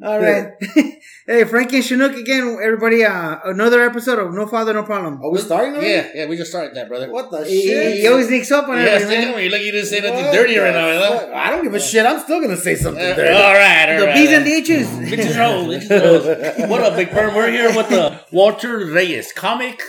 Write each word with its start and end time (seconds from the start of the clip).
All 0.00 0.20
right. 0.20 0.52
hey, 1.26 1.42
Frankie 1.44 1.76
and 1.76 1.84
Chinook 1.84 2.14
again, 2.14 2.56
everybody. 2.62 3.04
Uh, 3.04 3.38
another 3.46 3.82
episode 3.82 4.20
of 4.20 4.32
No 4.32 4.46
Father, 4.46 4.72
No 4.72 4.84
Problem. 4.84 5.20
Are 5.24 5.30
we 5.30 5.38
starting 5.40 5.74
already? 5.74 5.88
Yeah, 5.90 6.10
yeah, 6.14 6.26
we 6.28 6.36
just 6.36 6.50
started 6.52 6.76
that, 6.76 6.86
brother. 6.88 7.10
What 7.10 7.32
the 7.32 7.44
He, 7.44 7.62
shit? 7.66 7.96
he 7.98 8.06
always 8.06 8.28
sneaks 8.28 8.52
up 8.52 8.68
on 8.68 8.76
Yeah, 8.78 8.98
man. 9.00 9.28
with 9.28 9.36
me. 9.38 9.48
Look, 9.48 9.60
you 9.60 9.72
didn't 9.72 9.88
say 9.88 9.98
nothing 10.00 10.24
What 10.26 10.32
dirty 10.34 10.54
the 10.54 10.60
right 10.62 10.72
now? 10.74 11.34
I 11.34 11.50
don't 11.50 11.64
give 11.64 11.74
a 11.74 11.80
shit. 11.80 12.06
I'm 12.06 12.20
still 12.20 12.40
gonna 12.40 12.56
say 12.56 12.76
something 12.76 13.02
Uh, 13.04 13.16
dirty. 13.16 13.34
all 13.34 13.54
right, 13.54 13.88
all 13.94 14.00
The 14.00 14.06
right. 14.06 14.14
B's 14.14 14.30
and 14.30 14.46
the 14.46 14.52
H's. 14.52 14.86
Bitches 14.86 15.36
roll, 15.38 15.66
bitches 15.66 16.58
roll. 16.60 16.68
What 16.68 16.80
up, 16.82 16.94
Big 16.94 17.10
Perm? 17.10 17.34
We're 17.34 17.50
here 17.50 17.74
with 17.74 17.88
the 17.88 18.20
Walter 18.30 18.86
Reyes 18.86 19.32
comic. 19.32 19.82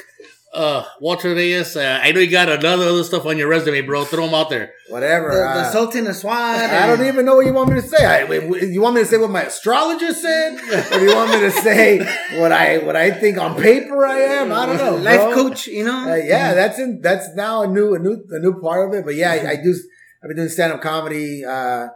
Uh, 0.51 0.83
Walter 0.99 1.35
Reyes. 1.35 1.75
Uh, 1.75 1.99
I 2.01 2.11
know 2.11 2.19
you 2.21 2.31
got 2.31 2.49
another 2.49 2.85
other 2.85 3.03
stuff 3.03 3.25
on 3.27 3.37
your 3.37 3.47
resume, 3.47 3.81
bro. 3.81 4.03
Throw 4.03 4.25
them 4.25 4.33
out 4.33 4.49
there. 4.49 4.73
Whatever. 4.87 5.29
The, 5.29 5.35
the 5.35 5.67
uh, 5.67 5.71
Sultan 5.71 6.07
of 6.07 6.15
SWAT. 6.15 6.35
I 6.35 6.87
don't 6.87 7.05
even 7.05 7.25
know 7.25 7.35
what 7.35 7.45
you 7.45 7.53
want 7.53 7.69
me 7.69 7.79
to 7.79 7.87
say. 7.87 8.03
I, 8.03 8.23
you 8.31 8.81
want 8.81 8.95
me 8.95 9.01
to 9.01 9.07
say 9.07 9.17
what 9.17 9.29
my 9.29 9.43
astrologer 9.43 10.11
said, 10.11 10.53
or 10.91 11.05
you 11.05 11.15
want 11.15 11.31
me 11.31 11.39
to 11.41 11.51
say 11.51 11.99
what 12.39 12.51
I 12.51 12.79
what 12.79 12.95
I 12.95 13.11
think 13.11 13.37
on 13.37 13.61
paper 13.61 14.03
I 14.03 14.17
am? 14.17 14.51
I 14.51 14.65
don't 14.65 14.77
know. 14.77 14.95
Life 14.95 15.21
bro. 15.21 15.33
coach, 15.35 15.67
you 15.67 15.85
know? 15.85 16.11
Uh, 16.11 16.15
yeah, 16.15 16.55
that's 16.55 16.79
in 16.79 16.99
that's 17.01 17.29
now 17.35 17.61
a 17.61 17.67
new 17.67 17.93
a 17.93 17.99
new 17.99 18.25
a 18.31 18.39
new 18.39 18.59
part 18.59 18.89
of 18.89 18.95
it. 18.95 19.05
But 19.05 19.13
yeah, 19.15 19.31
I, 19.33 19.51
I 19.51 19.55
do. 19.55 19.75
I've 20.23 20.29
been 20.29 20.37
doing 20.37 20.49
stand 20.49 20.73
up 20.73 20.81
comedy. 20.81 21.45
Uh, 21.45 21.89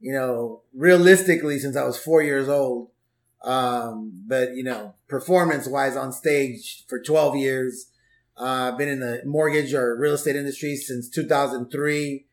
you 0.00 0.14
know, 0.14 0.62
realistically, 0.74 1.58
since 1.58 1.76
I 1.76 1.84
was 1.84 1.98
four 1.98 2.22
years 2.22 2.48
old. 2.48 2.88
Um, 3.44 4.24
but 4.26 4.54
you 4.54 4.64
know, 4.64 4.94
performance 5.08 5.66
wise 5.68 5.96
on 5.96 6.12
stage 6.12 6.84
for 6.88 6.98
twelve 6.98 7.36
years. 7.36 7.89
Uh, 8.40 8.70
I've 8.72 8.78
been 8.78 8.88
in 8.88 9.00
the 9.00 9.20
mortgage 9.26 9.74
or 9.74 9.94
real 9.96 10.14
estate 10.14 10.34
industry 10.34 10.74
since 10.74 11.10
2003. 11.10 12.24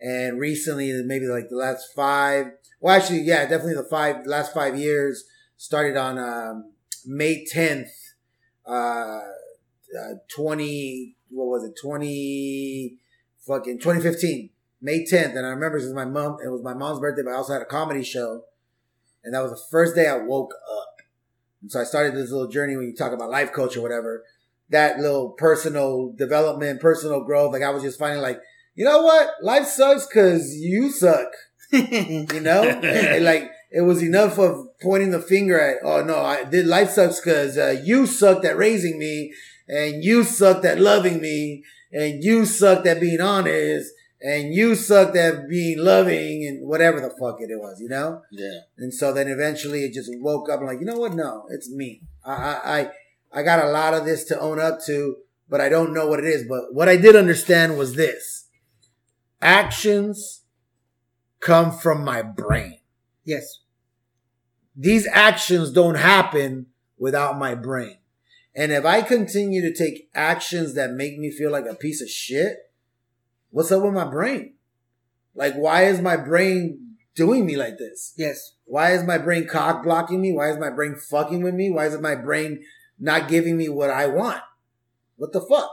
And 0.00 0.38
recently, 0.38 0.92
maybe 1.04 1.26
like 1.26 1.48
the 1.48 1.56
last 1.56 1.86
five, 1.96 2.48
well, 2.80 2.94
actually, 2.94 3.20
yeah, 3.20 3.42
definitely 3.46 3.74
the 3.74 3.88
five, 3.88 4.26
last 4.26 4.52
five 4.52 4.78
years 4.78 5.24
started 5.56 5.96
on, 5.96 6.18
um, 6.18 6.72
May 7.06 7.46
10th, 7.46 7.88
uh, 8.66 9.20
uh, 9.98 10.14
20, 10.28 11.16
what 11.30 11.46
was 11.46 11.64
it? 11.64 11.74
20, 11.80 12.98
fucking 13.46 13.78
2015, 13.78 14.50
May 14.82 15.06
10th. 15.06 15.36
And 15.36 15.46
I 15.46 15.50
remember 15.50 15.78
it 15.78 15.84
was 15.84 15.94
my 15.94 16.04
mom, 16.04 16.36
it 16.44 16.48
was 16.48 16.62
my 16.62 16.74
mom's 16.74 17.00
birthday, 17.00 17.22
but 17.22 17.32
I 17.32 17.36
also 17.36 17.54
had 17.54 17.62
a 17.62 17.66
comedy 17.66 18.04
show. 18.04 18.44
And 19.22 19.32
that 19.34 19.42
was 19.42 19.52
the 19.52 19.62
first 19.70 19.94
day 19.94 20.08
I 20.08 20.18
woke 20.18 20.52
up. 20.70 21.00
And 21.62 21.72
so 21.72 21.80
I 21.80 21.84
started 21.84 22.14
this 22.14 22.30
little 22.30 22.48
journey 22.48 22.76
when 22.76 22.86
you 22.86 22.94
talk 22.94 23.12
about 23.12 23.30
life 23.30 23.52
coach 23.52 23.74
or 23.78 23.80
whatever, 23.80 24.24
that 24.70 24.98
little 24.98 25.30
personal 25.30 26.12
development, 26.16 26.80
personal 26.80 27.24
growth. 27.24 27.52
Like 27.52 27.62
I 27.62 27.70
was 27.70 27.82
just 27.82 27.98
finding 27.98 28.22
like, 28.22 28.40
you 28.74 28.84
know 28.84 29.02
what? 29.02 29.30
Life 29.42 29.66
sucks 29.66 30.06
because 30.06 30.54
you 30.54 30.90
suck. 30.90 31.28
You 31.72 32.40
know? 32.40 32.62
And, 32.62 33.24
like 33.24 33.50
it 33.72 33.80
was 33.80 34.00
enough 34.02 34.38
of 34.38 34.68
pointing 34.80 35.10
the 35.10 35.20
finger 35.20 35.60
at, 35.60 35.78
oh 35.82 36.04
no, 36.04 36.18
I 36.18 36.44
did 36.44 36.66
life 36.66 36.90
sucks 36.90 37.20
because 37.20 37.58
uh, 37.58 37.80
you 37.82 38.06
sucked 38.06 38.44
at 38.44 38.56
raising 38.56 38.98
me 38.98 39.32
and 39.66 40.04
you 40.04 40.22
sucked 40.22 40.64
at 40.64 40.78
loving 40.78 41.20
me 41.20 41.64
and 41.92 42.22
you 42.22 42.44
sucked 42.44 42.86
at 42.86 43.00
being 43.00 43.20
honest 43.20 43.90
and 44.20 44.54
you 44.54 44.74
sucked 44.74 45.16
at 45.16 45.48
being 45.48 45.78
loving 45.78 46.46
and 46.46 46.66
whatever 46.66 47.00
the 47.00 47.10
fuck 47.10 47.40
it 47.40 47.50
was, 47.58 47.80
you 47.80 47.88
know? 47.88 48.22
Yeah. 48.30 48.60
And 48.78 48.94
so 48.94 49.12
then 49.12 49.28
eventually 49.28 49.84
it 49.84 49.92
just 49.92 50.10
woke 50.20 50.48
up 50.48 50.60
and 50.60 50.68
like, 50.68 50.80
you 50.80 50.86
know 50.86 50.98
what? 50.98 51.14
No, 51.14 51.44
it's 51.50 51.70
me. 51.70 52.02
I, 52.24 52.32
I, 52.32 52.80
I, 52.80 52.90
I 53.34 53.42
got 53.42 53.64
a 53.64 53.68
lot 53.68 53.94
of 53.94 54.04
this 54.04 54.24
to 54.26 54.38
own 54.38 54.60
up 54.60 54.78
to, 54.86 55.16
but 55.48 55.60
I 55.60 55.68
don't 55.68 55.92
know 55.92 56.06
what 56.06 56.20
it 56.20 56.26
is. 56.26 56.46
But 56.48 56.72
what 56.72 56.88
I 56.88 56.96
did 56.96 57.16
understand 57.16 57.76
was 57.76 57.94
this 57.94 58.48
actions 59.42 60.42
come 61.40 61.70
from 61.70 62.04
my 62.04 62.22
brain. 62.22 62.78
yes. 63.24 63.58
These 64.76 65.06
actions 65.06 65.70
don't 65.70 65.94
happen 65.94 66.66
without 66.98 67.38
my 67.38 67.54
brain. 67.54 67.98
And 68.56 68.72
if 68.72 68.84
I 68.84 69.02
continue 69.02 69.60
to 69.62 69.72
take 69.72 70.08
actions 70.14 70.74
that 70.74 70.90
make 70.90 71.16
me 71.16 71.30
feel 71.30 71.52
like 71.52 71.66
a 71.66 71.76
piece 71.76 72.00
of 72.02 72.08
shit, 72.08 72.72
what's 73.50 73.70
up 73.70 73.82
with 73.84 73.94
my 73.94 74.04
brain? 74.04 74.54
Like, 75.34 75.54
why 75.54 75.84
is 75.84 76.00
my 76.00 76.16
brain 76.16 76.96
doing 77.14 77.46
me 77.46 77.56
like 77.56 77.78
this? 77.78 78.14
Yes. 78.16 78.54
Why 78.64 78.92
is 78.92 79.04
my 79.04 79.18
brain 79.18 79.46
cock 79.46 79.84
blocking 79.84 80.20
me? 80.20 80.32
Why 80.32 80.50
is 80.50 80.58
my 80.58 80.70
brain 80.70 80.96
fucking 80.96 81.42
with 81.42 81.54
me? 81.54 81.70
Why 81.70 81.86
is 81.86 81.98
my 82.00 82.16
brain 82.16 82.64
not 82.98 83.28
giving 83.28 83.56
me 83.56 83.68
what 83.68 83.90
I 83.90 84.06
want? 84.06 84.40
What 85.16 85.32
the 85.32 85.40
fuck? 85.40 85.70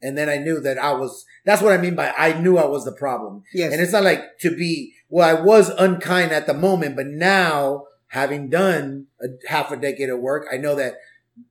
And 0.00 0.18
then 0.18 0.28
I 0.28 0.36
knew 0.38 0.58
that 0.60 0.78
I 0.78 0.92
was, 0.92 1.24
that's 1.44 1.62
what 1.62 1.72
I 1.72 1.76
mean 1.76 1.94
by 1.94 2.10
I 2.10 2.38
knew 2.40 2.58
I 2.58 2.66
was 2.66 2.84
the 2.84 2.92
problem. 2.92 3.44
Yes. 3.54 3.72
And 3.72 3.80
it's 3.80 3.92
not 3.92 4.02
like 4.02 4.38
to 4.40 4.50
be, 4.54 4.94
well, 5.08 5.28
I 5.28 5.40
was 5.40 5.68
unkind 5.70 6.32
at 6.32 6.46
the 6.46 6.54
moment, 6.54 6.96
but 6.96 7.06
now 7.06 7.84
having 8.08 8.48
done 8.50 9.06
a 9.22 9.26
half 9.48 9.70
a 9.70 9.76
decade 9.76 10.08
of 10.10 10.18
work, 10.18 10.46
I 10.52 10.56
know 10.56 10.74
that 10.74 10.94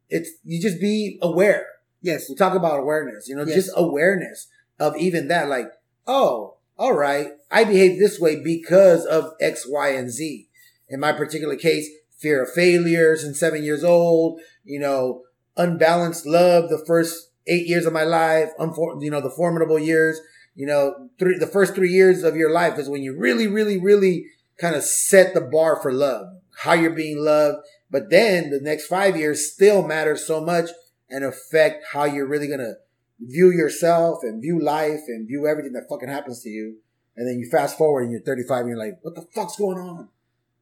it's, 0.09 0.29
you 0.43 0.61
just 0.61 0.81
be 0.81 1.17
aware. 1.21 1.65
yes. 2.01 2.27
We 2.27 2.35
talk 2.35 2.53
about 2.55 2.79
awareness, 2.79 3.27
you 3.29 3.35
know, 3.35 3.45
Yes. 3.45 3.55
just 3.55 3.71
awareness 3.75 4.47
of 4.79 4.97
even 4.97 5.27
that, 5.29 5.47
like, 5.47 5.71
oh, 6.05 6.55
all 6.77 6.93
right, 6.93 7.27
I 7.51 7.63
behave 7.63 7.99
this 7.99 8.19
way 8.19 8.41
because 8.43 9.05
of 9.05 9.33
X, 9.39 9.65
Y, 9.69 9.89
and 9.89 10.09
Z. 10.09 10.47
In 10.89 10.99
my 10.99 11.13
particular 11.13 11.55
case, 11.55 11.87
fear 12.21 12.43
of 12.43 12.53
failure 12.53 13.15
since 13.15 13.39
seven 13.39 13.63
years 13.63 13.83
old, 13.83 14.39
you 14.63 14.79
know, 14.79 15.23
unbalanced 15.57 16.25
love 16.25 16.69
the 16.69 16.83
first 16.85 17.31
eight 17.47 17.67
years 17.67 17.85
of 17.85 17.93
my 17.93 18.03
life, 18.03 18.49
unfor- 18.59 19.01
you 19.01 19.09
know, 19.09 19.21
the 19.21 19.29
formidable 19.29 19.79
years, 19.79 20.19
you 20.55 20.65
know, 20.65 21.09
three, 21.17 21.37
the 21.37 21.47
first 21.47 21.73
three 21.73 21.89
years 21.89 22.23
of 22.23 22.35
your 22.35 22.51
life 22.51 22.77
is 22.77 22.89
when 22.89 23.01
you 23.01 23.17
really, 23.17 23.47
really, 23.47 23.79
really 23.79 24.25
kind 24.57 24.75
of 24.75 24.83
set 24.83 25.33
the 25.33 25.41
bar 25.41 25.81
for 25.81 25.91
love, 25.91 26.27
how 26.59 26.73
you're 26.73 26.91
being 26.91 27.17
loved. 27.17 27.57
But 27.89 28.09
then 28.09 28.51
the 28.51 28.59
next 28.61 28.87
five 28.87 29.17
years 29.17 29.51
still 29.51 29.85
matters 29.85 30.25
so 30.25 30.39
much 30.41 30.69
and 31.09 31.25
affect 31.25 31.85
how 31.91 32.05
you're 32.05 32.27
really 32.27 32.47
going 32.47 32.59
to 32.59 32.75
view 33.19 33.51
yourself 33.51 34.19
and 34.23 34.41
view 34.41 34.59
life 34.59 35.01
and 35.07 35.27
view 35.27 35.47
everything 35.47 35.73
that 35.73 35.87
fucking 35.89 36.09
happens 36.09 36.41
to 36.43 36.49
you. 36.49 36.77
And 37.17 37.27
then 37.27 37.39
you 37.39 37.49
fast 37.49 37.77
forward 37.77 38.03
and 38.03 38.11
you're 38.11 38.21
35 38.21 38.61
and 38.61 38.69
you're 38.69 38.77
like, 38.77 38.99
what 39.01 39.15
the 39.15 39.27
fuck's 39.33 39.57
going 39.57 39.77
on? 39.77 40.09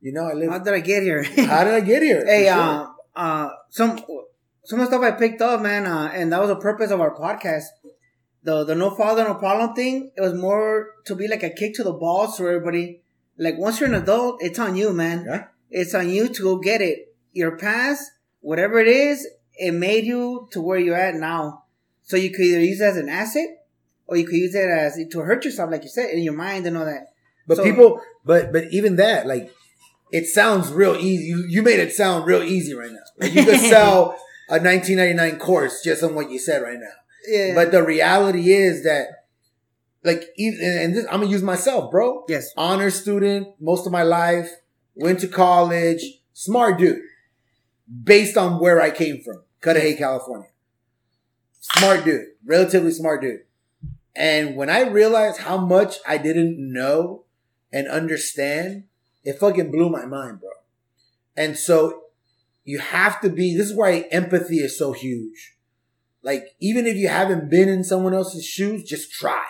You 0.02 0.14
know, 0.14 0.26
I 0.30 0.34
live. 0.34 0.50
How 0.52 0.60
did 0.60 0.74
I 0.74 0.80
get 0.80 1.04
here? 1.04 1.24
How 1.48 1.64
did 1.64 1.74
I 1.74 1.82
get 1.82 2.02
here? 2.02 2.26
hey, 2.26 2.46
For 2.46 2.54
sure. 2.54 2.62
uh, 3.16 3.20
uh, 3.20 3.50
some 3.70 4.00
some 4.64 4.80
of 4.80 4.90
the 4.90 4.98
stuff 4.98 5.02
I 5.04 5.12
picked 5.12 5.42
up, 5.42 5.62
man, 5.62 5.86
uh, 5.86 6.12
and 6.14 6.32
that 6.32 6.40
was 6.40 6.50
the 6.50 6.56
purpose 6.56 6.92
of 6.92 7.02
our 7.02 7.14
podcast. 7.16 7.66
The 8.44 8.64
the 8.64 8.76
no 8.76 8.92
father 8.92 9.24
no 9.26 9.36
problem 9.36 9.74
thing. 9.76 10.12
It 10.16 10.22
was 10.22 10.34
more 10.34 10.92
to 11.06 11.16
be 11.16 11.28
like 11.28 11.44
a 11.44 11.50
kick 11.50 11.74
to 11.76 11.84
the 11.84 11.92
balls 11.94 12.38
for 12.38 12.50
everybody. 12.50 13.02
Like 13.38 13.58
once 13.58 13.80
you're 13.80 13.90
an 13.90 13.96
adult, 13.96 14.38
it's 14.42 14.60
on 14.60 14.76
you, 14.76 14.94
man. 14.94 15.26
Yeah. 15.28 15.46
It's 15.70 15.94
on 15.94 16.10
you 16.10 16.30
to 16.30 16.42
go 16.44 16.58
get 16.58 16.82
it. 16.82 17.14
Your 17.34 17.58
past, 17.58 18.10
whatever 18.40 18.80
it 18.80 18.88
is, 18.88 19.28
it 19.56 19.72
made 19.74 20.06
you 20.06 20.48
to 20.52 20.62
where 20.62 20.80
you're 20.80 20.96
at 20.96 21.16
now. 21.16 21.64
So 22.04 22.16
you 22.18 22.32
could 22.32 22.42
either 22.46 22.60
use 22.62 22.80
it 22.82 22.86
as 22.86 22.98
an 22.98 23.08
asset, 23.10 23.48
or 24.08 24.18
you 24.18 24.26
could 24.26 24.36
use 24.38 24.56
it 24.56 24.68
as 24.70 24.98
to 25.12 25.20
hurt 25.20 25.46
yourself, 25.46 25.70
like 25.70 25.84
you 25.84 25.90
said, 25.90 26.10
in 26.12 26.24
your 26.24 26.34
mind 26.34 26.66
and 26.66 26.76
all 26.78 26.86
that. 26.86 27.08
But 27.46 27.58
So- 27.58 27.64
people, 27.64 28.02
but 28.26 28.52
but 28.54 28.66
even 28.72 28.96
that, 28.96 29.28
like, 29.28 29.52
it 30.12 30.28
sounds 30.28 30.72
real 30.72 30.96
easy. 30.96 31.26
You 31.26 31.46
you 31.48 31.62
made 31.62 31.80
it 31.80 31.94
sound 31.94 32.26
real 32.26 32.44
easy 32.44 32.74
right 32.74 32.92
now. 32.92 33.00
Like 33.20 33.34
you 33.34 33.46
could 33.46 33.60
sell 33.70 34.16
a 34.50 34.60
1999 34.60 35.40
course 35.40 35.84
just 35.84 36.04
on 36.04 36.16
what 36.16 36.32
you 36.32 36.40
said 36.40 36.62
right 36.62 36.80
now. 36.80 36.88
Yeah. 37.28 37.54
But 37.54 37.72
the 37.72 37.84
reality 37.84 38.52
is 38.52 38.84
that, 38.84 39.08
like, 40.04 40.24
even 40.38 40.60
and 40.62 40.96
this, 40.96 41.06
I'm 41.06 41.22
gonna 41.22 41.32
use 41.32 41.44
myself, 41.44 41.92
bro. 41.92 42.26
yes. 42.28 42.52
Honor 42.58 42.90
student 42.90 43.48
most 43.60 43.86
of 43.86 43.92
my 43.92 44.04
life. 44.04 44.50
Went 44.96 45.20
to 45.20 45.28
college. 45.28 46.04
Smart 46.34 46.80
dude. 46.80 47.02
Based 48.04 48.38
on 48.38 48.60
where 48.60 48.82
I 48.82 48.92
came 48.92 49.22
from, 49.22 49.44
Cudahy, 49.62 49.96
California. 49.96 50.50
Smart 51.60 52.06
dude, 52.06 52.28
relatively 52.46 52.92
smart 52.92 53.22
dude. 53.22 53.42
And 54.16 54.56
when 54.56 54.70
I 54.70 54.82
realized 54.82 55.40
how 55.42 55.58
much 55.58 55.98
I 56.08 56.18
didn't 56.18 56.58
know 56.60 57.24
and 57.72 57.88
understand, 57.88 58.86
it 59.24 59.40
fucking 59.40 59.72
blew 59.72 59.90
my 59.90 60.06
mind, 60.06 60.40
bro. 60.40 60.50
And 61.36 61.58
so 61.58 62.04
you 62.64 62.80
have 62.80 63.22
to 63.22 63.30
be, 63.30 63.56
this 63.56 63.70
is 63.70 63.76
why 63.76 64.06
empathy 64.12 64.58
is 64.58 64.78
so 64.78 64.92
huge. 64.92 65.56
Like, 66.22 66.44
even 66.60 66.86
if 66.86 66.98
you 66.98 67.08
haven't 67.08 67.50
been 67.50 67.70
in 67.70 67.84
someone 67.84 68.14
else's 68.14 68.46
shoes, 68.46 68.84
just 68.84 69.12
try. 69.12 69.46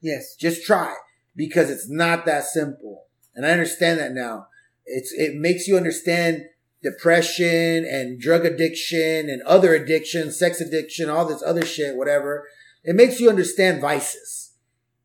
Yes. 0.00 0.36
Just 0.36 0.64
try 0.64 0.94
because 1.34 1.70
it's 1.70 1.88
not 1.88 2.26
that 2.26 2.44
simple. 2.44 3.06
And 3.34 3.46
I 3.46 3.50
understand 3.50 3.98
that 3.98 4.12
now. 4.12 4.46
It's, 4.84 5.12
it 5.12 5.34
makes 5.34 5.66
you 5.66 5.76
understand 5.76 6.42
depression 6.82 7.84
and 7.84 8.20
drug 8.20 8.44
addiction 8.44 9.28
and 9.28 9.42
other 9.42 9.74
addictions, 9.74 10.38
sex 10.38 10.60
addiction, 10.60 11.08
all 11.08 11.24
this 11.24 11.42
other 11.42 11.64
shit, 11.64 11.96
whatever. 11.96 12.48
It 12.84 12.96
makes 12.96 13.20
you 13.20 13.28
understand 13.28 13.80
vices 13.80 14.52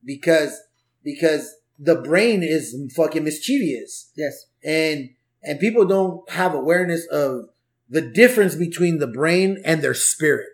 because, 0.03 0.59
because 1.03 1.55
the 1.79 1.95
brain 1.95 2.43
is 2.43 2.75
fucking 2.95 3.23
mischievous 3.23 4.11
Yes. 4.15 4.45
and, 4.63 5.09
and 5.43 5.59
people 5.59 5.85
don't 5.85 6.29
have 6.31 6.53
awareness 6.53 7.05
of 7.07 7.49
the 7.89 8.01
difference 8.01 8.55
between 8.55 8.97
the 8.97 9.07
brain 9.07 9.61
and 9.63 9.81
their 9.81 9.93
spirit. 9.93 10.47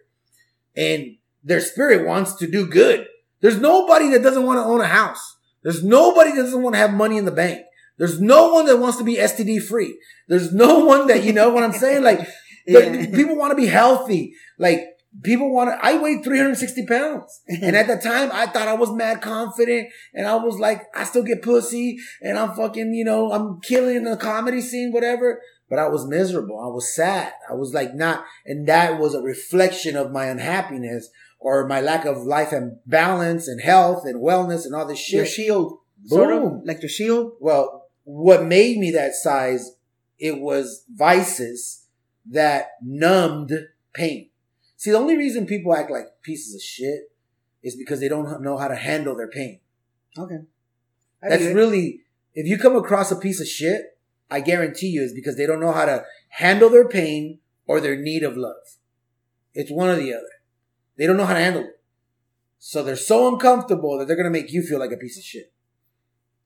And 0.76 1.18
their 1.44 1.62
spirit 1.62 2.06
wants 2.06 2.36
to 2.36 2.48
do 2.48 2.68
good. 2.68 3.08
There's 3.42 3.60
nobody 3.60 4.10
that 4.10 4.22
doesn't 4.24 4.46
want 4.46 4.58
to 4.60 4.64
own 4.64 4.82
a 4.82 4.88
house. 4.88 5.38
There's 5.64 5.84
nobody 5.84 6.32
that 6.32 6.44
doesn't 6.44 6.62
want 6.62 6.76
to 6.76 6.80
have 6.80 6.94
money 6.94 7.18
in 7.18 7.26
the 7.26 7.32
bank. 7.32 7.64
There's 7.98 8.20
no 8.22 8.54
one 8.54 8.66
that 8.66 8.78
wants 8.78 8.98
to 8.98 9.04
be 9.04 9.16
STD 9.18 9.64
free. 9.64 9.98
There's 10.28 10.54
no 10.54 10.80
one 10.86 11.08
that, 11.08 11.24
you 11.24 11.34
know 11.34 11.50
what 11.50 11.64
I'm 11.64 11.74
saying? 11.74 12.04
Like, 12.04 12.28
Yeah. 12.68 13.06
people 13.08 13.36
want 13.38 13.52
to 13.52 13.56
be 13.58 13.68
healthy. 13.68 14.36
Like, 14.58 14.82
people 15.22 15.54
want 15.54 15.70
to, 15.70 15.86
I 15.86 15.98
weighed 15.98 16.24
360 16.24 16.86
pounds. 16.88 17.42
Mm-hmm. 17.52 17.64
And 17.64 17.76
at 17.76 17.88
the 17.88 17.98
time, 17.98 18.30
I 18.34 18.48
thought 18.48 18.68
I 18.68 18.74
was 18.74 18.92
mad 18.92 19.22
confident 19.22 19.90
and 20.14 20.28
I 20.28 20.36
was 20.36 20.60
like, 20.60 20.84
I 20.96 21.04
still 21.04 21.24
get 21.24 21.44
pussy 21.44 21.98
and 22.22 22.38
I'm 22.38 22.54
fucking, 22.56 22.94
you 22.94 23.06
know, 23.06 23.32
I'm 23.32 23.62
killing 23.62 24.04
the 24.04 24.18
comedy 24.18 24.62
scene, 24.62 24.92
whatever. 24.92 25.42
But 25.70 25.80
I 25.80 25.88
was 25.88 26.08
miserable. 26.08 26.60
I 26.60 26.68
was 26.68 26.94
sad. 26.94 27.34
I 27.50 27.54
was 27.54 27.74
like 27.74 27.94
not, 27.94 28.26
and 28.46 28.68
that 28.68 29.00
was 29.00 29.16
a 29.16 29.22
reflection 29.22 29.96
of 29.96 30.12
my 30.12 30.26
unhappiness 30.26 31.10
or 31.40 31.68
my 31.68 31.82
lack 31.82 32.06
of 32.06 32.18
life 32.24 32.52
and 32.52 32.78
balance 32.86 33.48
and 33.48 33.62
health 33.62 34.04
and 34.06 34.22
wellness 34.22 34.66
and 34.66 34.76
all 34.76 34.86
this 34.86 35.12
Your 35.12 35.26
shit. 35.26 35.34
shield, 35.34 35.80
sort 36.06 36.34
of 36.34 36.42
Boom. 36.42 36.62
like 36.66 36.82
your 36.82 36.90
shield. 36.90 37.34
Well, 37.40 37.88
what 38.04 38.44
made 38.44 38.78
me 38.78 38.92
that 38.92 39.14
size, 39.14 39.76
it 40.20 40.40
was 40.40 40.86
vices 40.94 41.88
that 42.30 42.72
numbed 42.82 43.52
pain. 43.94 44.30
See, 44.84 44.92
the 44.92 44.98
only 44.98 45.16
reason 45.16 45.46
people 45.46 45.74
act 45.74 45.90
like 45.90 46.22
pieces 46.24 46.54
of 46.54 46.62
shit 46.62 47.10
is 47.64 47.74
because 47.74 48.02
they 48.02 48.10
don't 48.10 48.42
know 48.42 48.58
how 48.58 48.68
to 48.68 48.76
handle 48.76 49.16
their 49.16 49.30
pain. 49.30 49.62
Okay, 50.18 50.40
I 51.24 51.30
That's 51.30 51.46
really, 51.46 52.02
if 52.34 52.46
you 52.46 52.58
come 52.58 52.76
across 52.76 53.10
a 53.10 53.16
piece 53.16 53.40
of 53.40 53.48
shit, 53.48 53.98
I 54.30 54.42
guarantee 54.42 54.88
you 54.88 55.02
is 55.02 55.14
because 55.14 55.38
they 55.38 55.46
don't 55.46 55.62
know 55.62 55.72
how 55.72 55.86
to 55.86 56.04
handle 56.32 56.70
their 56.70 56.86
pain 56.86 57.40
or 57.66 57.80
their 57.80 57.96
need 57.96 58.24
of 58.24 58.36
love. 58.36 58.76
It's 59.54 59.72
one 59.72 59.88
or 59.88 59.96
the 59.96 60.14
other. 60.14 60.28
They 60.98 61.08
don't 61.08 61.16
know 61.16 61.28
how 61.28 61.36
to 61.36 61.40
handle 61.40 61.64
it. 61.64 61.80
So 62.60 62.84
they're 62.84 62.98
so 62.98 63.34
uncomfortable 63.34 63.98
that 63.98 64.08
they're 64.10 64.18
going 64.18 64.26
to 64.26 64.38
make 64.38 64.52
you 64.52 64.64
feel 64.64 64.80
like 64.80 64.92
a 64.92 64.98
piece 64.98 65.18
of 65.18 65.24
shit. 65.24 65.54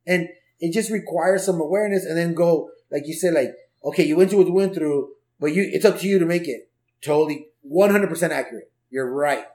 And 0.05 0.29
it 0.59 0.73
just 0.75 0.91
requires 0.91 1.43
some 1.43 1.59
awareness 1.59 2.05
and 2.05 2.15
then 2.15 2.35
go, 2.35 2.69
like 2.91 3.07
you 3.07 3.15
said, 3.15 3.33
like, 3.33 3.55
okay, 3.83 4.05
you 4.05 4.15
went 4.15 4.29
through 4.29 4.39
what 4.39 4.47
you 4.47 4.53
went 4.53 4.75
through, 4.75 5.13
but 5.39 5.55
you, 5.55 5.67
it's 5.73 5.85
up 5.85 5.97
to 6.01 6.07
you 6.07 6.19
to 6.19 6.25
make 6.27 6.47
it 6.47 6.69
totally 7.01 7.47
100% 7.71 8.29
accurate. 8.31 8.71
You're 8.89 9.11
right. 9.11 9.45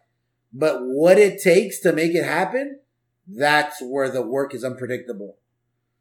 But 0.52 0.80
what 0.82 1.18
it 1.18 1.40
takes 1.42 1.80
to 1.80 1.92
make 1.92 2.14
it 2.14 2.24
happen, 2.24 2.80
that's 3.26 3.80
where 3.80 4.10
the 4.10 4.22
work 4.22 4.54
is 4.54 4.64
unpredictable 4.64 5.36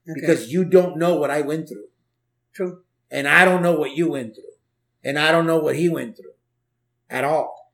Okay. 0.10 0.20
because 0.20 0.52
you 0.52 0.66
don't 0.66 0.98
know 0.98 1.16
what 1.16 1.30
I 1.30 1.42
went 1.42 1.70
through 1.70 1.86
true. 2.56 2.82
and 3.12 3.28
I 3.28 3.46
don't 3.46 3.62
know 3.62 3.76
what 3.76 3.96
you 3.96 4.10
went 4.10 4.34
through 4.34 4.44
and 5.04 5.20
I 5.20 5.32
don't 5.32 5.46
know 5.46 5.60
what 5.60 5.76
he 5.76 5.90
went 5.90 6.18
through 6.18 6.34
at 7.10 7.24
all. 7.24 7.72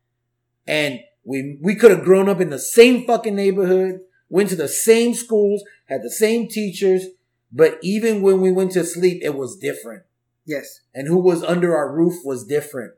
And 0.67 0.99
we, 1.23 1.57
we 1.61 1.75
could 1.75 1.91
have 1.91 2.03
grown 2.03 2.27
up 2.27 2.41
in 2.41 2.49
the 2.49 2.59
same 2.59 3.05
fucking 3.07 3.33
neighborhood, 3.35 4.01
went 4.29 4.49
to 4.49 4.57
the 4.57 4.67
same 4.67 5.13
schools, 5.13 5.63
had 5.85 6.03
the 6.03 6.11
same 6.11 6.49
teachers, 6.49 7.05
but 7.51 7.79
even 7.81 8.21
when 8.21 8.41
we 8.41 8.51
went 8.51 8.73
to 8.73 8.83
sleep, 8.83 9.21
it 9.23 9.35
was 9.35 9.57
different. 9.57 10.03
Yes. 10.45 10.81
And 10.93 11.07
who 11.07 11.17
was 11.19 11.43
under 11.43 11.75
our 11.75 11.91
roof 11.93 12.15
was 12.25 12.45
different. 12.45 12.93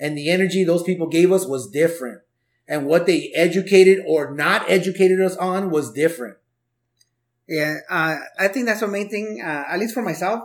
And 0.00 0.16
the 0.16 0.30
energy 0.30 0.64
those 0.64 0.82
people 0.82 1.06
gave 1.06 1.30
us 1.30 1.46
was 1.46 1.70
different. 1.70 2.22
And 2.66 2.86
what 2.86 3.06
they 3.06 3.30
educated 3.34 4.02
or 4.06 4.34
not 4.34 4.68
educated 4.68 5.20
us 5.20 5.36
on 5.36 5.70
was 5.70 5.92
different. 5.92 6.38
Yeah, 7.46 7.78
uh, 7.90 8.16
I 8.38 8.48
think 8.48 8.66
that's 8.66 8.80
the 8.80 8.88
main 8.88 9.10
thing. 9.10 9.42
Uh, 9.44 9.64
at 9.68 9.78
least 9.78 9.92
for 9.92 10.02
myself, 10.02 10.44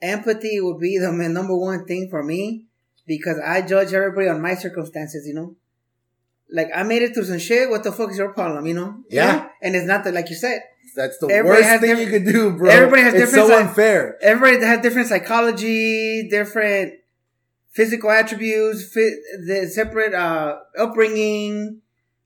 empathy 0.00 0.60
would 0.60 0.78
be 0.78 0.98
the 0.98 1.10
number 1.10 1.56
one 1.56 1.86
thing 1.86 2.08
for 2.10 2.22
me 2.22 2.66
because 3.06 3.38
I 3.44 3.62
judge 3.62 3.92
everybody 3.92 4.28
on 4.28 4.40
my 4.40 4.54
circumstances. 4.54 5.26
You 5.26 5.34
know, 5.34 5.56
like 6.52 6.68
I 6.74 6.82
made 6.82 7.02
it 7.02 7.14
through 7.14 7.24
some 7.24 7.38
shit. 7.38 7.70
What 7.70 7.82
the 7.84 7.90
fuck 7.90 8.10
is 8.10 8.18
your 8.18 8.32
problem? 8.34 8.66
You 8.66 8.74
know? 8.74 8.96
Yeah. 9.10 9.32
Know? 9.36 9.48
And 9.62 9.74
it's 9.74 9.86
not 9.86 10.04
that, 10.04 10.12
like 10.14 10.28
you 10.28 10.36
said, 10.36 10.60
That's 10.94 11.16
the 11.18 11.28
Everybody 11.28 11.62
worst 11.62 11.80
thing 11.80 11.98
you 11.98 12.10
could 12.10 12.26
do, 12.26 12.50
bro. 12.56 12.70
everybody 12.70 13.02
has 13.02 13.14
it's 13.14 13.32
different 13.32 13.48
so 13.48 13.58
unfair. 13.58 14.18
everybody 14.20 14.64
has 14.64 14.82
different 14.82 15.08
psychology, 15.08 16.28
different 16.28 16.94
physical 17.72 18.10
attributes, 18.10 18.92
the 18.94 19.68
separate 19.72 20.14
uh, 20.14 20.58
upbringing, 20.78 21.80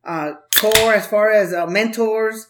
uh, 0.04 0.32
core 0.56 0.94
as 0.94 1.06
far 1.06 1.30
as 1.30 1.52
uh, 1.52 1.66
mentors. 1.66 2.46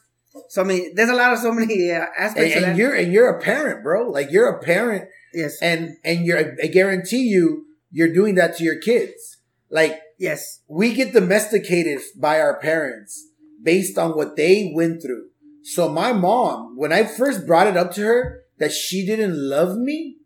So 0.48 0.62
I 0.62 0.64
mean, 0.64 0.94
there's 0.94 1.08
a 1.08 1.14
lot 1.14 1.32
of 1.32 1.38
so 1.38 1.52
many 1.52 1.90
uh, 1.90 1.94
And, 1.94 2.08
aspects 2.19 2.56
of 2.56 2.62
and 2.62 2.72
that. 2.72 2.76
you're 2.76 2.94
and 2.94 3.12
you're 3.12 3.28
a 3.28 3.40
parent, 3.40 3.82
bro. 3.82 4.10
Like 4.10 4.31
you're 4.31 4.48
a 4.48 4.62
parent, 4.62 5.08
yes, 5.32 5.56
and 5.62 5.96
and 6.04 6.26
you're. 6.26 6.38
I 6.62 6.66
guarantee 6.66 7.22
you, 7.28 7.66
you're 7.90 8.12
doing 8.12 8.34
that 8.34 8.56
to 8.58 8.64
your 8.64 8.78
kids. 8.78 9.38
Like 9.70 9.99
yes, 10.19 10.60
we 10.69 10.92
get 10.94 11.12
domesticated 11.14 12.00
by 12.16 12.40
our 12.40 12.60
parents 12.60 13.28
based 13.62 13.96
on 13.99 14.10
what 14.10 14.37
they 14.37 14.72
went 14.75 15.00
through. 15.02 15.28
So 15.62 15.88
my 15.88 16.12
mom, 16.12 16.76
when 16.76 16.92
I 16.92 17.04
first 17.04 17.46
brought 17.46 17.66
it 17.66 17.76
up 17.76 17.92
to 17.94 18.02
her 18.02 18.42
that 18.58 18.72
she 18.72 19.04
didn't 19.06 19.34
love 19.37 19.76
me, 19.76 20.19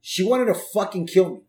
she 0.00 0.22
wanted 0.24 0.46
to 0.46 0.54
fucking 0.54 1.08
kill 1.08 1.30
me. 1.34 1.40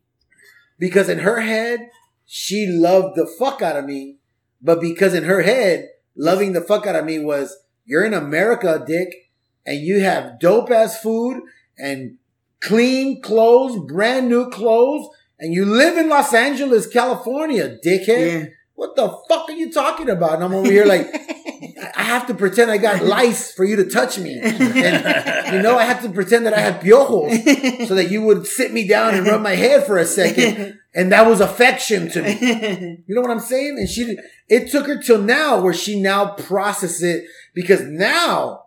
Because 0.81 1.09
in 1.09 1.19
her 1.19 1.41
head, 1.41 1.91
she 2.25 2.65
loved 2.65 3.15
the 3.15 3.31
fuck 3.37 3.61
out 3.61 3.77
of 3.77 3.85
me. 3.85 4.17
But 4.63 4.81
because 4.81 5.13
in 5.13 5.25
her 5.25 5.43
head, 5.43 5.89
loving 6.15 6.53
the 6.53 6.61
fuck 6.61 6.87
out 6.87 6.95
of 6.95 7.05
me 7.05 7.19
was, 7.19 7.55
you're 7.85 8.03
in 8.03 8.15
America, 8.15 8.83
dick, 8.85 9.29
and 9.63 9.79
you 9.79 9.99
have 10.01 10.39
dope 10.39 10.71
ass 10.71 10.99
food 10.99 11.43
and 11.77 12.17
clean 12.61 13.21
clothes, 13.21 13.79
brand 13.87 14.27
new 14.27 14.49
clothes, 14.49 15.07
and 15.39 15.53
you 15.53 15.65
live 15.65 15.97
in 15.97 16.09
Los 16.09 16.33
Angeles, 16.33 16.87
California, 16.87 17.77
dickhead 17.85 18.41
yeah. 18.41 18.45
What 18.81 18.95
the 18.95 19.07
fuck 19.29 19.47
are 19.47 19.51
you 19.51 19.71
talking 19.71 20.09
about? 20.09 20.33
And 20.33 20.43
I'm 20.43 20.55
over 20.55 20.71
here 20.71 20.85
like, 20.85 21.05
I 21.95 22.01
have 22.01 22.25
to 22.25 22.33
pretend 22.33 22.71
I 22.71 22.79
got 22.79 23.03
lice 23.03 23.53
for 23.53 23.63
you 23.63 23.75
to 23.75 23.87
touch 23.87 24.17
me. 24.17 24.39
And, 24.41 25.53
you 25.53 25.61
know, 25.61 25.77
I 25.77 25.83
have 25.83 26.01
to 26.01 26.09
pretend 26.09 26.47
that 26.47 26.55
I 26.55 26.59
had 26.61 26.81
piojos 26.81 27.87
so 27.87 27.93
that 27.93 28.09
you 28.09 28.23
would 28.23 28.47
sit 28.47 28.73
me 28.73 28.87
down 28.87 29.13
and 29.13 29.27
rub 29.27 29.39
my 29.39 29.53
head 29.53 29.85
for 29.85 29.99
a 29.99 30.05
second. 30.05 30.79
And 30.95 31.11
that 31.11 31.27
was 31.27 31.41
affection 31.41 32.09
to 32.09 32.23
me. 32.23 33.03
You 33.05 33.13
know 33.13 33.21
what 33.21 33.29
I'm 33.29 33.39
saying? 33.39 33.77
And 33.77 33.87
she, 33.87 34.17
it 34.49 34.71
took 34.71 34.87
her 34.87 34.99
till 34.99 35.21
now 35.21 35.61
where 35.61 35.75
she 35.75 36.01
now 36.01 36.33
processes 36.33 37.03
it 37.03 37.25
because 37.53 37.81
now, 37.81 38.63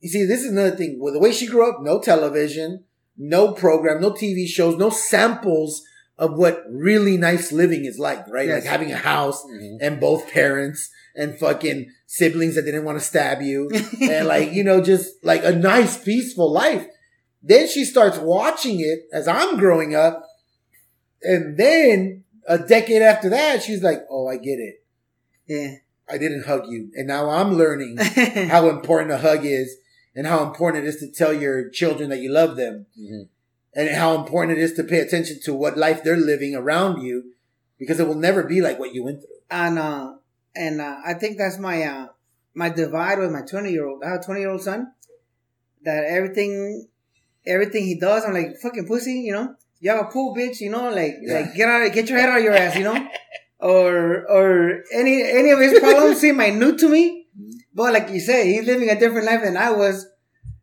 you 0.00 0.10
see, 0.10 0.26
this 0.26 0.42
is 0.42 0.52
another 0.52 0.76
thing. 0.76 0.98
With 1.00 1.14
the 1.14 1.20
way 1.20 1.32
she 1.32 1.46
grew 1.46 1.66
up, 1.68 1.80
no 1.80 2.02
television, 2.02 2.84
no 3.16 3.52
program, 3.52 4.02
no 4.02 4.10
TV 4.10 4.46
shows, 4.46 4.76
no 4.76 4.90
samples 4.90 5.84
of 6.18 6.34
what 6.36 6.64
really 6.68 7.16
nice 7.16 7.52
living 7.52 7.84
is 7.84 7.98
like, 7.98 8.26
right? 8.28 8.48
Yes. 8.48 8.64
Like 8.64 8.70
having 8.70 8.90
a 8.92 8.96
house 8.96 9.42
Mhm. 9.44 9.78
and 9.80 10.00
both 10.00 10.28
parents 10.30 10.90
and 11.14 11.38
fucking 11.38 11.90
siblings 12.06 12.54
that 12.56 12.62
didn't 12.62 12.84
want 12.84 12.98
to 12.98 13.04
stab 13.04 13.40
you 13.42 13.70
and 14.00 14.26
like, 14.26 14.52
you 14.52 14.64
know, 14.64 14.80
just 14.82 15.24
like 15.24 15.44
a 15.44 15.52
nice, 15.52 15.96
peaceful 16.02 16.50
life. 16.52 16.86
Then 17.42 17.68
she 17.68 17.84
starts 17.84 18.18
watching 18.18 18.80
it 18.80 19.00
as 19.12 19.28
I'm 19.28 19.58
growing 19.58 19.94
up. 19.94 20.24
And 21.22 21.56
then 21.56 22.24
a 22.48 22.58
decade 22.58 23.02
after 23.02 23.28
that, 23.30 23.62
she's 23.62 23.82
like, 23.82 24.00
Oh, 24.10 24.26
I 24.28 24.36
get 24.38 24.58
it. 24.58 24.82
yeah. 25.46 25.74
I 26.10 26.16
didn't 26.18 26.46
hug 26.46 26.66
you. 26.68 26.90
And 26.94 27.06
now 27.06 27.28
I'm 27.30 27.52
learning 27.54 27.96
how 28.48 28.68
important 28.70 29.12
a 29.12 29.18
hug 29.18 29.44
is 29.44 29.76
and 30.16 30.26
how 30.26 30.42
important 30.42 30.84
it 30.84 30.88
is 30.88 30.96
to 31.00 31.10
tell 31.12 31.32
your 31.32 31.68
children 31.70 32.08
that 32.10 32.20
you 32.20 32.30
love 32.32 32.56
them 32.56 32.86
Mhm. 32.98 33.28
And 33.78 33.88
how 33.96 34.14
important 34.20 34.58
it 34.58 34.60
is 34.66 34.72
to 34.74 34.82
pay 34.84 34.98
attention 34.98 35.38
to 35.44 35.54
what 35.54 35.78
life 35.78 36.02
they're 36.04 36.16
living 36.32 36.54
around 36.54 37.00
you 37.00 37.16
because 37.78 37.98
it 38.00 38.06
will 38.08 38.22
never 38.28 38.42
be 38.42 38.60
like 38.60 38.78
what 38.78 38.92
you 38.94 39.02
went 39.04 39.20
through. 39.20 39.38
and 39.50 39.78
uh, 39.78 40.06
and 40.56 40.80
uh, 40.80 40.96
I 41.06 41.14
think 41.14 41.38
that's 41.38 41.58
my 41.58 41.82
uh, 41.84 42.06
my 42.54 42.68
divide 42.68 43.18
with 43.20 43.30
my 43.30 43.42
twenty 43.42 43.70
year 43.70 43.86
old. 43.86 44.02
I 44.04 44.08
have 44.10 44.20
a 44.20 44.24
twenty 44.24 44.40
year 44.40 44.50
old 44.50 44.62
son 44.62 44.92
that 45.84 46.04
everything 46.04 46.88
everything 47.46 47.84
he 47.84 47.98
does, 47.98 48.24
I'm 48.24 48.34
like 48.34 48.56
fucking 48.62 48.86
pussy, 48.86 49.20
you 49.20 49.32
know. 49.32 49.54
You 49.80 49.90
have 49.92 50.00
a 50.06 50.10
pool, 50.10 50.34
bitch, 50.36 50.60
you 50.60 50.70
know, 50.70 50.90
like 50.90 51.14
Yeah. 51.22 51.34
like 51.40 51.54
get 51.54 51.68
out, 51.68 51.92
get 51.92 52.08
your 52.10 52.18
head 52.18 52.28
out 52.30 52.38
of 52.38 52.44
your 52.44 52.52
ass, 52.54 52.74
you 52.76 52.84
know. 52.84 52.98
or 53.60 54.26
or 54.28 54.82
any 54.92 55.22
any 55.22 55.50
of 55.50 55.60
his 55.60 55.78
problems 55.78 56.18
seem 56.20 56.36
minute 56.38 56.78
to 56.78 56.88
me, 56.88 57.26
but 57.74 57.92
like 57.92 58.10
you 58.10 58.20
say, 58.20 58.52
he's 58.52 58.66
living 58.66 58.90
a 58.90 58.98
different 58.98 59.26
life 59.26 59.42
than 59.42 59.56
I 59.56 59.70
was. 59.70 60.06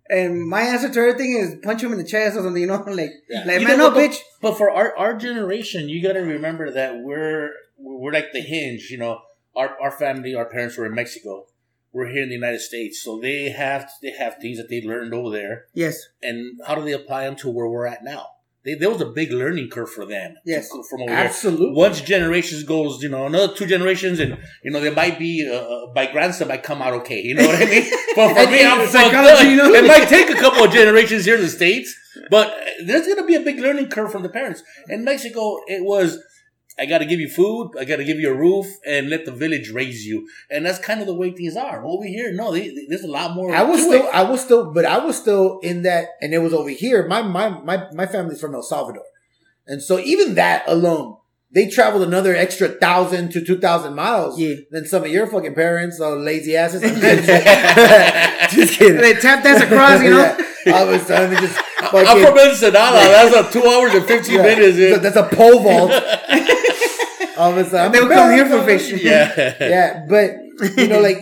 And 0.09 0.47
my 0.47 0.61
answer 0.61 0.89
to 0.89 0.99
everything 0.99 1.35
is 1.37 1.55
punch 1.63 1.81
him 1.83 1.91
in 1.91 1.97
the 1.97 2.03
chest 2.03 2.37
or 2.37 2.43
something, 2.43 2.61
you 2.61 2.67
know, 2.67 2.75
like, 2.87 3.11
Yeah. 3.29 3.43
like 3.45 3.61
You 3.61 3.67
man, 3.67 3.77
know, 3.77 3.89
no, 3.89 3.95
but- 3.95 4.11
bitch. 4.11 4.17
But 4.41 4.57
for 4.57 4.69
our, 4.69 4.95
our 4.97 5.15
generation, 5.17 5.89
you 5.89 6.01
got 6.03 6.13
to 6.13 6.19
remember 6.19 6.69
that 6.71 6.99
we're 6.99 7.51
we're 7.77 8.11
like 8.13 8.31
the 8.31 8.41
hinge. 8.41 8.89
You 8.91 8.99
know, 8.99 9.21
our 9.55 9.75
our 9.81 9.91
family, 9.91 10.35
our 10.35 10.45
parents 10.45 10.77
were 10.77 10.85
in 10.85 10.93
Mexico. 10.93 11.47
We're 11.91 12.07
here 12.09 12.23
in 12.23 12.29
the 12.29 12.35
United 12.35 12.59
States, 12.59 13.01
so 13.01 13.19
they 13.19 13.49
have 13.49 13.89
they 14.01 14.11
have 14.11 14.35
things 14.41 14.57
that 14.57 14.69
they 14.69 14.81
learned 14.81 15.13
over 15.13 15.29
there. 15.31 15.65
Yes, 15.73 15.97
And 16.21 16.59
how 16.67 16.75
do 16.75 16.83
they 16.83 16.91
apply 16.91 17.23
them 17.23 17.37
to 17.37 17.49
where 17.49 17.67
we're 17.67 17.85
at 17.87 18.03
now? 18.03 18.27
They, 18.65 18.73
there 18.73 18.89
was 18.89 18.99
a 18.99 19.05
big 19.05 19.31
learning 19.31 19.69
curve 19.69 19.91
for 19.91 20.05
them. 20.05 20.35
Yes. 20.43 20.69
from 20.69 21.01
over 21.01 21.11
there. 21.11 21.25
Absolutely. 21.25 21.71
Once 21.71 22.01
generations 22.01 22.63
goes, 22.63 23.01
you 23.03 23.09
know, 23.09 23.27
another 23.27 23.53
two 23.53 23.67
generations, 23.67 24.19
and 24.19 24.37
you 24.63 24.71
know, 24.71 24.79
there 24.79 24.91
might 24.91 25.19
be 25.19 25.47
uh, 25.47 25.91
my 25.93 26.11
grandson 26.11 26.47
might 26.47 26.63
come 26.63 26.81
out 26.81 26.93
okay. 26.93 27.21
You 27.21 27.35
know 27.35 27.45
what 27.45 27.61
I 27.61 27.65
mean? 27.65 27.91
But 28.15 28.29
for 28.33 28.49
me, 28.49 28.65
I'm 28.65 28.87
fucked 28.87 29.13
up. 29.13 29.39
It 29.43 29.87
might 29.87 30.07
take 30.07 30.29
a 30.29 30.39
couple 30.39 30.63
of 30.63 30.71
generations 30.71 31.25
here 31.25 31.35
in 31.35 31.41
the 31.41 31.49
states, 31.49 31.93
but 32.29 32.57
there's 32.81 33.05
going 33.05 33.17
to 33.17 33.25
be 33.25 33.35
a 33.35 33.41
big 33.41 33.59
learning 33.59 33.89
curve 33.89 34.09
from 34.09 34.23
the 34.23 34.29
parents. 34.29 34.63
In 34.87 35.03
Mexico, 35.03 35.59
it 35.67 35.83
was 35.83 36.17
I 36.77 36.85
got 36.85 36.97
to 36.97 37.05
give 37.05 37.19
you 37.21 37.29
food. 37.29 37.71
I 37.79 37.85
got 37.85 37.97
to 37.97 38.03
give 38.03 38.19
you 38.19 38.29
a 38.29 38.35
roof 38.35 38.67
and 38.85 39.09
let 39.09 39.23
the 39.25 39.31
village 39.31 39.69
raise 39.71 40.05
you. 40.05 40.27
And 40.49 40.65
that's 40.65 40.77
kind 40.79 40.99
of 40.99 41.07
the 41.07 41.13
way 41.13 41.31
things 41.31 41.55
are 41.55 41.85
over 41.85 42.03
here. 42.05 42.33
No, 42.33 42.51
they, 42.51 42.67
they- 42.69 42.85
there's 42.89 43.03
a 43.03 43.07
lot 43.07 43.33
more. 43.33 43.55
I 43.55 43.63
was 43.63 43.79
to 43.81 43.85
still, 43.87 44.05
it. 44.07 44.13
I 44.13 44.23
was 44.23 44.41
still, 44.41 44.73
but 44.73 44.83
I 44.85 44.97
was 44.99 45.15
still 45.17 45.59
in 45.59 45.83
that, 45.83 46.09
and 46.21 46.33
it 46.33 46.39
was 46.39 46.53
over 46.53 46.69
here. 46.69 47.07
My 47.07 47.21
my 47.21 47.47
my 47.49 47.87
my 47.93 48.05
family's 48.05 48.41
from 48.41 48.53
El 48.55 48.61
Salvador, 48.61 49.03
and 49.67 49.81
so 49.81 49.99
even 49.99 50.35
that 50.35 50.63
alone, 50.67 51.15
they 51.53 51.69
traveled 51.69 52.03
another 52.03 52.35
extra 52.35 52.67
thousand 52.67 53.31
to 53.31 53.45
two 53.45 53.57
thousand 53.57 53.95
miles. 53.95 54.37
Yeah. 54.37 54.55
Than 54.69 54.85
some 54.85 55.03
of 55.05 55.09
your 55.09 55.27
fucking 55.27 55.55
parents, 55.55 55.97
those 55.99 56.23
lazy 56.25 56.57
asses. 56.57 56.83
I'm 56.83 56.95
kidding. 56.99 57.25
just 58.51 58.77
kidding. 58.77 59.01
They 59.01 59.13
tap 59.13 59.43
dance 59.45 59.63
across, 59.63 60.01
you 60.03 60.09
know. 60.09 60.37
Yeah. 60.65 60.77
I 60.77 60.83
was 60.83 61.05
trying 61.05 61.29
to 61.29 61.35
just. 61.39 61.59
I'm 61.93 62.05
fucking- 62.05 62.25
from 62.25 62.37
Ensenada. 62.39 62.97
That's 62.97 63.35
a 63.49 63.51
two 63.51 63.65
hours 63.67 63.93
and 63.93 64.05
15 64.05 64.35
Yeah. 64.35 64.41
minutes. 64.43 64.77
So 64.77 64.83
Yeah. 64.83 64.97
that's 64.97 65.15
a 65.15 65.23
pole 65.23 65.59
vault. 65.59 65.91
All 67.37 67.51
of 67.51 67.57
a 67.57 67.65
sudden, 67.69 67.91
They 67.91 67.99
I'm 67.99 68.07
would 68.07 68.13
come 68.13 68.31
here 68.31 68.45
for 68.45 68.57
American. 68.57 68.79
fish. 68.79 69.03
yeah. 69.03 69.53
yeah, 69.59 70.05
but 70.07 70.31
you 70.77 70.87
know, 70.87 70.99
like 71.07 71.21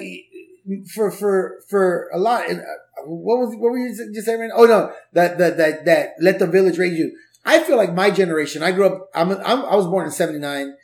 for 0.93 1.11
for 1.11 1.55
for 1.69 2.07
a 2.13 2.19
lot. 2.19 2.47
And 2.49 2.59
uh, 2.59 2.63
what 3.05 3.39
was 3.39 3.49
what 3.57 3.71
were 3.71 3.77
you 3.79 3.95
just 4.13 4.25
saying? 4.25 4.51
Oh 4.55 4.65
no, 4.65 4.91
that 5.13 5.37
that 5.39 5.57
that 5.57 5.85
that 5.85 6.09
let 6.21 6.37
the 6.39 6.47
village 6.47 6.77
raise 6.77 6.97
you. 6.97 7.11
I 7.45 7.63
feel 7.63 7.77
like 7.77 7.93
my 7.93 8.09
generation. 8.11 8.61
I 8.63 8.71
grew 8.71 8.85
up. 8.85 9.09
I'm, 9.15 9.31
I'm 9.31 9.65
I 9.65 9.75
was 9.75 9.87
born 9.87 10.05
in 10.05 10.11
'79, 10.11 10.75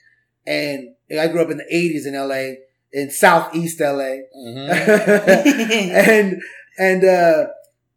and 0.47 0.89
I 1.17 1.27
grew 1.27 1.41
up 1.41 1.51
in 1.51 1.57
the 1.57 1.65
'80s 1.71 2.05
in 2.07 2.15
LA, 2.15 2.55
in 2.91 3.11
Southeast 3.11 3.79
LA, 3.79 4.17
Mhm. 4.35 4.69
and 6.09 6.41
and 6.79 7.03
uh, 7.05 7.47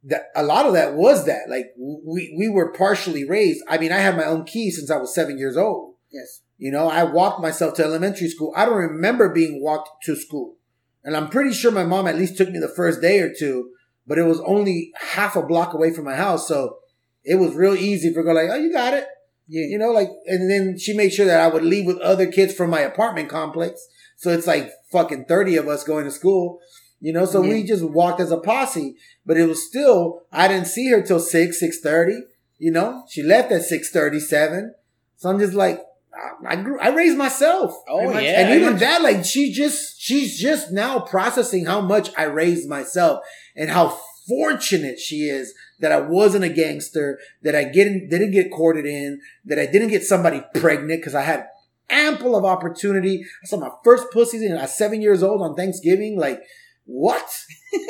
that 0.05 0.27
a 0.35 0.43
lot 0.43 0.67
of 0.67 0.73
that 0.75 0.95
was 0.95 1.27
that. 1.27 1.49
Like 1.49 1.73
we 1.79 2.35
we 2.37 2.49
were 2.49 2.73
partially 2.73 3.29
raised. 3.29 3.63
I 3.69 3.79
mean, 3.79 3.93
I 3.93 3.99
had 3.99 4.17
my 4.17 4.25
own 4.25 4.45
key 4.45 4.71
since 4.71 4.91
I 4.91 4.97
was 4.97 5.15
seven 5.15 5.39
years 5.39 5.57
old. 5.57 5.95
Yes. 6.11 6.43
You 6.59 6.71
know, 6.71 6.89
I 6.89 7.05
walked 7.05 7.43
myself 7.43 7.75
to 7.75 7.85
elementary 7.85 8.29
school. 8.29 8.53
I 8.57 8.65
don't 8.65 8.77
remember 8.77 9.29
being 9.29 9.63
walked 9.63 10.05
to 10.05 10.15
school. 10.15 10.57
And 11.05 11.17
I'm 11.17 11.29
pretty 11.29 11.53
sure 11.53 11.73
my 11.73 11.85
mom 11.85 12.07
at 12.07 12.17
least 12.17 12.37
took 12.37 12.51
me 12.51 12.61
the 12.61 12.69
first 12.69 13.01
day 13.01 13.21
or 13.21 13.33
two, 13.37 13.71
but 14.07 14.19
it 14.19 14.25
was 14.25 14.41
only 14.47 14.93
half 14.95 15.35
a 15.35 15.43
block 15.43 15.75
away 15.75 15.93
from 15.93 16.05
my 16.05 16.15
house. 16.15 16.47
So 16.47 16.77
it 17.25 17.37
was 17.37 17.55
real 17.55 17.75
easy 17.75 18.13
for 18.15 18.23
her, 18.23 18.35
like, 18.35 18.49
oh, 18.51 18.57
you 18.57 18.73
got 18.73 18.95
it. 18.95 19.07
Yeah. 19.49 19.67
You 19.69 19.79
know, 19.79 19.91
like, 19.91 20.09
and 20.27 20.49
then 20.49 20.79
she 20.79 20.97
made 20.97 21.13
sure 21.13 21.27
that 21.27 21.41
I 21.41 21.49
would 21.49 21.65
leave 21.65 21.87
with 21.87 21.99
other 21.99 22.31
kids 22.31 22.55
from 22.55 22.71
my 22.71 22.81
apartment 22.81 23.29
complex. 23.29 23.85
So 24.17 24.31
it's 24.31 24.47
like 24.47 24.71
fucking 24.93 25.25
30 25.25 25.57
of 25.57 25.67
us 25.67 25.83
going 25.83 26.05
to 26.05 26.13
school, 26.13 26.61
you 27.03 27.13
know, 27.13 27.25
so 27.25 27.41
we 27.41 27.65
just 27.65 27.83
walked 27.83 28.21
as 28.21 28.31
a 28.31 28.39
posse, 28.39 28.95
but 29.27 29.37
it 29.37 29.49
was 29.49 29.67
still, 29.67 30.23
I 30.31 30.47
didn't 30.47 30.69
see 30.69 30.89
her 30.91 31.03
till 31.03 31.19
6, 31.19 31.61
6.30, 31.61 32.21
you 32.59 32.71
know, 32.71 33.03
she 33.11 33.25
left 33.25 33.51
at 33.51 33.63
6.37. 33.63 34.71
So 35.17 35.29
I'm 35.29 35.41
just 35.41 35.53
like, 35.53 35.81
I, 36.15 36.53
I 36.53 36.57
grew, 36.63 36.79
I 36.79 36.91
raised 36.91 37.19
myself. 37.19 37.75
Oh, 37.89 38.05
much. 38.05 38.23
yeah. 38.23 38.43
and 38.43 38.61
even 38.61 38.77
that, 38.77 39.03
like, 39.03 39.25
she 39.25 39.53
just, 39.53 40.01
she's 40.01 40.39
just 40.39 40.71
now 40.71 41.01
processing 41.01 41.67
how 41.67 41.81
much 41.81 42.11
I 42.17 42.23
raised 42.23 42.69
myself 42.69 43.25
and 43.57 43.69
how 43.69 43.99
fortunate 44.29 45.01
she 45.01 45.23
is 45.23 45.53
that 45.81 45.91
I 45.91 45.99
wasn't 45.99 46.45
a 46.45 46.49
gangster, 46.49 47.19
that 47.43 47.57
I 47.57 47.65
didn't 47.65 48.11
didn't 48.11 48.31
get 48.31 48.53
courted 48.53 48.87
in, 48.87 49.21
that 49.45 49.59
I 49.59 49.67
didn't 49.67 49.89
get 49.89 50.05
somebody 50.05 50.41
pregnant 50.55 51.01
because 51.01 51.17
I 51.17 51.23
had 51.23 51.49
ample 51.91 52.37
of 52.37 52.45
opportunity. 52.45 53.25
I 53.43 53.47
saw 53.47 53.59
my 53.59 53.71
first 53.83 54.07
pussies 54.13 54.43
and 54.43 54.57
I 54.57 54.63
was 54.63 54.79
seven 54.79 55.03
years 55.03 55.25
old 55.25 55.43
on 55.43 55.57
Thanksgiving. 55.57 56.17
Like, 56.17 56.41
what? 56.85 57.29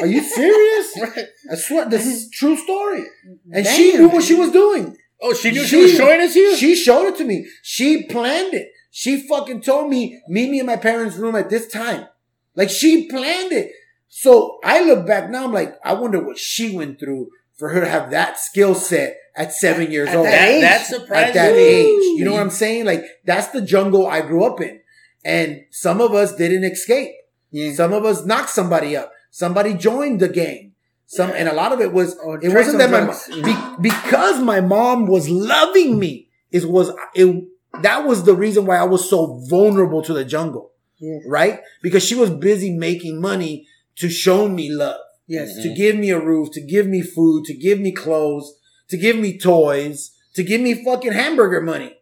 Are 0.01 0.07
you 0.07 0.23
serious? 0.23 0.93
Right. 1.01 1.27
I 1.51 1.55
swear, 1.57 1.89
this 1.89 2.07
is 2.07 2.31
true 2.31 2.57
story. 2.57 3.05
And 3.53 3.65
Damn, 3.65 3.77
she 3.77 3.93
knew 3.97 4.09
what 4.09 4.23
she 4.25 4.35
was 4.35 4.51
doing. 4.51 4.97
Oh, 5.21 5.33
she 5.35 5.51
knew 5.51 5.63
she, 5.63 5.69
She- 5.69 5.83
was 5.83 5.95
showing 5.95 6.21
us 6.21 6.35
you? 6.35 6.57
She 6.57 6.75
showed 6.75 7.09
it 7.09 7.17
to 7.17 7.25
me. 7.25 7.47
She 7.63 8.05
planned 8.05 8.55
it. 8.55 8.69
She 8.91 9.27
fucking 9.27 9.63
told 9.63 9.89
me, 9.89 10.21
meet 10.29 10.51
me 10.51 10.61
in 10.61 10.67
my 10.67 10.77
parents' 10.77 11.17
room 11.17 11.35
at 11.35 11.49
this 11.49 11.67
time. 11.67 12.07
Like 12.55 12.69
she 12.71 13.09
planned 13.09 13.53
it. 13.53 13.73
So 14.09 14.59
I 14.63 14.83
look 14.85 15.07
back 15.07 15.31
now, 15.31 15.45
I'm 15.45 15.53
like, 15.53 15.75
I 15.83 15.95
wonder 15.95 16.23
what 16.23 16.39
she 16.39 16.77
went 16.77 17.01
through 17.01 17.31
for 17.57 17.71
her 17.71 17.81
to 17.81 17.89
have 17.89 18.11
that 18.11 18.39
skill 18.39 18.75
set 18.75 19.17
at 19.35 19.53
seven 19.55 19.91
years 19.91 20.11
At 20.11 20.17
old. 20.17 20.27
that 20.27 20.31
that, 20.33 20.49
age. 20.51 20.61
that 20.61 20.87
surprised 20.87 21.29
At 21.29 21.35
that 21.35 21.55
age. 21.55 21.87
You 22.19 22.25
know 22.27 22.33
what 22.33 22.43
I'm 22.43 22.51
saying? 22.51 22.85
Like 22.85 23.03
that's 23.25 23.49
the 23.49 23.63
jungle 23.63 24.07
I 24.07 24.21
grew 24.21 24.45
up 24.45 24.61
in. 24.61 24.81
And 25.25 25.63
some 25.71 26.01
of 26.03 26.13
us 26.13 26.35
didn't 26.37 26.65
escape. 26.65 27.13
Yeah. 27.53 27.73
Some 27.75 27.93
of 27.93 28.05
us 28.05 28.25
knocked 28.25 28.51
somebody 28.51 28.97
up. 28.97 29.13
Somebody 29.31 29.75
joined 29.75 30.21
the 30.21 30.29
gang. 30.29 30.73
Some, 31.07 31.31
and 31.31 31.49
a 31.49 31.53
lot 31.53 31.73
of 31.73 31.81
it 31.81 31.93
was, 31.93 32.17
Or 32.17 32.43
it 32.43 32.53
wasn't 32.55 32.79
that 32.79 32.91
my, 32.91 33.01
drugs. 33.01 33.29
mo- 33.29 33.43
be, 33.43 33.55
because 33.91 34.43
my 34.43 34.61
mom 34.63 35.07
was 35.07 35.29
loving 35.29 35.99
me 35.99 36.29
is 36.51 36.67
was, 36.67 36.91
it, 37.15 37.45
that 37.83 38.07
was 38.07 38.25
the 38.25 38.35
reason 38.35 38.65
why 38.67 38.79
I 38.79 38.85
was 38.85 39.09
so 39.09 39.39
vulnerable 39.49 40.03
to 40.03 40.15
the 40.15 40.25
jungle, 40.25 40.73
Yeah. 40.99 41.19
right? 41.27 41.61
Because 41.83 42.03
she 42.03 42.15
was 42.15 42.31
busy 42.31 42.71
making 42.71 43.21
money 43.21 43.67
to 43.97 44.09
show 44.09 44.49
me 44.49 44.71
love, 44.73 45.01
Yes. 45.27 45.55
to 45.63 45.75
give 45.75 45.97
me 45.97 46.11
a 46.11 46.19
roof, 46.21 46.51
to 46.53 46.63
give 46.63 46.87
me 46.87 47.03
food, 47.03 47.45
to 47.45 47.55
give 47.55 47.79
me 47.79 47.93
clothes, 47.93 48.55
to 48.89 48.97
give 48.97 49.19
me 49.19 49.39
toys, 49.39 50.13
to 50.35 50.43
give 50.43 50.63
me 50.63 50.83
fucking 50.83 51.13
hamburger 51.13 51.61
money 51.61 51.99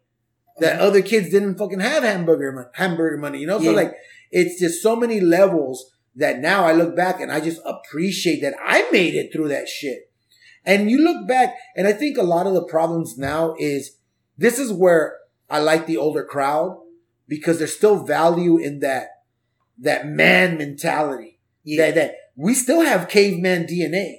that 0.60 0.74
uh-huh. 0.76 0.86
other 0.86 1.02
kids 1.02 1.30
didn't 1.30 1.56
fucking 1.58 1.80
have 1.80 2.04
hamburger 2.04 2.52
money, 2.52 2.68
hamburger 2.74 3.16
money, 3.16 3.38
you 3.40 3.46
know? 3.48 3.58
So 3.58 3.70
Yeah. 3.70 3.76
like, 3.76 3.94
it's 4.30 4.60
just 4.60 4.82
so 4.82 4.96
many 4.96 5.20
levels 5.20 5.90
that 6.14 6.38
now 6.40 6.64
I 6.64 6.72
look 6.72 6.96
back 6.96 7.20
and 7.20 7.30
I 7.30 7.40
just 7.40 7.60
appreciate 7.64 8.40
that 8.42 8.54
I 8.64 8.88
made 8.90 9.14
it 9.14 9.32
through 9.32 9.48
that 9.48 9.68
shit. 9.68 10.10
And 10.64 10.90
you 10.90 10.98
look 11.02 11.26
back 11.26 11.54
and 11.76 11.86
I 11.86 11.92
think 11.92 12.18
a 12.18 12.22
lot 12.22 12.46
of 12.46 12.54
the 12.54 12.64
problems 12.64 13.16
now 13.16 13.54
is 13.58 13.96
this 14.36 14.58
is 14.58 14.72
where 14.72 15.16
I 15.48 15.58
like 15.58 15.86
the 15.86 15.96
older 15.96 16.24
crowd 16.24 16.78
because 17.28 17.58
there's 17.58 17.76
still 17.76 18.04
value 18.04 18.58
in 18.58 18.80
that, 18.80 19.08
that 19.78 20.06
man 20.06 20.58
mentality 20.58 21.38
Yeah. 21.64 21.86
that, 21.86 21.94
that 21.94 22.14
we 22.36 22.54
still 22.54 22.82
have 22.82 23.08
caveman 23.08 23.66
DNA, 23.66 24.16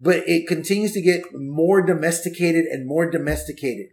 but 0.00 0.22
it 0.26 0.46
continues 0.46 0.92
to 0.92 1.02
get 1.02 1.22
more 1.34 1.82
domesticated 1.82 2.64
and 2.66 2.86
more 2.86 3.10
domesticated. 3.10 3.88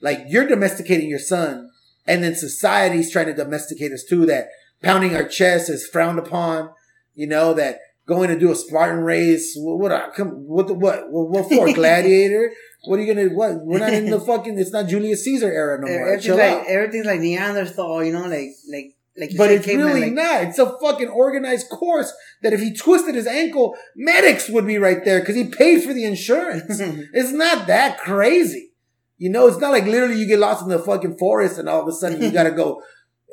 Like 0.00 0.20
you're 0.28 0.46
domesticating 0.48 1.08
your 1.08 1.18
son 1.18 1.70
and 2.06 2.22
then 2.22 2.34
society's 2.34 3.10
trying 3.10 3.26
to 3.26 3.34
domesticate 3.34 3.92
us 3.92 4.04
too, 4.04 4.26
that 4.26 4.48
pounding 4.82 5.14
our 5.14 5.24
chest 5.24 5.70
is 5.70 5.86
frowned 5.86 6.18
upon, 6.18 6.70
you 7.14 7.26
know, 7.26 7.54
that 7.54 7.78
going 8.06 8.28
to 8.28 8.38
do 8.38 8.50
a 8.50 8.54
Spartan 8.54 9.04
race, 9.04 9.54
what, 9.56 9.78
what, 9.78 9.92
uh, 9.92 10.10
come, 10.10 10.28
what, 10.46 10.66
the, 10.66 10.74
what, 10.74 11.10
what, 11.10 11.30
what 11.30 11.48
for, 11.48 11.72
gladiator? 11.74 12.52
What 12.84 12.98
are 12.98 13.02
you 13.02 13.14
gonna, 13.14 13.28
what? 13.28 13.64
We're 13.64 13.78
not 13.78 13.92
in 13.92 14.10
the 14.10 14.20
fucking, 14.26 14.58
it's 14.58 14.72
not 14.72 14.88
Julius 14.88 15.24
Caesar 15.24 15.50
era 15.50 15.80
no 15.80 15.86
more. 15.86 16.00
Everything's 16.00 16.24
Chill 16.24 16.36
like 16.36 16.50
out. 16.50 16.66
everything's 16.66 17.06
like 17.06 17.20
Neanderthal, 17.20 18.04
you 18.04 18.12
know, 18.12 18.22
like 18.22 18.50
like 18.70 18.96
like. 19.16 19.30
But 19.36 19.52
it's 19.52 19.66
really 19.66 20.00
like, 20.00 20.12
not. 20.12 20.42
It's 20.44 20.58
a 20.58 20.76
fucking 20.80 21.08
organized 21.08 21.68
course 21.68 22.12
that 22.42 22.52
if 22.52 22.60
he 22.60 22.74
twisted 22.74 23.14
his 23.14 23.28
ankle, 23.28 23.76
medics 23.94 24.48
would 24.48 24.66
be 24.66 24.78
right 24.78 25.04
there 25.04 25.20
because 25.20 25.36
he 25.36 25.44
paid 25.44 25.84
for 25.84 25.92
the 25.92 26.04
insurance. 26.04 26.80
it's 27.12 27.30
not 27.30 27.68
that 27.68 27.98
crazy. 27.98 28.70
You 29.16 29.30
know, 29.30 29.46
it's 29.46 29.58
not 29.58 29.70
like 29.70 29.84
literally 29.84 30.18
you 30.18 30.26
get 30.26 30.40
lost 30.40 30.64
in 30.64 30.68
the 30.68 30.80
fucking 30.80 31.18
forest 31.18 31.56
and 31.56 31.68
all 31.68 31.82
of 31.82 31.86
a 31.86 31.92
sudden 31.92 32.20
you 32.20 32.32
gotta 32.32 32.50
go, 32.50 32.82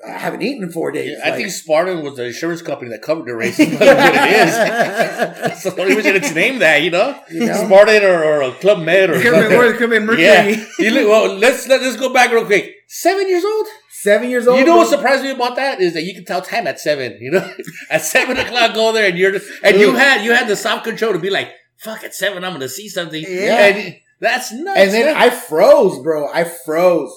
I 0.07 0.11
haven't 0.11 0.41
eaten 0.41 0.63
in 0.63 0.71
four 0.71 0.91
days. 0.91 1.11
Yeah, 1.17 1.25
I 1.25 1.29
Like- 1.31 1.39
think 1.39 1.51
Spartan 1.51 2.01
was 2.03 2.15
the 2.15 2.25
insurance 2.27 2.61
company 2.61 2.89
that 2.91 3.01
covered 3.01 3.25
the 3.27 3.35
race. 3.35 3.57
That's 3.57 3.71
what 3.71 3.81
it 3.81 4.31
is. 4.47 4.55
That's 5.41 5.63
the 5.63 5.81
only 5.81 5.95
reason 5.95 6.15
it's 6.15 6.33
named 6.33 6.61
that, 6.61 6.81
you 6.83 6.91
know? 6.91 7.19
You 7.29 7.47
know? 7.47 7.65
Spartan 7.65 8.03
or, 8.03 8.23
or 8.23 8.41
a 8.43 8.51
Club 8.53 8.79
Med 8.79 9.09
or 9.09 9.15
It 9.15 9.23
could 9.23 9.33
have 9.33 9.49
been. 9.49 9.73
It 9.73 9.77
could 9.77 9.89
been 9.89 10.05
Mercury. 10.07 10.23
Yeah. 10.23 10.65
You 10.79 10.91
look, 10.91 11.07
well, 11.09 11.35
let's 11.35 11.67
let, 11.67 11.81
let's 11.81 11.97
go 11.97 12.13
back 12.13 12.31
real 12.31 12.45
quick. 12.45 12.75
Seven 12.87 13.27
years 13.27 13.43
old. 13.43 13.67
Seven 13.91 14.29
years 14.29 14.47
old. 14.47 14.57
you 14.59 14.65
know 14.65 14.77
what 14.77 14.87
bro. 14.89 14.97
surprised 14.97 15.23
me 15.23 15.31
about 15.31 15.57
that 15.57 15.81
is 15.81 15.93
that 15.93 16.03
you 16.03 16.13
can 16.15 16.23
tell 16.23 16.41
time 16.41 16.65
at 16.67 16.79
seven. 16.79 17.17
You 17.19 17.31
know, 17.31 17.53
at 17.89 18.01
seven 18.01 18.37
o'clock, 18.37 18.73
go 18.73 18.93
there 18.93 19.09
and 19.09 19.17
you're 19.17 19.33
just, 19.33 19.51
and 19.61 19.77
you 19.77 19.93
had 19.93 20.23
you 20.23 20.31
had 20.31 20.47
the 20.47 20.55
self 20.55 20.83
control 20.85 21.11
to 21.11 21.19
be 21.19 21.29
like, 21.29 21.49
"Fuck, 21.75 22.05
at 22.05 22.15
seven, 22.15 22.45
I'm 22.45 22.53
gonna 22.53 22.69
see 22.69 22.87
something." 22.87 23.21
Yeah. 23.21 23.65
and 23.67 23.95
that's 24.21 24.53
nuts. 24.53 24.79
And 24.79 24.91
then 24.93 25.05
man. 25.07 25.17
I 25.17 25.29
froze, 25.29 26.01
bro. 26.01 26.29
I 26.33 26.45
froze. 26.45 27.11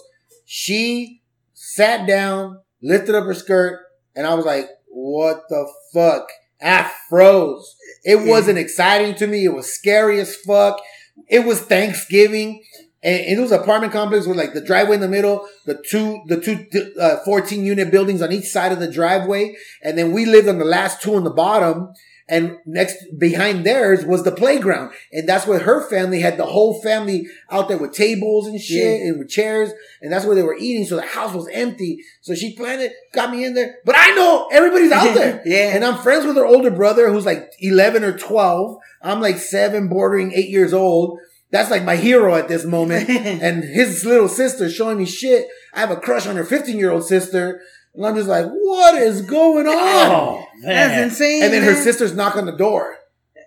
She 0.44 1.22
sat 1.54 2.04
down, 2.08 2.58
lifted 2.82 3.14
up 3.14 3.24
her 3.24 3.34
skirt, 3.34 3.80
and 4.14 4.26
I 4.26 4.34
was 4.34 4.44
like, 4.44 4.68
what 4.88 5.42
the 5.48 5.70
fuck? 5.92 6.28
I 6.62 6.90
froze. 7.08 7.76
It 8.04 8.28
wasn't 8.28 8.58
exciting 8.58 9.14
to 9.16 9.26
me. 9.26 9.44
It 9.44 9.54
was 9.54 9.72
scary 9.72 10.20
as 10.20 10.36
fuck. 10.36 10.80
It 11.28 11.44
was 11.44 11.60
Thanksgiving. 11.60 12.62
And, 13.02 13.20
and 13.20 13.38
it 13.38 13.42
was 13.42 13.50
an 13.52 13.60
apartment 13.60 13.92
complex 13.92 14.26
with 14.26 14.36
like 14.36 14.54
the 14.54 14.60
driveway 14.60 14.94
in 14.94 15.00
the 15.00 15.08
middle, 15.08 15.48
the 15.66 15.82
two, 15.88 16.22
the 16.26 16.40
two, 16.40 16.66
uh, 17.00 17.16
14 17.24 17.64
unit 17.64 17.90
buildings 17.90 18.22
on 18.22 18.32
each 18.32 18.46
side 18.46 18.70
of 18.70 18.78
the 18.78 18.90
driveway. 18.90 19.56
And 19.82 19.98
then 19.98 20.12
we 20.12 20.24
lived 20.24 20.48
on 20.48 20.58
the 20.58 20.64
last 20.64 21.02
two 21.02 21.14
on 21.14 21.24
the 21.24 21.30
bottom. 21.30 21.92
And 22.32 22.56
next 22.64 22.96
behind 23.18 23.66
theirs 23.66 24.06
was 24.06 24.24
the 24.24 24.32
playground. 24.32 24.92
And 25.12 25.28
that's 25.28 25.46
where 25.46 25.58
her 25.58 25.86
family 25.90 26.20
had 26.20 26.38
the 26.38 26.46
whole 26.46 26.80
family 26.80 27.26
out 27.50 27.68
there 27.68 27.76
with 27.76 27.92
tables 27.92 28.46
and 28.46 28.58
shit 28.58 29.00
Yeah. 29.00 29.06
and 29.08 29.18
with 29.18 29.28
chairs. 29.28 29.70
And 30.00 30.10
that's 30.10 30.24
where 30.24 30.34
they 30.34 30.42
were 30.42 30.56
eating. 30.56 30.86
So 30.86 30.96
the 30.96 31.02
house 31.02 31.34
was 31.34 31.46
empty. 31.52 31.98
So 32.22 32.34
she 32.34 32.56
planned 32.56 32.80
it, 32.80 32.94
got 33.12 33.30
me 33.30 33.44
in 33.44 33.52
there. 33.52 33.76
But 33.84 33.96
I 33.98 34.12
know 34.14 34.48
everybody's 34.50 34.92
out 34.92 35.14
there. 35.20 35.42
Yeah. 35.44 35.74
And 35.74 35.84
I'm 35.84 35.98
friends 36.02 36.24
with 36.24 36.36
her 36.36 36.46
older 36.46 36.70
brother 36.70 37.10
who's 37.12 37.26
like 37.26 37.50
11 37.60 38.02
or 38.02 38.16
12. 38.16 38.78
I'm 39.02 39.20
like 39.20 39.36
seven, 39.36 39.88
bordering 39.88 40.32
eight 40.32 40.48
years 40.48 40.72
old. 40.72 41.18
That's 41.50 41.70
like 41.70 41.84
my 41.84 41.96
hero 41.96 42.34
at 42.34 42.48
this 42.48 42.64
moment. 42.64 43.10
and 43.10 43.62
his 43.62 44.06
little 44.06 44.28
sister 44.28 44.70
showing 44.70 44.96
me 44.96 45.04
shit. 45.04 45.48
I 45.74 45.80
have 45.80 45.90
a 45.90 45.96
crush 45.96 46.26
on 46.26 46.36
her 46.36 46.44
15 46.44 46.78
year 46.78 46.90
old 46.90 47.04
sister. 47.04 47.60
And 47.94 48.06
I'm 48.06 48.14
just 48.16 48.28
like, 48.28 48.46
what 48.46 48.94
is 48.94 49.22
going 49.22 49.66
on? 49.66 49.72
Oh 49.74 50.46
That's 50.62 51.02
insane. 51.12 51.42
and 51.42 51.52
then 51.52 51.62
her 51.62 51.74
sisters 51.74 52.14
knock 52.14 52.36
on 52.36 52.46
the 52.46 52.56
door. 52.56 52.96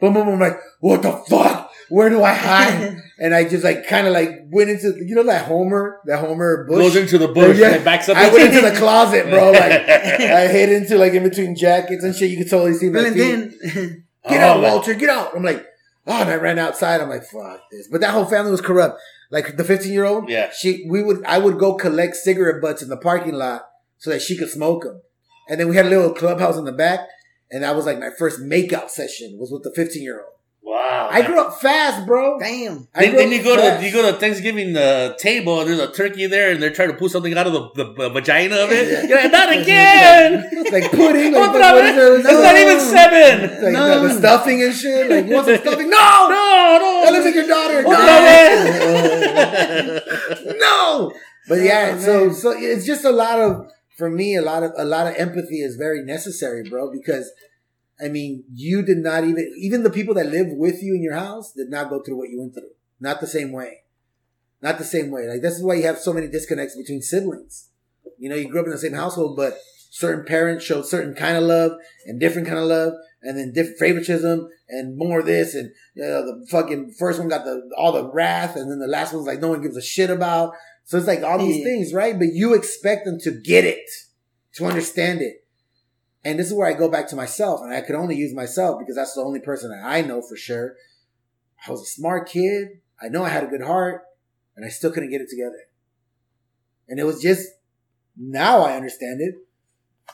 Boom, 0.02 0.14
boom, 0.14 0.26
boom. 0.26 0.34
I'm 0.36 0.40
like, 0.40 0.60
what 0.82 1.02
the 1.02 1.12
fuck? 1.30 1.72
Where 1.90 2.10
do 2.10 2.22
I 2.24 2.34
hide? 2.34 2.98
and 3.20 3.34
I 3.34 3.48
just 3.48 3.64
like 3.64 3.88
kind 3.88 4.06
of 4.08 4.14
like 4.14 4.30
went 4.50 4.70
into, 4.70 4.94
you 5.06 5.16
know, 5.16 5.24
that 5.24 5.46
Homer, 5.48 6.00
that 6.06 6.20
Homer 6.20 6.66
bush. 6.68 6.78
Goes 6.78 6.96
into 6.96 7.18
the 7.18 7.28
bush 7.30 7.58
Yeah. 7.58 7.76
and 7.76 7.86
backs 7.86 8.10
up. 8.10 8.18
I 8.18 8.30
went 8.32 8.54
into 8.54 8.62
the 8.68 8.76
closet, 8.76 9.30
bro. 9.30 9.52
Like 9.54 9.72
I 9.72 10.48
hid 10.48 10.70
into 10.70 10.98
like 10.98 11.14
in 11.14 11.24
between 11.24 11.56
jackets 11.56 12.04
and 12.04 12.16
shit. 12.16 12.30
You 12.32 12.38
could 12.38 12.50
totally 12.50 12.74
see 12.74 12.90
my 12.90 13.00
Well, 13.00 13.06
and 13.08 13.16
feet. 13.16 13.74
then 13.74 14.06
Get 14.30 14.42
Oh, 14.42 14.46
out, 14.56 14.62
man. 14.62 14.72
Walter. 14.72 14.94
Get 14.96 15.10
out. 15.10 15.36
I'm 15.36 15.44
like, 15.44 15.64
oh, 16.08 16.22
and 16.22 16.30
I 16.30 16.36
ran 16.36 16.58
outside. 16.60 17.00
I'm 17.02 17.10
like, 17.10 17.24
fuck 17.24 17.62
this. 17.72 17.88
But 17.88 18.02
that 18.02 18.12
whole 18.12 18.26
family 18.26 18.50
was 18.52 18.62
corrupt. 18.62 19.00
Like 19.32 19.56
the 19.58 19.64
15 19.64 19.92
year 19.94 20.06
old, 20.06 20.30
Yeah. 20.30 20.52
she, 20.52 20.86
we 20.90 21.04
would, 21.04 21.24
I 21.26 21.38
would 21.38 21.58
go 21.60 21.76
collect 21.76 22.16
cigarette 22.16 22.62
butts 22.62 22.82
in 22.82 22.90
the 22.90 22.98
parking 22.98 23.34
lot 23.34 23.68
so 23.98 24.10
that 24.12 24.22
she 24.22 24.38
could 24.38 24.50
smoke 24.50 24.84
them. 24.84 25.02
And 25.50 25.60
then 25.60 25.70
we 25.70 25.76
had 25.76 25.86
a 25.86 25.90
little 25.90 26.14
clubhouse 26.14 26.58
in 26.58 26.66
the 26.66 26.72
back. 26.72 27.02
And 27.52 27.64
that 27.64 27.76
was 27.76 27.86
like 27.86 28.00
my 28.00 28.10
first 28.18 28.40
makeout 28.42 28.90
session 28.90 29.38
was 29.40 29.52
with 29.52 29.64
the 29.64 29.72
15 29.76 30.02
year 30.02 30.20
old. 30.20 30.32
Wow. 30.64 31.10
I 31.12 31.22
grew 31.22 31.40
up 31.40 31.62
fast, 31.62 32.08
bro. 32.08 32.40
damn. 32.40 32.88
I 32.96 33.06
Then, 33.06 33.16
then 33.16 33.32
you 33.32 33.44
go 33.44 33.56
fast. 33.56 33.80
to 33.82 33.86
you 33.86 33.94
go 33.94 34.12
to 34.12 34.18
Thanksgiving 34.18 34.76
uh, 34.76 35.14
table 35.18 35.60
and 35.62 35.70
there's 35.70 35.80
a 35.80 35.92
turkey 35.92 36.26
there 36.26 36.52
and 36.52 36.62
they're 36.62 36.74
trying 36.74 36.88
to 36.90 36.96
pull 36.96 37.08
something 37.08 37.38
out 37.38 37.46
of 37.46 37.54
the, 37.54 37.70
the, 37.76 37.94
the 37.94 38.10
vagina 38.10 38.56
of 38.58 38.72
it. 38.72 38.92
Yeah. 38.92 39.04
You're 39.08 39.22
like, 39.22 39.32
not 39.32 39.54
again. 39.62 40.50
It's 40.52 40.72
like 40.72 40.90
pudding. 40.92 41.34
Like, 41.34 41.52
Otra 41.52 41.72
what 41.72 41.84
vez. 41.84 41.96
is 41.98 42.26
it? 42.26 42.30
It's 42.32 42.42
not 42.42 42.58
even 42.58 42.80
seven. 42.80 43.50
It's 43.52 43.62
like 43.64 43.74
No. 43.74 44.02
the, 44.02 44.08
the 44.08 44.14
stuffing 44.16 44.64
and 44.64 44.74
shit. 44.74 45.10
Like, 45.12 45.28
you 45.28 45.34
want 45.36 45.46
some 45.46 45.58
stuffing? 45.58 45.90
No! 45.90 45.98
No, 45.98 46.78
no. 46.82 47.02
That 47.06 47.14
looks 47.14 47.26
like 47.26 47.36
your 47.36 47.48
daughter. 47.48 47.84
Otra 47.84 48.06
No! 50.42 50.56
no. 50.58 51.14
But 51.48 51.62
yeah, 51.62 51.92
Oh, 51.96 52.00
so 52.02 52.32
so 52.32 52.52
it's 52.58 52.86
just 52.88 53.06
a 53.06 53.12
lot 53.12 53.40
of 53.40 53.70
for 53.98 54.10
me 54.10 54.36
a 54.36 54.42
lot 54.42 54.64
of 54.64 54.72
a 54.78 54.86
lot 54.86 55.08
of 55.08 55.16
empathy 55.16 55.62
is 55.62 55.76
very 55.76 56.04
necessary, 56.04 56.68
bro, 56.70 56.92
because 56.92 57.32
I 58.04 58.10
mean, 58.10 58.44
you 58.52 58.82
did 58.82 58.98
not 58.98 59.24
even 59.24 59.54
even 59.58 59.84
the 59.84 59.90
people 59.90 60.14
that 60.16 60.28
live 60.28 60.48
with 60.50 60.82
you 60.84 60.96
in 60.96 61.04
your 61.04 61.16
house 61.16 61.54
did 61.54 61.70
not 61.70 61.90
go 61.90 62.02
through 62.02 62.18
what 62.18 62.30
you 62.30 62.40
went 62.40 62.54
through. 62.54 62.72
Not 63.00 63.22
the 63.22 63.28
same 63.28 63.52
way. 63.52 63.84
Not 64.62 64.78
the 64.78 64.84
same 64.84 65.12
way. 65.12 65.28
Like 65.28 65.42
this 65.42 65.56
is 65.56 65.64
why 65.64 65.76
you 65.76 65.84
have 65.84 66.00
so 66.00 66.14
many 66.14 66.28
disconnects 66.28 66.76
between 66.76 67.02
siblings. 67.02 67.70
You 68.18 68.30
know, 68.30 68.36
you 68.36 68.50
grew 68.50 68.62
up 68.62 68.66
in 68.66 68.72
the 68.72 68.78
same 68.78 68.94
household, 68.94 69.36
but 69.36 69.58
certain 69.92 70.26
parents 70.26 70.66
showed 70.66 70.86
certain 70.86 71.14
kind 71.14 71.38
of 71.38 71.44
love 71.44 71.72
and 72.06 72.20
different 72.20 72.48
kind 72.48 72.60
of 72.60 72.66
love, 72.66 72.94
and 73.22 73.38
then 73.38 73.54
different 73.54 73.80
favoritism 73.80 74.50
and 74.68 74.98
more 74.98 75.20
of 75.20 75.26
this, 75.26 75.54
and 75.54 75.72
you 75.96 76.04
know, 76.04 76.26
the 76.26 76.48
fucking 76.50 76.94
first 76.98 77.20
one 77.20 77.30
got 77.30 77.46
the 77.46 77.70
all 77.78 77.92
the 77.92 78.12
wrath, 78.12 78.56
and 78.56 78.70
then 78.70 78.80
the 78.80 78.88
last 78.88 79.14
one's 79.14 79.28
like 79.28 79.40
no 79.40 79.50
one 79.50 79.62
gives 79.62 79.78
a 79.78 79.82
shit 79.82 80.10
about. 80.10 80.54
So 80.86 80.98
it's 80.98 81.08
like 81.08 81.24
all 81.24 81.40
these 81.40 81.58
Yeah. 81.58 81.64
things, 81.64 81.94
right? 81.94 82.18
But 82.18 82.34
you 82.34 82.54
expect 82.54 83.06
them 83.06 83.20
to 83.22 83.32
get 83.32 83.66
it, 83.66 83.90
to 84.54 84.66
understand 84.66 85.22
it. 85.22 85.44
And 86.24 86.40
this 86.40 86.48
is 86.48 86.54
where 86.54 86.68
I 86.68 86.74
go 86.74 86.90
back 86.90 87.08
to 87.10 87.16
myself, 87.16 87.62
and 87.62 87.74
I 87.74 87.82
could 87.82 87.96
only 87.96 88.16
use 88.16 88.34
myself 88.34 88.80
because 88.80 88.96
that's 88.96 89.14
the 89.14 89.22
only 89.22 89.40
person 89.40 89.70
that 89.72 89.84
I 89.84 90.02
know 90.02 90.22
for 90.22 90.36
sure. 90.36 90.76
I 91.68 91.72
was 91.72 91.82
a 91.82 91.86
smart 91.86 92.30
kid. 92.30 92.82
I 93.02 93.10
know 93.10 93.24
I 93.24 93.30
had 93.30 93.44
a 93.44 93.48
good 93.48 93.62
heart, 93.62 94.04
and 94.56 94.66
I 94.66 94.70
still 94.70 94.92
couldn't 94.92 95.10
get 95.10 95.22
it 95.22 95.30
together. 95.30 95.68
And 96.88 97.00
it 97.00 97.04
was 97.04 97.22
just 97.22 97.50
now 98.16 98.62
I 98.62 98.76
understand 98.76 99.22
it. 99.22 99.36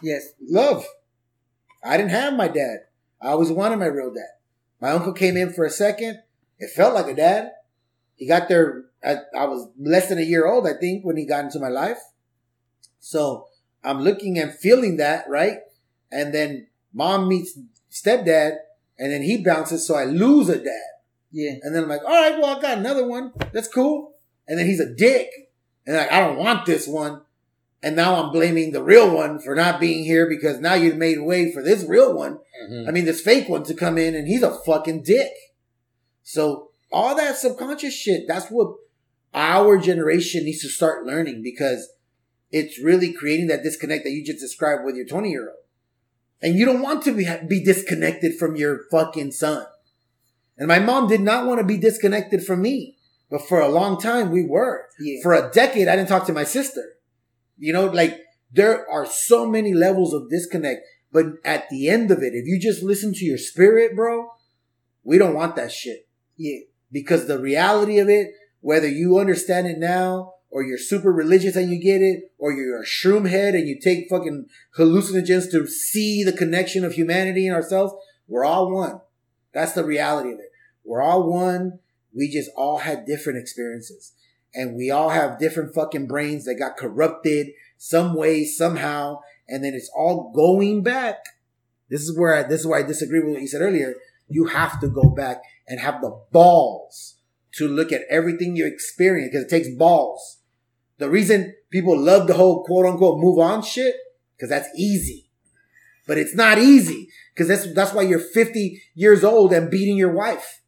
Yes. 0.01 0.30
Love. 0.42 0.86
I 1.84 1.98
didn't 1.98 2.12
have 2.12 2.34
my 2.34 2.48
dad. 2.48 2.80
I 3.22 3.30
always 3.30 3.51
wanted 3.51 3.78
my 3.78 3.86
real 3.86 4.13
dad. 4.13 4.30
My 4.80 4.92
uncle 4.92 5.13
came 5.13 5.38
in 5.38 5.54
for 5.54 5.66
a 5.66 5.70
second. 5.70 6.22
It 6.60 6.72
felt 6.72 6.94
like 6.94 7.08
a 7.08 7.16
dad. 7.16 7.51
He 8.22 8.28
got 8.28 8.50
there. 8.50 8.84
I, 9.04 9.16
I 9.36 9.46
was 9.46 9.68
less 9.80 10.08
than 10.08 10.20
a 10.20 10.22
year 10.22 10.46
old, 10.46 10.68
I 10.68 10.74
think, 10.80 11.04
when 11.04 11.18
he 11.18 11.25
got 11.25 11.44
into 11.44 11.60
my 11.60 11.70
life. 11.70 11.98
So 13.00 13.48
I'm 13.84 14.01
looking 14.01 14.38
and 14.38 14.54
feeling 14.54 14.98
that, 14.98 15.28
right? 15.28 15.58
And 16.12 16.32
then 16.32 16.68
mom 16.94 17.28
meets 17.28 17.58
stepdad, 17.90 18.58
and 19.00 19.12
then 19.12 19.24
he 19.24 19.44
bounces, 19.44 19.88
so 19.88 19.96
I 19.96 20.04
lose 20.06 20.50
a 20.50 20.60
dad. 20.60 20.92
Yeah. 21.32 21.54
And 21.63 21.74
then 21.74 21.82
I'm 21.82 21.90
like, 21.90 22.04
all 22.04 22.12
right, 22.12 22.38
well, 22.40 22.56
I 22.56 22.62
got 22.62 22.78
another 22.78 23.08
one. 23.08 23.34
That's 23.54 23.68
cool. 23.68 24.13
And 24.48 24.60
then 24.60 24.68
he's 24.68 24.80
a 24.80 24.94
dick. 24.94 25.32
And 25.88 25.98
like, 25.98 26.12
I 26.12 26.20
don't 26.20 26.38
want 26.38 26.68
this 26.68 26.88
one. 26.88 27.22
And 27.82 27.96
now 27.96 28.22
I'm 28.22 28.32
blaming 28.32 28.72
the 28.72 28.84
real 28.84 29.12
one 29.12 29.39
for 29.39 29.56
not 29.56 29.80
being 29.80 30.04
here 30.04 30.30
because 30.30 30.60
now 30.60 30.76
you've 30.76 30.98
made 30.98 31.19
way 31.22 31.52
for 31.52 31.63
this 31.63 31.84
real 31.86 32.13
one. 32.15 32.38
Mhm. 32.69 32.88
I 32.88 32.91
mean, 32.91 33.06
this 33.06 33.22
fake 33.22 33.50
one 33.50 33.63
to 33.63 33.74
come 33.74 33.98
in 33.98 34.13
and 34.13 34.28
he's 34.28 34.43
a 34.43 34.54
fucking 34.63 35.02
dick. 35.02 35.32
So 36.22 36.70
all 36.91 37.15
that 37.15 37.38
subconscious 37.38 37.93
shit, 37.93 38.27
that's 38.27 38.47
what 38.47 38.75
our 39.34 39.77
generation 39.77 40.45
needs 40.45 40.62
to 40.62 40.69
start 40.69 41.06
learning 41.06 41.41
because 41.43 41.89
it's 42.51 42.80
really 42.80 43.13
creating 43.13 43.47
that 43.47 43.63
disconnect 43.63 44.04
that 44.04 44.12
you 44.12 44.25
just 44.25 44.39
described 44.39 44.84
with 44.84 44.95
your 44.95 45.06
20 45.06 45.30
year 45.30 45.49
old. 45.49 45.58
And 46.41 46.56
you 46.56 46.65
don't 46.65 46.82
want 46.82 47.04
to 47.04 47.13
be, 47.13 47.27
be 47.47 47.63
disconnected 47.63 48.38
from 48.38 48.56
your 48.56 48.82
fucking 48.89 49.32
son. 49.32 49.65
And 50.58 50.67
my 50.67 50.80
mom 50.80 51.08
did 51.08 51.21
not 51.21 51.45
want 51.45 51.60
to 51.60 51.65
be 51.65 51.77
disconnected 51.77 52.43
from 52.43 52.62
me. 52.62 52.97
But 53.30 53.47
for 53.47 53.62
a 53.62 53.69
long 53.69 53.99
time, 53.99 54.30
we 54.30 54.45
were. 54.45 54.88
Yeah. 54.99 55.21
For 55.23 55.34
a 55.34 55.49
decade, 55.49 55.88
I 55.88 55.95
didn't 55.95 56.10
talk 56.10 56.25
to 56.27 56.34
my 56.34 56.43
sister. 56.43 56.97
You 57.58 57.71
know, 57.71 57.86
like 57.86 58.19
there 58.51 58.89
are 58.89 59.06
so 59.06 59.47
many 59.47 59.73
levels 59.73 60.13
of 60.13 60.30
disconnect. 60.30 60.82
But 61.13 61.25
at 61.45 61.69
the 61.69 61.88
end 61.88 62.12
of 62.12 62.19
it, 62.19 62.34
if 62.34 62.45
you 62.45 62.60
just 62.60 62.84
listen 62.84 63.13
to 63.13 63.25
your 63.25 63.38
spirit, 63.38 63.95
bro, 63.95 64.32
we 65.04 65.17
don't 65.17 65.34
want 65.34 65.56
that 65.56 65.71
shit. 65.71 66.08
Yeah. 66.38 66.60
Because 66.91 67.27
the 67.27 67.39
reality 67.39 67.99
of 67.99 68.10
it, 68.10 68.32
whether 68.60 68.88
you 68.88 69.17
understand 69.17 69.67
it 69.67 69.77
now, 69.77 70.34
or 70.49 70.63
you're 70.63 70.77
super 70.77 71.12
religious 71.12 71.56
and 71.56 71.71
you 71.71 71.82
get 71.82 72.01
it, 72.01 72.32
or 72.38 72.51
you're 72.51 72.82
a 72.82 72.86
shroom 72.86 73.30
head 73.30 73.56
and 73.56 73.67
you 73.67 73.80
take 73.80 74.10
fucking 74.10 74.47
hallucinogens 74.77 75.49
to 75.51 75.65
see 75.65 76.23
the 76.23 76.34
connection 76.34 76.84
of 76.84 76.93
humanity 76.93 77.47
and 77.47 77.56
ourselves, 77.56 77.93
we're 78.27 78.45
all 78.45 78.71
one. 78.71 78.99
That's 79.54 79.73
the 79.73 79.86
reality 79.86 80.32
of 80.32 80.39
it. 80.39 80.51
We're 80.84 81.01
all 81.01 81.23
one. 81.23 81.80
We 82.13 82.30
just 82.30 82.49
all 82.58 82.80
had 82.80 83.06
different 83.06 83.39
experiences. 83.39 84.13
And 84.54 84.75
we 84.75 84.91
all 84.91 85.10
have 85.10 85.39
different 85.39 85.73
fucking 85.73 86.08
brains 86.08 86.45
that 86.45 86.56
got 86.56 86.75
corrupted 86.75 87.47
some 87.77 88.15
way, 88.15 88.43
somehow. 88.43 89.21
And 89.47 89.63
then 89.63 89.73
it's 89.73 89.89
all 89.95 90.32
going 90.34 90.84
back. 90.84 91.23
This 91.89 92.01
is 92.01 92.17
where 92.17 92.36
I, 92.36 92.43
this 92.43 92.62
is 92.62 92.67
why 92.67 92.80
I 92.80 92.84
disagree 92.84 93.19
with 93.21 93.34
what 93.34 93.41
you 93.41 93.47
said 93.47 93.62
earlier. 93.62 93.95
You 94.32 94.46
have 94.46 94.80
to 94.82 94.88
go 94.88 95.10
back 95.10 95.41
and 95.67 95.80
have 95.80 96.02
the 96.02 96.20
balls 96.32 97.17
to 97.56 97.67
look 97.67 97.91
at 97.91 98.04
everything 98.10 98.56
you 98.56 98.65
experience 98.65 99.32
because 99.32 99.46
it 99.46 99.50
takes 99.50 99.76
balls. 99.78 100.39
The 100.98 101.10
reason 101.10 101.56
people 101.70 102.00
love 102.00 102.28
the 102.28 102.36
whole 102.36 102.63
quote 102.63 102.86
unquote 102.86 103.20
move 103.20 103.39
on 103.39 103.62
shit, 103.62 103.96
because 104.36 104.50
that's 104.50 104.70
easy. 104.78 105.30
But 106.08 106.17
it's 106.17 106.36
not 106.36 106.58
easy 106.58 107.10
because 107.34 107.48
that's, 107.48 107.74
that's 107.74 107.94
why 107.94 108.04
you're 108.04 108.20
50 108.20 108.82
years 108.96 109.24
old 109.24 109.54
and 109.54 109.70
beating 109.70 109.98
your 109.98 110.12
wife 110.12 110.62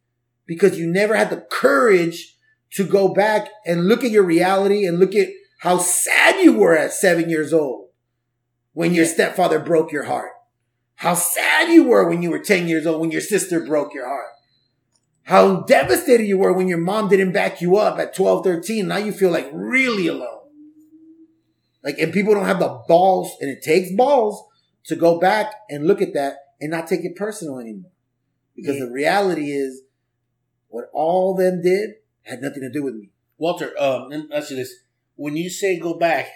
because 0.45 0.77
you 0.77 0.91
never 0.91 1.15
had 1.15 1.29
the 1.29 1.45
courage 1.49 2.37
to 2.71 2.85
go 2.85 3.13
back 3.13 3.49
and 3.65 3.87
look 3.87 4.03
at 4.03 4.11
your 4.11 4.23
reality 4.23 4.85
and 4.85 4.99
look 4.99 5.15
at 5.15 5.29
how 5.59 5.77
sad 5.77 6.43
you 6.43 6.53
were 6.53 6.77
at 6.77 6.91
seven 6.91 7.29
years 7.29 7.53
old 7.53 7.89
when 8.73 8.93
your 8.93 9.05
stepfather 9.05 9.59
broke 9.59 9.91
your 9.91 10.03
heart. 10.03 10.32
How 11.03 11.15
sad 11.15 11.67
you 11.67 11.83
were 11.83 12.07
when 12.07 12.21
you 12.21 12.31
were 12.31 12.39
10 12.39 12.69
years 12.69 12.87
old 12.87 13.01
when 13.01 13.11
your 13.11 13.19
sister 13.19 13.59
broke 13.59 13.93
your 13.93 14.07
heart. 14.07 14.29
How 15.23 15.59
devastated 15.63 16.25
you 16.25 16.37
were 16.37 16.53
when 16.53 16.69
your 16.69 16.77
mom 16.77 17.09
didn't 17.09 17.33
back 17.33 17.59
you 17.59 17.75
up 17.75 17.99
at 17.99 18.15
12, 18.15 18.45
13. 18.45 18.87
Now 18.87 18.95
you 18.95 19.11
feel 19.11 19.29
like 19.29 19.49
really 19.51 20.07
alone. 20.07 20.47
Like, 21.83 21.99
and 21.99 22.13
people 22.13 22.33
don't 22.33 22.45
have 22.45 22.59
the 22.59 22.81
balls, 22.87 23.35
and 23.41 23.49
it 23.51 23.61
takes 23.61 23.91
balls 23.91 24.45
to 24.85 24.95
go 24.95 25.19
back 25.19 25.53
and 25.69 25.85
look 25.85 26.01
at 26.01 26.13
that 26.13 26.37
and 26.61 26.71
not 26.71 26.87
take 26.87 27.03
it 27.03 27.17
personal 27.17 27.59
anymore. 27.59 27.91
Because 28.55 28.77
Yeah. 28.77 28.85
the 28.85 28.91
reality 28.91 29.51
is, 29.51 29.81
what 30.69 30.89
all 30.93 31.35
them 31.35 31.61
did 31.61 31.95
had 32.21 32.41
nothing 32.41 32.61
to 32.61 32.71
do 32.71 32.81
with 32.81 32.95
me. 32.95 33.09
Walter, 33.37 33.73
um, 33.77 34.07
let 34.07 34.19
me 34.21 34.27
ask 34.33 34.51
you 34.51 34.55
this: 34.55 34.73
When 35.17 35.35
you 35.35 35.49
say 35.49 35.77
go 35.77 35.95
back, 35.95 36.31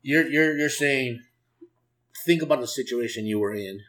you're 0.00 0.28
you're 0.28 0.56
you're 0.56 0.68
saying 0.68 1.24
think 2.24 2.42
about 2.42 2.60
the 2.60 2.66
situation 2.66 3.26
you 3.26 3.38
were 3.38 3.54
in, 3.54 3.80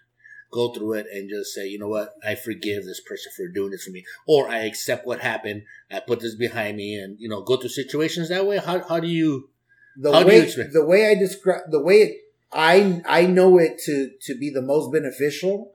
go 0.52 0.74
through 0.74 0.94
it, 0.94 1.08
and 1.12 1.30
just 1.30 1.54
say, 1.54 1.68
you 1.68 1.80
know 1.80 1.88
what, 1.88 2.14
I 2.26 2.36
forgive 2.36 2.86
this 2.86 3.02
person 3.02 3.32
for 3.36 3.48
doing 3.48 3.72
this 3.72 3.84
for 3.84 3.92
me, 3.92 4.04
or 4.28 4.50
I 4.50 4.60
accept 4.60 5.06
what 5.06 5.20
happened, 5.20 5.64
I 5.92 6.00
put 6.00 6.20
this 6.20 6.36
behind 6.36 6.78
me, 6.78 6.96
and 6.96 7.20
you 7.20 7.30
know, 7.30 7.42
go 7.42 7.58
through 7.58 7.70
situations 7.70 8.30
that 8.30 8.46
way. 8.46 8.58
How 8.58 8.82
how 8.88 9.00
do 9.00 9.08
you? 9.08 9.50
The 9.98 10.12
How 10.12 10.24
do 10.24 10.34
you 10.34 10.42
way 10.42 10.68
the 10.74 10.86
way 10.86 11.10
I 11.10 11.16
describe 11.16 11.72
the 11.72 11.82
way 11.82 11.96
it, 11.96 12.18
I 12.52 13.02
I 13.06 13.26
know 13.26 13.58
it 13.58 13.80
to 13.86 14.12
to 14.24 14.38
be 14.38 14.50
the 14.50 14.62
most 14.62 14.92
beneficial 14.92 15.74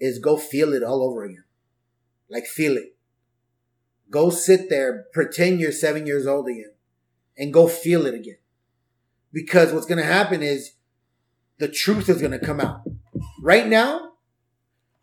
is 0.00 0.18
go 0.18 0.36
feel 0.36 0.72
it 0.72 0.82
all 0.82 1.02
over 1.02 1.24
again, 1.24 1.44
like 2.28 2.46
feel 2.46 2.76
it. 2.76 2.96
Go 4.10 4.30
sit 4.30 4.68
there, 4.70 5.06
pretend 5.12 5.60
you're 5.60 5.70
seven 5.70 6.06
years 6.06 6.26
old 6.26 6.48
again, 6.48 6.72
and 7.36 7.52
go 7.52 7.68
feel 7.68 8.06
it 8.06 8.14
again. 8.14 8.38
Because 9.32 9.72
what's 9.72 9.86
going 9.86 10.00
to 10.00 10.04
happen 10.04 10.42
is 10.42 10.72
the 11.60 11.68
truth 11.68 12.08
is 12.08 12.20
going 12.20 12.32
to 12.32 12.44
come 12.44 12.60
out. 12.60 12.82
Right 13.42 13.66
now, 13.66 14.12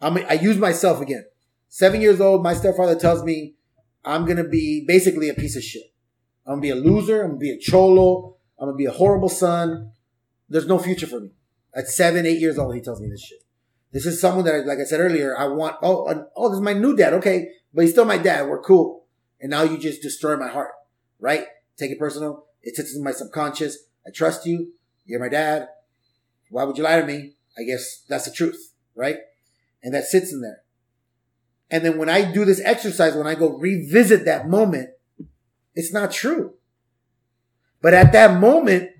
I'm 0.02 0.18
I 0.18 0.34
use 0.34 0.58
myself 0.58 1.02
again. 1.02 1.26
Seven 1.70 2.02
years 2.02 2.20
old, 2.20 2.44
my 2.44 2.54
stepfather 2.54 2.96
tells 2.96 3.24
me 3.24 3.56
I'm 4.06 4.26
gonna 4.26 4.48
be 4.48 4.86
basically 4.88 5.30
a 5.30 5.34
piece 5.34 5.56
of 5.56 5.64
shit. 5.64 5.94
I'm 6.46 6.54
gonna 6.54 6.62
be 6.62 6.70
a 6.70 6.76
loser. 6.76 7.24
I'm 7.24 7.32
gonna 7.32 7.40
be 7.40 7.52
a 7.52 7.60
cholo. 7.60 8.38
I'm 8.60 8.68
gonna 8.68 8.78
be 8.78 8.86
a 8.86 8.92
horrible 8.92 9.30
son. 9.30 9.92
There's 10.50 10.68
no 10.68 10.80
future 10.80 11.08
for 11.08 11.20
me. 11.20 11.32
At 11.76 11.88
seven, 11.88 12.26
eight 12.26 12.40
years 12.40 12.58
old, 12.58 12.74
he 12.74 12.82
tells 12.82 13.02
me 13.02 13.10
this 13.10 13.22
shit. 13.22 13.40
This 13.92 14.06
is 14.06 14.22
someone 14.22 14.46
that, 14.46 14.66
like 14.66 14.80
I 14.80 14.84
said 14.84 15.00
earlier, 15.00 15.38
I 15.38 15.48
want. 15.48 15.78
Oh, 15.82 16.26
oh, 16.36 16.50
this 16.50 16.58
is 16.58 16.64
my 16.64 16.74
new 16.74 16.96
dad. 16.96 17.14
Okay, 17.16 17.50
but 17.74 17.82
he's 17.82 17.92
still 17.92 18.06
my 18.06 18.18
dad. 18.18 18.48
We're 18.48 18.62
cool. 18.62 19.06
And 19.42 19.52
now 19.52 19.64
you 19.64 19.78
just 19.78 20.02
destroy 20.02 20.38
my 20.38 20.48
heart, 20.48 20.72
right? 21.20 21.46
Take 21.78 21.92
it 21.92 22.00
personal. 22.00 22.46
It 22.62 22.76
sits 22.76 22.96
in 22.96 23.04
my 23.04 23.12
subconscious. 23.12 23.78
I 24.06 24.12
trust 24.12 24.46
you. 24.46 24.74
You're 25.06 25.20
my 25.20 25.30
dad. 25.30 25.68
Why 26.50 26.64
would 26.64 26.78
you 26.78 26.84
lie 26.84 27.00
to 27.00 27.06
me? 27.06 27.34
I 27.58 27.64
guess 27.64 28.04
that's 28.08 28.26
the 28.26 28.32
truth, 28.32 28.74
right? 28.96 29.18
And 29.84 29.94
that 29.94 30.06
sits 30.06 30.32
in 30.32 30.42
there. 30.42 30.62
And 31.70 31.84
then 31.84 31.98
when 31.98 32.10
I 32.10 32.32
do 32.32 32.46
this 32.46 32.62
exercise, 32.64 33.16
when 33.16 33.28
I 33.28 33.36
go 33.36 33.50
revisit 33.50 34.26
that 34.26 34.48
moment, 34.48 34.90
it's 35.76 35.94
not 35.94 36.12
true. 36.12 36.54
But 37.82 37.94
at 37.94 38.12
that 38.14 38.40
moment, 38.40 38.92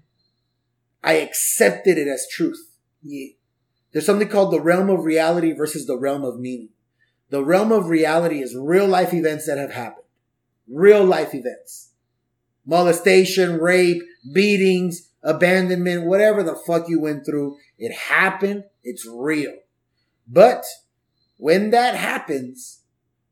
I 1.04 1.14
accepted 1.14 1.98
it 1.98 2.08
as 2.08 2.28
truth. 2.30 2.60
Yeah. 3.02 3.28
There's 3.92 4.06
something 4.06 4.28
called 4.28 4.52
the 4.52 4.62
realm 4.62 4.90
of 4.90 5.06
reality 5.06 5.54
versus 5.54 5.88
the 5.88 5.98
realm 5.98 6.24
of 6.24 6.40
meaning. 6.40 6.70
The 7.30 7.44
realm 7.44 7.72
of 7.72 7.88
reality 7.88 8.42
is 8.42 8.56
real 8.56 8.88
life 8.88 9.14
events 9.14 9.48
that 9.48 9.58
have 9.58 9.72
happened. 9.72 10.06
Real 10.68 11.04
life 11.04 11.34
events. 11.34 11.92
Molestation, 12.66 13.60
rape, 13.60 14.02
beatings, 14.34 15.07
abandonment, 15.28 16.06
whatever 16.06 16.42
the 16.42 16.56
fuck 16.56 16.88
you 16.88 17.00
went 17.00 17.26
through. 17.26 17.58
It 17.78 17.94
happened. 17.94 18.64
It's 18.84 19.06
real. 19.06 19.54
But 20.28 20.64
when 21.38 21.70
that 21.72 21.96
happens, 21.96 22.82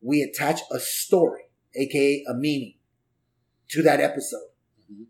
we 0.00 0.22
attach 0.22 0.60
a 0.70 0.78
story, 0.78 1.50
aka 1.74 2.24
a 2.28 2.34
meaning 2.34 2.74
to 3.70 3.82
that 3.82 4.00
episode. 4.00 4.48
Mm-hmm. 4.92 5.04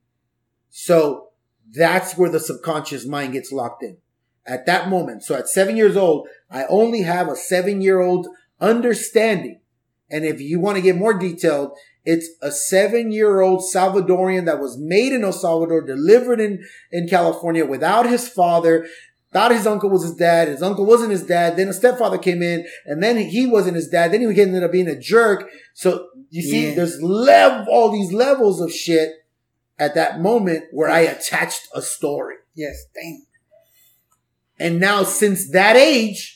So 0.70 1.31
that's 1.70 2.16
where 2.16 2.31
the 2.31 2.40
subconscious 2.40 3.05
mind 3.05 3.33
gets 3.33 3.53
locked 3.53 3.83
in 3.83 3.99
at 4.46 4.66
that 4.66 4.88
moment. 4.88 5.25
So 5.25 5.35
at 5.35 5.49
seven 5.49 5.77
years 5.77 5.96
old, 5.96 6.29
I 6.51 6.64
only 6.66 7.03
have 7.03 7.29
a 7.29 7.37
seven 7.37 7.81
year 7.81 8.01
old 8.01 8.29
understanding. 8.61 9.61
And 10.09 10.25
if 10.25 10.40
you 10.40 10.61
want 10.61 10.77
to 10.77 10.83
get 10.83 10.96
more 10.96 11.14
detailed, 11.14 11.72
it's 12.07 12.29
a 12.40 12.53
seven 12.53 13.11
year 13.11 13.40
old 13.40 13.62
Salvadorian 13.75 14.47
that 14.47 14.61
was 14.61 14.79
made 14.79 15.12
in 15.12 15.25
El 15.25 15.33
Salvador, 15.33 15.83
delivered 15.85 16.40
in, 16.40 16.64
in 16.92 17.09
California 17.09 17.66
without 17.66 18.09
his 18.09 18.29
father. 18.29 18.87
Thought 19.33 19.51
his 19.51 19.66
uncle 19.66 19.90
was 19.90 20.05
his 20.05 20.14
dad. 20.14 20.47
His 20.49 20.62
uncle 20.62 20.87
wasn't 20.87 21.11
his 21.11 21.27
dad. 21.27 21.57
Then 21.57 21.69
a 21.69 21.73
stepfather 21.73 22.16
came 22.16 22.42
in 22.42 22.64
and 22.87 23.03
then 23.03 23.19
he 23.19 23.47
wasn't 23.47 23.75
his 23.75 23.88
dad. 23.88 24.12
Then 24.12 24.21
he 24.21 24.40
ended 24.40 24.62
up 24.62 24.71
being 24.73 24.88
a 24.88 24.99
jerk. 24.99 25.51
So 25.75 26.07
you 26.31 26.42
see, 26.42 26.69
Yeah. 26.69 26.75
there's 26.77 27.03
level, 27.03 27.66
all 27.69 27.90
these 27.90 28.12
levels 28.12 28.61
of 28.61 28.73
shit 28.73 29.12
at 29.79 29.97
that 29.97 30.21
moment 30.21 30.66
where 30.71 30.88
I 30.88 31.01
attached 31.01 31.69
a 31.75 31.83
story. 31.83 32.37
Yes. 32.55 32.87
Dang. 32.95 33.27
And 34.59 34.79
now 34.81 35.03
since 35.03 35.51
that 35.51 35.77
age, 35.77 36.36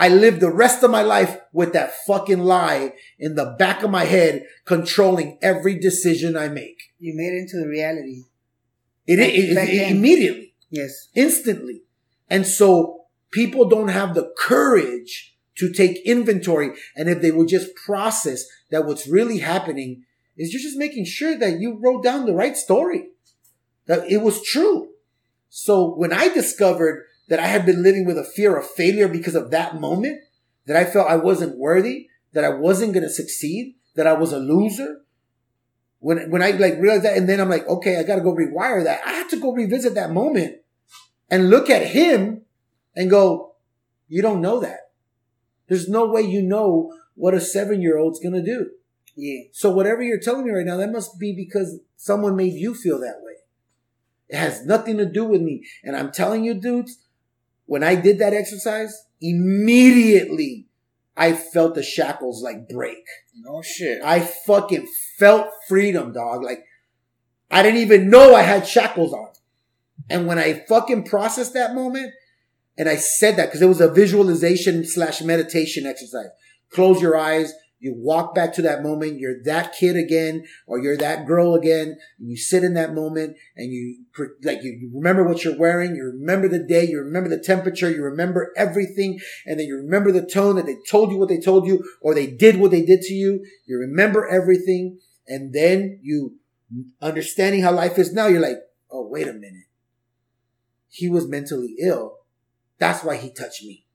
I 0.00 0.08
live 0.08 0.40
the 0.40 0.50
rest 0.50 0.82
of 0.82 0.90
my 0.90 1.02
life 1.02 1.36
with 1.52 1.74
that 1.74 1.92
fucking 2.06 2.40
lie 2.40 2.94
in 3.18 3.34
the 3.34 3.54
back 3.58 3.82
of 3.82 3.90
my 3.90 4.04
head, 4.04 4.44
controlling 4.64 5.38
every 5.42 5.78
decision 5.78 6.36
I 6.36 6.48
make. 6.48 6.78
You 6.98 7.12
made 7.14 7.34
it 7.34 7.40
into 7.42 7.58
the 7.58 7.68
reality. 7.68 8.24
It, 9.06 9.18
it, 9.18 9.34
it- 9.34 9.54
Back 9.54 9.68
it- 9.68 9.90
immediately, 9.90 10.54
Yes. 10.70 11.08
instantly. 11.14 11.82
And 12.30 12.46
so 12.46 13.04
people 13.30 13.68
don't 13.68 13.88
have 13.88 14.14
the 14.14 14.32
courage 14.38 15.36
to 15.56 15.70
take 15.70 16.00
inventory. 16.06 16.70
And 16.96 17.08
if 17.10 17.20
they 17.20 17.30
would 17.30 17.48
just 17.48 17.74
process 17.74 18.44
that 18.70 18.86
what's 18.86 19.06
really 19.06 19.38
happening 19.38 20.04
is 20.38 20.52
you're 20.52 20.62
just 20.62 20.78
making 20.78 21.04
sure 21.04 21.36
that 21.36 21.60
you 21.60 21.78
wrote 21.78 22.02
down 22.02 22.24
the 22.24 22.32
right 22.34 22.56
story, 22.56 23.08
that 23.86 24.10
it 24.10 24.22
was 24.22 24.42
true. 24.42 24.88
So 25.50 25.94
when 25.94 26.12
I 26.12 26.28
discovered 26.32 27.04
that 27.30 27.38
I 27.38 27.46
had 27.46 27.64
been 27.64 27.82
living 27.82 28.04
with 28.04 28.18
a 28.18 28.24
fear 28.24 28.56
of 28.56 28.68
failure 28.68 29.08
because 29.08 29.36
of 29.36 29.50
that 29.52 29.80
moment, 29.80 30.20
that 30.66 30.76
I 30.76 30.84
felt 30.84 31.08
I 31.08 31.16
wasn't 31.16 31.56
worthy, 31.56 32.08
that 32.32 32.44
I 32.44 32.50
wasn't 32.50 32.92
going 32.92 33.04
to 33.04 33.10
succeed, 33.10 33.76
that 33.94 34.06
I 34.06 34.14
was 34.14 34.32
a 34.32 34.38
loser. 34.38 35.02
When, 36.00 36.30
when 36.30 36.42
I 36.42 36.50
like 36.50 36.78
realized 36.78 37.04
that, 37.04 37.16
and 37.16 37.28
then 37.28 37.40
I'm 37.40 37.48
like, 37.48 37.66
okay, 37.68 37.98
I 37.98 38.02
got 38.02 38.16
to 38.16 38.22
go 38.22 38.34
rewire 38.34 38.82
that. 38.82 39.00
I 39.06 39.12
had 39.12 39.28
to 39.30 39.40
go 39.40 39.52
revisit 39.52 39.94
that 39.94 40.10
moment 40.10 40.56
and 41.30 41.50
look 41.50 41.70
at 41.70 41.86
him 41.86 42.42
and 42.96 43.08
go, 43.08 43.54
you 44.08 44.22
don't 44.22 44.42
know 44.42 44.58
that. 44.60 44.90
There's 45.68 45.88
no 45.88 46.06
way 46.06 46.22
you 46.22 46.42
know 46.42 46.92
what 47.14 47.32
a 47.32 47.40
seven 47.40 47.80
year 47.80 47.96
old's 47.96 48.18
going 48.18 48.34
to 48.34 48.42
do. 48.42 48.70
Yeah. 49.14 49.42
So 49.52 49.70
whatever 49.70 50.02
you're 50.02 50.18
telling 50.18 50.46
me 50.46 50.50
right 50.50 50.66
now, 50.66 50.78
that 50.78 50.90
must 50.90 51.20
be 51.20 51.32
because 51.32 51.78
someone 51.96 52.34
made 52.34 52.54
you 52.54 52.74
feel 52.74 52.98
that 52.98 53.20
way. 53.22 53.34
It 54.28 54.36
has 54.36 54.66
nothing 54.66 54.96
to 54.96 55.06
do 55.06 55.24
with 55.24 55.42
me. 55.42 55.64
And 55.84 55.94
I'm 55.94 56.10
telling 56.10 56.44
you, 56.44 56.54
dudes, 56.54 56.98
when 57.70 57.84
I 57.84 57.94
did 57.94 58.18
that 58.18 58.34
exercise, 58.34 59.06
immediately 59.20 60.66
I 61.16 61.34
felt 61.34 61.76
the 61.76 61.84
shackles 61.84 62.42
like 62.42 62.68
break. 62.68 63.04
No 63.36 63.62
shit. 63.62 64.02
I 64.02 64.18
fucking 64.18 64.88
felt 65.20 65.46
freedom, 65.68 66.12
dog. 66.12 66.42
Like 66.42 66.64
I 67.48 67.62
didn't 67.62 67.82
even 67.82 68.10
know 68.10 68.34
I 68.34 68.42
had 68.42 68.66
shackles 68.66 69.12
on. 69.12 69.28
And 70.08 70.26
when 70.26 70.36
I 70.36 70.64
fucking 70.68 71.04
processed 71.04 71.54
that 71.54 71.76
moment 71.76 72.12
and 72.76 72.88
I 72.88 72.96
said 72.96 73.36
that 73.36 73.46
because 73.46 73.62
it 73.62 73.68
was 73.68 73.80
a 73.80 73.88
visualization 73.88 74.84
slash 74.84 75.22
meditation 75.22 75.86
exercise. 75.86 76.30
Close 76.72 77.00
your 77.00 77.16
eyes. 77.16 77.52
You 77.80 77.94
walk 77.96 78.34
back 78.34 78.52
to 78.54 78.62
that 78.62 78.82
moment. 78.82 79.18
You're 79.18 79.42
that 79.44 79.72
kid 79.72 79.96
again, 79.96 80.44
or 80.66 80.78
you're 80.78 80.98
that 80.98 81.26
girl 81.26 81.54
again. 81.54 81.96
And 82.18 82.30
you 82.30 82.36
sit 82.36 82.62
in 82.62 82.74
that 82.74 82.94
moment 82.94 83.36
and 83.56 83.72
you, 83.72 84.04
like, 84.44 84.62
you, 84.62 84.90
remember 84.94 85.24
what 85.24 85.44
you're 85.44 85.58
wearing. 85.58 85.96
You 85.96 86.04
remember 86.04 86.46
the 86.46 86.62
day. 86.62 86.86
You 86.86 86.98
remember 87.00 87.30
the 87.30 87.42
temperature. 87.42 87.90
You 87.90 88.04
remember 88.04 88.52
everything. 88.54 89.18
And 89.46 89.58
then 89.58 89.66
you 89.66 89.76
remember 89.76 90.12
the 90.12 90.26
tone 90.26 90.56
that 90.56 90.66
they 90.66 90.76
told 90.90 91.10
you 91.10 91.16
what 91.16 91.30
they 91.30 91.40
told 91.40 91.66
you, 91.66 91.82
or 92.02 92.14
they 92.14 92.26
did 92.26 92.60
what 92.60 92.70
they 92.70 92.84
did 92.84 93.00
to 93.00 93.14
you. 93.14 93.44
You 93.66 93.78
remember 93.78 94.28
everything. 94.28 94.98
And 95.26 95.54
then 95.54 96.00
you, 96.02 96.36
understanding 97.00 97.62
how 97.62 97.72
life 97.72 97.98
is 97.98 98.12
now, 98.12 98.26
you're 98.26 98.42
like, 98.42 98.58
oh, 98.90 99.08
wait 99.08 99.26
a 99.26 99.32
minute. 99.32 99.68
He 100.90 101.08
was 101.08 101.26
mentally 101.26 101.76
ill. 101.80 102.18
That's 102.78 103.02
why 103.02 103.16
he 103.16 103.30
touched 103.30 103.62
me. 103.62 103.86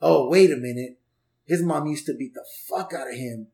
Oh, 0.00 0.28
wait 0.28 0.50
a 0.50 0.56
minute. 0.56 0.98
His 1.48 1.62
mom 1.62 1.86
used 1.86 2.06
to 2.06 2.14
beat 2.14 2.34
the 2.34 2.44
fuck 2.68 2.92
out 2.92 3.08
of 3.08 3.14
him. 3.14 3.48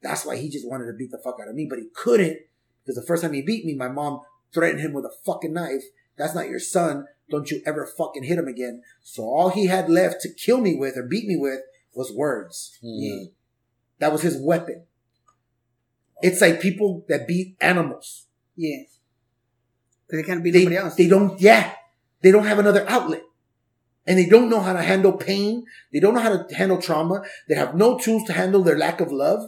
That's 0.00 0.24
why 0.24 0.36
he 0.36 0.48
just 0.48 0.66
wanted 0.68 0.86
to 0.86 0.92
beat 0.94 1.10
the 1.10 1.18
fuck 1.22 1.38
out 1.42 1.48
of 1.48 1.54
me, 1.54 1.66
but 1.68 1.78
he 1.78 1.88
couldn't 1.94 2.38
because 2.82 2.96
the 2.96 3.06
first 3.06 3.22
time 3.22 3.32
he 3.32 3.42
beat 3.42 3.64
me, 3.64 3.74
my 3.74 3.88
mom 3.88 4.20
threatened 4.52 4.80
him 4.80 4.92
with 4.92 5.04
a 5.04 5.12
fucking 5.24 5.52
knife. 5.52 5.82
That's 6.16 6.34
not 6.34 6.48
your 6.48 6.58
son. 6.60 7.06
Don't 7.30 7.50
you 7.50 7.62
ever 7.66 7.86
fucking 7.86 8.24
hit 8.24 8.38
him 8.38 8.48
again. 8.48 8.82
So 9.02 9.24
all 9.24 9.50
he 9.50 9.66
had 9.66 9.88
left 9.90 10.20
to 10.22 10.32
kill 10.32 10.60
me 10.60 10.74
with 10.76 10.96
or 10.96 11.02
beat 11.02 11.26
me 11.26 11.36
with 11.36 11.60
was 11.94 12.12
words. 12.12 12.78
Mm. 12.82 13.32
That 13.98 14.12
was 14.12 14.22
his 14.22 14.36
weapon. 14.40 14.84
It's 16.22 16.40
like 16.40 16.60
people 16.60 17.04
that 17.08 17.26
beat 17.26 17.56
animals. 17.60 18.26
Yeah. 18.56 18.82
But 20.08 20.16
they 20.16 20.22
can't 20.22 20.44
be 20.44 20.50
They, 20.50 20.60
nobody 20.60 20.76
else. 20.76 20.94
they 20.96 21.08
don't, 21.08 21.40
yeah, 21.40 21.74
they 22.22 22.30
don't 22.30 22.46
have 22.46 22.58
another 22.58 22.84
outlet. 22.88 23.22
And 24.06 24.18
they 24.18 24.26
don't 24.26 24.50
know 24.50 24.60
how 24.60 24.72
to 24.72 24.82
handle 24.82 25.12
pain. 25.12 25.64
They 25.92 26.00
don't 26.00 26.14
know 26.14 26.20
how 26.20 26.36
to 26.42 26.54
handle 26.54 26.80
trauma. 26.82 27.22
They 27.48 27.54
have 27.54 27.74
no 27.76 27.98
tools 27.98 28.24
to 28.26 28.32
handle 28.32 28.62
their 28.62 28.76
lack 28.78 29.00
of 29.00 29.12
love. 29.12 29.40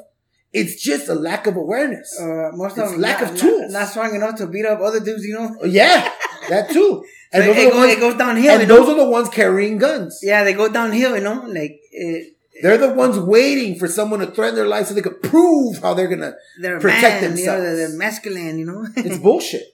It's 0.53 0.81
just 0.81 1.09
a 1.09 1.15
lack 1.15 1.49
of 1.49 1.57
awareness. 1.57 2.17
uh, 2.21 2.51
most 2.55 2.79
It's 2.79 2.87
of 2.87 2.93
them 2.93 3.01
lack 3.01 3.21
not, 3.21 3.33
of 3.33 3.41
tools. 3.41 3.73
Not, 3.73 3.81
not 3.81 3.89
strong 3.89 4.15
enough 4.15 4.37
to 4.37 4.47
beat 4.47 4.65
up 4.65 4.79
other 4.81 5.01
dudes, 5.01 5.25
you 5.25 5.35
know. 5.35 5.57
yeah, 5.65 6.13
that 6.49 6.71
too. 6.71 7.03
So 7.03 7.05
And, 7.41 7.43
those, 7.49 7.57
it, 7.57 7.59
are 7.59 7.65
the 7.65 7.71
go, 7.73 7.77
ones, 7.79 7.93
it 7.93 8.01
goes 8.01 8.15
downhill. 8.17 8.51
and 8.53 8.61
you 8.63 8.67
know? 8.69 8.77
those 8.77 8.89
are 8.91 8.97
the 9.05 9.11
ones 9.11 9.29
carrying 9.29 9.79
guns. 9.79 10.21
yeah, 10.23 10.45
they 10.45 10.53
go 10.53 10.69
downhill. 10.69 11.17
You 11.17 11.25
know, 11.25 11.43
like 11.49 11.81
it, 11.91 12.37
They're 12.63 12.79
the 12.79 12.91
ones 12.95 13.19
waiting 13.19 13.77
for 13.77 13.89
someone 13.89 14.21
to 14.21 14.27
threaten 14.27 14.55
their 14.55 14.69
life 14.69 14.87
so 14.87 14.95
they 14.95 15.01
could 15.03 15.21
prove 15.21 15.79
how 15.79 15.95
they're 15.95 16.07
gonna. 16.07 16.35
they're 16.61 16.79
Protect 16.79 17.23
man, 17.23 17.37
You 17.37 17.47
know, 17.47 17.61
they're, 17.61 17.75
themselves. 17.75 17.79
they're 17.91 17.99
masculine. 17.99 18.59
You 18.61 18.67
know. 18.67 18.87
It's 18.97 19.19
bullshit. 19.19 19.65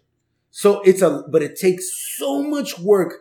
So 0.50 0.80
it's 0.80 1.02
a, 1.02 1.22
but 1.30 1.42
it 1.42 1.58
takes 1.58 1.84
so 2.16 2.42
much 2.42 2.78
work 2.78 3.12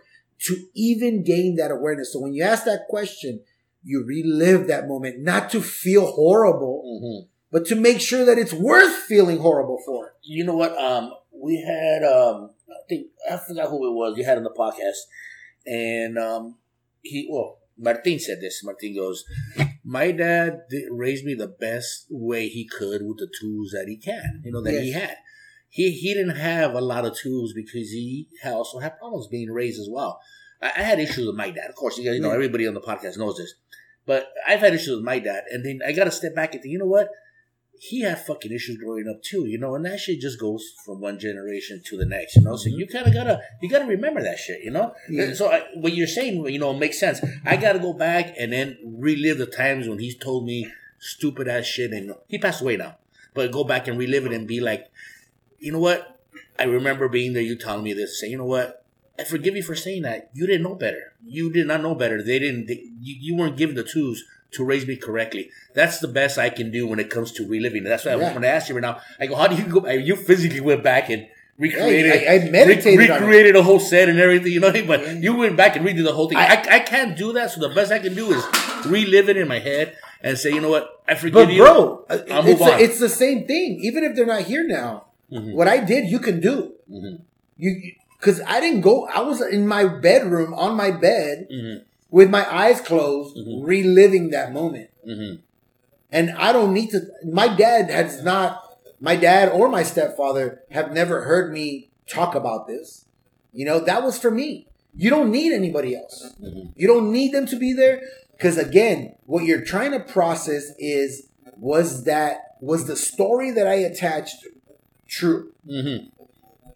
to 0.47 0.65
even 0.73 1.23
gain 1.23 1.55
that 1.57 1.71
awareness. 1.71 2.13
So 2.13 2.19
when 2.19 2.33
you 2.33 2.43
ask 2.43 2.65
that 2.65 2.87
question, 2.89 3.41
you 3.83 4.03
relive 4.05 4.67
that 4.67 4.87
moment, 4.87 5.19
not 5.19 5.49
to 5.51 5.61
feel 5.61 6.05
horrible, 6.05 6.83
Mhm. 7.01 7.27
but 7.51 7.65
to 7.67 7.75
make 7.75 7.99
sure 7.99 8.25
that 8.25 8.37
it's 8.37 8.53
worth 8.53 8.93
feeling 9.07 9.37
horrible 9.39 9.79
for. 9.85 10.15
You 10.21 10.43
know 10.45 10.55
what? 10.55 10.77
Um, 10.77 11.13
we 11.31 11.61
had 11.61 12.03
um, 12.03 12.51
I 12.69 12.75
think 12.87 13.07
I 13.29 13.37
forgot 13.37 13.69
who 13.69 13.87
it 13.87 13.93
was. 13.95 14.17
You 14.17 14.25
had 14.25 14.37
on 14.37 14.43
the 14.43 14.49
podcast, 14.51 15.07
and 15.65 16.17
um, 16.17 16.57
he 17.01 17.27
well, 17.31 17.59
Martin 17.77 18.19
said 18.19 18.39
this. 18.41 18.61
Martin 18.63 18.95
goes, 18.95 19.23
"My 19.83 20.11
dad 20.11 20.61
raised 20.91 21.25
me 21.25 21.33
the 21.33 21.47
best 21.47 22.05
way 22.09 22.47
he 22.49 22.67
could 22.67 23.01
with 23.05 23.17
the 23.17 23.31
tools 23.39 23.71
that 23.71 23.85
he 23.87 23.95
can. 23.97 24.41
You 24.43 24.51
know 24.51 24.61
that 24.61 24.81
he 24.81 24.91
had. 24.91 25.17
He 25.69 25.91
he 25.91 26.13
didn't 26.13 26.37
have 26.37 26.73
a 26.73 26.81
lot 26.81 27.05
of 27.05 27.17
tools 27.17 27.53
because 27.53 27.91
he 27.91 28.27
also 28.45 28.79
had 28.79 28.97
problems 28.97 29.27
being 29.27 29.49
raised 29.49 29.79
as 29.79 29.87
well. 29.89 30.19
I, 30.61 30.71
I 30.75 30.81
had 30.81 30.99
issues 30.99 31.27
with 31.27 31.35
my 31.35 31.51
dad. 31.51 31.69
Of 31.69 31.75
course, 31.75 31.97
you 31.97 32.09
guys 32.09 32.19
know 32.19 32.31
everybody 32.31 32.67
on 32.67 32.73
the 32.73 32.81
podcast 32.81 33.17
knows 33.17 33.37
this, 33.37 33.53
but 34.05 34.29
I've 34.47 34.59
had 34.59 34.73
issues 34.73 34.95
with 34.95 35.05
my 35.05 35.19
dad, 35.19 35.43
and 35.51 35.65
then 35.65 35.79
I 35.87 35.91
got 35.91 36.05
to 36.05 36.11
step 36.11 36.35
back 36.35 36.53
and 36.53 36.63
think, 36.63 36.71
you 36.71 36.79
know 36.79 36.85
what? 36.85 37.09
he 37.81 38.01
had 38.01 38.19
fucking 38.25 38.51
issues 38.51 38.77
growing 38.77 39.07
up 39.07 39.23
too, 39.23 39.45
you 39.45 39.57
know, 39.57 39.73
and 39.73 39.85
that 39.85 39.99
shit 39.99 40.19
just 40.19 40.37
goes 40.37 40.73
from 40.85 40.99
one 40.99 41.17
generation 41.17 41.81
to 41.85 41.97
the 41.97 42.05
next, 42.05 42.35
you 42.35 42.41
know. 42.41 42.57
So 42.57 42.69
mm-hmm. 42.69 42.79
you 42.79 42.87
kind 42.87 43.07
of 43.07 43.13
gotta 43.13 43.41
you 43.61 43.69
gotta 43.69 43.85
remember 43.85 44.21
that 44.21 44.37
shit, 44.37 44.61
you 44.63 44.71
know. 44.71 44.93
Yeah. 45.09 45.33
So 45.33 45.49
I, 45.49 45.63
what 45.75 45.93
you're 45.93 46.07
saying, 46.07 46.45
you 46.49 46.59
know, 46.59 46.73
makes 46.73 46.99
sense. 46.99 47.21
I 47.45 47.55
gotta 47.55 47.79
go 47.79 47.93
back 47.93 48.33
and 48.37 48.51
then 48.51 48.77
relive 48.85 49.37
the 49.37 49.45
times 49.45 49.87
when 49.87 49.99
he's 49.99 50.17
told 50.17 50.45
me 50.45 50.69
stupid 50.99 51.47
ass 51.47 51.65
shit, 51.65 51.91
and 51.91 52.13
he 52.27 52.37
passed 52.37 52.61
away 52.61 52.75
now. 52.75 52.97
But 53.33 53.53
go 53.53 53.63
back 53.63 53.87
and 53.87 53.97
relive 53.97 54.25
it 54.25 54.33
and 54.33 54.45
be 54.45 54.59
like, 54.59 54.91
you 55.59 55.71
know 55.71 55.79
what? 55.79 56.19
I 56.57 56.63
remember 56.63 57.07
being 57.07 57.33
there. 57.33 57.43
You 57.43 57.55
telling 57.57 57.83
me 57.83 57.93
this. 57.93 58.19
saying, 58.19 58.31
you 58.31 58.37
know 58.37 58.45
what? 58.45 58.83
I 59.17 59.23
forgive 59.23 59.55
you 59.55 59.63
for 59.63 59.75
saying 59.75 60.03
that. 60.03 60.29
You 60.33 60.47
didn't 60.47 60.63
know 60.63 60.75
better. 60.75 61.13
You 61.25 61.51
did 61.51 61.67
not 61.67 61.81
know 61.81 61.95
better. 61.95 62.21
They 62.23 62.39
didn't. 62.39 62.67
They, 62.67 62.83
you, 63.01 63.15
you 63.19 63.35
weren't 63.35 63.57
given 63.57 63.75
the 63.75 63.83
tools 63.83 64.23
to 64.51 64.63
raise 64.63 64.87
me 64.87 64.95
correctly. 64.95 65.51
That's 65.73 65.99
the 65.99 66.07
best 66.07 66.37
I 66.37 66.49
can 66.49 66.71
do 66.71 66.87
when 66.87 66.99
it 66.99 67.09
comes 67.09 67.31
to 67.33 67.47
reliving. 67.47 67.83
That's 67.83 68.05
why 68.05 68.15
Yeah. 68.15 68.33
when 68.33 68.41
to 68.41 68.47
ask 68.47 68.67
you 68.69 68.75
right 68.75 68.81
now, 68.81 68.99
I 69.19 69.27
go, 69.27 69.35
how 69.35 69.47
do 69.47 69.55
you 69.55 69.63
go? 69.65 69.87
You 69.89 70.15
physically 70.15 70.61
went 70.61 70.83
back 70.83 71.09
and 71.09 71.27
recreated. 71.57 72.11
I- 72.27 72.35
I 72.35 72.49
meditated 72.49 73.09
recreated 73.09 73.55
a 73.55 73.61
whole 73.63 73.79
set 73.79 74.09
and 74.09 74.19
everything. 74.19 74.51
You 74.53 74.59
know, 74.61 74.71
but 74.87 75.07
you 75.17 75.35
went 75.35 75.55
back 75.57 75.75
and 75.75 75.85
redid 75.85 76.03
the 76.03 76.13
whole 76.13 76.29
thing. 76.29 76.37
I, 76.37 76.65
I, 76.69 76.79
can't 76.79 77.17
do 77.17 77.33
that. 77.33 77.51
So 77.51 77.59
the 77.59 77.73
best 77.75 77.91
I 77.91 77.99
can 77.99 78.15
do 78.15 78.31
is 78.31 78.43
relive 78.85 79.29
it 79.29 79.37
in 79.37 79.47
my 79.47 79.59
head 79.59 79.97
and 80.21 80.37
say, 80.37 80.51
you 80.53 80.61
know 80.61 80.69
what? 80.69 81.03
I 81.07 81.15
forgive 81.15 81.33
But 81.33 81.51
you. 81.53 81.61
bro, 81.63 82.05
I'll 82.09 82.43
move 82.43 82.59
the- 82.59 82.73
on. 82.73 82.79
it's 82.79 82.99
the 82.99 83.09
same 83.09 83.45
thing. 83.45 83.79
Even 83.83 84.03
if 84.03 84.15
they're 84.15 84.25
not 84.25 84.43
here 84.43 84.65
now, 84.65 85.05
Mhm. 85.31 85.53
what 85.53 85.67
I 85.67 85.77
did, 85.83 86.09
you 86.09 86.19
can 86.19 86.39
do. 86.39 86.73
Mhm. 86.91 87.21
You 87.57 87.93
because 88.19 88.41
I 88.41 88.59
didn't 88.59 88.81
go. 88.81 89.05
I 89.05 89.21
was 89.21 89.41
in 89.41 89.65
my 89.67 89.85
bedroom 89.85 90.53
on 90.53 90.75
my 90.75 90.91
bed 90.91 91.47
Mhm. 91.49 91.81
with 92.11 92.29
my 92.29 92.45
eyes 92.53 92.81
closed, 92.81 93.37
Mhm. 93.37 93.65
reliving 93.65 94.29
that 94.31 94.51
moment. 94.51 94.89
Mhm. 95.07 95.39
And 96.11 96.31
I 96.31 96.51
don't 96.51 96.73
need 96.73 96.89
to. 96.91 97.01
My 97.23 97.55
dad 97.55 97.89
has 97.89 98.23
not. 98.23 98.61
My 98.99 99.15
dad 99.15 99.49
or 99.49 99.69
my 99.69 99.83
stepfather 99.83 100.63
have 100.71 100.91
never 100.91 101.21
heard 101.21 101.53
me 101.53 101.89
talk 102.07 102.35
about 102.35 102.67
this. 102.67 103.05
You 103.53 103.65
know 103.65 103.79
that 103.79 104.03
was 104.03 104.17
for 104.17 104.31
me. 104.31 104.67
You 104.95 105.09
don't 105.09 105.31
need 105.31 105.53
anybody 105.53 105.95
else. 105.95 106.33
Mhm. 106.41 106.73
You 106.75 106.87
don't 106.87 107.11
need 107.11 107.31
them 107.31 107.45
to 107.45 107.55
be 107.55 107.71
there 107.71 108.01
because 108.33 108.57
again, 108.57 109.15
what 109.25 109.45
you're 109.45 109.61
trying 109.61 109.91
to 109.91 109.99
process 109.99 110.73
is 110.77 111.27
was 111.57 112.03
that 112.03 112.55
was 112.59 112.87
the 112.87 112.95
story 112.97 113.51
that 113.51 113.67
I 113.67 113.75
attached 113.75 114.45
true, 115.09 115.51
Mm-hmm. 115.67 116.07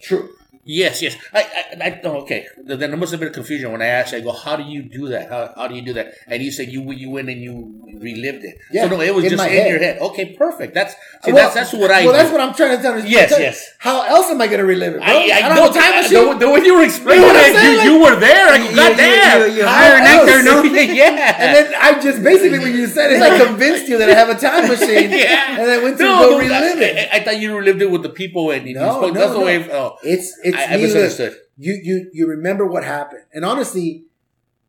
true. 0.02 0.30
Yes, 0.66 1.02
yes. 1.02 1.18
I, 1.34 1.42
I, 1.42 1.88
I 1.88 2.02
oh, 2.06 2.22
okay. 2.22 2.48
Then 2.64 2.80
there 2.80 2.96
must 2.96 3.12
have 3.12 3.20
been 3.20 3.28
a 3.30 3.34
confusion 3.34 3.72
when 3.74 3.82
I 3.82 3.88
asked. 3.88 4.14
I 4.14 4.22
go, 4.22 4.32
"How 4.32 4.56
do 4.56 4.64
you 4.64 4.82
do 4.84 5.10
that? 5.10 5.30
How, 5.30 5.52
how 5.58 5.68
do 5.68 5.76
you 5.76 5.82
do 5.82 5.92
that?" 5.94 6.14
And 6.26 6.42
you 6.42 6.52
said 6.54 6.70
you 6.70 6.90
you 6.94 7.10
went 7.10 7.28
and 7.28 7.42
you 7.42 7.84
relived 8.00 8.46
it. 8.46 8.58
Yeah, 8.72 8.84
so 8.88 8.96
no, 8.96 9.02
it 9.02 9.14
was 9.14 9.26
in 9.26 9.32
just 9.32 9.44
in 9.44 9.50
head. 9.52 9.70
your 9.70 9.80
head. 9.80 10.00
Okay, 10.00 10.34
perfect. 10.38 10.74
That's 10.74 10.94
see, 11.24 11.34
Well, 11.34 11.44
that's 11.52 11.56
that's 11.56 11.74
what 11.74 11.92
I. 11.92 12.06
Well, 12.06 12.14
do. 12.14 12.18
that's 12.18 12.32
what 12.32 12.40
I'm 12.40 12.54
trying 12.54 12.78
to 12.78 12.82
tell 12.82 12.98
you. 12.98 13.04
Yes, 13.06 13.32
yes. 13.38 13.76
How 13.80 14.04
else 14.04 14.28
am 14.32 14.40
I 14.40 14.48
going 14.48 14.60
to 14.60 14.66
relive 14.66 14.94
it? 14.96 14.98
Bro? 15.00 15.06
I, 15.06 15.12
I, 15.12 15.42
don't 15.50 15.56
know, 15.56 15.64
have 15.68 15.76
a 15.76 15.80
time 15.80 16.02
machine. 16.02 16.40
the, 16.40 16.46
the 16.48 16.50
way 16.54 16.60
you 16.64 16.76
were 16.80 16.86
explaining 16.86 17.28
You 17.28 17.34
know 17.34 17.44
it, 17.44 17.84
you, 17.84 17.92
you 17.92 17.96
were 18.02 18.16
there. 18.16 18.48
I 18.48 18.58
go, 18.60 18.70
You- 18.70 18.76
God 18.76 18.92
you- 18.92 18.96
damn. 18.98 19.50
you- 19.50 19.56
you 19.58 19.64
How 19.66 19.74
hire 19.76 19.96
an 20.00 20.04
actor, 20.08 20.44
no? 20.44 20.64
yeah. 20.72 21.36
And 21.44 21.50
then 21.60 21.74
I 21.76 22.00
just 22.00 22.24
basically 22.24 22.60
when 22.60 22.72
you 22.74 22.88
said 22.88 23.12
it, 23.12 23.22
I 23.22 23.36
convinced 23.46 23.90
you 23.90 23.98
that 23.98 24.10
I 24.10 24.14
have 24.16 24.30
a 24.30 24.40
time 24.40 24.70
machine. 24.70 25.12
yeah. 25.12 25.60
And 25.60 25.70
I 25.70 25.84
went 25.84 25.98
to 25.98 26.04
no, 26.06 26.30
go 26.30 26.40
relive 26.40 26.80
it. 26.80 27.10
I, 27.12 27.18
I 27.18 27.24
thought 27.24 27.40
you 27.40 27.52
relived 27.58 27.82
it 27.82 27.92
with 27.92 28.04
the 28.04 28.10
people 28.16 28.52
and 28.52 28.66
you 28.66 28.76
No, 28.76 28.92
spoke. 28.98 29.14
no, 29.14 29.20
that's 29.20 29.34
the 29.34 29.40
no. 29.40 29.46
way. 29.46 29.72
Oh, 29.72 29.98
It's 30.04 30.40
it's 30.44 30.53
I, 30.56 30.74
I 30.74 30.78
misunderstood. 30.78 31.36
you 31.58 31.80
you 31.84 32.10
you 32.14 32.28
remember 32.28 32.66
what 32.66 32.84
happened. 32.84 33.24
And 33.34 33.46
honestly 33.46 34.06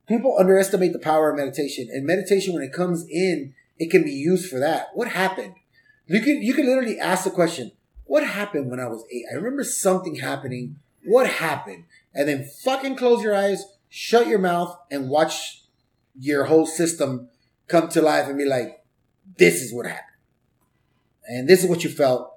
people 0.07 0.37
underestimate 0.38 0.92
the 0.92 0.99
power 0.99 1.31
of 1.31 1.37
meditation. 1.37 1.88
And 1.90 2.07
meditation 2.07 2.55
when 2.55 2.62
it 2.62 2.73
comes 2.73 3.07
in 3.09 3.55
it 3.79 3.90
can 3.90 4.05
be 4.05 4.12
used 4.12 4.51
for 4.51 4.59
that. 4.61 4.88
What 4.94 5.09
happened? 5.09 5.55
You 6.07 6.20
can 6.20 6.42
you 6.42 6.55
can 6.55 6.66
literally 6.66 6.99
ask 6.99 7.25
the 7.25 7.31
question 7.31 7.73
what 8.07 8.23
happened 8.27 8.70
when 8.70 8.81
i 8.81 8.87
was 8.87 9.03
eight? 9.11 9.25
I 9.33 9.37
remember 9.37 9.64
something 9.64 10.16
happening. 10.16 10.77
What 11.05 11.29
happened? 11.29 11.85
And 12.14 12.29
then 12.29 12.44
fucking 12.44 12.97
close 12.97 13.23
your 13.23 13.35
eyes 13.35 13.64
shut 13.97 14.27
your 14.27 14.40
mouth 14.40 14.77
and 14.90 15.09
watch 15.09 15.62
your 16.18 16.47
whole 16.47 16.66
system 16.66 17.29
come 17.68 17.88
to 17.88 18.03
life 18.03 18.27
and 18.27 18.37
be 18.37 18.44
like 18.44 18.83
this 19.38 19.62
is 19.62 19.73
what 19.73 19.87
happened. 19.87 20.16
And 21.29 21.49
this 21.49 21.62
is 21.62 21.70
what 21.70 21.85
you 21.85 21.90
felt. 21.90 22.33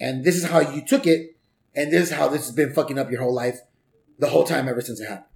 And 0.00 0.24
this 0.24 0.36
is 0.36 0.46
how 0.46 0.60
you 0.60 0.82
took 0.84 1.06
it 1.06 1.33
and 1.74 1.92
this 1.92 2.10
is 2.10 2.16
how 2.16 2.28
this 2.28 2.46
has 2.46 2.54
been 2.54 2.72
fucking 2.72 2.98
up 2.98 3.10
your 3.10 3.22
whole 3.22 3.34
life 3.34 3.60
the 4.18 4.28
whole 4.28 4.44
time 4.44 4.68
ever 4.68 4.80
since 4.80 5.00
it 5.00 5.08
happened. 5.08 5.26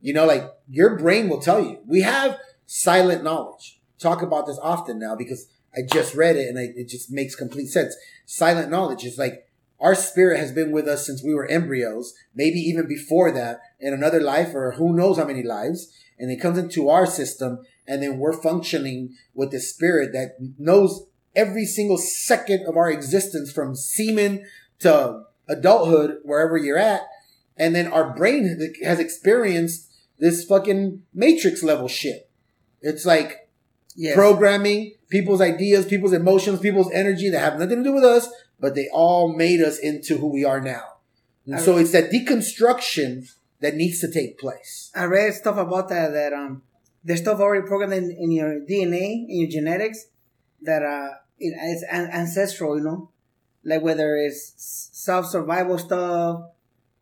You 0.00 0.12
know, 0.14 0.26
like 0.26 0.50
your 0.68 0.96
brain 0.96 1.28
will 1.28 1.40
tell 1.40 1.62
you. 1.62 1.78
We 1.86 2.02
have 2.02 2.38
silent 2.66 3.24
knowledge. 3.24 3.80
Talk 3.98 4.22
about 4.22 4.46
this 4.46 4.58
often 4.62 4.98
now 4.98 5.16
because 5.16 5.48
I 5.74 5.80
just 5.90 6.14
read 6.14 6.36
it 6.36 6.48
and 6.48 6.58
I, 6.58 6.68
it 6.76 6.88
just 6.88 7.10
makes 7.10 7.34
complete 7.34 7.66
sense. 7.66 7.96
Silent 8.26 8.70
knowledge 8.70 9.04
is 9.04 9.18
like 9.18 9.48
our 9.80 9.94
spirit 9.94 10.38
has 10.38 10.52
been 10.52 10.72
with 10.72 10.88
us 10.88 11.06
since 11.06 11.22
we 11.22 11.34
were 11.34 11.46
embryos, 11.46 12.14
maybe 12.34 12.58
even 12.58 12.88
before 12.88 13.30
that 13.32 13.60
in 13.80 13.94
another 13.94 14.20
life 14.20 14.54
or 14.54 14.72
who 14.72 14.92
knows 14.92 15.18
how 15.18 15.24
many 15.24 15.42
lives. 15.42 15.92
And 16.18 16.30
it 16.30 16.40
comes 16.40 16.58
into 16.58 16.88
our 16.88 17.06
system 17.06 17.60
and 17.86 18.02
then 18.02 18.18
we're 18.18 18.32
functioning 18.32 19.14
with 19.34 19.50
the 19.50 19.60
spirit 19.60 20.12
that 20.12 20.36
knows 20.58 21.06
every 21.34 21.64
single 21.64 21.98
second 21.98 22.66
of 22.66 22.76
our 22.76 22.90
existence 22.90 23.52
from 23.52 23.74
semen 23.74 24.44
to 24.80 25.22
adulthood, 25.48 26.18
wherever 26.22 26.56
you're 26.56 26.78
at. 26.78 27.02
And 27.56 27.74
then 27.74 27.88
our 27.88 28.14
brain 28.14 28.58
has 28.84 28.98
experienced 29.00 29.90
this 30.18 30.44
fucking 30.44 31.02
matrix 31.14 31.62
level 31.62 31.88
shit. 31.88 32.28
It's 32.80 33.04
like 33.04 33.48
Yes. 34.00 34.14
programming, 34.14 34.94
people's 35.08 35.40
ideas, 35.40 35.84
people's 35.84 36.12
emotions, 36.12 36.60
people's 36.60 36.90
energy 36.92 37.30
that 37.30 37.40
have 37.40 37.58
nothing 37.58 37.78
to 37.78 37.82
do 37.82 37.92
with 37.92 38.04
us, 38.04 38.28
but 38.60 38.76
they 38.76 38.88
all 38.92 39.34
made 39.34 39.60
us 39.60 39.76
into 39.76 40.18
who 40.18 40.28
we 40.28 40.44
are 40.44 40.60
now. 40.60 40.84
And 41.46 41.60
so 41.60 41.78
it's 41.78 41.90
that 41.92 42.10
deconstruction 42.12 43.28
that 43.60 43.74
needs 43.74 44.00
to 44.00 44.10
take 44.10 44.38
place. 44.38 44.92
I 44.94 45.04
read 45.04 45.34
stuff 45.34 45.56
about 45.56 45.88
that 45.88 46.12
that 46.12 46.32
um 46.32 46.62
there's 47.02 47.20
stuff 47.20 47.40
already 47.40 47.66
programmed 47.66 47.94
in, 47.94 48.10
in 48.10 48.30
your 48.30 48.60
DNA 48.60 49.24
in 49.28 49.40
your 49.40 49.50
genetics 49.50 50.06
that 50.62 50.82
uh 50.82 51.08
it, 51.38 51.54
it's 51.56 51.84
an- 51.90 52.10
ancestral, 52.12 52.76
you 52.78 52.84
know, 52.84 53.10
like 53.64 53.82
whether 53.82 54.16
it's 54.16 54.52
self 55.10 55.24
survival 55.36 55.76
stuff, 55.86 56.34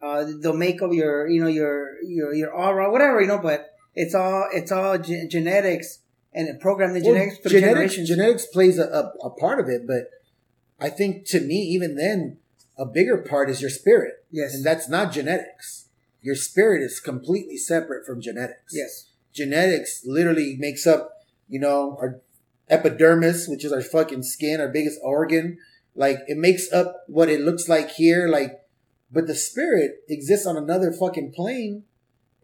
uh 0.07 0.21
the 0.47 0.53
makeup, 0.64 0.92
your 1.01 1.27
you 1.33 1.40
know 1.42 1.53
your 1.61 1.77
your 2.16 2.29
your 2.40 2.51
aura, 2.64 2.85
whatever 2.95 3.21
you 3.23 3.29
know, 3.33 3.42
but 3.51 3.61
it's 4.03 4.14
all 4.14 4.42
it's 4.59 4.73
all 4.77 4.95
ge- 4.99 5.29
genetics 5.35 5.88
and 6.37 6.49
it 6.51 6.61
programmed 6.61 6.95
the 6.97 7.03
Well, 7.03 7.14
genetics 7.14 7.38
genetics, 7.38 7.61
generations. 7.66 8.09
genetics 8.12 8.47
plays 8.57 8.77
a, 8.79 8.87
a, 9.01 9.03
a 9.29 9.31
part 9.42 9.59
of 9.62 9.66
it, 9.75 9.83
but 9.92 10.03
I 10.79 10.88
think 10.99 11.27
to 11.33 11.40
me, 11.40 11.57
even 11.77 11.97
then, 11.97 12.38
a 12.77 12.85
bigger 12.85 13.19
part 13.19 13.49
is 13.49 13.61
your 13.62 13.71
spirit. 13.71 14.14
yes, 14.31 14.55
And 14.55 14.62
that's 14.69 14.88
not 14.88 15.12
genetics. 15.12 15.88
Your 16.21 16.35
spirit 16.35 16.83
is 16.83 17.01
completely 17.01 17.57
separate 17.57 18.05
from 18.07 18.21
genetics. 18.21 18.73
yes, 18.75 18.92
Genetics 19.33 20.03
literally 20.05 20.57
makes 20.59 20.87
up, 20.87 21.03
you 21.49 21.61
know, 21.61 21.97
our 22.01 22.21
epidermis, 22.69 23.49
which 23.49 23.64
is 23.64 23.73
our 23.73 23.81
fucking 23.83 24.23
skin, 24.23 24.61
our 24.61 24.69
biggest 24.69 24.99
organ. 25.03 25.59
Like 25.97 26.19
it 26.29 26.37
makes 26.37 26.71
up 26.73 27.05
what 27.09 27.29
it 27.29 27.41
looks 27.41 27.69
like 27.69 27.91
here. 27.91 28.29
Like, 28.29 28.53
but 29.11 29.27
the 29.27 29.35
spirit 29.35 29.93
exists 30.09 30.47
on 30.47 30.57
another 30.57 30.93
fucking 30.93 31.33
plane. 31.33 31.85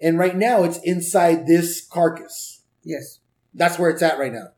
And 0.01 0.19
right 0.19 0.37
now 0.37 0.65
it's 0.65 0.81
inside 0.83 1.47
this 1.47 1.87
carcass. 1.87 2.62
yes, 2.83 3.21
That's 3.55 3.79
where 3.79 3.91
it's 3.91 4.03
at 4.03 4.19
right 4.19 4.33
now. 4.33 4.49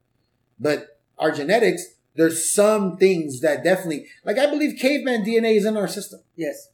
But 0.59 1.00
our 1.18 1.33
genetics, 1.33 1.83
there's 2.14 2.50
some 2.50 2.96
things 2.96 3.40
that 3.40 3.62
definitely, 3.64 4.07
like 4.24 4.38
I 4.38 4.46
believe 4.46 4.78
caveman 4.80 5.24
DNA 5.24 5.57
is 5.57 5.66
in 5.66 5.76
our 5.76 5.88
system. 5.88 6.20
yes, 6.37 6.68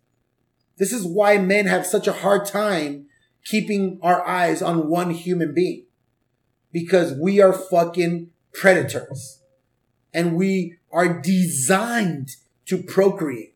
This 0.77 0.93
is 0.93 1.05
why 1.07 1.39
men 1.39 1.67
have 1.67 1.87
such 1.87 2.07
a 2.07 2.13
hard 2.13 2.47
time 2.47 3.07
keeping 3.45 3.99
our 4.03 4.25
eyes 4.27 4.61
on 4.63 4.89
one 4.89 5.11
human 5.11 5.53
being. 5.55 5.87
Because 6.73 7.13
we 7.15 7.41
are 7.41 7.53
fucking 7.53 8.31
predators. 8.53 9.40
And 10.13 10.37
we 10.37 10.77
are 10.93 11.21
designed 11.21 12.31
to 12.67 12.83
procreate. 12.83 13.55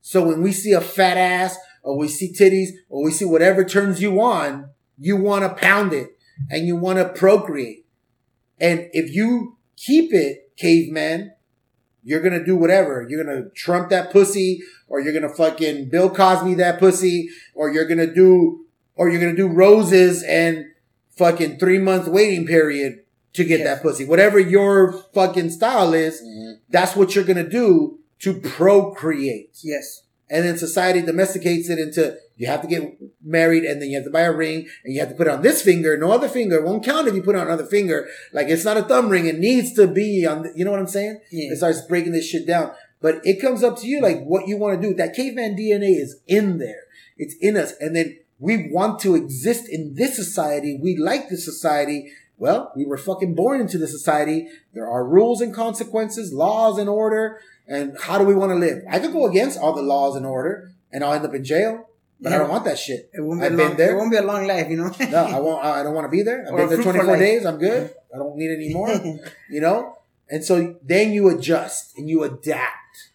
So 0.00 0.26
when 0.26 0.42
we 0.42 0.52
see 0.52 0.72
a 0.72 0.80
fat 0.80 1.16
ass, 1.16 1.56
or 1.82 1.96
we 1.96 2.08
see 2.08 2.32
titties, 2.32 2.70
or 2.88 3.04
we 3.04 3.10
see 3.10 3.24
whatever 3.24 3.64
turns 3.64 4.02
you 4.02 4.20
on, 4.20 4.70
you 4.98 5.16
want 5.16 5.44
to 5.44 5.54
pound 5.54 5.92
it 5.92 6.18
and 6.50 6.66
you 6.66 6.76
want 6.76 6.98
to 6.98 7.08
procreate. 7.08 7.86
And 8.58 8.88
if 8.92 9.14
you 9.14 9.56
keep 9.76 10.12
it, 10.12 10.52
caveman, 10.56 11.32
you're 12.02 12.20
gonna 12.20 12.44
do 12.44 12.56
whatever. 12.56 13.06
You're 13.08 13.24
gonna 13.24 13.50
trump 13.50 13.90
that 13.90 14.10
pussy, 14.10 14.62
or 14.88 15.00
you're 15.00 15.12
gonna 15.12 15.34
fucking 15.34 15.90
Bill 15.90 16.10
Cosby 16.10 16.54
that 16.54 16.78
pussy, 16.78 17.28
or 17.54 17.70
you're 17.70 17.86
gonna 17.86 18.12
do, 18.12 18.66
or 18.94 19.08
you're 19.08 19.20
gonna 19.20 19.36
do 19.36 19.48
roses 19.48 20.22
and 20.22 20.66
fucking 21.16 21.58
three 21.58 21.78
month 21.78 22.08
waiting 22.08 22.46
period 22.46 23.00
to 23.34 23.44
get 23.44 23.60
Yes. 23.60 23.68
that 23.68 23.82
pussy. 23.82 24.04
Whatever 24.04 24.38
your 24.38 24.92
fucking 25.14 25.50
style 25.50 25.94
is, 25.94 26.20
Mhm. 26.20 26.58
that's 26.70 26.96
what 26.96 27.14
you're 27.14 27.24
gonna 27.24 27.48
do 27.48 27.98
to 28.20 28.34
procreate. 28.34 29.50
yes. 29.62 30.02
And 30.32 30.44
then 30.44 30.56
society 30.56 31.02
domesticates 31.02 31.68
it 31.68 31.78
into 31.80 32.16
you 32.36 32.46
have 32.46 32.62
to 32.62 32.68
get 32.68 32.96
married 33.22 33.64
and 33.64 33.82
then 33.82 33.90
you 33.90 33.96
have 33.96 34.04
to 34.04 34.10
buy 34.10 34.20
a 34.22 34.32
ring 34.32 34.66
and 34.84 34.94
you 34.94 35.00
have 35.00 35.08
to 35.08 35.14
put 35.14 35.26
it 35.26 35.30
on 35.30 35.42
this 35.42 35.60
finger, 35.60 35.96
no 35.98 36.12
other 36.12 36.28
finger. 36.28 36.56
It 36.56 36.64
won't 36.64 36.84
count 36.84 37.08
if 37.08 37.14
you 37.14 37.22
put 37.22 37.34
it 37.34 37.38
on 37.38 37.48
another 37.48 37.66
finger. 37.66 38.06
Like 38.32 38.48
it's 38.48 38.64
not 38.64 38.76
a 38.78 38.82
thumb 38.82 39.08
ring. 39.10 39.26
It 39.26 39.38
needs 39.38 39.72
to 39.74 39.86
be 39.88 40.24
on, 40.24 40.44
the, 40.44 40.52
you 40.54 40.64
know 40.64 40.70
what 40.70 40.78
I'm 40.80 40.86
saying? 40.86 41.20
Yeah. 41.32 41.52
It 41.52 41.56
starts 41.56 41.82
breaking 41.82 42.12
this 42.12 42.24
shit 42.26 42.46
down. 42.46 42.70
But 43.02 43.20
it 43.24 43.40
comes 43.40 43.62
up 43.64 43.78
to 43.80 43.86
you, 43.88 44.00
like 44.00 44.22
what 44.24 44.46
you 44.46 44.56
want 44.56 44.80
to 44.80 44.88
do. 44.88 44.94
That 44.94 45.14
caveman 45.14 45.56
DNA 45.56 45.96
is 46.00 46.16
in 46.28 46.58
there. 46.58 46.84
It's 47.18 47.34
in 47.40 47.56
us. 47.56 47.74
And 47.80 47.94
then 47.96 48.18
we 48.38 48.68
want 48.70 49.00
to 49.00 49.16
exist 49.16 49.68
in 49.68 49.94
this 49.94 50.14
society. 50.16 50.78
We 50.80 50.96
like 50.96 51.28
this 51.28 51.44
society. 51.44 52.12
Well, 52.40 52.72
we 52.74 52.86
were 52.86 52.96
fucking 52.96 53.34
born 53.34 53.60
into 53.60 53.76
this 53.76 53.92
society. 53.92 54.48
There 54.72 54.90
are 54.90 55.06
rules 55.06 55.42
and 55.42 55.54
consequences, 55.54 56.32
laws 56.32 56.78
and 56.78 56.88
order. 56.88 57.38
And 57.68 57.98
how 58.00 58.16
do 58.16 58.24
we 58.24 58.34
want 58.34 58.50
to 58.50 58.56
live? 58.56 58.82
I 58.88 58.98
could 58.98 59.12
go 59.12 59.26
against 59.26 59.58
all 59.58 59.74
the 59.74 59.82
laws 59.82 60.16
and 60.16 60.24
order 60.24 60.72
and 60.90 61.04
I'll 61.04 61.12
end 61.12 61.26
up 61.26 61.34
in 61.34 61.44
jail. 61.44 61.86
But 62.18 62.32
I 62.32 62.38
don't 62.38 62.48
want 62.48 62.64
that 62.64 62.78
shit. 62.78 63.10
It 63.12 63.20
won't 63.20 63.40
be 63.40 63.46
I've 63.46 63.52
a 63.52 63.56
been 63.56 63.68
long, 63.68 63.76
there. 63.76 63.92
It 63.92 63.96
won't 63.96 64.10
be 64.10 64.16
a 64.16 64.22
long 64.22 64.46
life, 64.46 64.68
you 64.70 64.76
know. 64.76 64.90
No, 65.10 65.24
I 65.24 65.38
won't. 65.38 65.64
I 65.64 65.82
don't 65.82 65.94
want 65.94 66.06
to 66.06 66.10
be 66.10 66.22
there. 66.22 66.46
I've 66.46 66.52
Or 66.52 66.56
been 66.66 66.68
there 66.68 66.82
24 66.82 67.16
days. 67.18 67.44
I'm 67.44 67.58
good. 67.58 67.90
Mm-hmm. 67.90 68.14
I 68.14 68.18
don't 68.18 68.36
need 68.36 68.50
any 68.50 68.72
more. 68.72 68.90
you 69.50 69.60
know? 69.60 69.98
And 70.30 70.42
so 70.42 70.76
then 70.82 71.12
you 71.12 71.28
adjust 71.28 71.96
and 71.98 72.08
you 72.08 72.24
adapt. 72.24 73.10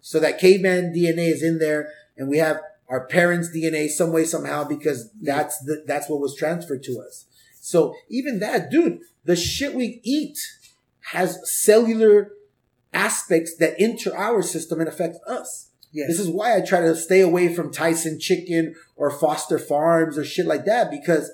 So 0.00 0.18
that 0.20 0.38
caveman 0.38 0.92
DNA 0.92 1.28
is 1.32 1.42
in 1.42 1.58
there 1.58 1.92
and 2.16 2.28
we 2.28 2.38
have 2.38 2.60
our 2.88 3.06
parents' 3.06 3.50
DNA 3.56 3.88
some 3.88 4.12
way, 4.12 4.24
somehow, 4.24 4.64
because 4.64 5.06
mm-hmm. 5.06 5.24
that's 5.24 5.58
the, 5.60 5.84
that's 5.86 6.08
what 6.08 6.20
was 6.20 6.36
transferred 6.36 6.82
to 6.84 7.00
us. 7.00 7.26
So 7.66 7.96
even 8.08 8.38
that, 8.38 8.70
dude, 8.70 9.00
the 9.24 9.34
shit 9.34 9.74
we 9.74 10.00
eat 10.04 10.38
has 11.10 11.40
cellular 11.52 12.30
aspects 12.94 13.56
that 13.56 13.74
enter 13.76 14.16
our 14.16 14.40
system 14.40 14.78
and 14.78 14.88
affect 14.88 15.16
us. 15.26 15.72
yes. 15.90 16.06
This 16.06 16.20
is 16.20 16.28
why 16.28 16.56
I 16.56 16.60
try 16.60 16.80
to 16.82 16.94
stay 16.94 17.20
away 17.20 17.52
from 17.52 17.72
Tyson 17.72 18.20
Chicken 18.20 18.76
or 18.94 19.10
Foster 19.10 19.58
Farms 19.58 20.16
or 20.16 20.24
shit 20.24 20.46
like 20.46 20.64
that 20.66 20.92
because 20.92 21.32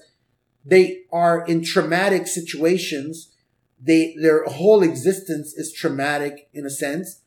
they 0.65 1.03
are 1.13 1.45
in 1.45 1.63
traumatic 1.63 2.27
situations. 2.27 3.31
They 3.79 4.17
their 4.19 4.45
whole 4.45 4.83
existence 4.83 5.53
is 5.53 5.71
traumatic 5.71 6.49
in 6.55 6.65
a 6.65 6.71
sense. 6.71 7.21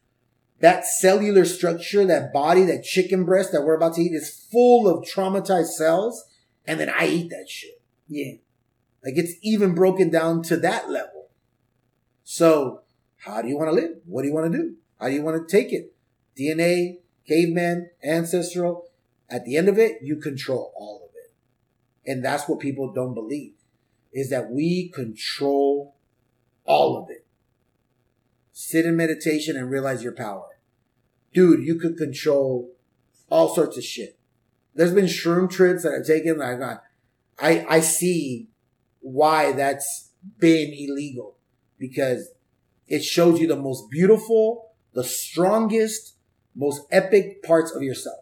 That 0.61 0.83
cellular 0.83 1.45
structure, 1.45 2.05
that 2.05 2.33
body, 2.33 2.63
that 2.63 2.81
chicken 2.81 3.23
breast 3.23 3.51
that 3.51 3.61
we're 3.61 3.75
about 3.75 3.93
to 3.95 4.01
eat 4.01 4.13
is 4.13 4.47
full 4.51 4.87
of 4.87 5.05
traumatized 5.05 5.73
cells, 5.77 6.25
and 6.65 6.79
then 6.79 6.89
I 6.89 7.05
eat 7.05 7.29
that 7.29 7.47
shit. 7.47 7.79
yeah. 8.07 8.37
Like 9.05 9.17
it's 9.17 9.33
even 9.43 9.75
broken 9.75 10.09
down 10.09 10.41
to 10.43 10.57
that 10.57 10.89
level. 10.89 11.29
So, 12.23 12.81
how 13.17 13.41
do 13.41 13.47
you 13.47 13.57
want 13.57 13.69
to 13.69 13.75
live? 13.75 13.97
What 14.05 14.23
do 14.23 14.27
you 14.27 14.33
want 14.33 14.51
to 14.51 14.57
do? 14.57 14.75
How 14.99 15.07
do 15.07 15.13
you 15.13 15.21
want 15.21 15.47
to 15.47 15.57
take 15.57 15.71
it? 15.71 15.93
DNA, 16.37 16.97
caveman, 17.27 17.91
ancestral. 18.03 18.87
At 19.29 19.45
the 19.45 19.57
end 19.57 19.69
of 19.69 19.77
it, 19.77 19.99
you 20.01 20.17
control 20.17 20.73
all 20.75 21.07
of 21.07 21.15
it. 21.15 22.11
And 22.11 22.25
that's 22.25 22.49
what 22.49 22.59
people 22.59 22.91
don't 22.91 23.13
believe 23.13 23.53
is 24.11 24.29
that 24.29 24.49
we 24.49 24.89
control 24.89 25.95
all 26.63 26.97
of 26.97 27.09
it. 27.09 27.25
Sit 28.53 28.85
in 28.85 28.95
meditation 28.95 29.57
and 29.57 29.69
realize 29.69 30.01
your 30.01 30.13
power. 30.13 30.57
Dude, 31.33 31.65
you 31.65 31.75
could 31.75 31.97
control 31.97 32.71
all 33.29 33.53
sorts 33.53 33.77
of 33.77 33.83
shit. 33.83 34.17
There's 34.73 34.93
been 34.93 35.05
shroom 35.05 35.49
trips 35.49 35.83
that 35.83 35.93
I've 35.93 36.07
taken. 36.07 36.37
that 36.37 36.47
I 36.47 36.55
got, 36.55 36.83
I, 37.37 37.65
I 37.69 37.79
see 37.81 38.47
why 39.05 39.51
that's 39.51 40.09
been 40.39 40.73
illegal 40.73 41.37
because 41.77 42.29
it 42.87 43.03
shows 43.03 43.39
you 43.39 43.47
the 43.47 43.55
most 43.55 43.89
beautiful, 43.91 44.71
the 44.93 45.03
strongest, 45.03 46.15
most 46.55 46.81
epic 46.91 47.43
parts 47.43 47.71
of 47.71 47.83
yourself. 47.83 48.17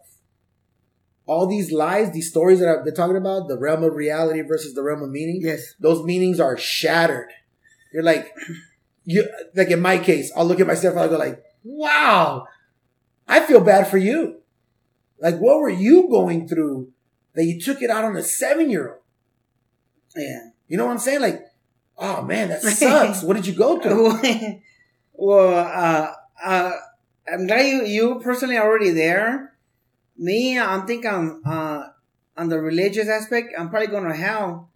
All 1.26 1.46
these 1.46 1.72
lies, 1.72 2.12
these 2.12 2.28
stories 2.28 2.60
that 2.60 2.68
I've 2.68 2.84
been 2.84 2.94
talking 2.94 3.16
about, 3.16 3.48
the 3.48 3.58
realm 3.58 3.82
of 3.82 3.94
reality 3.94 4.42
versus 4.42 4.74
the 4.74 4.82
realm 4.82 5.02
of 5.02 5.08
meaning, 5.08 5.40
Yes. 5.42 5.74
those 5.80 6.04
meanings 6.04 6.38
are 6.38 6.58
shattered. 6.58 7.30
You're 7.90 8.02
like, 8.02 8.34
you, 9.06 9.26
like 9.54 9.70
in 9.70 9.80
my 9.80 9.96
case, 9.96 10.30
I'll 10.36 10.44
look 10.44 10.60
at 10.60 10.66
myself 10.66 10.92
and 10.92 11.00
I'll 11.00 11.08
go 11.08 11.16
like, 11.16 11.42
wow, 11.62 12.46
I 13.26 13.40
feel 13.40 13.60
bad 13.60 13.88
for 13.88 13.96
you. 13.96 14.42
Like, 15.18 15.38
what 15.38 15.60
were 15.60 15.70
you 15.70 16.10
going 16.10 16.46
through 16.46 16.92
that 17.34 17.44
you 17.44 17.58
took 17.58 17.80
it 17.80 17.88
out 17.88 18.04
on 18.04 18.16
a 18.16 18.22
seven 18.22 18.68
year 18.68 18.90
old? 18.90 19.00
Yeah. 20.14 20.50
You 20.68 20.76
know 20.76 20.86
what 20.86 20.92
I'm 20.92 20.98
saying? 20.98 21.20
Like, 21.20 21.46
oh 21.98 22.22
man, 22.22 22.48
that 22.48 22.62
sucks. 22.62 23.22
what 23.22 23.36
did 23.36 23.46
you 23.46 23.54
go 23.54 23.80
through? 23.80 24.60
well, 25.12 25.54
uh, 25.58 26.12
uh, 26.44 26.72
I'm 27.32 27.46
glad 27.46 27.66
you, 27.66 27.84
you 27.84 28.20
personally 28.20 28.56
are 28.56 28.66
already 28.66 28.90
there. 28.90 29.54
Me, 30.16 30.58
I'm 30.58 30.86
think 30.86 31.06
I'm, 31.06 31.42
uh, 31.44 31.88
on 32.36 32.48
the 32.48 32.60
religious 32.60 33.08
aspect, 33.08 33.54
I'm 33.58 33.70
probably 33.70 33.88
going 33.88 34.04
to 34.04 34.14
hell 34.14 34.70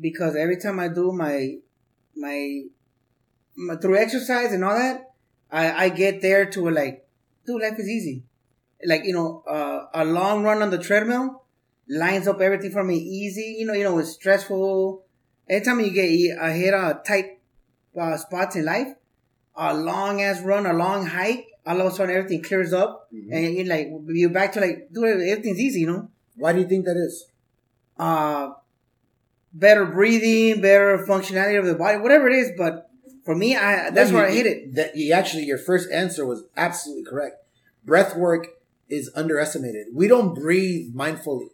because 0.00 0.36
every 0.36 0.56
time 0.56 0.78
I 0.78 0.88
do 0.88 1.12
my, 1.12 1.56
my, 2.16 2.62
my 3.56 3.76
through 3.76 3.98
exercise 3.98 4.52
and 4.52 4.64
all 4.64 4.74
that, 4.74 5.12
I, 5.50 5.86
I 5.86 5.88
get 5.88 6.22
there 6.22 6.46
to 6.46 6.70
like, 6.70 7.06
dude, 7.46 7.62
life 7.62 7.78
is 7.78 7.88
easy. 7.88 8.24
Like, 8.84 9.04
you 9.04 9.14
know, 9.14 9.42
uh, 9.48 9.86
a 9.94 10.04
long 10.04 10.42
run 10.42 10.62
on 10.62 10.70
the 10.70 10.78
treadmill 10.78 11.42
lines 11.88 12.26
up 12.26 12.40
everything 12.40 12.72
for 12.72 12.84
me 12.84 12.96
easy. 12.96 13.56
You 13.58 13.66
know, 13.66 13.72
you 13.72 13.84
know, 13.84 13.98
it's 13.98 14.12
stressful. 14.12 15.04
Anytime 15.48 15.80
you 15.80 15.90
get 15.90 16.38
uh, 16.38 16.50
hit 16.52 16.74
a 16.74 17.00
tight 17.06 17.38
uh, 17.98 18.16
spots 18.16 18.56
in 18.56 18.64
life, 18.64 18.88
a 19.54 19.74
long 19.74 20.22
ass 20.22 20.40
run, 20.42 20.66
a 20.66 20.72
long 20.72 21.06
hike, 21.06 21.46
all 21.64 21.80
of 21.80 21.86
a 21.92 21.94
sudden 21.94 22.14
everything 22.16 22.42
clears 22.42 22.72
up, 22.72 23.08
and 23.12 23.54
you're 23.56 23.66
like 23.66 23.88
you're 24.08 24.30
back 24.30 24.52
to 24.52 24.60
like, 24.60 24.88
dude, 24.92 25.04
everything's 25.22 25.60
easy, 25.60 25.80
you 25.80 25.86
know. 25.86 26.10
Why 26.36 26.52
do 26.52 26.60
you 26.60 26.68
think 26.68 26.84
that 26.84 26.96
is? 26.96 27.26
Uh, 27.98 28.50
better 29.52 29.86
breathing, 29.86 30.60
better 30.60 30.98
functionality 31.08 31.58
of 31.58 31.64
the 31.66 31.74
body, 31.74 31.98
whatever 31.98 32.28
it 32.28 32.34
is. 32.36 32.52
But 32.56 32.90
for 33.24 33.34
me, 33.34 33.56
I 33.56 33.90
that's 33.90 34.10
No, 34.10 34.16
where 34.18 34.28
you- 34.28 34.32
I 34.32 34.36
hit 34.36 34.46
it. 34.46 34.74
That 34.74 34.96
you 34.96 35.12
actually, 35.12 35.44
your 35.44 35.58
first 35.58 35.90
answer 35.90 36.26
was 36.26 36.44
absolutely 36.56 37.04
correct. 37.04 37.36
Breath 37.84 38.16
work 38.16 38.48
is 38.88 39.10
underestimated. 39.14 39.88
We 39.94 40.08
don't 40.08 40.34
breathe 40.34 40.94
mindfully. 40.94 41.50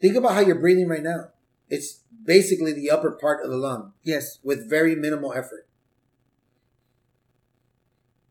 Think 0.00 0.16
about 0.16 0.32
how 0.34 0.40
you're 0.40 0.58
breathing 0.58 0.88
right 0.88 1.02
now. 1.02 1.28
It's 1.68 2.00
basically 2.24 2.72
the 2.72 2.90
upper 2.90 3.12
part 3.12 3.44
of 3.44 3.50
the 3.50 3.56
lung 3.56 3.92
Yes, 4.02 4.38
with 4.42 4.68
very 4.68 4.94
minimal 4.94 5.32
effort. 5.32 5.66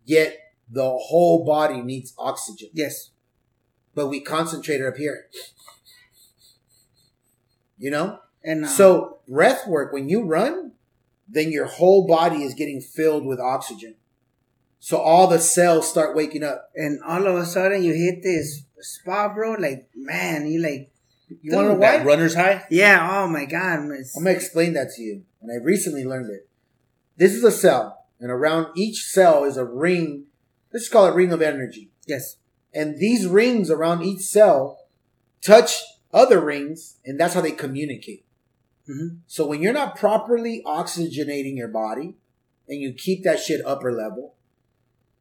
Yet 0.05 0.37
the 0.69 0.89
whole 0.89 1.45
body 1.45 1.81
needs 1.81 2.13
oxygen, 2.17 2.69
yes, 2.73 3.11
but 3.95 4.07
we 4.07 4.19
concentrate 4.19 4.81
it 4.81 4.87
up 4.87 4.97
here. 4.97 5.27
You 7.77 7.91
know? 7.91 8.19
and 8.43 8.65
uh, 8.65 8.67
So 8.67 9.19
breath 9.27 9.67
work, 9.67 9.93
when 9.93 10.09
you 10.09 10.23
run, 10.23 10.71
then 11.27 11.51
your 11.51 11.65
whole 11.65 12.05
body 12.05 12.43
is 12.43 12.53
getting 12.53 12.81
filled 12.81 13.25
with 13.25 13.39
oxygen. 13.39 13.95
So 14.79 14.97
all 14.97 15.27
the 15.27 15.39
cells 15.39 15.89
start 15.89 16.15
waking 16.15 16.43
up. 16.43 16.69
and 16.75 16.99
all 17.07 17.25
of 17.25 17.35
a 17.35 17.45
sudden 17.45 17.83
you 17.83 17.93
hit 17.93 18.21
this 18.21 18.63
spot, 18.81 19.33
bro. 19.35 19.53
Like 19.53 19.87
man, 19.95 20.47
you 20.47 20.61
like 20.61 20.92
You 21.41 21.55
want 21.55 21.65
to 21.67 21.73
know 21.73 21.79
why? 21.79 22.03
runner's 22.03 22.35
high. 22.35 22.63
yeah. 22.69 23.07
Oh 23.11 23.27
my 23.27 23.45
god, 23.45 23.89
it's, 23.91 24.15
I'm 24.17 24.23
gonna 24.23 24.35
explain 24.35 24.73
that 24.73 24.89
to 24.95 25.01
you. 25.01 25.23
And 25.41 25.51
I 25.51 25.63
recently 25.63 26.05
learned 26.05 26.29
it. 26.31 26.47
This 27.17 27.33
is 27.33 27.43
a 27.43 27.51
cell, 27.51 28.05
and 28.19 28.31
around 28.31 28.67
each 28.75 29.03
cell 29.05 29.43
is 29.43 29.57
a 29.57 29.65
ring. 29.65 30.25
Let's 30.73 30.89
call 30.89 31.05
it 31.07 31.13
ring 31.15 31.31
of 31.31 31.41
energy. 31.41 31.91
yes, 32.07 32.37
And 32.73 32.97
these 32.97 33.27
rings 33.27 33.69
around 33.69 34.03
each 34.03 34.21
cell 34.21 34.79
touch 35.41 35.75
other 36.13 36.39
rings, 36.39 36.97
and 37.05 37.19
that's 37.19 37.33
how 37.35 37.41
they 37.41 37.51
communicate. 37.51 38.25
hmm 38.87 39.07
So 39.27 39.45
when 39.45 39.61
you're 39.61 39.73
not 39.73 39.95
properly 39.95 40.63
oxygenating 40.65 41.55
your 41.57 41.67
body 41.67 42.15
and 42.67 42.79
you 42.81 42.93
keep 42.93 43.23
that 43.23 43.39
shit 43.39 43.61
upper 43.65 43.91
level, 43.91 44.35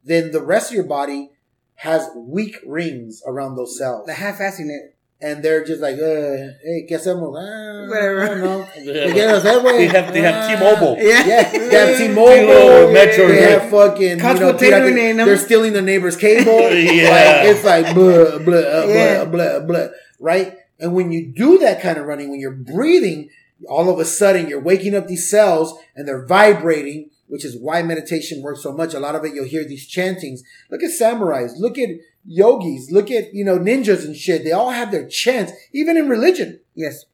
then 0.05 0.31
the 0.33 0.43
rest 0.43 0.71
of 0.71 0.75
your 0.77 0.85
body 0.85 1.31
has 1.77 2.09
weak 2.17 2.57
rings 2.67 3.23
around 3.27 3.57
those 3.57 3.77
cells. 3.77 4.07
the 4.07 4.15
half-assing 4.15 4.69
it. 4.71 4.97
And 5.25 5.41
they're 5.43 5.65
just 5.65 5.81
like, 5.81 5.95
uh, 5.95 6.59
hey, 6.67 6.85
¿qué 6.91 6.97
hacemos? 6.99 7.33
Ah, 7.39 7.87
Whatever. 7.89 8.23
I 8.23 8.27
don't 8.29 8.41
know. 8.41 8.67
They 8.85 9.07
We 9.07 9.13
get 9.13 9.31
us 9.31 9.45
that 9.45 9.63
way. 9.63 9.87
have 9.87 10.13
they 10.13 10.21
have 10.21 10.35
Ah. 10.35 10.49
T-Mobile. 10.51 10.97
Yeah, 10.99 11.27
Yeah, 11.27 11.51
they 11.53 11.77
have 11.77 11.97
T-Mobile, 12.03 12.35
T-Mobile, 12.35 12.93
Metro, 12.93 13.29
They 13.29 13.43
have 13.53 13.71
fucking, 13.71 14.19
Cops 14.19 14.41
you 14.41 14.47
know, 14.47 14.53
pirate, 14.59 15.17
they're 15.17 15.37
stealing 15.37 15.73
the 15.75 15.83
neighbor's 15.83 16.17
cable. 16.17 16.59
Yeah. 16.73 17.11
Like, 17.15 17.55
it's 17.55 17.65
like, 17.65 17.95
blah, 17.95 18.39
blah, 18.39 18.57
uh, 18.59 18.87
Yeah. 18.89 19.25
blah, 19.25 19.61
blah, 19.61 19.67
blah, 19.67 19.87
right? 20.19 20.59
And 20.81 20.93
when 20.93 21.13
you 21.13 21.33
do 21.33 21.59
that 21.59 21.81
kind 21.81 21.99
of 21.99 22.07
running, 22.07 22.29
when 22.31 22.41
you're 22.41 22.51
breathing, 22.75 23.31
all 23.69 23.89
of 23.89 24.01
a 24.01 24.05
sudden 24.05 24.49
you're 24.49 24.61
waking 24.61 24.97
up 24.97 25.07
these 25.07 25.31
cells 25.31 25.79
and 25.95 26.09
they're 26.09 26.27
vibrating, 26.27 27.11
which 27.33 27.47
is 27.47 27.57
why 27.59 27.83
meditation 27.83 28.43
works 28.43 28.63
so 28.63 28.75
much. 28.75 28.93
A 28.93 29.01
lot 29.01 29.15
of 29.15 29.25
it, 29.25 29.35
you'll 29.35 29.47
hear 29.47 29.65
these 29.65 29.87
chantings. 29.87 30.43
Look 30.71 30.83
at 30.83 30.91
samurais. 30.91 31.53
Look 31.57 31.79
at 31.79 31.89
yogis. 32.27 32.91
Look 32.91 33.11
at, 33.11 33.33
you 33.33 33.43
know, 33.43 33.59
ninjas 33.59 34.05
and 34.05 34.15
shit. 34.15 34.45
They 34.45 34.53
all 34.53 34.69
have 34.69 34.91
their 34.91 35.09
chants, 35.09 35.51
even 35.73 35.97
in 35.97 36.11
religion. 36.11 36.61
yes, 36.75 37.07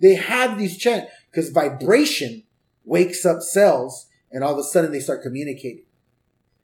They 0.00 0.14
have 0.14 0.56
these 0.56 0.78
chants 0.78 1.10
because 1.28 1.50
vibration 1.50 2.44
wakes 2.84 3.26
up 3.26 3.42
cells 3.42 4.06
and 4.30 4.44
all 4.44 4.52
of 4.52 4.58
a 4.60 4.62
sudden 4.62 4.92
they 4.92 5.00
start 5.00 5.24
communicating. 5.24 5.82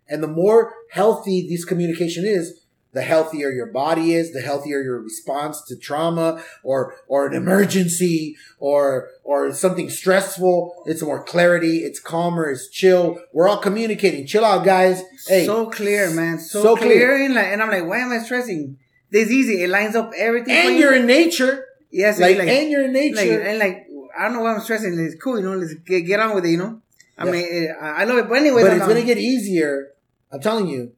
And 0.08 0.22
the 0.22 0.28
more 0.28 0.72
healthy 0.92 1.48
this 1.48 1.64
communication 1.64 2.24
is, 2.24 2.60
the 2.92 3.02
healthier 3.02 3.50
your 3.50 3.66
body 3.66 4.14
is, 4.14 4.32
the 4.32 4.40
healthier 4.40 4.82
your 4.82 5.00
response 5.00 5.62
to 5.68 5.76
trauma 5.76 6.42
or 6.62 6.94
or 7.08 7.26
an 7.26 7.34
emergency 7.34 8.36
or 8.58 9.08
or 9.24 9.52
something 9.52 9.88
stressful. 9.88 10.82
It's 10.86 11.02
more 11.02 11.22
clarity. 11.24 11.78
It's 11.78 12.00
calmer. 12.00 12.50
It's 12.50 12.68
chill. 12.68 13.18
We're 13.32 13.48
all 13.48 13.58
communicating. 13.58 14.26
Chill 14.26 14.44
out, 14.44 14.64
guys. 14.64 15.02
Hey, 15.26 15.46
so 15.46 15.66
clear, 15.70 16.10
man. 16.10 16.38
So, 16.38 16.62
So 16.62 16.76
clear. 16.76 16.88
clear. 16.92 17.24
And, 17.24 17.34
like, 17.34 17.46
and 17.46 17.62
I'm 17.62 17.70
like, 17.70 17.86
why 17.86 17.98
am 17.98 18.12
I 18.12 18.18
stressing? 18.18 18.76
This 19.10 19.30
easy. 19.30 19.62
It 19.62 19.68
lines 19.70 19.94
up 19.96 20.12
everything. 20.16 20.54
and 20.54 20.74
you. 20.74 20.80
you're 20.80 20.94
in 20.94 21.06
nature. 21.06 21.66
yes, 21.90 22.18
Like, 22.18 22.38
like, 22.38 22.48
and 22.48 22.70
you're 22.70 22.84
in 22.84 22.92
like, 22.94 23.14
nature. 23.14 23.40
and 23.40 23.58
like, 23.58 23.86
I 24.18 24.24
don't 24.24 24.34
know 24.34 24.40
why 24.40 24.54
I'm 24.54 24.60
stressing. 24.60 24.98
It's 24.98 25.14
cool, 25.22 25.38
you 25.38 25.44
know. 25.44 25.56
Let's 25.56 25.74
get, 25.74 26.00
get 26.02 26.20
on 26.20 26.34
with 26.34 26.44
it, 26.44 26.50
you 26.50 26.58
know. 26.58 26.80
I 27.18 27.24
Yeah. 27.26 27.30
mean, 27.32 27.74
I 27.80 27.88
I 27.88 28.04
love 28.04 28.18
it, 28.18 28.28
but 28.28 28.34
anyways, 28.38 28.64
but 28.64 28.70
I'm 28.72 28.78
it's 28.78 28.86
gonna 28.86 29.02
get 29.04 29.18
easier. 29.18 29.88
I'm 30.30 30.40
telling 30.40 30.66
you, 30.68 30.92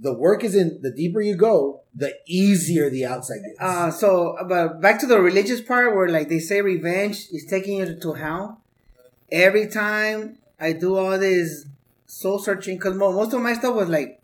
the 0.00 0.12
work 0.12 0.44
is 0.44 0.54
in. 0.54 0.80
The 0.82 0.90
deeper 0.90 1.20
you 1.20 1.36
go, 1.36 1.82
the 1.94 2.14
easier 2.26 2.90
the 2.90 3.04
outside 3.06 3.40
gets. 3.44 3.60
Uh, 3.60 3.90
so, 3.90 4.36
but 4.48 4.80
back 4.80 5.00
to 5.00 5.06
the 5.06 5.20
religious 5.20 5.60
part 5.60 5.94
where 5.94 6.08
like 6.08 6.28
they 6.28 6.38
say 6.38 6.60
revenge 6.60 7.26
is 7.32 7.44
taking 7.44 7.78
you 7.78 7.98
to 7.98 8.12
hell. 8.14 8.60
Every 9.30 9.66
time 9.68 10.38
I 10.58 10.72
do 10.72 10.96
all 10.96 11.18
this 11.18 11.66
soul 12.06 12.38
searching, 12.38 12.78
because 12.78 12.94
most 12.94 13.32
of 13.32 13.42
my 13.42 13.52
stuff 13.54 13.74
was 13.74 13.88
like 13.88 14.22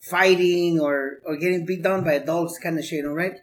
fighting 0.00 0.80
or 0.80 1.20
or 1.24 1.36
getting 1.36 1.64
beat 1.64 1.82
down 1.82 2.04
by 2.04 2.12
adults, 2.14 2.58
kind 2.58 2.78
of 2.78 2.84
shit, 2.84 2.98
you 2.98 3.02
know, 3.04 3.12
right? 3.12 3.40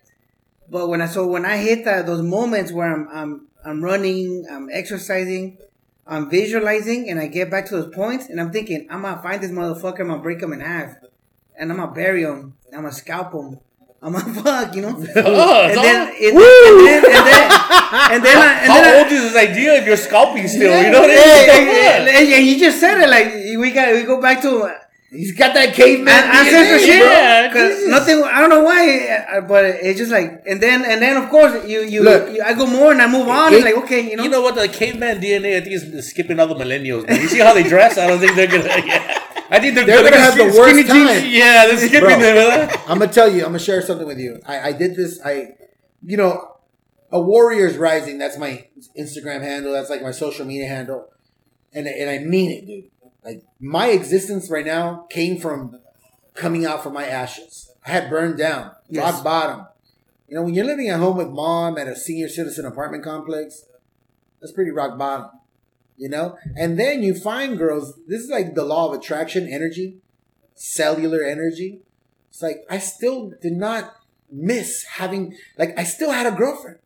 But 0.70 0.88
when 0.88 1.02
I 1.02 1.08
so 1.08 1.28
when 1.28 1.46
I 1.46 1.58
hit 1.58 1.86
that, 1.86 2.06
those 2.06 2.22
moments 2.22 2.72
where 2.72 2.94
I'm 2.94 3.08
I'm 3.12 3.48
I'm 3.64 3.84
running, 3.84 4.46
I'm 4.50 4.70
exercising, 4.72 5.58
I'm 6.06 6.30
visualizing, 6.30 7.10
and 7.10 7.20
I 7.20 7.28
get 7.28 7.50
back 7.52 7.66
to 7.68 7.76
those 7.78 7.94
points, 7.94 8.28
and 8.28 8.40
I'm 8.40 8.52
thinking 8.52 8.88
I'm 8.90 9.02
gonna 9.02 9.22
find 9.22 9.42
this 9.42 9.52
motherfucker, 9.52 10.02
I'm 10.02 10.08
gonna 10.08 10.22
break 10.22 10.42
him 10.42 10.54
in 10.54 10.62
half, 10.62 10.96
and 11.62 11.72
I'm 11.72 11.78
gonna 11.78 11.92
bury 11.94 12.24
him, 12.24 12.56
I'm 12.74 12.82
gonna 12.82 12.92
scalp 12.92 13.32
him, 13.34 13.60
I'm 14.02 14.14
gonna 14.14 14.34
fuck, 14.44 14.76
you 14.76 14.82
know. 14.82 14.90
And 14.98 15.78
then, 15.78 16.08
and, 16.10 16.36
and 16.36 16.38
then, 16.88 17.06
and 17.06 17.26
then, 17.30 17.42
and 18.12 18.26
then, 18.26 18.38
I, 18.38 18.52
and 18.64 18.72
how 18.72 18.82
then 18.82 18.96
I- 18.96 18.98
old 19.04 19.12
is 19.12 19.22
this 19.32 19.36
idea 19.50 19.76
if 19.76 19.86
you're 19.86 19.96
scalping 19.98 20.48
still? 20.48 20.72
Yeah, 20.72 20.86
you 20.86 20.92
know 20.92 21.02
what 21.02 21.12
I 21.12 22.06
mean? 22.06 22.28
hey, 22.30 22.42
you 22.42 22.60
just 22.60 22.80
said 22.80 23.00
it. 23.00 23.10
Like 23.10 23.28
we 23.62 23.72
got, 23.72 23.94
we 23.94 24.04
go 24.04 24.20
back 24.20 24.42
to 24.42 24.76
He's 25.12 25.36
got 25.36 25.54
that 25.56 25.74
caveman. 25.74 26.08
an- 26.08 26.32
ancestor 26.40 26.80
shit. 26.80 27.04
Yeah, 27.04 27.52
'Cause 27.52 27.86
nothing. 27.88 28.24
I 28.24 28.40
don't 28.40 28.50
know 28.50 28.64
why, 28.64 29.28
uh, 29.36 29.42
but 29.42 29.66
it's 29.66 30.00
just 30.00 30.10
like, 30.10 30.42
and 30.48 30.62
then, 30.62 30.86
and 30.86 31.02
then, 31.02 31.18
of 31.22 31.30
course, 31.30 31.68
you, 31.68 31.82
you, 31.82 32.02
Look. 32.02 32.32
you 32.34 32.42
I 32.42 32.54
go 32.54 32.66
more 32.66 32.94
and 32.94 33.02
I 33.02 33.08
move 33.12 33.28
on. 33.28 33.52
It- 33.52 33.58
and 33.58 33.66
like, 33.66 33.76
okay, 33.84 34.10
you 34.10 34.16
know, 34.16 34.24
You 34.24 34.30
know 34.30 34.42
what? 34.42 34.56
The 34.56 34.70
caveman 34.70 35.20
DNA, 35.20 35.58
I 35.58 35.62
think, 35.62 35.74
is 35.76 36.08
skipping 36.08 36.40
all 36.40 36.48
the 36.48 36.56
millennials. 36.56 37.06
Man. 37.06 37.20
You 37.20 37.28
see 37.28 37.40
how 37.40 37.54
they 37.54 37.64
dress? 37.64 37.98
I 37.98 38.08
don't 38.08 38.20
think 38.20 38.36
they're 38.38 38.48
gonna. 38.48 38.72
Yeah. 38.88 39.22
I 39.52 39.60
think 39.60 39.76
they're, 39.76 39.86
They're 39.86 40.04
gonna 40.04 40.18
have 40.18 40.38
the 40.38 40.46
worst 40.46 40.58
skinny 40.62 40.84
jeans. 40.84 41.22
time. 41.22 41.30
Yeah, 41.30 41.68
they're 41.68 41.78
skipping 41.78 42.20
Bro. 42.20 42.68
I'm 42.88 43.00
gonna 43.00 43.12
tell 43.12 43.30
you. 43.30 43.40
I'm 43.42 43.48
gonna 43.48 43.60
share 43.60 43.82
something 43.82 44.08
with 44.08 44.18
you. 44.18 44.40
I, 44.46 44.70
I 44.70 44.72
did 44.72 44.96
this. 44.96 45.20
I, 45.26 45.56
you 46.04 46.16
know, 46.18 46.56
a 47.12 47.20
Warriors 47.22 47.78
Rising. 47.78 48.18
That's 48.18 48.38
my 48.38 48.68
Instagram 48.98 49.42
handle. 49.42 49.74
That's 49.74 49.90
like 49.90 50.02
my 50.02 50.12
social 50.12 50.46
media 50.46 50.68
handle, 50.68 51.10
and 51.74 51.86
and 51.88 52.10
I 52.10 52.20
mean 52.20 52.50
it, 52.52 52.66
dude. 52.66 52.86
Like 53.26 53.44
my 53.60 53.88
existence 53.88 54.50
right 54.50 54.66
now 54.66 55.06
came 55.10 55.38
from 55.38 55.80
coming 56.34 56.66
out 56.66 56.82
from 56.82 56.94
my 56.94 57.06
ashes. 57.06 57.72
I 57.86 57.92
had 57.92 58.10
burned 58.10 58.38
down, 58.38 58.72
Yes. 58.90 59.04
rock 59.16 59.24
bottom. 59.24 59.68
You 60.30 60.36
know, 60.38 60.44
when 60.44 60.54
you're 60.54 60.66
living 60.66 60.88
at 60.88 61.00
home 61.00 61.18
with 61.18 61.28
mom 61.28 61.78
at 61.78 61.88
a 61.90 61.96
senior 61.96 62.30
citizen 62.30 62.66
apartment 62.66 63.04
complex, 63.04 63.66
that's 64.40 64.54
pretty 64.54 64.72
rock 64.72 64.98
bottom. 64.98 65.30
You 66.02 66.10
know, 66.10 66.36
and 66.58 66.80
then 66.80 67.04
you 67.04 67.14
find 67.14 67.60
girls. 67.60 67.94
This 68.08 68.22
is 68.22 68.30
like 68.32 68.56
the 68.56 68.66
law 68.66 68.88
of 68.90 69.00
attraction, 69.00 69.48
energy, 69.48 69.98
cellular 70.56 71.24
energy. 71.24 71.82
It's 72.32 72.42
like 72.42 72.66
I 72.72 72.80
still 72.80 73.34
did 73.40 73.54
not 73.54 73.94
miss 74.32 74.84
having 74.98 75.36
like 75.60 75.78
I 75.78 75.84
still 75.84 76.10
had 76.12 76.26
a 76.26 76.36
girlfriend 76.36 76.80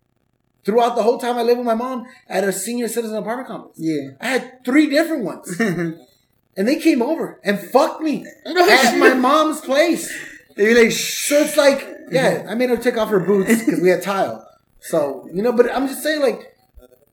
throughout 0.66 0.97
the 0.97 1.03
whole 1.03 1.18
time 1.18 1.38
I 1.38 1.43
lived 1.43 1.59
with 1.59 1.66
my 1.66 1.76
mom 1.76 2.07
at 2.28 2.43
a 2.43 2.51
senior 2.51 2.89
citizen 2.89 3.16
apartment 3.16 3.47
complex. 3.47 3.80
yeah. 3.80 4.09
I 4.20 4.28
had 4.28 4.66
three 4.66 4.89
different 4.89 5.24
ones, 5.24 5.57
and 5.59 6.68
they 6.68 6.76
came 6.78 7.01
over 7.01 7.39
and 7.43 7.57
fucked 7.57 8.01
me 8.01 8.26
at 8.45 8.97
my 8.97 9.13
mom's 9.30 9.61
place. 9.61 10.11
You're 10.57 10.84
like. 10.84 10.91
So 10.91 11.36
it's 11.41 11.55
like, 11.55 11.88
yeah, 12.11 12.45
I 12.49 12.55
made 12.55 12.70
her 12.70 12.78
take 12.78 12.97
off 12.97 13.09
her 13.09 13.22
boots 13.22 13.63
because 13.63 13.80
we 13.80 13.89
had 13.89 14.01
tile. 14.01 14.45
So 14.82 15.30
you 15.34 15.41
know, 15.41 15.53
but 15.53 15.74
I'm 15.74 15.88
just 15.88 16.03
saying, 16.03 16.22
like, 16.22 16.55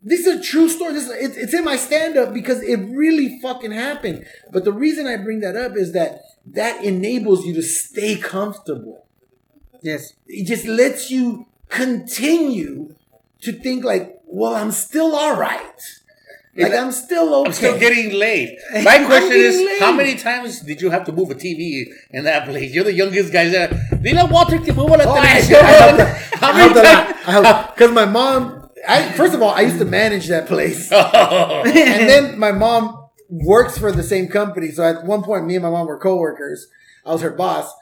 these 0.03 0.27
a 0.27 0.41
true 0.43 0.69
story. 0.69 0.95
This, 0.95 1.09
it's, 1.11 1.37
it's 1.37 1.55
in 1.55 1.65
my 1.65 1.77
stand 1.77 2.17
up 2.17 2.35
because 2.35 2.63
it 2.63 2.77
really 2.77 3.39
fucking 3.41 3.71
happened. 3.73 4.25
But 4.51 4.65
the 4.65 4.73
reason 4.73 5.07
I 5.07 5.17
bring 5.17 5.41
that 5.41 5.57
up 5.57 5.77
is 5.77 5.93
that 5.93 6.21
that 6.47 6.85
enables 6.85 7.45
you 7.47 7.55
to 7.55 7.63
stay 7.63 8.17
comfortable. 8.17 9.07
Yes. 9.81 10.15
It 10.27 10.47
just 10.47 10.65
lets 10.67 11.11
you 11.11 11.47
continue 11.69 12.95
to 13.43 13.53
think 13.53 13.85
like, 13.85 14.21
well, 14.27 14.55
I'm 14.55 14.71
still 14.73 15.15
all 15.15 15.37
right. 15.37 15.81
Like 16.55 16.75
I'm 16.75 16.93
still 16.93 17.35
okay. 17.35 17.47
I'm 17.49 17.53
still 17.55 17.79
getting 17.79 18.13
laid. 18.19 18.59
My 18.85 19.03
question 19.05 19.33
is, 19.33 19.57
laid. 19.57 19.81
how 19.81 19.93
many 19.93 20.17
times 20.17 20.61
did 20.61 20.83
you 20.83 20.91
have 20.91 21.05
to 21.07 21.13
move 21.13 21.31
a 21.31 21.35
TV 21.35 21.87
in 22.11 22.25
that 22.25 22.47
place? 22.47 22.75
You're 22.75 22.85
the 22.85 22.93
youngest 22.93 23.33
guy 23.33 23.49
there. 23.49 23.69
Dile 24.03 24.19
a 24.19 24.27
Walter 24.27 24.59
que 24.59 24.73
mueva 24.75 24.99
la 24.99 25.05
Oh, 25.07 25.15
televisión. 25.17 25.63
I 25.63 25.73
helped 25.73 26.01
a- 26.01 26.37
How 26.37 26.53
many 26.53 26.75
helped 26.75 26.77
a 26.77 27.41
lot. 27.41 27.45
times? 27.65 27.71
Because 27.75 27.93
my 27.93 28.05
mom. 28.05 28.62
I 28.89 29.13
first 29.13 29.35
of 29.35 29.43
all, 29.43 29.51
I 29.51 29.63
used 29.63 29.79
to 29.79 29.85
manage 29.85 30.29
that 30.29 30.47
place, 30.47 30.89
Oh. 30.93 31.63
and 31.67 32.09
then 32.09 32.39
my 32.39 32.53
mom 32.53 32.99
works 33.29 33.79
for 33.79 33.93
the 33.93 34.03
same 34.03 34.29
company. 34.29 34.71
So 34.71 34.83
at 34.85 35.05
one 35.05 35.23
point, 35.23 35.47
me 35.47 35.55
and 35.57 35.63
my 35.63 35.71
mom 35.71 35.87
were 35.87 35.99
coworkers. 35.99 36.67
I 37.05 37.13
was 37.13 37.23
her 37.23 37.31
boss, 37.31 37.73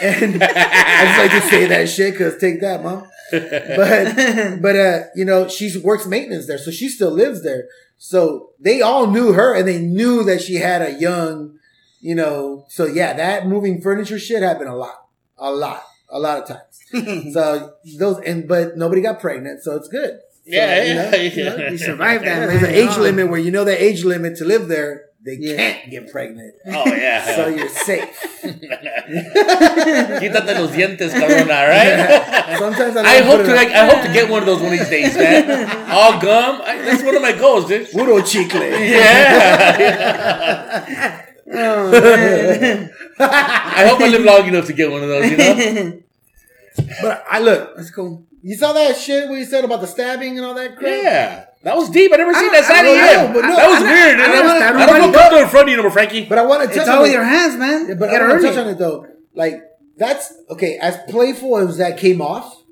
and 0.00 0.42
I 0.42 1.04
just 1.04 1.18
like 1.18 1.42
to 1.42 1.48
say 1.48 1.66
that 1.66 1.88
shit 1.88 2.14
because 2.14 2.38
take 2.38 2.60
that, 2.60 2.82
mom. 2.82 3.06
But 3.30 4.60
but 4.62 4.76
uh, 4.76 5.00
you 5.14 5.24
know, 5.24 5.48
she 5.48 5.78
works 5.78 6.06
maintenance 6.06 6.46
there, 6.46 6.58
so 6.58 6.70
she 6.70 6.88
still 6.88 7.10
lives 7.10 7.42
there. 7.42 7.68
So 7.98 8.50
they 8.60 8.82
all 8.82 9.06
knew 9.06 9.32
her, 9.32 9.54
and 9.54 9.66
they 9.66 9.80
knew 9.80 10.22
that 10.24 10.42
she 10.42 10.56
had 10.56 10.82
a 10.82 10.92
young, 10.92 11.58
you 12.00 12.14
know. 12.14 12.66
So 12.68 12.84
yeah, 12.86 13.12
that 13.14 13.46
moving 13.46 13.80
furniture 13.80 14.18
shit 14.18 14.42
happened 14.42 14.68
a 14.68 14.74
lot, 14.76 15.06
a 15.38 15.50
lot, 15.50 15.82
a 16.08 16.18
lot 16.18 16.42
of 16.42 16.48
times. 16.48 17.32
So 17.34 17.74
those 17.98 18.20
and 18.20 18.46
but 18.46 18.76
nobody 18.76 19.00
got 19.00 19.20
pregnant, 19.20 19.62
so 19.62 19.76
it's 19.76 19.88
good. 19.88 20.20
So, 20.46 20.52
Yeah, 20.54 20.82
you 20.84 20.94
know, 20.94 21.10
yeah, 21.10 21.16
you 21.22 21.44
know, 21.44 21.56
yeah. 21.56 21.70
You 21.72 21.78
survived 21.78 22.24
that, 22.24 22.46
There's 22.48 22.62
an 22.62 22.70
age 22.70 22.90
Oh. 22.96 23.00
limit 23.02 23.28
where 23.28 23.40
you 23.40 23.50
know 23.50 23.64
the 23.64 23.74
age 23.82 24.04
limit 24.04 24.36
to 24.36 24.44
live 24.44 24.68
there. 24.68 25.02
They 25.24 25.36
Yeah. 25.40 25.56
can't 25.56 25.90
get 25.90 26.12
pregnant, 26.12 26.54
Oh, 26.68 26.86
yeah. 26.94 27.24
so 27.36 27.48
you're 27.48 27.68
safe. 27.68 28.06
Quítate 30.20 30.54
los 30.54 30.70
dientes, 30.70 31.12
cabrona, 31.12 31.66
right? 31.66 32.58
Sometimes 32.58 32.96
I, 32.96 33.02
I 33.02 33.20
hope 33.22 33.42
to 33.44 33.52
like. 33.54 33.70
I 33.70 33.86
hope 33.90 34.02
to 34.06 34.12
get 34.12 34.30
one 34.30 34.40
of 34.42 34.46
those 34.46 34.60
one 34.62 34.72
of 34.72 34.78
these 34.78 34.88
days, 34.88 35.16
man. 35.16 35.90
All 35.90 36.20
gum. 36.20 36.60
I, 36.64 36.78
that's 36.82 37.02
one 37.02 37.16
of 37.16 37.22
my 37.22 37.32
goals, 37.32 37.66
dude. 37.66 37.90
Puro 37.90 38.22
chicle. 38.22 38.60
Yeah. 38.62 40.06
Oh, 41.48 41.90
man. 41.90 42.90
I 43.18 43.86
hope 43.88 44.00
I 44.00 44.08
live 44.08 44.22
long 44.24 44.46
enough 44.48 44.66
to 44.66 44.72
get 44.72 44.90
one 44.90 45.02
of 45.02 45.08
those. 45.08 45.30
You 45.30 45.36
know. 45.36 45.92
But 47.02 47.24
I 47.30 47.38
look, 47.40 47.76
That's 47.76 47.90
cool. 47.90 48.22
You 48.42 48.56
saw 48.56 48.72
that 48.72 48.96
shit 48.96 49.28
where 49.28 49.38
you 49.38 49.44
said 49.44 49.64
about 49.64 49.80
the 49.80 49.86
stabbing 49.86 50.36
and 50.36 50.46
all 50.46 50.54
that 50.54 50.76
crap. 50.76 51.02
Yeah. 51.02 51.44
That 51.62 51.76
was 51.76 51.90
deep. 51.90 52.12
I 52.12 52.16
never 52.16 52.32
seen 52.32 52.52
that 52.52 52.64
side 52.64 52.80
of 52.80 52.94
don't 52.94 53.34
you. 53.34 53.42
know, 53.42 53.48
no, 53.48 53.56
that 53.56 53.68
was 53.68 53.82
I- 53.82 53.92
weird. 53.92 54.20
I 54.20 54.22
and 54.22 54.22
I, 54.22 54.26
never 54.34 54.48
don't- 54.48 54.56
stabbed 54.58 54.76
I 54.76 54.86
don't 54.86 54.88
feel 54.88 55.06
nobody. 55.06 55.12
comfortable 55.18 55.42
in 55.42 55.48
front 55.48 55.68
of 55.68 55.70
you, 55.76 55.82
no, 55.82 55.90
Frankie. 55.90 56.24
But 56.26 56.38
I 56.38 56.42
want 56.46 56.62
to 56.62 56.68
touch 56.68 56.76
It's 56.78 56.88
on 56.88 56.96
all 56.96 57.02
with 57.02 57.10
it. 57.10 57.14
your 57.14 57.24
hands, 57.24 57.56
man. 57.56 57.88
Yeah, 57.88 57.94
but 57.94 58.10
Get 58.10 58.22
I 58.22 58.28
want 58.28 58.40
to 58.42 58.46
touch 58.48 58.56
on 58.58 58.68
it 58.68 58.78
though. 58.78 59.06
Like 59.34 59.62
that's 59.96 60.32
okay. 60.50 60.78
As 60.80 60.96
playful 61.08 61.56
as 61.58 61.78
that 61.78 61.98
came 61.98 62.20
off, 62.20 62.62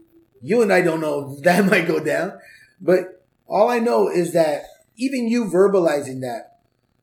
you 0.43 0.63
and 0.63 0.73
I 0.73 0.81
don't 0.83 1.01
know 1.01 1.37
that 1.43 1.65
might 1.71 1.87
go 1.89 1.99
down. 1.99 2.39
But 2.81 3.25
all 3.47 3.69
I 3.69 3.79
know 3.81 4.09
is 4.09 4.33
that 4.35 4.65
even 4.97 5.27
you 5.29 5.47
verbalizing 5.47 6.21
that, 6.21 6.59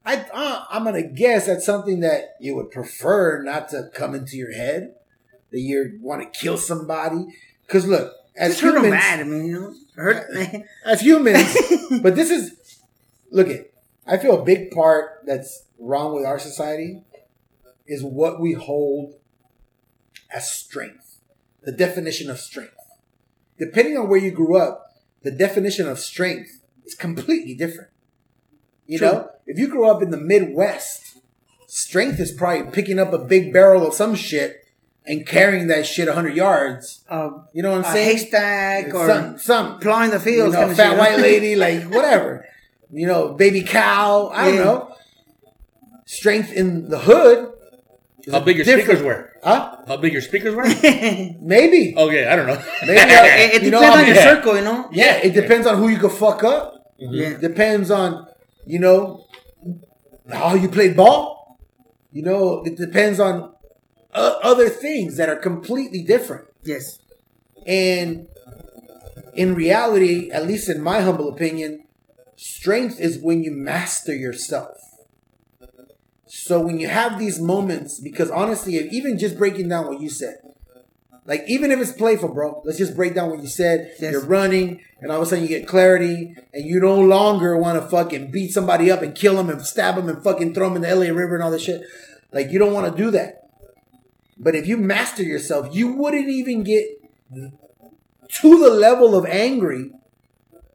I 0.06 0.26
uh, 0.34 0.64
I'm 0.70 0.86
gonna 0.86 1.04
guess 1.04 1.48
that's 1.48 1.66
something 1.66 2.00
that 2.00 2.36
you 2.40 2.56
would 2.56 2.72
prefer 2.72 3.42
not 3.44 3.68
to 3.70 3.90
come 3.94 4.16
into 4.16 4.38
your 4.38 4.54
head. 4.54 4.94
That 5.52 5.60
you 5.60 6.00
want 6.02 6.22
to 6.22 6.40
kill 6.40 6.58
somebody. 6.58 7.26
Because 7.68 7.86
look, 7.86 8.14
as 8.36 8.60
Just 8.60 8.64
humans, 8.64 8.92
bad. 8.92 9.20
I 9.20 9.24
mean, 9.24 9.46
you 9.46 9.60
know, 9.60 9.76
hurt. 9.96 10.28
as 10.86 11.02
humans, 11.02 11.56
but 12.02 12.16
this 12.16 12.30
is 12.30 12.80
look 13.32 13.48
it. 13.48 13.74
I 14.06 14.18
feel 14.18 14.40
a 14.40 14.44
big 14.44 14.72
part 14.72 15.22
that's 15.26 15.64
wrong 15.78 16.16
with 16.16 16.26
our 16.26 16.40
society 16.40 17.04
is 17.86 18.04
what 18.04 18.40
we 18.40 18.54
hold 18.54 19.16
as 20.34 20.52
strength. 20.52 21.20
The 21.64 21.72
definition 21.72 22.30
of 22.30 22.40
strength. 22.40 22.74
Depending 23.60 23.98
on 23.98 24.10
where 24.10 24.20
you 24.20 24.32
grew 24.32 24.58
up, 24.58 24.96
the 25.22 25.32
definition 25.32 25.88
of 25.88 26.00
strength 26.00 26.62
is 26.86 26.96
completely 26.96 27.54
different. 27.54 27.92
You 28.88 28.98
True. 28.98 29.08
know, 29.08 29.30
if 29.46 29.60
you 29.60 29.68
grew 29.68 29.90
up 29.90 30.02
in 30.02 30.10
the 30.10 30.18
Midwest, 30.18 31.18
strength 31.68 32.20
is 32.20 32.32
probably 32.32 32.72
picking 32.72 32.98
up 32.98 33.14
a 33.14 33.20
big 33.20 33.54
barrel 33.54 33.86
of 33.86 33.94
some 33.94 34.16
shit 34.16 34.61
and 35.06 35.26
carrying 35.26 35.68
that 35.68 35.86
shit 35.86 36.08
100 36.08 36.36
yards. 36.36 37.04
uh, 37.10 37.30
You 37.54 37.64
know 37.64 37.72
what 37.72 37.86
I'm 37.86 37.94
saying? 37.94 38.18
haystack 38.18 38.94
or 38.94 39.08
some, 39.08 39.40
some 39.40 39.80
plowing 39.80 40.12
the 40.12 40.20
fields. 40.20 40.56
you 40.56 40.62
know, 40.62 40.74
fat 40.74 40.98
white 40.98 41.18
lady, 41.20 41.56
like 41.56 41.84
whatever. 41.96 42.46
You 42.92 43.08
know, 43.08 43.34
baby 43.34 43.64
cow. 43.64 44.30
I 44.34 44.46
don't 44.50 44.56
Yeah. 44.58 44.64
know. 44.64 44.96
Strength 46.06 46.52
in 46.54 46.90
the 46.90 47.00
hood 47.00 47.54
How 48.30 48.40
big 48.42 48.58
your 48.58 48.66
different- 48.66 48.88
speakers 48.88 49.04
were? 49.04 49.30
Huh? 49.44 49.78
How 49.88 49.98
big 49.98 50.14
your 50.14 50.22
speakers 50.22 50.54
were? 50.54 50.64
Maybe. 51.42 51.96
okay, 51.98 52.28
I 52.28 52.36
don't 52.36 52.46
know. 52.48 52.62
Maybe 52.86 53.00
it, 53.02 53.54
it 53.56 53.64
you 53.64 53.72
know, 53.72 53.80
depends 53.80 53.96
on 53.96 53.98
I'm- 54.00 54.08
your 54.08 54.16
yeah. 54.16 54.24
circle, 54.36 54.56
you 54.56 54.64
know. 54.64 54.90
Yeah, 54.92 55.16
it 55.18 55.34
depends 55.34 55.66
on 55.66 55.78
who 55.78 55.88
you 55.88 55.98
could 55.98 56.12
fuck 56.12 56.44
up. 56.44 56.94
Yeah. 56.98 57.38
Depends 57.38 57.90
on, 57.90 58.28
you 58.68 58.78
know, 58.80 59.26
how 60.32 60.54
you 60.54 60.70
played 60.70 60.96
ball. 60.96 61.58
You 62.12 62.24
know, 62.24 62.62
it 62.64 62.76
depends 62.78 63.20
on 63.20 63.54
uh, 64.14 64.36
other 64.44 64.70
things 64.70 65.18
that 65.18 65.30
are 65.30 65.36
completely 65.36 66.04
different. 66.04 66.48
Yes. 66.64 67.00
And 67.66 68.28
in 69.34 69.56
reality, 69.56 70.30
at 70.32 70.46
least 70.46 70.70
in 70.70 70.82
my 70.82 71.02
humble 71.02 71.30
opinion, 71.30 71.86
strength 72.36 73.00
is 73.00 73.20
when 73.20 73.44
you 73.44 73.52
master 73.52 74.16
yourself. 74.16 74.78
So 76.28 76.62
when 76.62 76.80
you 76.80 76.88
have 76.88 77.20
these 77.20 77.40
moments, 77.40 78.00
because 78.00 78.32
honestly, 78.32 78.76
even 78.76 79.18
just 79.18 79.38
breaking 79.38 79.70
down 79.70 79.88
what 79.88 80.00
you 80.00 80.10
said, 80.10 80.38
like 81.26 81.44
even 81.48 81.72
if 81.72 81.80
it's 81.80 81.92
playful, 81.92 82.34
bro, 82.34 82.62
let's 82.66 82.78
just 82.78 82.96
break 82.96 83.14
down 83.14 83.30
what 83.30 83.42
you 83.42 83.48
said. 83.48 83.94
Yes. 84.00 84.12
You're 84.12 84.26
running, 84.26 84.82
and 85.00 85.12
all 85.12 85.18
of 85.22 85.24
a 85.24 85.26
sudden 85.30 85.44
you 85.44 85.50
get 85.50 85.68
clarity, 85.68 86.36
and 86.54 86.66
you 86.66 86.80
no 86.80 87.00
longer 87.00 87.56
want 87.58 87.82
to 87.82 87.88
fucking 87.88 88.32
beat 88.32 88.52
somebody 88.52 88.90
up 88.90 89.02
and 89.02 89.14
kill 89.14 89.36
them 89.36 89.50
and 89.50 89.62
stab 89.66 89.96
them 89.96 90.10
and 90.10 90.24
fucking 90.24 90.54
throw 90.54 90.68
them 90.68 90.78
in 90.78 90.82
the 90.82 90.96
LA 90.96 91.14
River 91.14 91.36
and 91.36 91.44
all 91.44 91.52
this 91.52 91.64
shit. 91.64 91.84
Like 92.32 92.50
you 92.50 92.60
don't 92.60 92.74
want 92.74 92.92
to 92.92 93.04
do 93.04 93.12
that. 93.12 93.41
But 94.42 94.56
if 94.56 94.66
you 94.68 94.76
master 94.76 95.22
yourself, 95.22 95.74
you 95.76 95.94
wouldn't 95.94 96.28
even 96.28 96.64
get 96.64 96.88
to 97.32 98.60
the 98.60 98.70
level 98.72 99.16
of 99.16 99.26
angry 99.28 99.92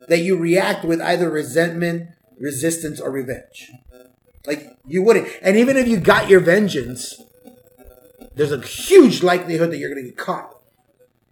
that 0.08 0.20
you 0.20 0.36
react 0.36 0.84
with 0.84 1.00
either 1.00 1.28
resentment, 1.28 2.10
resistance, 2.38 3.00
or 3.00 3.10
revenge. 3.10 3.72
Like 4.46 4.78
you 4.86 5.02
wouldn't. 5.02 5.28
And 5.42 5.56
even 5.56 5.76
if 5.76 5.88
you 5.88 5.98
got 5.98 6.28
your 6.30 6.38
vengeance, 6.38 7.20
there's 8.36 8.52
a 8.52 8.60
huge 8.60 9.24
likelihood 9.24 9.72
that 9.72 9.78
you're 9.78 9.88
gonna 9.88 10.02
get 10.02 10.16
caught. 10.16 10.54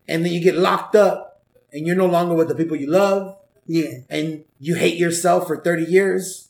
And 0.09 0.25
then 0.25 0.33
you 0.33 0.41
get 0.41 0.57
locked 0.57 0.97
up 0.97 1.45
and 1.73 1.87
you're 1.87 1.95
no 1.95 2.07
longer 2.07 2.35
with 2.35 2.49
the 2.49 2.57
people 2.57 2.77
you 2.77 2.89
love 2.91 3.37
Yeah. 3.67 3.99
and 4.11 4.45
you 4.59 4.75
hate 4.75 4.97
yourself 4.99 5.47
for 5.47 5.57
30 5.57 5.85
years. 5.85 6.49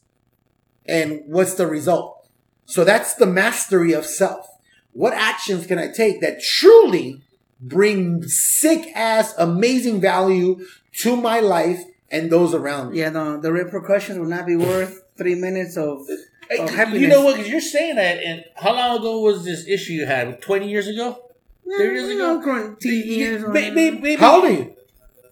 And 0.87 1.22
what's 1.26 1.55
the 1.55 1.66
result? 1.66 2.26
So 2.64 2.85
that's 2.85 3.14
the 3.14 3.26
mastery 3.26 3.93
of 3.93 4.07
self. 4.07 4.49
What 4.95 5.12
actions 5.12 5.66
can 5.66 5.78
I 5.78 5.88
take 5.88 6.20
that 6.22 6.40
truly 6.42 7.20
bring 7.61 8.22
sick 8.24 8.88
ass, 8.97 9.34
amazing 9.38 10.01
value 10.01 10.64
to 11.03 11.16
my 11.16 11.40
life 11.40 11.80
and 12.11 12.30
those 12.30 12.55
around 12.55 12.92
me? 12.92 13.01
Yeah. 13.01 13.11
The 13.11 13.38
the 13.40 13.53
repercussions 13.53 14.18
will 14.18 14.26
not 14.26 14.47
be 14.47 14.57
worth 14.57 15.03
three 15.18 15.34
minutes 15.34 15.76
of, 15.76 16.07
Hey, 16.49 16.59
of 16.59 16.90
you 16.95 17.09
know 17.09 17.22
what? 17.22 17.36
Because 17.36 17.51
you're 17.51 17.61
saying 17.61 17.97
that, 17.97 18.22
and 18.22 18.45
how 18.57 18.72
long 18.74 18.99
ago 18.99 19.20
was 19.20 19.45
this 19.45 19.66
issue 19.66 19.92
you 19.95 20.07
had? 20.07 20.40
Twenty 20.40 20.68
years 20.70 20.86
ago? 20.88 21.18
Yeah, 21.66 21.78
Thirty 21.78 21.95
years 21.95 22.11
ago? 22.11 22.18
know, 22.38 22.42
current 22.45 22.80
teen 22.80 23.07
years. 23.09 23.42
or 23.42 23.49
May- 23.49 23.70
may- 23.70 23.90
maybe- 23.90 24.14
How 24.16 24.36
old 24.36 24.45
are 24.45 24.53
you? 24.53 24.74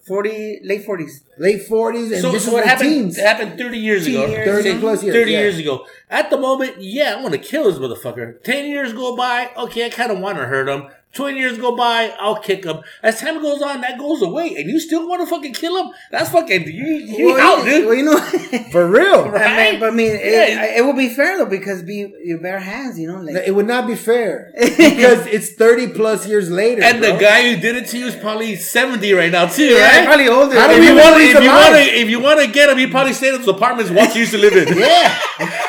Forty, 0.07 0.61
late 0.65 0.85
forties. 0.85 1.23
Late 1.39 1.67
40s 1.69 2.13
and 2.13 2.21
So, 2.21 2.33
this 2.33 2.45
so 2.45 2.49
is 2.49 2.55
what 2.55 2.65
the 2.65 2.69
happened? 2.71 2.91
teens. 2.91 3.19
It 3.19 3.25
happened 3.25 3.57
thirty 3.59 3.79
years 3.79 4.07
ago. 4.07 4.27
years, 4.27 4.47
30 4.47 4.69
you 4.71 4.79
plus 4.81 5.03
years. 5.03 5.15
30 5.15 5.31
yeah. 5.33 5.39
years 5.39 5.59
ago. 5.59 5.87
At 6.11 6.31
the 6.31 6.39
moment, 6.39 6.81
yeah, 6.81 7.15
I 7.17 7.23
want 7.23 7.33
to 7.35 7.39
kill 7.39 7.65
this 7.71 7.79
motherfucker. 7.79 8.43
10 8.43 8.67
years 8.69 8.93
go 8.93 9.17
by, 9.17 9.51
okay, 9.57 9.87
I 9.87 9.91
kind 9.91 10.11
of 10.11 10.19
want 10.19 10.39
to 10.39 10.47
hurt 10.47 10.69
him. 10.69 10.89
20 11.13 11.39
years 11.39 11.59
go 11.59 11.77
by, 11.77 12.15
I'll 12.19 12.37
kick 12.41 12.65
him. 12.65 12.79
As 13.03 13.21
time 13.21 13.41
goes 13.43 13.61
on, 13.61 13.83
that 13.83 13.99
goes 13.99 14.23
away, 14.23 14.55
and 14.57 14.69
you 14.71 14.81
still 14.81 15.07
want 15.07 15.21
to 15.21 15.27
fucking 15.27 15.53
kill 15.53 15.77
him? 15.77 15.93
That's 16.11 16.31
fucking, 16.31 16.67
you, 16.69 16.85
you 16.87 17.27
well, 17.27 17.59
out, 17.59 17.65
dude. 17.67 17.85
well, 17.85 17.95
you 17.95 18.05
know. 18.05 18.19
For 18.73 18.87
real. 18.87 19.29
Right? 19.29 19.43
I 19.43 19.71
mean, 19.73 19.81
but 19.81 19.91
I 19.91 19.95
mean, 19.95 20.11
Yeah. 20.13 20.65
it, 20.65 20.79
it 20.79 20.85
would 20.87 20.97
be 20.97 21.09
fair 21.11 21.37
though 21.39 21.47
because 21.47 21.83
be 21.83 22.11
your 22.25 22.39
bare 22.39 22.61
hands, 22.61 22.99
you 22.99 23.09
know, 23.09 23.21
like 23.21 23.45
It 23.47 23.51
would 23.55 23.67
not 23.67 23.87
be 23.87 23.95
fair 23.95 24.53
because 24.59 25.27
it's 25.27 25.53
30 25.53 25.89
plus 25.89 26.27
years 26.27 26.51
later. 26.51 26.83
And 26.83 27.03
the 27.03 27.13
guy 27.21 27.43
who 27.53 27.61
did 27.61 27.77
it 27.77 27.89
to 27.89 27.99
you 27.99 28.07
is 28.07 28.17
probably 28.17 28.57
70 28.57 29.13
right 29.13 29.31
now, 29.31 29.47
too, 29.47 29.65
yeah, 29.65 29.99
right? 29.99 30.07
probably 30.07 30.29
older. 30.29 30.59
How 30.59 30.69
do 30.69 30.75
if 30.75 30.85
you 30.89 30.95
want 30.95 31.17
to, 31.17 31.21
he's 31.21 31.35
if 31.37 31.43
you 31.43 31.51
want 31.51 31.75
to, 31.75 31.83
if 31.83 32.11
you 32.11 32.21
want 32.21 32.41
to 32.41 32.47
get 32.51 32.71
him, 32.71 32.79
he 32.79 32.87
probably 32.87 33.13
stayed 33.13 33.35
at 33.35 33.41
those 33.41 33.49
apartments 33.49 33.91
Walter 33.91 34.19
used 34.19 34.33
to 34.33 34.39
live 34.39 34.55
in. 34.57 34.79
Yeah. 34.83 35.15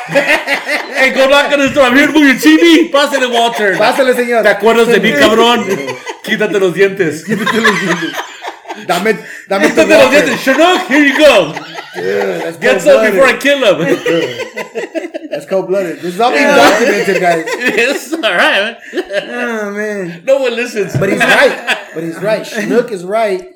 hey, 0.08 1.12
go 1.14 1.26
knock 1.28 1.52
on 1.52 1.58
his 1.60 1.72
door. 1.72 1.84
I'm 1.84 1.96
here 1.96 2.06
to 2.06 2.12
move 2.12 2.26
your 2.26 2.36
TV. 2.36 2.90
Pásale, 2.90 3.30
Walter. 3.30 3.74
Pásale, 3.76 4.14
señor. 4.14 4.42
¿Te 4.42 4.48
acuerdas 4.48 4.88
de 4.88 5.00
mí, 5.00 5.12
cabrón? 5.12 5.33
Quítate 6.24 6.58
los 6.58 6.74
dientes. 6.74 7.24
Quítate 7.24 7.60
los 7.60 8.86
Dame, 8.86 9.18
dame 9.48 9.68
tu 9.68 9.74
Quítate 9.74 9.98
los 9.98 10.10
dientes. 10.10 10.40
Chinook, 10.42 10.80
here 10.88 11.04
you 11.04 11.18
go. 11.18 11.54
Yeah, 11.96 12.38
that's 12.38 12.58
Get 12.58 12.82
some 12.82 13.10
before 13.10 13.26
I 13.26 13.36
kill 13.38 13.58
him. 13.64 15.30
That's 15.30 15.46
cold 15.46 15.68
blooded. 15.68 15.96
This 16.00 16.14
is 16.14 16.20
all 16.20 16.30
being 16.32 16.44
documented, 16.44 17.20
guys. 17.20 17.44
it's 17.46 18.12
all 18.12 18.20
right, 18.20 18.76
man. 18.92 19.30
oh 19.30 19.70
man, 19.72 20.24
No 20.24 20.38
one 20.38 20.54
listens. 20.56 20.96
But 20.96 21.10
he's 21.10 21.20
right. 21.20 21.88
But 21.94 22.02
he's 22.02 22.20
right. 22.20 22.42
Schnook 22.42 22.90
is 22.90 23.04
right. 23.04 23.52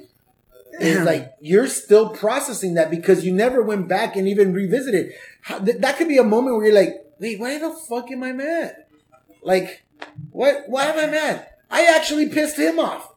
It's 0.80 1.04
like 1.04 1.34
you're 1.40 1.66
still 1.66 2.10
processing 2.10 2.74
that 2.74 2.90
because 2.90 3.24
you 3.24 3.32
never 3.32 3.62
went 3.62 3.88
back 3.88 4.14
and 4.16 4.28
even 4.28 4.52
revisited. 4.52 5.12
How, 5.42 5.58
th- 5.58 5.78
that 5.78 5.96
could 5.96 6.08
be 6.08 6.18
a 6.18 6.24
moment 6.24 6.56
where 6.56 6.66
you're 6.66 6.74
like, 6.74 7.04
wait, 7.18 7.40
why 7.40 7.58
the 7.58 7.72
fuck 7.72 8.10
am 8.12 8.22
I 8.22 8.32
mad? 8.32 8.84
Like, 9.42 9.82
what? 10.30 10.64
Why 10.68 10.84
am 10.86 10.98
I 10.98 11.10
mad? 11.10 11.48
I 11.70 11.84
actually 11.84 12.28
pissed 12.28 12.58
him 12.58 12.78
off, 12.78 13.12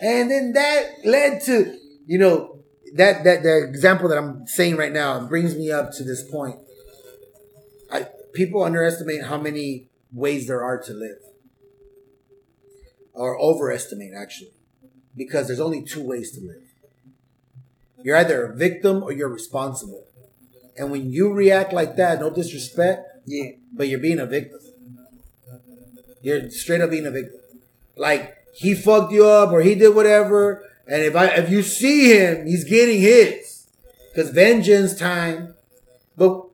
and 0.00 0.30
then 0.30 0.52
that 0.54 1.04
led 1.04 1.42
to, 1.42 1.78
you 2.06 2.18
know, 2.18 2.58
that 2.94 3.24
that 3.24 3.42
the 3.42 3.64
example 3.64 4.08
that 4.08 4.18
I'm 4.18 4.46
saying 4.46 4.76
right 4.76 4.92
now 4.92 5.26
brings 5.26 5.54
me 5.54 5.70
up 5.70 5.92
to 5.92 6.04
this 6.04 6.22
point. 6.28 6.58
I 7.92 8.08
people 8.32 8.62
underestimate 8.64 9.24
how 9.24 9.38
many 9.38 9.88
ways 10.12 10.46
there 10.46 10.62
are 10.62 10.82
to 10.82 10.92
live, 10.92 11.18
or 13.12 13.38
overestimate 13.38 14.12
actually, 14.16 14.52
because 15.16 15.46
there's 15.46 15.60
only 15.60 15.82
two 15.82 16.02
ways 16.02 16.32
to 16.32 16.40
live. 16.40 16.62
You're 18.02 18.16
either 18.16 18.46
a 18.46 18.54
victim 18.54 19.02
or 19.02 19.12
you're 19.12 19.28
responsible. 19.28 20.04
And 20.76 20.90
when 20.90 21.12
you 21.12 21.32
react 21.32 21.72
like 21.72 21.96
that, 21.96 22.18
no 22.18 22.30
disrespect, 22.30 23.06
yeah, 23.26 23.50
but 23.72 23.88
you're 23.88 24.00
being 24.00 24.18
a 24.18 24.26
victim. 24.26 24.58
You're 26.22 26.50
straight 26.50 26.80
up 26.80 26.90
being 26.90 27.06
a 27.06 27.10
victim. 27.10 27.41
Like 27.96 28.36
he 28.54 28.74
fucked 28.74 29.12
you 29.12 29.26
up 29.26 29.52
or 29.52 29.60
he 29.60 29.74
did 29.74 29.94
whatever, 29.94 30.64
and 30.86 31.02
if 31.02 31.16
I 31.16 31.26
if 31.26 31.50
you 31.50 31.62
see 31.62 32.16
him, 32.16 32.46
he's 32.46 32.64
getting 32.64 33.00
his. 33.00 33.66
Cause 34.14 34.28
vengeance 34.28 34.94
time. 34.94 35.54
But 36.16 36.44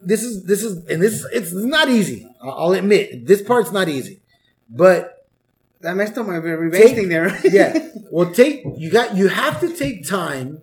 this 0.00 0.22
is 0.22 0.44
this 0.44 0.62
is 0.62 0.86
and 0.86 1.02
this 1.02 1.26
it's 1.32 1.52
not 1.52 1.88
easy. 1.88 2.28
I'll 2.40 2.72
admit 2.72 3.26
this 3.26 3.42
part's 3.42 3.72
not 3.72 3.88
easy. 3.88 4.20
But 4.70 5.26
that 5.80 5.96
messed 5.96 6.16
up 6.16 6.26
my 6.26 6.36
revenge 6.36 7.08
there. 7.08 7.38
yeah. 7.44 7.88
Well, 8.12 8.30
take 8.30 8.62
you 8.76 8.90
got 8.90 9.16
you 9.16 9.28
have 9.28 9.58
to 9.60 9.74
take 9.74 10.06
time 10.06 10.60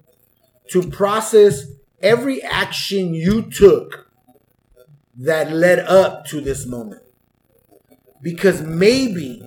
to 0.70 0.88
process 0.88 1.66
every 2.00 2.44
action 2.44 3.16
you 3.16 3.50
took 3.50 4.08
that 5.18 5.52
led 5.52 5.80
up 5.80 6.26
to 6.28 6.42
this 6.42 6.68
moment. 6.68 7.02
Because 8.22 8.62
maybe 8.62 9.42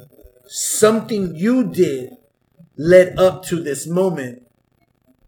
something 0.52 1.34
you 1.34 1.64
did 1.64 2.16
led 2.76 3.18
up 3.18 3.42
to 3.44 3.62
this 3.62 3.86
moment 3.86 4.46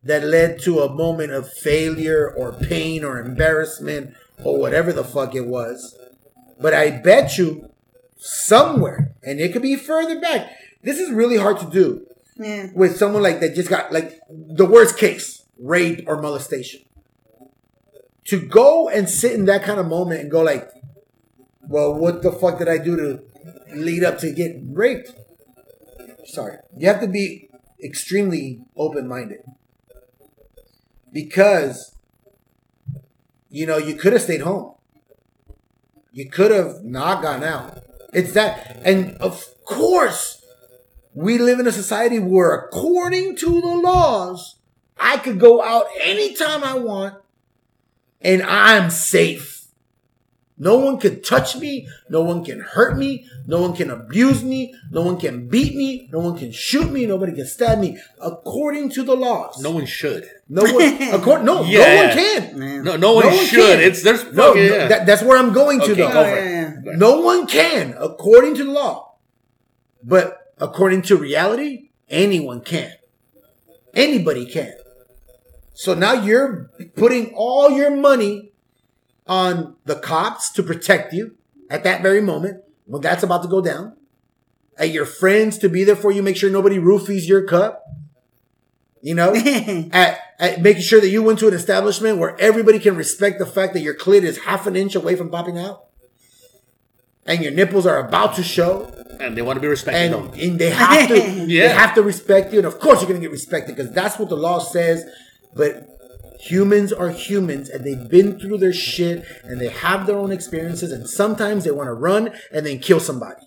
that 0.02 0.22
led 0.22 0.60
to 0.60 0.80
a 0.80 0.92
moment 0.92 1.32
of 1.32 1.50
failure 1.50 2.30
or 2.30 2.52
pain 2.52 3.02
or 3.02 3.18
embarrassment 3.18 4.14
or 4.44 4.58
whatever 4.58 4.92
the 4.92 5.04
fuck 5.04 5.34
it 5.34 5.46
was. 5.46 5.96
But 6.60 6.74
I 6.74 6.90
bet 6.90 7.38
you 7.38 7.70
somewhere, 8.18 9.14
and 9.22 9.40
it 9.40 9.52
could 9.52 9.62
be 9.62 9.76
further 9.76 10.20
back. 10.20 10.50
This 10.82 10.98
is 10.98 11.10
really 11.10 11.38
hard 11.38 11.58
to 11.60 11.70
do 11.70 12.06
yeah, 12.36 12.68
with 12.74 12.98
someone 12.98 13.22
like 13.22 13.40
that 13.40 13.54
just 13.54 13.70
got 13.70 13.92
like 13.92 14.20
the 14.28 14.66
worst 14.66 14.98
case, 14.98 15.44
rape 15.58 16.04
or 16.06 16.20
molestation. 16.20 16.82
To 18.26 18.40
go 18.40 18.88
and 18.88 19.08
sit 19.08 19.32
in 19.32 19.46
that 19.46 19.62
kind 19.62 19.80
of 19.80 19.86
moment 19.86 20.20
and 20.20 20.30
go 20.30 20.42
like, 20.42 20.70
well, 21.62 21.94
what 21.94 22.22
the 22.22 22.32
fuck 22.32 22.58
did 22.58 22.68
I 22.68 22.78
do 22.78 22.96
to 22.96 23.22
lead 23.74 24.04
up 24.04 24.18
to 24.18 24.32
get 24.32 24.56
raped? 24.64 25.12
Sorry. 26.26 26.58
You 26.76 26.88
have 26.88 27.00
to 27.00 27.06
be 27.06 27.48
extremely 27.82 28.62
open 28.76 29.06
minded. 29.08 29.40
Because, 31.12 31.96
you 33.48 33.66
know, 33.66 33.76
you 33.76 33.94
could 33.94 34.12
have 34.12 34.22
stayed 34.22 34.40
home. 34.40 34.74
You 36.12 36.28
could 36.28 36.50
have 36.50 36.82
not 36.82 37.22
gone 37.22 37.44
out. 37.44 37.82
It's 38.12 38.32
that, 38.34 38.80
and 38.84 39.16
of 39.18 39.44
course, 39.64 40.44
we 41.12 41.38
live 41.38 41.60
in 41.60 41.66
a 41.66 41.72
society 41.72 42.18
where, 42.18 42.54
according 42.54 43.36
to 43.36 43.60
the 43.60 43.80
laws, 43.82 44.56
I 44.98 45.18
could 45.18 45.38
go 45.38 45.62
out 45.62 45.86
anytime 46.00 46.64
I 46.64 46.74
want 46.74 47.16
and 48.20 48.42
I'm 48.42 48.90
safe. 48.90 49.53
No 50.56 50.78
one 50.78 50.98
can 51.00 51.20
touch 51.20 51.56
me. 51.56 51.88
No 52.08 52.22
one 52.22 52.44
can 52.44 52.60
hurt 52.60 52.96
me. 52.96 53.26
No 53.46 53.60
one 53.60 53.74
can 53.74 53.90
abuse 53.90 54.44
me. 54.44 54.72
No 54.92 55.02
one 55.02 55.18
can 55.18 55.48
beat 55.48 55.74
me. 55.74 56.08
No 56.12 56.20
one 56.20 56.38
can 56.38 56.52
shoot 56.52 56.92
me. 56.92 57.06
Nobody 57.06 57.32
can 57.32 57.44
stab 57.46 57.80
me. 57.80 57.98
According 58.20 58.90
to 58.90 59.02
the 59.02 59.16
laws. 59.16 59.60
no 59.60 59.72
one 59.72 59.84
should. 59.84 60.30
No 60.48 60.62
one. 60.62 61.02
According, 61.12 61.44
no, 61.46 61.62
no 61.62 61.96
one 61.96 62.10
can. 62.14 62.58
man. 62.58 62.84
No, 62.84 62.96
no 62.96 63.14
one, 63.14 63.26
No 63.26 63.30
one 63.36 63.44
should. 63.46 63.78
can. 63.78 63.80
It's 63.80 64.02
there's 64.04 64.24
No, 64.32 64.48
fucking, 64.54 64.66
no 64.68 64.76
yeah. 64.76 64.86
that, 64.88 65.06
that's 65.06 65.22
where 65.22 65.36
I'm 65.38 65.52
going 65.52 65.80
to 65.80 65.92
Okay, 65.92 65.94
though. 66.02 66.12
go 66.12 66.20
Oh, 66.20 66.24
for 66.24 66.36
yeah, 66.36 66.72
yeah. 66.84 66.96
No 66.96 67.20
one 67.20 67.46
can, 67.48 67.94
according 67.98 68.54
to 68.56 68.64
the 68.64 68.70
law. 68.70 69.16
But 70.04 70.52
according 70.58 71.02
to 71.10 71.16
reality, 71.16 71.90
anyone 72.08 72.60
can. 72.60 72.92
Anybody 73.92 74.46
can. 74.46 74.72
So 75.72 75.94
now 75.94 76.12
you're 76.12 76.70
putting 76.94 77.32
all 77.34 77.70
your 77.70 77.90
money 77.90 78.52
on 79.26 79.76
the 79.84 79.96
cops 79.96 80.50
to 80.52 80.62
protect 80.62 81.12
you 81.12 81.36
at 81.70 81.84
that 81.84 82.02
very 82.02 82.20
moment 82.20 82.62
when 82.86 83.00
that's 83.02 83.22
about 83.22 83.42
to 83.42 83.48
go 83.48 83.60
down. 83.60 83.96
At 84.76 84.90
your 84.90 85.06
friends 85.06 85.56
to 85.58 85.68
be 85.68 85.84
there 85.84 85.96
for 85.96 86.10
you, 86.10 86.22
make 86.22 86.36
sure 86.36 86.50
nobody 86.50 86.78
roofies 86.78 87.26
your 87.28 87.46
cup. 87.46 87.84
You 89.00 89.14
know, 89.14 89.34
at, 89.92 90.18
at 90.38 90.60
making 90.62 90.82
sure 90.82 91.00
that 91.00 91.08
you 91.10 91.22
went 91.22 91.38
to 91.40 91.48
an 91.48 91.54
establishment 91.54 92.18
where 92.18 92.38
everybody 92.40 92.78
can 92.78 92.96
respect 92.96 93.38
the 93.38 93.46
fact 93.46 93.72
that 93.74 93.80
your 93.80 93.94
clit 93.94 94.22
is 94.22 94.38
half 94.38 94.66
an 94.66 94.76
inch 94.76 94.94
away 94.94 95.14
from 95.14 95.30
popping 95.30 95.58
out 95.58 95.84
and 97.26 97.42
your 97.42 97.52
nipples 97.52 97.86
are 97.86 97.98
about 98.06 98.34
to 98.36 98.42
show 98.42 98.90
And 99.20 99.36
they 99.36 99.42
want 99.42 99.56
to 99.56 99.60
be 99.60 99.66
respected. 99.68 100.12
and, 100.14 100.34
and 100.34 100.58
they 100.58 100.70
have 100.70 101.08
to 101.08 101.16
yeah. 101.16 101.24
they 101.46 101.46
Yeah. 101.46 101.68
have 101.68 101.94
to 101.94 102.02
respect 102.02 102.52
you 102.52 102.58
and 102.58 102.66
of 102.66 102.78
course 102.80 103.00
you're 103.00 103.08
gonna 103.08 103.20
get 103.20 103.30
respected 103.30 103.76
because 103.76 103.92
that's 103.92 104.18
what 104.18 104.28
the 104.28 104.36
law 104.36 104.58
says 104.58 105.04
but 105.54 105.93
humans 106.44 106.92
are 106.92 107.10
humans 107.10 107.68
and 107.68 107.84
they've 107.84 108.08
been 108.08 108.38
through 108.38 108.58
their 108.58 108.72
shit 108.72 109.24
and 109.44 109.60
they 109.60 109.68
have 109.68 110.06
their 110.06 110.16
own 110.16 110.30
experiences 110.30 110.92
and 110.92 111.08
sometimes 111.08 111.64
they 111.64 111.70
want 111.70 111.88
to 111.88 111.94
run 111.94 112.30
and 112.52 112.66
then 112.66 112.78
kill 112.78 113.00
somebody. 113.00 113.42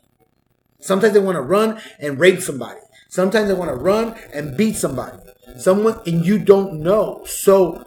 Sometimes 0.80 1.14
they 1.14 1.20
want 1.20 1.36
to 1.36 1.42
run 1.42 1.80
and 2.00 2.20
rape 2.20 2.42
somebody. 2.42 2.80
Sometimes 3.10 3.48
they 3.48 3.54
want 3.54 3.72
to 3.72 3.78
run 3.78 4.16
and 4.34 4.58
beat 4.58 4.76
somebody. 4.76 5.18
Someone 5.58 6.00
and 6.06 6.26
you 6.26 6.40
don't 6.40 6.82
know. 6.82 7.24
So 7.26 7.86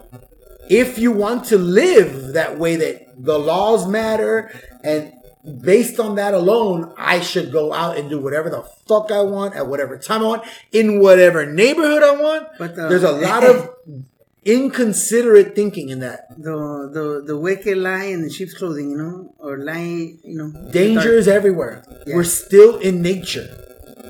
if 0.69 0.97
you 0.97 1.11
want 1.11 1.45
to 1.45 1.57
live 1.57 2.33
that 2.33 2.57
way 2.57 2.75
that 2.77 3.23
the 3.23 3.37
laws 3.37 3.87
matter 3.87 4.51
and 4.83 5.13
based 5.61 5.99
on 5.99 6.15
that 6.15 6.35
alone 6.35 6.93
i 6.97 7.19
should 7.19 7.51
go 7.51 7.73
out 7.73 7.97
and 7.97 8.09
do 8.11 8.19
whatever 8.19 8.47
the 8.47 8.61
fuck 8.87 9.11
i 9.11 9.19
want 9.21 9.55
at 9.55 9.65
whatever 9.65 9.97
time 9.97 10.21
i 10.21 10.27
want 10.27 10.43
in 10.71 10.99
whatever 10.99 11.47
neighborhood 11.47 12.03
i 12.03 12.11
want 12.11 12.47
But, 12.59 12.77
uh, 12.77 12.87
there's 12.87 13.03
a 13.03 13.11
lot 13.11 13.43
of 13.43 13.69
inconsiderate 14.43 15.55
thinking 15.55 15.89
in 15.89 15.99
that 15.99 16.27
the 16.37 16.89
the 16.93 17.23
the 17.25 17.37
wicked 17.37 17.77
lie 17.77 18.05
in 18.05 18.21
the 18.23 18.29
sheep's 18.29 18.53
clothing, 18.55 18.89
you 18.91 18.97
know, 18.97 19.33
or 19.37 19.57
lie, 19.57 20.13
you 20.23 20.37
know. 20.37 20.51
danger 20.71 21.13
is 21.17 21.27
everywhere 21.27 21.83
Yeah. 22.07 22.15
we're 22.15 22.23
still 22.23 22.77
in 22.77 23.01
nature 23.01 23.47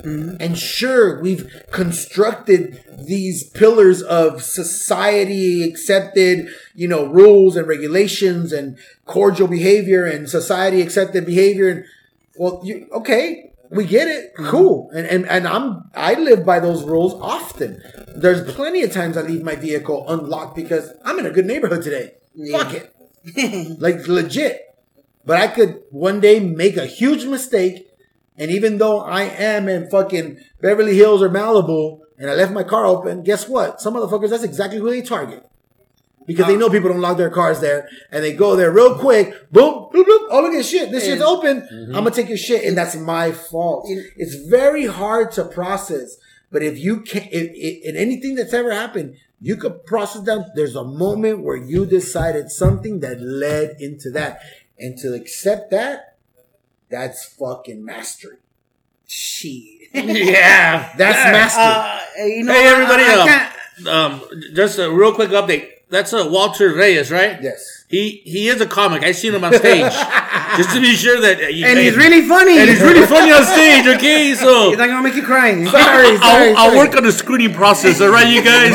Mhm. 0.04 0.36
and 0.40 0.58
sure 0.58 1.20
we've 1.20 1.46
constructed 1.70 2.80
these 3.06 3.44
pillars 3.44 4.00
of 4.02 4.42
society 4.42 5.62
accepted 5.62 6.48
you 6.74 6.88
know 6.88 7.04
rules 7.06 7.56
and 7.56 7.68
regulations 7.68 8.52
and 8.52 8.76
cordial 9.04 9.46
behavior 9.46 10.04
and 10.04 10.28
society 10.28 10.80
accepted 10.80 11.24
behavior 11.26 11.68
and 11.68 11.84
well 12.36 12.62
you 12.64 12.86
okay 12.92 13.51
we 13.72 13.84
get 13.84 14.08
it 14.08 14.34
mm-hmm. 14.34 14.50
cool 14.50 14.90
and, 14.94 15.06
and 15.06 15.28
and 15.28 15.48
i'm 15.48 15.90
i 15.94 16.14
live 16.14 16.44
by 16.44 16.60
those 16.60 16.82
rules 16.84 17.14
often 17.20 17.82
there's 18.14 18.52
plenty 18.54 18.82
of 18.82 18.92
times 18.92 19.16
i 19.16 19.22
leave 19.22 19.42
my 19.42 19.54
vehicle 19.54 20.04
unlocked 20.08 20.54
because 20.54 20.92
i'm 21.04 21.18
in 21.18 21.26
a 21.26 21.30
good 21.30 21.46
neighborhood 21.46 21.82
today 21.82 22.12
Yeah. 22.34 22.58
fuck 22.58 22.74
it 22.74 22.92
like 23.78 24.06
legit. 24.08 24.60
But 25.24 25.40
I 25.40 25.48
could 25.48 25.82
one 25.90 26.20
day 26.20 26.40
make 26.40 26.76
a 26.76 26.86
huge 26.86 27.24
mistake, 27.24 27.88
and 28.36 28.50
even 28.50 28.78
though 28.78 29.00
I 29.00 29.22
am 29.22 29.68
in 29.68 29.88
fucking 29.88 30.38
Beverly 30.60 30.96
Hills 30.96 31.22
or 31.22 31.28
Malibu, 31.28 32.00
and 32.18 32.30
I 32.30 32.34
left 32.34 32.52
my 32.52 32.64
car 32.64 32.84
open, 32.86 33.22
guess 33.22 33.48
what? 33.48 33.80
Some 33.80 33.94
motherfuckers, 33.94 34.30
that's 34.30 34.42
exactly 34.42 34.78
who 34.78 34.90
they 34.90 35.02
target. 35.02 35.48
Because 36.26 36.46
they 36.46 36.56
know 36.56 36.70
people 36.70 36.88
don't 36.90 37.00
lock 37.00 37.16
their 37.16 37.30
cars 37.30 37.60
there, 37.60 37.88
and 38.10 38.22
they 38.22 38.32
go 38.34 38.56
there 38.56 38.70
real 38.70 38.96
quick, 38.98 39.50
boom, 39.50 39.88
bloop, 39.92 40.04
bloop, 40.06 40.28
oh 40.30 40.40
look 40.42 40.54
at 40.54 40.64
shit, 40.64 40.90
this 40.90 41.04
shit's 41.04 41.20
And- 41.20 41.22
open, 41.22 41.66
I'm 41.88 42.04
gonna 42.04 42.10
take 42.10 42.28
your 42.28 42.38
shit, 42.38 42.64
and 42.64 42.76
that's 42.76 42.94
my 42.96 43.32
fault. 43.32 43.86
It's 44.16 44.34
very 44.34 44.86
hard 44.86 45.32
to 45.32 45.44
process, 45.44 46.16
but 46.50 46.62
if 46.62 46.78
you 46.78 47.00
can, 47.00 47.22
if, 47.30 47.50
if, 47.54 47.84
in 47.84 47.96
anything 47.96 48.34
that's 48.36 48.52
ever 48.52 48.72
happened, 48.72 49.16
you 49.40 49.56
could 49.56 49.84
process 49.84 50.22
down. 50.22 50.46
There's 50.54 50.76
a 50.76 50.84
moment 50.84 51.42
where 51.42 51.56
you 51.56 51.84
decided 51.86 52.50
something 52.50 53.00
that 53.00 53.20
led 53.20 53.76
into 53.80 54.10
that, 54.12 54.40
and 54.78 54.96
to 54.98 55.14
accept 55.14 55.70
that, 55.72 56.16
that's 56.90 57.24
fucking 57.24 57.84
mastery. 57.84 58.36
Shit. 59.06 59.90
yeah, 59.94 60.92
That's 60.96 61.18
Yeah. 61.18 61.32
mastery. 61.32 62.22
Uh, 62.22 62.26
you 62.26 62.44
know, 62.44 62.52
Hey 62.52 62.66
everybody, 62.68 63.02
I, 63.02 63.50
I 63.86 63.90
um, 63.90 64.12
um, 64.12 64.22
just 64.54 64.78
a 64.78 64.90
real 64.90 65.12
quick 65.14 65.30
update. 65.30 65.68
That's 65.92 66.12
a 66.14 66.26
Walter 66.26 66.74
Reyes, 66.74 67.10
right? 67.12 67.36
yes. 67.42 67.84
He 67.88 68.22
he 68.24 68.48
is 68.48 68.58
a 68.62 68.66
comic. 68.66 69.04
I've 69.04 69.16
seen 69.16 69.34
him 69.34 69.44
on 69.44 69.52
stage, 69.52 69.92
just 70.56 70.70
to 70.74 70.80
be 70.80 70.96
sure 70.96 71.20
that. 71.20 71.36
uh, 71.38 71.66
and 71.68 71.78
he's 71.78 71.94
really 71.94 72.22
funny. 72.26 72.56
and 72.58 72.70
he's 72.70 72.80
really 72.80 73.06
funny 73.06 73.30
on 73.30 73.44
stage. 73.44 73.86
Okay, 73.96 74.32
so 74.44 74.70
He's 74.70 74.78
not 74.78 74.88
gonna 74.88 75.02
make 75.02 75.14
you 75.14 75.22
cry. 75.22 75.52
Sorry, 75.52 75.66
sorry. 75.70 76.16
I'll, 76.22 76.56
I'll 76.56 76.70
sorry. 76.72 76.78
work 76.78 76.96
on 76.96 77.02
the 77.04 77.12
screening 77.12 77.52
process. 77.52 78.00
All 78.00 78.08
right, 78.10 78.26
you 78.32 78.42
guys. 78.42 78.72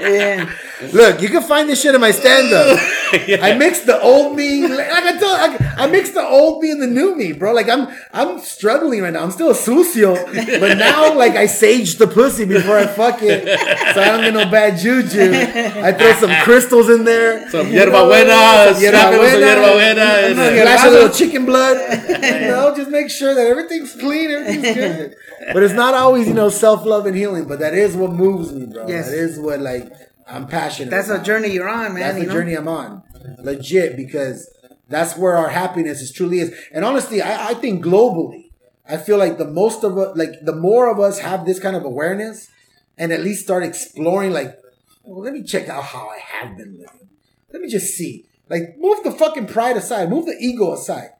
yeah. 0.00 0.50
Look, 0.92 1.20
you 1.20 1.28
can 1.28 1.42
find 1.42 1.68
this 1.68 1.82
shit 1.82 1.94
in 1.94 2.00
my 2.00 2.10
stand 2.10 2.52
up. 2.52 2.78
I 3.42 3.54
mix 3.58 3.80
the 3.80 4.00
old 4.00 4.36
me, 4.36 4.66
like 4.66 4.88
I 4.90 5.18
told, 5.18 5.32
I, 5.32 5.84
I 5.84 5.86
mixed 5.86 6.14
the 6.14 6.22
old 6.26 6.62
me 6.62 6.70
and 6.70 6.80
the 6.80 6.86
new 6.86 7.14
me, 7.14 7.32
bro. 7.32 7.52
Like 7.52 7.68
I'm, 7.68 7.88
I'm 8.12 8.38
struggling 8.40 9.02
right 9.02 9.12
now. 9.12 9.22
I'm 9.22 9.30
still 9.30 9.50
a 9.50 9.54
sucio, 9.54 10.14
but 10.60 10.78
now 10.78 11.14
like 11.14 11.32
I 11.34 11.46
sage 11.46 11.96
the 11.96 12.06
pussy 12.06 12.44
before 12.44 12.78
I 12.78 12.86
fuck 12.86 13.20
it, 13.22 13.44
so 13.94 14.00
I 14.00 14.08
don't 14.08 14.22
get 14.22 14.34
no 14.34 14.50
bad 14.50 14.78
juju. 14.78 15.32
I 15.32 15.92
throw 15.92 16.12
some 16.14 16.30
crystals 16.44 16.88
in 16.90 17.04
there, 17.04 17.48
Some 17.50 17.68
yerba 17.68 18.04
buena, 18.06 18.72
Some 18.72 18.82
slap 18.82 19.14
it 19.14 19.20
with 19.20 19.32
some 19.32 19.40
yerba 19.40 19.72
buena, 19.72 20.02
and 20.02 20.38
and, 20.38 20.58
a 20.58 20.62
glass 20.62 20.86
of 20.86 20.92
little 20.92 21.10
chicken 21.10 21.44
blood. 21.44 21.76
You 22.08 22.48
know, 22.48 22.74
just 22.76 22.90
make 22.90 23.10
sure 23.10 23.34
that 23.34 23.46
everything's 23.46 23.94
clean, 23.94 24.30
everything's 24.30 24.74
good. 24.74 25.16
But 25.52 25.62
it's 25.62 25.74
not 25.74 25.94
always, 25.94 26.28
you 26.28 26.34
know, 26.34 26.50
self 26.50 26.84
love 26.84 27.06
and 27.06 27.16
healing. 27.16 27.46
But 27.46 27.60
that 27.60 27.74
is 27.74 27.96
what 27.96 28.12
moves 28.12 28.52
me, 28.52 28.66
bro. 28.66 28.86
Yes. 28.86 29.06
That 29.06 29.16
is 29.16 29.38
what 29.38 29.60
like 29.60 30.07
I'm 30.28 30.46
passionate. 30.46 30.90
That's 30.90 31.08
a 31.08 31.22
journey 31.22 31.48
you're 31.48 31.68
on, 31.68 31.94
man. 31.94 32.02
That's 32.02 32.18
the 32.18 32.26
know? 32.26 32.32
journey 32.32 32.54
I'm 32.54 32.68
on. 32.68 33.02
Legit, 33.38 33.96
because 33.96 34.48
that's 34.88 35.16
where 35.16 35.36
our 35.36 35.48
happiness 35.48 36.00
is 36.00 36.12
truly 36.12 36.40
is. 36.40 36.54
And 36.72 36.84
honestly, 36.84 37.22
I, 37.22 37.50
I 37.50 37.54
think 37.54 37.84
globally, 37.84 38.50
I 38.88 38.98
feel 38.98 39.16
like 39.18 39.38
the 39.38 39.46
most 39.46 39.84
of 39.84 39.96
us, 39.96 40.16
like 40.16 40.32
the 40.42 40.54
more 40.54 40.90
of 40.90 41.00
us 41.00 41.20
have 41.20 41.46
this 41.46 41.58
kind 41.58 41.76
of 41.76 41.84
awareness 41.84 42.48
and 42.96 43.12
at 43.12 43.22
least 43.22 43.42
start 43.44 43.62
exploring, 43.62 44.32
like, 44.32 44.58
well, 45.04 45.22
let 45.22 45.32
me 45.32 45.42
check 45.42 45.68
out 45.68 45.84
how 45.84 46.08
I 46.08 46.18
have 46.18 46.56
been 46.56 46.78
living. 46.78 47.08
Let 47.52 47.62
me 47.62 47.68
just 47.68 47.94
see. 47.94 48.26
Like, 48.50 48.76
move 48.78 49.02
the 49.04 49.12
fucking 49.12 49.46
pride 49.46 49.76
aside, 49.76 50.10
move 50.10 50.26
the 50.26 50.36
ego 50.38 50.72
aside. 50.72 51.10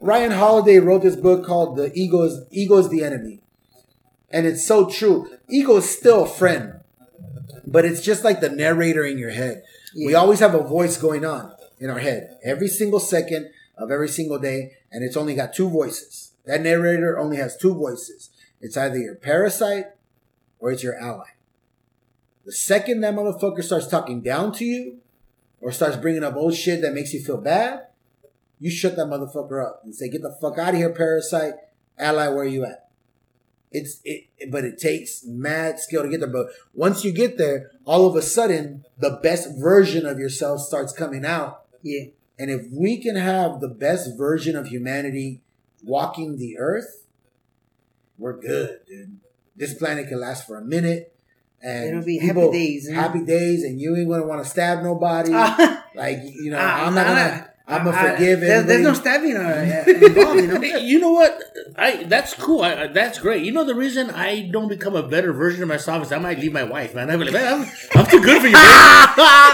Ryan 0.00 0.32
Holiday 0.32 0.78
wrote 0.78 1.02
this 1.02 1.14
book 1.14 1.46
called 1.46 1.76
The 1.76 1.92
Ego 1.94 2.24
is, 2.24 2.44
ego 2.50 2.78
is 2.78 2.88
the 2.88 3.04
Enemy. 3.04 3.40
And 4.30 4.46
it's 4.46 4.66
so 4.66 4.88
true. 4.88 5.28
Ego 5.48 5.76
is 5.76 5.88
still 5.88 6.24
a 6.24 6.28
friend 6.28 6.81
but 7.66 7.84
it's 7.84 8.00
just 8.00 8.24
like 8.24 8.40
the 8.40 8.48
narrator 8.48 9.04
in 9.04 9.18
your 9.18 9.30
head. 9.30 9.62
We 9.94 10.14
always 10.14 10.40
have 10.40 10.54
a 10.54 10.62
voice 10.62 10.96
going 10.96 11.24
on 11.24 11.54
in 11.78 11.90
our 11.90 11.98
head 11.98 12.38
every 12.44 12.68
single 12.68 13.00
second 13.00 13.50
of 13.76 13.90
every 13.90 14.08
single 14.08 14.38
day, 14.38 14.72
and 14.90 15.04
it's 15.04 15.16
only 15.16 15.34
got 15.34 15.52
two 15.52 15.68
voices. 15.68 16.32
That 16.44 16.60
narrator 16.60 17.18
only 17.18 17.36
has 17.36 17.56
two 17.56 17.74
voices. 17.74 18.30
It's 18.60 18.76
either 18.76 18.98
your 18.98 19.14
parasite 19.14 19.86
or 20.58 20.70
it's 20.70 20.82
your 20.82 20.96
ally. 20.96 21.28
The 22.44 22.52
second 22.52 23.00
that 23.00 23.14
motherfucker 23.14 23.62
starts 23.62 23.86
talking 23.86 24.20
down 24.20 24.52
to 24.54 24.64
you 24.64 24.98
or 25.60 25.70
starts 25.70 25.96
bringing 25.96 26.24
up 26.24 26.34
old 26.34 26.54
shit 26.54 26.82
that 26.82 26.92
makes 26.92 27.12
you 27.12 27.22
feel 27.22 27.40
bad, 27.40 27.86
you 28.58 28.70
shut 28.70 28.96
that 28.96 29.06
motherfucker 29.06 29.64
up 29.64 29.82
and 29.84 29.94
say, 29.94 30.08
"Get 30.08 30.22
the 30.22 30.36
fuck 30.40 30.58
out 30.58 30.74
of 30.74 30.76
here, 30.76 30.90
parasite." 30.90 31.54
Ally, 31.98 32.28
where 32.28 32.44
are 32.44 32.44
you 32.44 32.64
at? 32.64 32.88
It's 33.72 34.00
it, 34.04 34.26
but 34.50 34.64
it 34.64 34.78
takes 34.78 35.24
mad 35.24 35.80
skill 35.80 36.02
to 36.02 36.08
get 36.08 36.20
there. 36.20 36.28
But 36.28 36.48
once 36.74 37.04
you 37.04 37.12
get 37.12 37.38
there, 37.38 37.70
all 37.84 38.06
of 38.06 38.14
a 38.14 38.22
sudden, 38.22 38.84
the 38.98 39.18
best 39.22 39.48
version 39.58 40.06
of 40.06 40.18
yourself 40.18 40.60
starts 40.60 40.92
coming 40.92 41.24
out. 41.24 41.64
Yeah. 41.82 42.04
And 42.38 42.50
if 42.50 42.66
we 42.70 42.98
can 42.98 43.16
have 43.16 43.60
the 43.60 43.68
best 43.68 44.16
version 44.16 44.56
of 44.56 44.68
humanity 44.68 45.42
walking 45.82 46.38
the 46.38 46.58
earth, 46.58 47.04
we're 48.18 48.38
good, 48.38 48.80
dude. 48.86 49.18
This 49.56 49.74
planet 49.74 50.08
can 50.08 50.20
last 50.20 50.46
for 50.46 50.56
a 50.56 50.64
minute. 50.64 51.14
And 51.62 51.90
It'll 51.90 52.04
be 52.04 52.18
happy 52.18 52.50
days? 52.50 52.90
Happy 52.90 53.24
days, 53.24 53.62
and 53.62 53.80
you 53.80 53.96
ain't 53.96 54.08
gonna 54.08 54.26
want 54.26 54.42
to 54.42 54.48
stab 54.48 54.82
nobody. 54.82 55.30
Ah, 55.32 55.86
like 55.94 56.18
you 56.22 56.50
know, 56.50 56.58
ah, 56.60 56.86
I'm 56.86 56.94
not 56.94 57.06
gonna. 57.06 57.51
I'm 57.72 57.84
gonna 57.84 57.96
I- 57.96 58.12
forgive 58.12 58.40
there's, 58.40 58.66
there's 58.66 58.82
no 58.82 58.90
everybody. 58.90 59.30
stabbing 59.30 59.36
uh, 59.36 60.06
involved, 60.08 60.40
you 60.40 60.46
know. 60.72 60.78
You 60.78 60.98
know 61.00 61.12
what? 61.12 61.40
I 61.76 62.04
that's 62.04 62.34
cool. 62.34 62.62
I, 62.62 62.74
I- 62.84 62.86
that's 62.88 63.18
great. 63.18 63.44
You 63.44 63.52
know 63.52 63.64
the 63.64 63.74
reason 63.74 64.10
I 64.10 64.48
don't 64.52 64.68
become 64.68 64.94
a 64.96 65.02
better 65.02 65.32
version 65.32 65.62
of 65.62 65.68
myself 65.68 66.02
is 66.04 66.12
I 66.12 66.18
might 66.18 66.38
leave 66.38 66.52
my 66.52 66.64
wife, 66.64 66.94
man. 66.94 67.10
I'm 67.10 67.20
like, 67.20 67.32
man, 67.32 67.62
I'm, 67.62 67.68
I'm 67.94 68.06
too 68.06 68.20
good 68.22 68.40
for 68.40 68.46
you, 68.48 68.52
baby. 68.54 68.54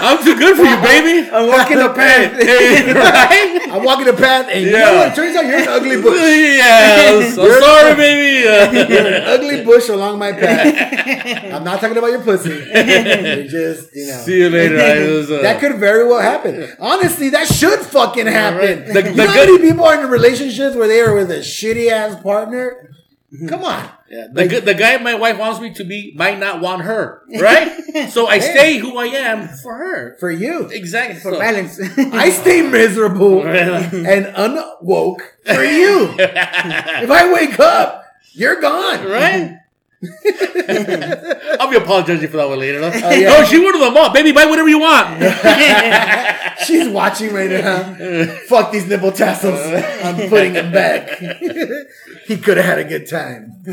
I'm 0.01 0.23
too 0.23 0.37
good 0.37 0.55
for 0.57 0.63
you, 0.63 0.77
baby. 0.81 1.29
I'm 1.31 1.47
walking 1.47 1.77
the 1.77 1.89
path. 1.93 2.37
Right? 2.99 3.69
I'm 3.71 3.83
walking 3.83 4.05
the 4.05 4.13
path, 4.13 4.47
and 4.51 4.65
you 4.65 4.71
know 4.71 4.95
what? 4.95 5.11
It 5.11 5.15
turns 5.15 5.35
out 5.35 5.45
you're 5.45 5.59
an 5.59 5.67
ugly 5.67 6.01
bush. 6.01 6.19
Yeah, 6.19 7.11
I'm 7.23 7.31
so 7.31 7.59
sorry, 7.59 7.95
baby. 7.95 8.47
Uh, 8.47 8.71
You're 8.71 9.07
an 9.13 9.23
ugly 9.27 9.63
bush 9.63 9.89
along 9.89 10.17
my 10.19 10.31
path. 10.31 11.53
I'm 11.53 11.63
not 11.63 11.79
talking 11.79 11.97
about 11.97 12.07
your 12.11 12.23
pussy. 12.23 12.49
You're 12.49 13.43
just, 13.47 13.95
you 13.95 14.07
know. 14.07 14.17
See 14.25 14.39
you 14.39 14.49
later. 14.49 14.79
I 14.79 15.07
was, 15.07 15.29
uh, 15.31 15.41
That 15.41 15.59
could 15.59 15.75
very 15.77 16.07
well 16.07 16.19
happen. 16.19 16.67
Honestly, 16.79 17.29
that 17.29 17.47
should 17.47 17.79
fucking 18.09 18.27
happen. 18.27 18.59
right. 18.59 18.85
The- 18.93 19.03
you 19.09 19.15
the 19.15 19.25
know 19.25 19.33
good- 19.33 19.59
many 19.61 19.71
people 19.71 19.85
are 19.85 20.03
in 20.03 20.09
relationships 20.09 20.75
where 20.75 20.87
they 20.87 21.01
are 21.01 21.13
with 21.15 21.31
a 21.31 21.39
shitty 21.39 21.89
ass 21.91 22.21
partner? 22.21 22.91
Mm-hmm. 23.33 23.47
Come 23.47 23.63
on. 23.63 23.89
Yeah, 24.09 24.25
the, 24.33 24.47
gu- 24.47 24.61
the 24.61 24.73
guy 24.73 24.97
my 24.97 25.13
wife 25.13 25.37
wants 25.37 25.59
me 25.61 25.71
to 25.75 25.83
be 25.83 26.13
might 26.15 26.39
not 26.39 26.61
want 26.61 26.81
her, 26.81 27.21
right? 27.39 28.09
so 28.09 28.25
I 28.25 28.39
stay 28.39 28.79
who 28.79 28.97
I 28.97 29.05
am 29.05 29.47
for 29.47 29.75
her. 29.75 30.17
For 30.19 30.31
you. 30.31 30.67
Exactly. 30.69 31.19
For 31.19 31.33
So- 31.33 31.39
balance. 31.39 31.79
I 31.97 32.31
stay 32.31 32.63
miserable 32.63 33.45
and 33.47 34.25
unwoke 34.35 35.21
for 35.45 35.63
you. 35.63 36.15
If 36.17 37.11
I 37.11 37.31
wake 37.31 37.59
up, 37.59 38.03
you're 38.33 38.59
gone. 38.59 39.05
right? 39.05 39.58
I'll 41.59 41.69
be 41.69 41.75
apologizing 41.75 42.29
for 42.29 42.37
that 42.37 42.47
one 42.47 42.59
later. 42.59 42.79
though. 42.79 42.91
Oh, 42.93 43.11
yeah. 43.11 43.29
No, 43.29 43.43
she 43.43 43.63
ordered 43.63 43.79
them 43.79 43.97
all. 43.97 44.13
Baby, 44.13 44.31
buy 44.31 44.45
whatever 44.45 44.69
you 44.69 44.79
want. 44.79 45.21
She's 46.65 46.87
watching 46.87 47.33
right 47.33 47.49
now. 47.49 48.25
Fuck 48.47 48.71
these 48.71 48.87
nipple 48.87 49.11
tassels. 49.11 49.59
I'm 50.03 50.29
putting 50.29 50.53
them 50.53 50.71
back. 50.71 51.19
he 52.27 52.37
could 52.37 52.57
have 52.57 52.65
had 52.65 52.79
a 52.79 52.85
good 52.85 53.09
time. 53.09 53.63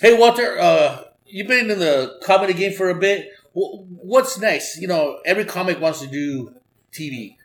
hey, 0.00 0.16
Walter, 0.18 0.58
uh, 0.58 1.04
you've 1.26 1.48
been 1.48 1.70
in 1.70 1.78
the 1.78 2.18
comedy 2.22 2.52
game 2.52 2.72
for 2.72 2.90
a 2.90 2.94
bit. 2.94 3.30
What's 3.54 4.38
next? 4.38 4.78
You 4.78 4.88
know, 4.88 5.20
every 5.24 5.46
comic 5.46 5.80
wants 5.80 6.00
to 6.00 6.06
do 6.06 6.54
TV. 6.92 7.36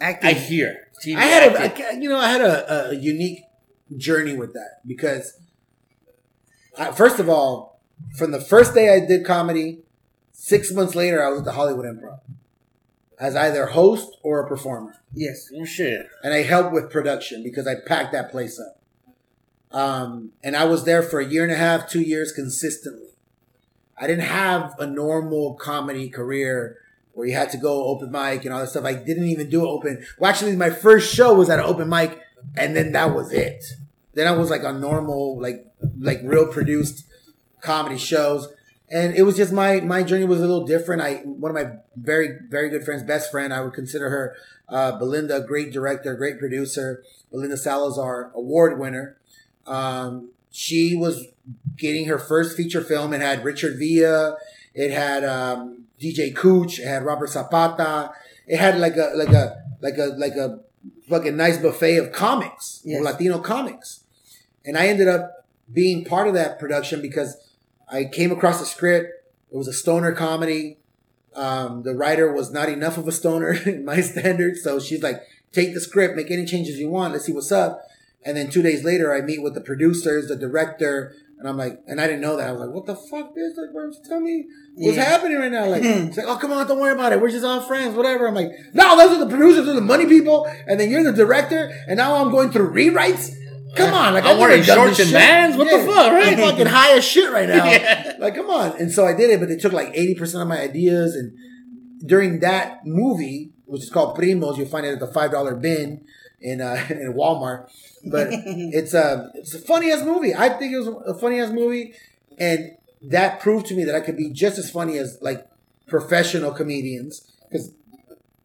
Acting. 0.00 0.30
I 0.30 0.32
hear 0.32 0.88
TV. 1.04 1.16
I 1.16 1.22
had 1.22 1.56
acting. 1.56 1.86
a, 1.86 2.02
you 2.02 2.08
know, 2.08 2.18
I 2.18 2.28
had 2.28 2.40
a, 2.40 2.90
a 2.90 2.94
unique 2.94 3.42
journey 3.96 4.34
with 4.36 4.52
that 4.54 4.80
because, 4.86 5.38
I, 6.78 6.92
first 6.92 7.18
of 7.18 7.28
all, 7.28 7.80
from 8.16 8.30
the 8.30 8.40
first 8.40 8.74
day 8.74 8.94
I 8.94 9.04
did 9.04 9.24
comedy, 9.24 9.80
six 10.32 10.72
months 10.72 10.94
later 10.94 11.24
I 11.24 11.28
was 11.30 11.40
at 11.40 11.44
the 11.44 11.52
Hollywood 11.52 11.84
Improv 11.84 12.20
as 13.18 13.34
either 13.34 13.66
host 13.66 14.16
or 14.22 14.40
a 14.40 14.48
performer, 14.48 14.94
yes. 15.12 15.50
Oh, 15.54 15.64
shit. 15.64 16.06
and 16.22 16.32
I 16.32 16.42
helped 16.42 16.72
with 16.72 16.90
production 16.90 17.42
because 17.42 17.66
I 17.66 17.74
packed 17.74 18.12
that 18.12 18.30
place 18.30 18.60
up. 18.60 18.78
Um, 19.76 20.30
and 20.42 20.56
I 20.56 20.64
was 20.64 20.84
there 20.84 21.02
for 21.02 21.20
a 21.20 21.26
year 21.26 21.42
and 21.42 21.52
a 21.52 21.56
half, 21.56 21.90
two 21.90 22.00
years 22.00 22.32
consistently. 22.32 23.08
I 24.00 24.06
didn't 24.06 24.24
have 24.24 24.74
a 24.78 24.86
normal 24.86 25.54
comedy 25.54 26.08
career 26.08 26.78
where 27.12 27.26
you 27.26 27.34
had 27.34 27.50
to 27.50 27.58
go 27.58 27.86
open 27.86 28.12
mic 28.12 28.44
and 28.44 28.54
all 28.54 28.60
that 28.60 28.68
stuff. 28.68 28.84
I 28.84 28.94
didn't 28.94 29.26
even 29.26 29.50
do 29.50 29.66
open. 29.66 30.06
Well, 30.18 30.30
actually, 30.30 30.54
my 30.54 30.70
first 30.70 31.12
show 31.12 31.34
was 31.34 31.50
at 31.50 31.58
an 31.58 31.64
open 31.64 31.88
mic, 31.88 32.20
and 32.56 32.76
then 32.76 32.92
that 32.92 33.12
was 33.12 33.32
it. 33.32 33.64
Then 34.14 34.28
I 34.28 34.32
was 34.32 34.50
like 34.50 34.62
a 34.62 34.72
normal, 34.72 35.40
like 35.40 35.66
like 35.98 36.20
real 36.22 36.46
produced 36.46 37.04
comedy 37.60 37.98
shows, 37.98 38.48
and 38.90 39.14
it 39.14 39.22
was 39.22 39.36
just 39.36 39.52
my 39.52 39.80
my 39.80 40.02
journey 40.02 40.24
was 40.24 40.38
a 40.38 40.46
little 40.46 40.66
different. 40.66 41.02
I 41.02 41.16
one 41.24 41.50
of 41.50 41.54
my 41.54 41.72
very 41.96 42.38
very 42.48 42.68
good 42.68 42.84
friends, 42.84 43.02
best 43.02 43.30
friend, 43.30 43.52
I 43.52 43.60
would 43.60 43.74
consider 43.74 44.10
her 44.10 44.36
uh, 44.68 44.98
Belinda, 44.98 45.40
great 45.40 45.72
director, 45.72 46.14
great 46.14 46.38
producer, 46.38 47.02
Belinda 47.30 47.56
Salazar, 47.56 48.30
award 48.34 48.78
winner. 48.78 49.16
Um, 49.66 50.30
she 50.50 50.96
was 50.96 51.26
getting 51.76 52.06
her 52.06 52.18
first 52.18 52.56
feature 52.56 52.80
film. 52.82 53.12
It 53.12 53.20
had 53.20 53.44
Richard 53.44 53.78
Villa. 53.78 54.36
It 54.74 54.90
had 54.90 55.24
um, 55.24 55.84
DJ 56.00 56.34
Cooch. 56.34 56.78
It 56.78 56.86
had 56.86 57.04
Robert 57.04 57.28
Zapata. 57.28 58.12
It 58.46 58.58
had 58.58 58.78
like 58.78 58.96
a 58.96 59.12
like 59.14 59.28
a 59.30 59.62
like 59.80 59.98
a 59.98 60.06
like 60.16 60.34
a 60.34 60.60
fucking 61.08 61.36
nice 61.36 61.58
buffet 61.58 61.96
of 61.96 62.12
comics, 62.12 62.82
Yes. 62.84 63.02
Latino 63.02 63.38
comics. 63.38 64.04
And 64.64 64.76
I 64.76 64.88
ended 64.88 65.08
up 65.08 65.37
being 65.72 66.04
part 66.04 66.28
of 66.28 66.34
that 66.34 66.58
production 66.58 67.02
because 67.02 67.36
I 67.90 68.04
came 68.04 68.32
across 68.32 68.60
the 68.60 68.66
script. 68.66 69.12
It 69.52 69.56
was 69.56 69.68
a 69.68 69.72
stoner 69.72 70.12
comedy. 70.12 70.78
Um, 71.34 71.82
the 71.82 71.94
writer 71.94 72.32
was 72.32 72.50
not 72.50 72.68
enough 72.68 72.98
of 72.98 73.06
a 73.06 73.12
stoner 73.12 73.52
in 73.66 73.84
my 73.84 74.00
standards, 74.00 74.62
so 74.62 74.80
she's 74.80 75.02
like, 75.02 75.22
"Take 75.52 75.74
the 75.74 75.80
script, 75.80 76.16
make 76.16 76.30
any 76.30 76.44
changes 76.46 76.78
you 76.78 76.88
want. 76.88 77.12
Let's 77.12 77.26
see 77.26 77.32
what's 77.32 77.52
up." 77.52 77.82
And 78.24 78.36
then 78.36 78.50
two 78.50 78.62
days 78.62 78.84
later, 78.84 79.14
I 79.14 79.20
meet 79.20 79.42
with 79.42 79.54
the 79.54 79.60
producers, 79.60 80.26
the 80.28 80.36
director, 80.36 81.14
and 81.38 81.48
I'm 81.48 81.56
like, 81.56 81.80
and 81.86 82.00
I 82.00 82.06
didn't 82.08 82.20
know 82.20 82.36
that. 82.36 82.48
I 82.48 82.52
was 82.52 82.60
like, 82.62 82.70
"What 82.70 82.86
the 82.86 82.96
fuck, 82.96 83.34
bitch? 83.36 83.56
Like, 83.56 83.72
bro, 83.72 83.88
just 83.90 84.04
tell 84.06 84.18
me 84.20 84.46
what's 84.74 84.96
Yeah. 84.96 85.04
happening 85.04 85.38
right 85.38 85.52
now." 85.52 85.66
Like, 85.66 85.84
it's 85.84 86.16
like, 86.16 86.26
"Oh, 86.26 86.36
come 86.36 86.50
on, 86.52 86.66
don't 86.66 86.80
worry 86.80 86.92
about 86.92 87.12
it. 87.12 87.20
We're 87.20 87.30
just 87.30 87.44
all 87.44 87.60
friends, 87.60 87.94
whatever." 87.94 88.26
I'm 88.26 88.34
like, 88.34 88.50
"No, 88.74 88.96
those 88.96 89.16
are 89.16 89.24
the 89.24 89.30
producers, 89.30 89.66
those 89.66 89.76
are 89.76 89.80
the 89.80 89.86
money 89.86 90.06
people, 90.06 90.46
and 90.66 90.80
then 90.80 90.90
you're 90.90 91.04
the 91.04 91.12
director, 91.12 91.70
and 91.86 91.96
now 91.96 92.16
I'm 92.16 92.30
going 92.30 92.50
through 92.50 92.72
rewrites." 92.72 93.34
Come 93.74 93.94
on, 93.94 94.14
like 94.14 94.24
I'm 94.24 94.38
never 94.38 94.40
wearing 94.40 94.62
shorts 94.62 94.98
and. 95.00 95.10
Vans? 95.10 95.56
What 95.56 95.70
the 95.70 95.84
fuck, 95.84 96.12
right? 96.12 96.32
I'm 96.32 96.38
fucking 96.38 96.66
high 96.66 96.96
as 96.96 97.04
shit 97.04 97.30
right 97.32 97.48
now. 97.48 97.64
Yeah. 97.68 98.14
Like, 98.18 98.34
come 98.34 98.50
on. 98.50 98.76
And 98.78 98.90
so 98.90 99.06
I 99.06 99.14
did 99.14 99.30
it, 99.30 99.40
but 99.40 99.48
they 99.48 99.56
took 99.56 99.72
like 99.72 99.92
80% 99.94 100.42
of 100.42 100.48
my 100.48 100.60
ideas. 100.60 101.14
And 101.14 101.36
during 102.06 102.40
that 102.40 102.86
movie, 102.86 103.52
which 103.66 103.82
is 103.82 103.90
called 103.90 104.16
Primos, 104.16 104.56
you'll 104.56 104.68
find 104.68 104.86
it 104.86 104.92
at 104.92 105.00
the 105.00 105.06
$5 105.06 105.60
bin 105.60 106.04
in, 106.40 106.60
uh, 106.60 106.86
in 106.90 107.14
Walmart. 107.14 107.70
But 108.10 108.28
it's 108.32 108.94
a, 108.94 109.30
it's 109.34 109.54
a 109.54 109.58
funny 109.58 109.92
ass 109.92 110.02
movie. 110.02 110.34
I 110.34 110.48
think 110.50 110.72
it 110.72 110.78
was 110.78 110.88
a 111.06 111.14
funny 111.18 111.40
ass 111.40 111.50
movie. 111.50 111.94
And 112.38 112.76
that 113.02 113.40
proved 113.40 113.66
to 113.66 113.74
me 113.74 113.84
that 113.84 113.94
I 113.94 114.00
could 114.00 114.16
be 114.16 114.30
just 114.30 114.58
as 114.58 114.70
funny 114.70 114.98
as 114.98 115.18
like 115.20 115.46
professional 115.86 116.52
comedians 116.52 117.30
because 117.48 117.72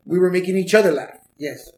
we 0.06 0.20
were 0.20 0.30
making 0.30 0.58
each 0.58 0.74
other 0.74 0.92
laugh. 0.92 1.18
Yes. 1.38 1.72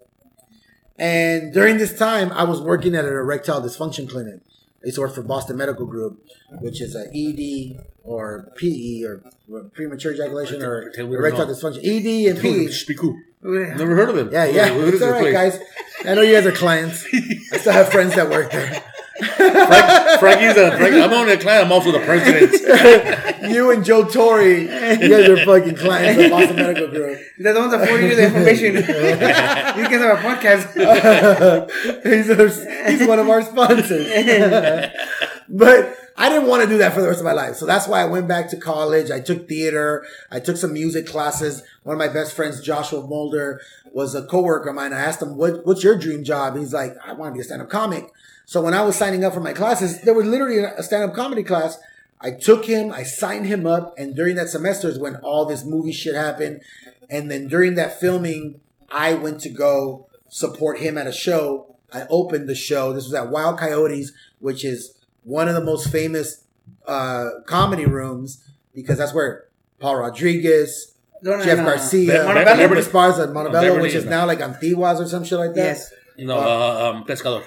And 0.97 1.53
during 1.53 1.77
this 1.77 1.97
time, 1.97 2.31
I 2.31 2.43
was 2.43 2.61
working 2.61 2.95
at 2.95 3.05
an 3.05 3.11
erectile 3.13 3.61
dysfunction 3.61 4.09
clinic. 4.09 4.39
I 4.83 4.85
used 4.87 4.95
to 4.95 5.01
work 5.01 5.13
for 5.15 5.23
Boston 5.23 5.57
Medical 5.57 5.85
Group, 5.85 6.25
which 6.61 6.79
is 6.81 6.95
a 6.95 7.07
ED 7.13 7.83
or 8.03 8.51
PE 8.55 9.03
or 9.03 9.21
premature 9.73 10.13
ejaculation 10.13 10.61
or 10.61 10.83
Pretend 10.83 11.09
we 11.09 11.15
don't 11.15 11.25
erectile 11.25 11.47
dysfunction. 11.47 11.79
ED 11.83 12.31
and 12.31 12.39
PE. 12.39 12.65
Just. 12.67 12.87
Never 13.41 13.95
heard 13.95 14.09
of 14.09 14.17
him. 14.17 14.29
Yeah, 14.31 14.45
yeah. 14.45 14.71
What 14.75 14.85
is 14.85 14.93
It's 14.95 15.03
all 15.03 15.13
this 15.13 15.23
right, 15.23 15.33
place? 15.33 15.57
guys. 15.57 16.07
I 16.07 16.13
know 16.15 16.21
you 16.21 16.33
guys 16.35 16.45
are 16.45 16.51
clients. 16.51 17.05
I 17.51 17.57
still 17.57 17.73
have 17.73 17.89
friends 17.89 18.15
that 18.15 18.29
work 18.29 18.51
there. 18.51 18.83
Frank, 19.17 20.19
Frankie's 20.19 20.57
a, 20.57 20.77
Frank, 20.77 20.95
I'm 20.95 21.13
only 21.13 21.33
a 21.33 21.37
client. 21.37 21.65
I'm 21.65 21.71
also 21.71 21.91
the 21.91 21.99
president. 21.99 22.51
you 23.51 23.71
and 23.71 23.85
Joe 23.85 24.03
Torre, 24.03 24.43
you 24.43 24.67
guys 24.67 25.29
are 25.29 25.45
fucking 25.45 25.75
clients 25.75 26.21
of 26.21 26.31
Boston 26.31 26.55
Medical 26.57 26.87
Group. 26.89 27.19
They're 27.37 27.53
the 27.53 27.59
ones 27.59 27.71
that 27.71 27.87
forward 27.87 28.03
you 28.03 28.15
the 28.15 28.25
information. 28.25 28.75
you 28.75 28.81
guys 28.81 30.01
have 30.01 30.19
a 30.19 30.21
podcast. 30.21 30.73
he's, 32.03 32.29
a, 32.29 32.89
he's 32.91 33.07
one 33.07 33.19
of 33.19 33.29
our 33.29 33.41
sponsors. 33.41 34.07
but 35.47 35.97
I 36.17 36.29
didn't 36.29 36.47
want 36.47 36.63
to 36.63 36.69
do 36.69 36.77
that 36.79 36.93
for 36.93 37.01
the 37.01 37.07
rest 37.07 37.19
of 37.19 37.25
my 37.25 37.33
life. 37.33 37.55
So 37.55 37.65
that's 37.65 37.87
why 37.87 38.01
I 38.01 38.05
went 38.05 38.27
back 38.27 38.49
to 38.49 38.57
college. 38.57 39.11
I 39.11 39.21
took 39.21 39.47
theater. 39.47 40.05
I 40.31 40.39
took 40.41 40.57
some 40.57 40.73
music 40.73 41.07
classes. 41.07 41.63
One 41.83 41.93
of 41.93 41.99
my 41.99 42.13
best 42.13 42.33
friends, 42.33 42.61
Joshua 42.61 43.05
Mulder, 43.05 43.61
was 43.93 44.13
a 44.13 44.25
coworker 44.25 44.69
of 44.69 44.75
mine. 44.75 44.91
I 44.91 44.99
asked 44.99 45.21
him, 45.21 45.37
what, 45.37 45.65
what's 45.65 45.83
your 45.83 45.97
dream 45.97 46.23
job? 46.23 46.57
He's 46.57 46.73
like, 46.73 46.95
I 47.05 47.13
want 47.13 47.33
to 47.33 47.33
be 47.33 47.41
a 47.41 47.43
stand-up 47.43 47.69
comic. 47.69 48.11
So 48.45 48.61
when 48.61 48.73
I 48.73 48.81
was 48.83 48.95
signing 48.95 49.23
up 49.23 49.33
for 49.33 49.39
my 49.39 49.53
classes, 49.53 50.01
there 50.01 50.13
was 50.13 50.25
literally 50.25 50.59
a 50.59 50.83
stand-up 50.83 51.15
comedy 51.15 51.43
class. 51.43 51.77
I 52.21 52.31
took 52.31 52.65
him, 52.65 52.91
I 52.91 53.03
signed 53.03 53.45
him 53.45 53.65
up, 53.65 53.93
and 53.97 54.15
during 54.15 54.35
that 54.35 54.49
semester 54.49 54.87
is 54.87 54.99
when 54.99 55.15
all 55.17 55.45
this 55.45 55.63
movie 55.65 55.91
shit 55.91 56.15
happened. 56.15 56.61
And 57.09 57.29
then 57.29 57.47
during 57.47 57.75
that 57.75 57.99
filming, 57.99 58.61
I 58.89 59.13
went 59.13 59.41
to 59.41 59.49
go 59.49 60.07
support 60.29 60.79
him 60.79 60.97
at 60.97 61.07
a 61.07 61.11
show. 61.11 61.75
I 61.93 62.05
opened 62.09 62.47
the 62.47 62.55
show. 62.55 62.93
This 62.93 63.05
was 63.05 63.13
at 63.13 63.29
Wild 63.29 63.59
Coyotes, 63.59 64.11
which 64.39 64.63
is 64.63 64.95
one 65.23 65.47
of 65.47 65.55
the 65.55 65.63
most 65.63 65.91
famous 65.91 66.43
uh, 66.87 67.29
comedy 67.47 67.85
rooms 67.85 68.43
because 68.73 68.97
that's 68.97 69.13
where 69.13 69.45
Paul 69.79 69.97
Rodriguez, 69.97 70.95
No, 71.21 71.37
no, 71.37 71.43
Jeff 71.43 71.57
no. 71.57 71.65
Garcia, 71.65 72.23
Montebello? 72.25 72.57
Beverly 72.57 72.81
Esparza, 72.81 73.31
Montebello, 73.33 73.61
Beverly, 73.61 73.81
which 73.81 73.95
is 73.95 74.05
now 74.05 74.25
like 74.25 74.39
Antiguas 74.41 74.99
or 74.99 75.07
some 75.07 75.23
shit 75.23 75.37
like 75.37 75.53
that. 75.55 75.77
Yes. 75.77 75.93
No, 76.17 76.37
uh, 76.37 76.91
um, 76.93 77.05
pescador. 77.05 77.43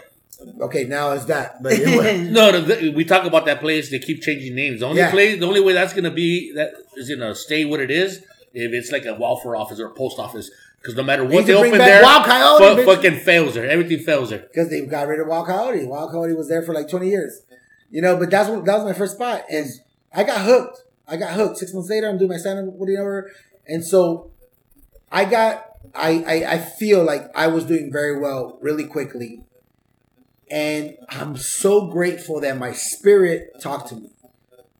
Okay, 0.60 0.84
now 0.84 1.12
it's 1.12 1.24
that. 1.26 1.62
But 1.62 1.72
anyway, 1.72 2.18
No, 2.30 2.52
the, 2.60 2.92
we 2.94 3.04
talk 3.04 3.24
about 3.24 3.44
that 3.46 3.60
place. 3.60 3.90
They 3.90 3.98
keep 3.98 4.22
changing 4.22 4.54
names. 4.54 4.80
The 4.80 4.86
only 4.86 4.98
Yeah. 5.00 5.10
place, 5.10 5.38
the 5.40 5.46
only 5.46 5.60
way 5.60 5.72
that's 5.72 5.92
gonna 5.92 6.10
be 6.12 6.52
that 6.54 6.72
is 6.96 7.08
gonna 7.10 7.34
stay 7.34 7.64
what 7.64 7.80
it 7.80 7.90
is 7.90 8.18
if 8.54 8.72
it's 8.72 8.92
like 8.92 9.04
a 9.04 9.14
welfare 9.14 9.56
office 9.56 9.80
or 9.80 9.86
a 9.86 9.94
post 9.94 10.18
office. 10.18 10.50
Because 10.80 10.94
no 10.94 11.02
matter 11.02 11.26
They 11.26 11.34
what 11.34 11.40
need 11.40 11.46
they 11.48 11.54
open 11.54 11.78
there, 11.78 12.02
Wild 12.04 12.24
Coyote, 12.24 12.84
fu- 12.84 12.94
fucking 12.94 13.18
fails 13.20 13.54
there. 13.54 13.68
Everything 13.68 13.98
fails 13.98 14.30
there. 14.30 14.38
because 14.52 14.70
they 14.70 14.80
got 14.86 15.08
rid 15.08 15.18
of 15.20 15.26
Wild 15.26 15.46
Coyote. 15.48 15.84
Wild 15.86 16.12
Coyote 16.12 16.34
was 16.34 16.48
there 16.48 16.62
for 16.62 16.72
like 16.72 16.88
20 16.88 17.08
years. 17.08 17.42
You 17.90 18.00
know, 18.00 18.16
but 18.16 18.30
that's 18.30 18.48
what, 18.48 18.64
that 18.64 18.76
was 18.76 18.84
my 18.84 18.92
first 18.92 19.16
spot. 19.16 19.42
And 19.50 19.66
I 20.14 20.22
got 20.22 20.42
hooked. 20.42 20.82
I 21.08 21.16
got 21.16 21.32
hooked. 21.32 21.56
Six 21.58 21.74
months 21.74 21.90
later, 21.90 22.08
I'm 22.08 22.16
doing 22.16 22.30
my 22.30 22.36
stand 22.36 22.60
up, 22.68 22.74
whatever. 22.74 23.30
And 23.66 23.84
so 23.84 24.30
I 25.10 25.24
got, 25.24 25.64
I, 25.94 26.22
I, 26.46 26.52
I 26.54 26.58
feel 26.58 27.02
like 27.02 27.22
I 27.34 27.48
was 27.48 27.64
doing 27.64 27.90
very 27.90 28.16
well 28.20 28.58
really 28.60 28.84
quickly. 28.84 29.42
And 30.50 30.96
I'm 31.08 31.36
so 31.36 31.86
grateful 31.88 32.40
that 32.40 32.56
my 32.58 32.72
spirit 32.72 33.60
talked 33.60 33.88
to 33.90 33.96
me 33.96 34.10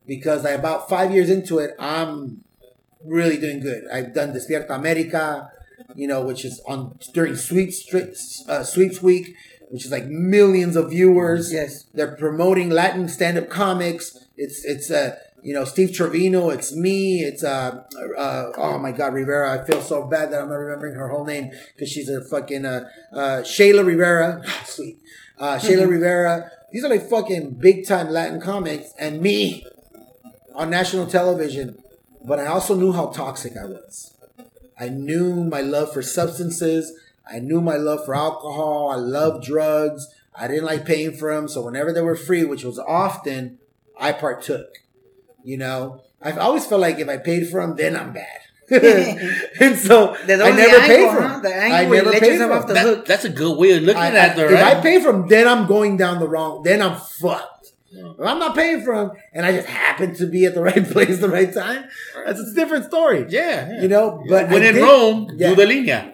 because 0.07 0.47
I, 0.47 0.51
about 0.51 0.89
five 0.89 1.13
years 1.13 1.31
into 1.31 1.59
it, 1.59 1.75
I'm 1.79 2.43
really 3.05 3.39
doing 3.39 3.61
good. 3.61 3.85
I've 3.93 4.15
done 4.15 4.33
Despierta 4.33 4.71
America, 4.71 5.51
you 5.95 6.09
know, 6.09 6.23
which 6.23 6.45
is 6.45 6.61
on 6.67 6.99
during 7.13 7.37
sweeps, 7.37 8.45
uh, 8.49 8.65
sweeps 8.65 9.03
week. 9.03 9.35
which 9.71 9.85
is 9.85 9.93
like 9.93 10.07
millions 10.07 10.77
of 10.77 10.91
viewers. 10.91 11.53
Yes. 11.53 11.85
They're 11.95 12.17
promoting 12.17 12.71
Latin 12.71 13.09
stand-up 13.09 13.49
comics. 13.51 14.17
It's 14.37 14.65
it's 14.65 14.91
uh 14.91 15.17
you 15.43 15.53
know 15.55 15.65
Steve 15.65 15.93
Trevino. 15.95 16.51
It's 16.51 16.75
me. 16.75 17.21
It's 17.21 17.45
uh, 17.45 17.85
uh 18.17 18.45
oh 18.57 18.79
my 18.79 18.93
God 18.93 19.15
Rivera. 19.15 19.61
I 19.61 19.65
feel 19.65 19.83
so 19.83 20.05
bad 20.05 20.33
that 20.33 20.41
I'm 20.41 20.49
not 20.49 20.55
remembering 20.55 20.95
her 20.95 21.09
whole 21.09 21.25
name 21.25 21.51
because 21.75 21.91
she's 21.91 22.09
a 22.09 22.25
fucking 22.25 22.65
uh, 22.65 22.89
uh 23.13 23.43
Shayla 23.43 23.85
Rivera. 23.85 24.43
Sweet. 24.65 24.99
Uh, 25.39 25.57
Shayla 25.59 25.89
Rivera. 25.89 26.51
These 26.73 26.85
are 26.85 26.89
like 26.89 27.09
fucking 27.09 27.55
big 27.55 27.87
time 27.87 28.11
Latin 28.11 28.41
comics, 28.41 28.93
and 28.99 29.21
me 29.21 29.65
on 30.55 30.71
national 30.71 31.07
television. 31.07 31.83
But 32.25 32.41
I 32.41 32.47
also 32.47 32.75
knew 32.75 32.93
how 32.93 33.07
toxic 33.07 33.57
I 33.57 33.65
was. 33.65 34.15
I 34.79 34.89
knew 34.89 35.45
my 35.45 35.61
love 35.61 35.93
for 35.93 36.03
substances. 36.03 36.93
I 37.31 37.39
knew 37.39 37.61
my 37.61 37.77
love 37.77 38.05
for 38.05 38.15
alcohol. 38.15 38.91
I 38.91 38.97
loved 38.97 39.45
drugs. 39.45 40.07
I 40.35 40.47
didn't 40.49 40.65
like 40.65 40.85
paying 40.85 41.13
for 41.13 41.35
them. 41.35 41.49
So 41.49 41.63
whenever 41.63 41.93
they 41.93 42.01
were 42.01 42.17
free, 42.17 42.45
which 42.45 42.65
was 42.65 42.79
often, 42.79 43.59
I 43.99 44.13
partook. 44.13 44.69
You 45.43 45.57
know, 45.57 46.03
I've 46.21 46.39
always 46.39 46.67
felt 46.67 46.81
like 46.81 46.99
if 46.99 47.09
I 47.09 47.17
paid 47.17 47.49
for 47.49 47.61
them, 47.61 47.77
then 47.77 47.97
I'm 47.97 48.13
bad. 48.13 48.41
and 49.61 49.77
so 49.79 50.17
There's 50.27 50.41
I 50.41 50.51
never 50.51 50.75
the 50.81 50.87
paid 50.87 51.11
for 51.11 51.23
huh? 51.23 51.41
them. 51.41 51.53
I 51.53 51.81
angle 51.81 51.91
where 51.91 51.99
you 51.99 52.05
never 52.05 52.11
let 52.11 52.21
paid 52.23 52.33
yourself 52.33 52.51
for 52.51 52.57
off 52.59 52.67
the 52.67 52.75
them. 52.75 52.85
That- 52.87 52.97
hook. 52.97 53.07
that's 53.07 53.25
a 53.25 53.31
good 53.31 53.59
way 53.59 53.71
of 53.77 53.83
looking 53.83 54.03
I- 54.03 54.09
at 54.09 54.39
I- 54.39 54.43
it, 54.43 54.45
if 54.47 54.53
right? 54.53 54.77
I 54.77 54.81
pay 54.81 55.01
for 55.01 55.13
them, 55.13 55.27
then 55.29 55.49
I'm 55.49 55.67
going 55.67 55.97
down 55.97 56.19
the 56.21 56.29
wrong. 56.29 56.63
Then 56.63 56.83
I'm 56.83 56.97
fucked. 56.97 57.73
If 57.91 58.21
I'm 58.21 58.39
not 58.39 58.55
paying 58.55 58.83
for 58.85 58.95
them, 58.95 59.13
and 59.33 59.47
I 59.47 59.53
just 59.53 59.67
happen 59.67 60.15
to 60.17 60.27
be 60.27 60.45
at 60.45 60.55
the 60.55 60.61
right 60.71 60.85
place, 60.85 61.19
the 61.21 61.29
right 61.31 61.53
time, 61.53 61.87
that's 62.27 62.39
a 62.39 62.53
different 62.55 62.85
story. 62.85 63.25
yeah, 63.31 63.69
yeah. 63.73 63.81
You 63.83 63.89
know, 63.89 64.23
but 64.29 64.51
when 64.51 64.63
I 64.63 64.67
in 64.69 64.75
did- 64.75 64.83
Rome, 64.83 65.31
Yeah. 65.37 65.49
do 65.51 65.55
the 65.57 65.67
linea. 65.67 66.13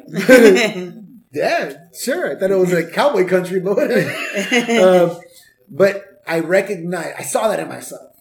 Yeah, 1.33 1.73
sure. 1.93 2.31
I 2.31 2.39
thought 2.39 2.53
it 2.53 2.55
was 2.55 2.73
a 2.73 2.89
cowboy 2.89 3.27
country, 3.27 3.59
but 3.59 3.77
whatever. 3.77 5.11
um, 5.15 5.21
but 5.69 6.05
I 6.29 6.39
recognize 6.39 7.13
I 7.19 7.23
saw 7.23 7.49
that 7.49 7.59
in 7.59 7.69
myself. 7.69 8.13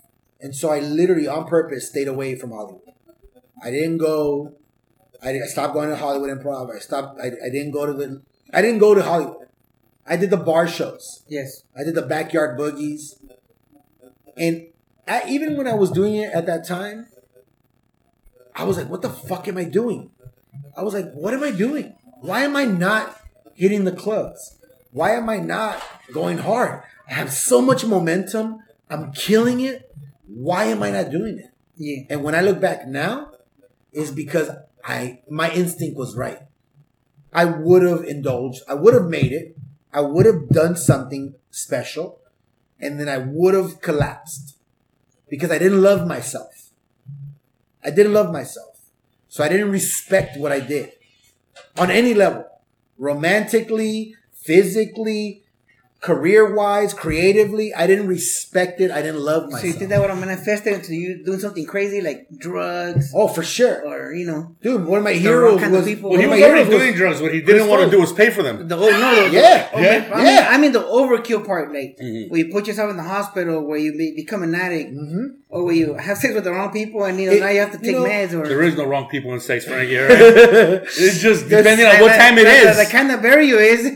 And 0.41 0.55
so 0.55 0.69
I 0.71 0.79
literally, 0.79 1.27
on 1.27 1.45
purpose, 1.45 1.87
stayed 1.87 2.07
away 2.07 2.35
from 2.35 2.49
Hollywood. 2.51 2.82
I 3.63 3.71
didn't 3.71 3.97
go, 3.97 4.53
I, 5.21 5.29
I 5.29 5.45
stopped 5.45 5.73
going 5.73 5.89
to 5.89 5.95
Hollywood 5.95 6.29
Improv. 6.29 6.75
I 6.75 6.79
stopped, 6.79 7.19
I, 7.19 7.27
I 7.27 7.49
didn't 7.49 7.71
go 7.71 7.85
to 7.85 7.93
the, 7.93 8.21
I 8.53 8.61
didn't 8.61 8.79
go 8.79 8.93
to 8.93 9.01
Hollywood. 9.01 9.47
I 10.05 10.17
did 10.17 10.29
the 10.29 10.37
bar 10.37 10.67
shows. 10.67 11.23
yes. 11.27 11.63
I 11.77 11.83
did 11.83 11.95
the 11.95 12.01
backyard 12.01 12.59
boogies. 12.59 13.19
And 14.35 14.67
I, 15.07 15.23
even 15.29 15.55
when 15.55 15.67
I 15.67 15.73
was 15.73 15.91
doing 15.91 16.15
it 16.15 16.33
at 16.33 16.45
that 16.45 16.67
time, 16.67 17.07
I 18.55 18.65
was 18.65 18.77
like, 18.77 18.89
what 18.89 19.01
the 19.01 19.09
fuck 19.09 19.47
am 19.47 19.57
I 19.57 19.63
doing? 19.63 20.11
I 20.75 20.83
was 20.83 20.93
like, 20.93 21.11
what 21.13 21.33
am 21.33 21.43
I 21.43 21.51
doing? 21.51 21.95
Why 22.19 22.41
am 22.41 22.55
I 22.55 22.65
not 22.65 23.19
hitting 23.53 23.85
the 23.85 23.91
clubs? 23.91 24.57
Why 24.91 25.11
am 25.11 25.29
I 25.29 25.37
not 25.37 25.81
going 26.11 26.37
hard? 26.37 26.83
I 27.09 27.13
have 27.13 27.31
so 27.31 27.61
much 27.61 27.85
momentum. 27.85 28.59
I'm 28.89 29.11
killing 29.13 29.59
it. 29.61 29.93
Why 30.27 30.65
am 30.65 30.83
I 30.83 30.91
not 30.91 31.11
doing 31.11 31.39
it? 31.39 31.51
Yeah. 31.75 32.03
And 32.09 32.23
when 32.23 32.35
I 32.35 32.41
look 32.41 32.59
back 32.59 32.87
now, 32.87 33.32
is 33.93 34.11
because 34.11 34.49
I 34.83 35.21
my 35.29 35.51
instinct 35.51 35.97
was 35.97 36.15
right. 36.15 36.39
I 37.31 37.45
would 37.45 37.83
have 37.83 38.03
indulged. 38.03 38.61
I 38.67 38.73
would 38.75 38.93
have 38.93 39.05
made 39.07 39.31
it. 39.31 39.57
I 39.91 40.01
would 40.01 40.25
have 40.25 40.49
done 40.49 40.75
something 40.75 41.35
special, 41.51 42.19
and 42.79 42.99
then 42.99 43.07
I 43.07 43.17
would 43.17 43.53
have 43.53 43.81
collapsed 43.81 44.57
because 45.29 45.51
I 45.51 45.57
didn't 45.57 45.81
love 45.81 46.07
myself. 46.07 46.69
I 47.83 47.89
didn't 47.89 48.13
love 48.13 48.31
myself, 48.31 48.79
so 49.27 49.43
I 49.43 49.49
didn't 49.49 49.71
respect 49.71 50.37
what 50.37 50.51
I 50.51 50.59
did 50.59 50.93
on 51.77 51.91
any 51.91 52.13
level, 52.13 52.45
romantically, 52.97 54.15
physically, 54.31 55.42
career 56.09 56.43
wise, 56.53 56.91
creatively. 56.93 57.73
I 57.73 57.87
didn't 57.87 58.07
respect 58.07 58.81
it. 58.81 58.91
I 58.91 59.01
didn't 59.01 59.21
love 59.31 59.43
myself. 59.43 59.61
So 59.61 59.67
you 59.67 59.73
think 59.79 59.89
that 59.91 60.01
would 60.01 60.09
have 60.09 60.19
manifested 60.19 60.73
into 60.73 60.93
you 60.93 61.23
doing 61.23 61.39
something 61.39 61.65
crazy 61.65 62.01
like 62.01 62.27
drugs 62.37 63.05
oh, 63.15 63.29
for 63.35 63.41
sure, 63.41 63.77
or 63.89 64.13
you 64.13 64.25
know 64.29 64.41
dude. 64.61 64.85
One 64.85 64.97
of 64.99 65.05
my 65.05 65.11
wrong 65.13 65.19
heroes 65.27 65.59
kind 65.61 65.73
of 65.73 65.79
was. 65.79 65.87
people. 65.91 66.09
Well, 66.09 66.19
he 66.19 66.27
was 66.27 66.41
already 66.41 66.53
heroes 66.65 66.67
was- 66.73 66.77
doing 66.83 66.93
drugs. 67.01 67.21
What 67.23 67.33
he 67.33 67.41
didn't 67.41 67.67
want 67.71 67.81
to 67.85 67.89
do 67.95 67.99
was 68.05 68.11
pay 68.11 68.29
for 68.35 68.43
them. 68.47 68.55
the 68.67 68.75
oh 68.75 68.89
no 68.89 69.29
the, 69.29 69.31
Yeah, 69.31 69.69
the, 69.73 69.81
yeah, 69.81 70.11
I 70.13 70.17
mean, 70.17 70.25
yeah. 70.25 70.47
I 70.53 70.55
mean 70.61 70.71
the 70.79 70.83
overkill 70.99 71.41
part 71.45 71.65
like 71.77 71.91
Mhm. 72.03 72.29
where 72.29 72.39
you 72.41 72.47
put 72.51 72.67
yourself 72.67 72.89
in 72.91 72.97
the 72.97 73.03
hospital 73.15 73.55
where 73.67 73.77
you 73.85 73.91
be, 73.97 74.07
become 74.23 74.43
an 74.43 74.53
addict 74.65 74.91
Mhm. 74.93 75.25
or 75.49 75.59
where 75.65 75.73
you 75.81 75.93
have 76.07 76.17
sex 76.17 76.33
with 76.35 76.43
the 76.43 76.51
wrong 76.51 76.71
people 76.79 76.99
and 77.05 77.17
you 77.19 77.27
know 77.27 77.35
It- 77.37 77.39
now 77.45 77.51
you 77.55 77.61
have 77.65 77.71
to 77.71 77.79
you 77.79 77.83
take 77.93 77.95
know, 78.01 78.03
meds 78.13 78.33
or 78.37 78.45
There 78.45 78.61
is 78.63 78.75
no 78.75 78.85
wrong 78.91 79.07
people 79.09 79.33
in 79.33 79.39
sex, 79.39 79.59
Frankie. 79.69 79.97
all 79.99 80.07
right? 80.09 80.17
It's 81.05 81.19
just 81.27 81.47
depending 81.47 81.85
on 81.91 81.95
what 82.03 82.11
time 82.23 82.35
it 82.39 82.43
the, 82.43 82.71
the, 82.71 82.83
the 82.83 82.89
kind 82.95 83.07
that 83.11 83.21
bury 83.21 83.45
you 83.47 83.57
is 83.73 83.81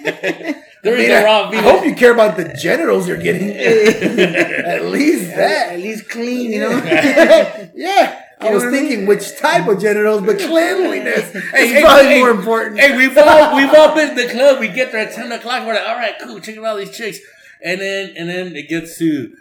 there 0.82 0.96
is 0.96 1.08
no 1.08 1.24
wrong 1.24 1.54
I 1.54 1.60
hope 1.62 1.84
you 1.84 1.94
care 1.94 2.12
about 2.12 2.36
the 2.36 2.54
genitals 2.60 3.06
you're 3.08 3.16
getting. 3.16 3.50
At 3.56 4.86
least 4.86 5.30
that. 5.36 5.72
at 5.74 5.80
least 5.80 6.08
clean 6.08 6.52
you 6.52 6.60
know 6.60 6.70
yeah. 7.74 8.22
I 8.40 8.54
was 8.54 8.64
thinking 8.64 9.06
which 9.06 9.38
type 9.38 9.68
of 9.68 9.80
genitals, 9.80 10.22
but 10.22 10.38
cleanliness 10.48 11.30
Hey, 11.32 11.66
is 11.68 11.72
hey, 11.72 11.82
probably 11.82 12.06
hey, 12.06 12.20
more 12.20 12.30
important. 12.30 12.80
Hey, 12.80 12.96
we've 12.96 13.16
all 13.18 13.54
we've 13.56 13.72
all 13.74 13.94
been 13.94 14.16
to 14.16 14.22
the 14.26 14.32
club. 14.32 14.60
We 14.60 14.68
get 14.68 14.92
there 14.92 15.06
at 15.06 15.14
ten 15.14 15.30
o'clock. 15.30 15.66
We're 15.66 15.74
like, 15.74 15.86
all 15.86 15.96
right, 15.96 16.14
cool, 16.22 16.40
Check 16.40 16.56
out 16.56 16.64
all 16.64 16.76
these 16.76 16.96
chicks, 16.96 17.18
and 17.62 17.80
then 17.80 18.14
and 18.16 18.30
then 18.30 18.56
it 18.56 18.68
gets 18.68 18.98
to 18.98 19.36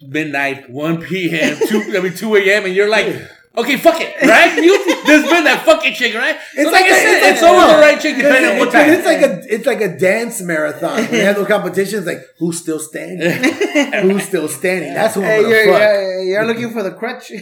midnight, 0.00 0.70
one 0.70 1.02
p.m., 1.02 1.58
two 1.66 1.96
I 1.96 2.00
mean 2.00 2.14
two 2.14 2.36
a.m., 2.36 2.64
and 2.66 2.74
you're 2.74 2.88
like. 2.88 3.16
Okay, 3.58 3.76
fuck 3.76 4.00
it, 4.00 4.14
right? 4.22 4.56
You, 4.62 5.04
there's 5.04 5.24
been 5.28 5.44
that 5.44 5.64
fucking 5.64 5.92
chick, 5.94 6.14
right? 6.14 6.36
It's 6.54 6.64
So 6.64 6.70
like 6.70 6.84
I 6.84 6.88
a- 6.88 6.94
said, 6.94 7.12
it's 7.16 7.22
like- 7.22 7.32
it's 7.34 7.42
always 7.42 7.66
the 7.74 7.80
right 7.80 8.00
chick 8.00 8.16
depending 8.16 8.50
on 8.52 8.58
what 8.58 8.72
time. 8.72 8.90
it's 8.90 9.04
like 9.06 9.20
a 9.22 9.54
it's 9.54 9.66
like 9.66 9.80
a 9.80 9.98
dance 9.98 10.40
marathon. 10.40 10.96
When 11.02 11.10
they 11.10 11.24
have 11.24 11.36
those 11.36 11.48
competitions, 11.48 12.06
like 12.06 12.20
who's 12.38 12.58
still 12.58 12.78
standing? 12.78 13.30
who's 14.02 14.24
still 14.24 14.48
standing? 14.48 14.94
That's 14.94 15.14
who 15.14 15.22
I'm 15.22 15.26
hey, 15.26 15.42
gonna 15.42 15.48
you're, 15.54 15.64
fuck. 15.72 15.80
you're, 15.80 16.22
you're 16.22 16.46
looking 16.46 16.70
for 16.70 16.82
the 16.82 16.92
crutch 16.92 17.32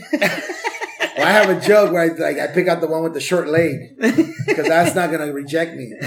Well, 1.18 1.26
I 1.26 1.30
have 1.32 1.48
a 1.48 1.58
joke 1.58 1.92
where 1.92 2.02
I 2.02 2.08
like 2.14 2.38
I 2.38 2.46
pick 2.52 2.68
out 2.68 2.82
the 2.82 2.86
one 2.88 3.02
with 3.02 3.14
the 3.14 3.20
short 3.20 3.48
leg 3.48 3.96
because 3.98 4.68
that's 4.68 4.94
not 4.94 5.10
gonna 5.10 5.32
reject 5.32 5.74
me. 5.74 5.94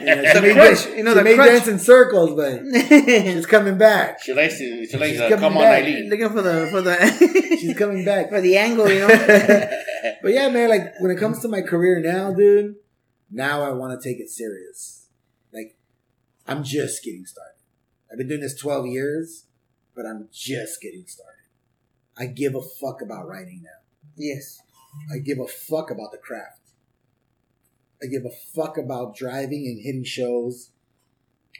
You 0.00 0.16
know, 0.16 0.24
she 0.24 0.32
The 0.34 0.40
may, 0.42 0.52
crutch, 0.54 0.84
dance- 0.84 0.86
you 0.96 1.04
know, 1.04 1.10
she 1.12 1.18
the 1.18 1.24
may 1.24 1.34
crutch. 1.34 1.48
dance 1.50 1.68
in 1.68 1.78
circles, 1.78 2.34
but 2.34 2.62
she's 2.88 3.46
coming 3.46 3.78
back. 3.78 4.20
She 4.22 4.32
likes 4.34 4.58
to. 4.58 4.86
She 4.86 4.96
likes 4.96 5.10
She's 5.12 5.20
to 5.20 5.28
coming 5.28 5.38
come 5.40 5.56
on, 5.58 5.62
back. 5.62 5.82
Eileen. 5.84 6.08
looking 6.10 6.30
for 6.30 6.42
the 6.42 6.66
for 6.72 6.80
the 6.80 7.56
She's 7.60 7.76
coming 7.78 8.04
back. 8.04 8.28
for 8.30 8.40
the 8.40 8.56
angle 8.56 8.90
you 8.90 9.00
know 9.00 9.08
But 10.22 10.32
yeah, 10.32 10.48
man, 10.48 10.68
like 10.68 10.94
when 10.98 11.10
it 11.10 11.18
comes 11.18 11.40
to 11.40 11.48
my 11.48 11.62
career 11.62 12.00
now, 12.00 12.32
dude, 12.32 12.76
now 13.30 13.62
I 13.62 13.70
want 13.70 13.98
to 13.98 14.08
take 14.08 14.20
it 14.20 14.28
serious. 14.28 15.06
Like, 15.52 15.76
I'm 16.46 16.62
just 16.62 17.02
getting 17.04 17.24
started. 17.24 17.60
I've 18.10 18.18
been 18.18 18.28
doing 18.28 18.40
this 18.40 18.58
12 18.58 18.86
years, 18.86 19.44
but 19.94 20.04
I'm 20.06 20.28
just 20.32 20.80
getting 20.80 21.06
started. 21.06 21.48
I 22.18 22.26
give 22.26 22.54
a 22.54 22.62
fuck 22.62 23.00
about 23.02 23.26
writing 23.28 23.62
now. 23.62 23.80
yes 24.16 24.60
I 25.12 25.18
give 25.18 25.38
a 25.38 25.46
fuck 25.46 25.90
about 25.90 26.12
the 26.12 26.18
craft. 26.18 26.72
I 28.02 28.06
give 28.06 28.24
a 28.24 28.30
fuck 28.54 28.76
about 28.76 29.14
driving 29.14 29.66
and 29.66 29.80
hitting 29.80 30.04
shows. 30.04 30.70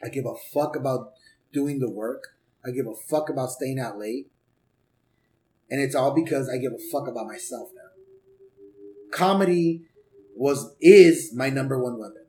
I 0.03 0.09
give 0.09 0.25
a 0.27 0.35
fuck 0.53 0.75
about 0.75 1.13
doing 1.53 1.79
the 1.79 1.91
work. 1.91 2.25
I 2.65 2.71
give 2.71 2.87
a 2.87 2.95
fuck 2.95 3.29
about 3.29 3.51
staying 3.51 3.79
out 3.79 3.99
late. 3.99 4.30
And 5.71 5.81
it's 5.81 5.95
all 5.95 6.15
because 6.15 6.49
I 6.49 6.59
give 6.59 6.73
a 6.73 6.91
fuck 6.91 7.07
about 7.07 7.27
myself 7.27 7.71
now. 7.75 7.91
Comedy 9.13 9.83
was 10.35 10.75
is 10.81 11.33
my 11.35 11.51
number 11.51 11.83
one 11.83 11.99
weapon. 11.99 12.25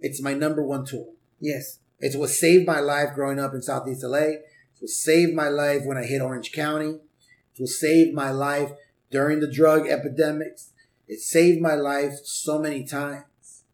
It's 0.00 0.22
my 0.22 0.34
number 0.34 0.62
one 0.62 0.84
tool. 0.84 1.14
yes 1.40 1.78
It's 1.98 2.16
what 2.16 2.30
saved 2.30 2.66
my 2.66 2.80
life 2.80 3.14
growing 3.14 3.38
up 3.38 3.54
in 3.54 3.62
Southeast 3.62 4.04
LA. 4.04 4.18
It's 4.72 4.80
what 4.80 4.90
saved 4.90 5.34
my 5.34 5.48
life 5.48 5.82
when 5.84 5.96
I 5.96 6.04
hit 6.04 6.20
Orange 6.20 6.52
County. 6.52 7.00
It's 7.50 7.60
what 7.60 7.68
saved 7.68 8.14
my 8.14 8.30
life 8.30 8.72
during 9.10 9.40
the 9.40 9.50
drug 9.50 9.86
epidemics. 9.86 10.70
It 11.08 11.20
saved 11.20 11.60
my 11.60 11.74
life 11.74 12.14
so 12.24 12.58
many 12.58 12.84
times. 12.84 13.64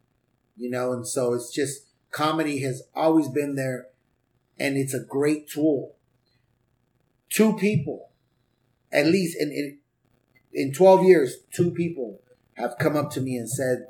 You 0.57 0.71
know, 0.71 0.93
and 0.93 1.07
so 1.07 1.35
it's 1.35 1.53
just 1.53 1.87
comedy 2.11 2.61
has 2.61 2.83
always 2.95 3.29
been 3.29 3.55
there 3.55 3.87
and 4.59 4.77
it's 4.77 4.95
a 4.95 5.03
great 5.03 5.49
tool. 5.49 5.95
Two 7.31 7.57
people, 7.57 8.10
at 8.93 9.07
least 9.07 9.37
in, 9.39 9.51
in, 9.51 9.79
in 10.53 10.73
12 10.73 11.05
years, 11.05 11.37
two 11.53 11.71
people 11.71 12.21
have 12.55 12.77
come 12.79 12.97
up 12.97 13.11
to 13.13 13.21
me 13.21 13.37
and 13.37 13.49
said 13.49 13.87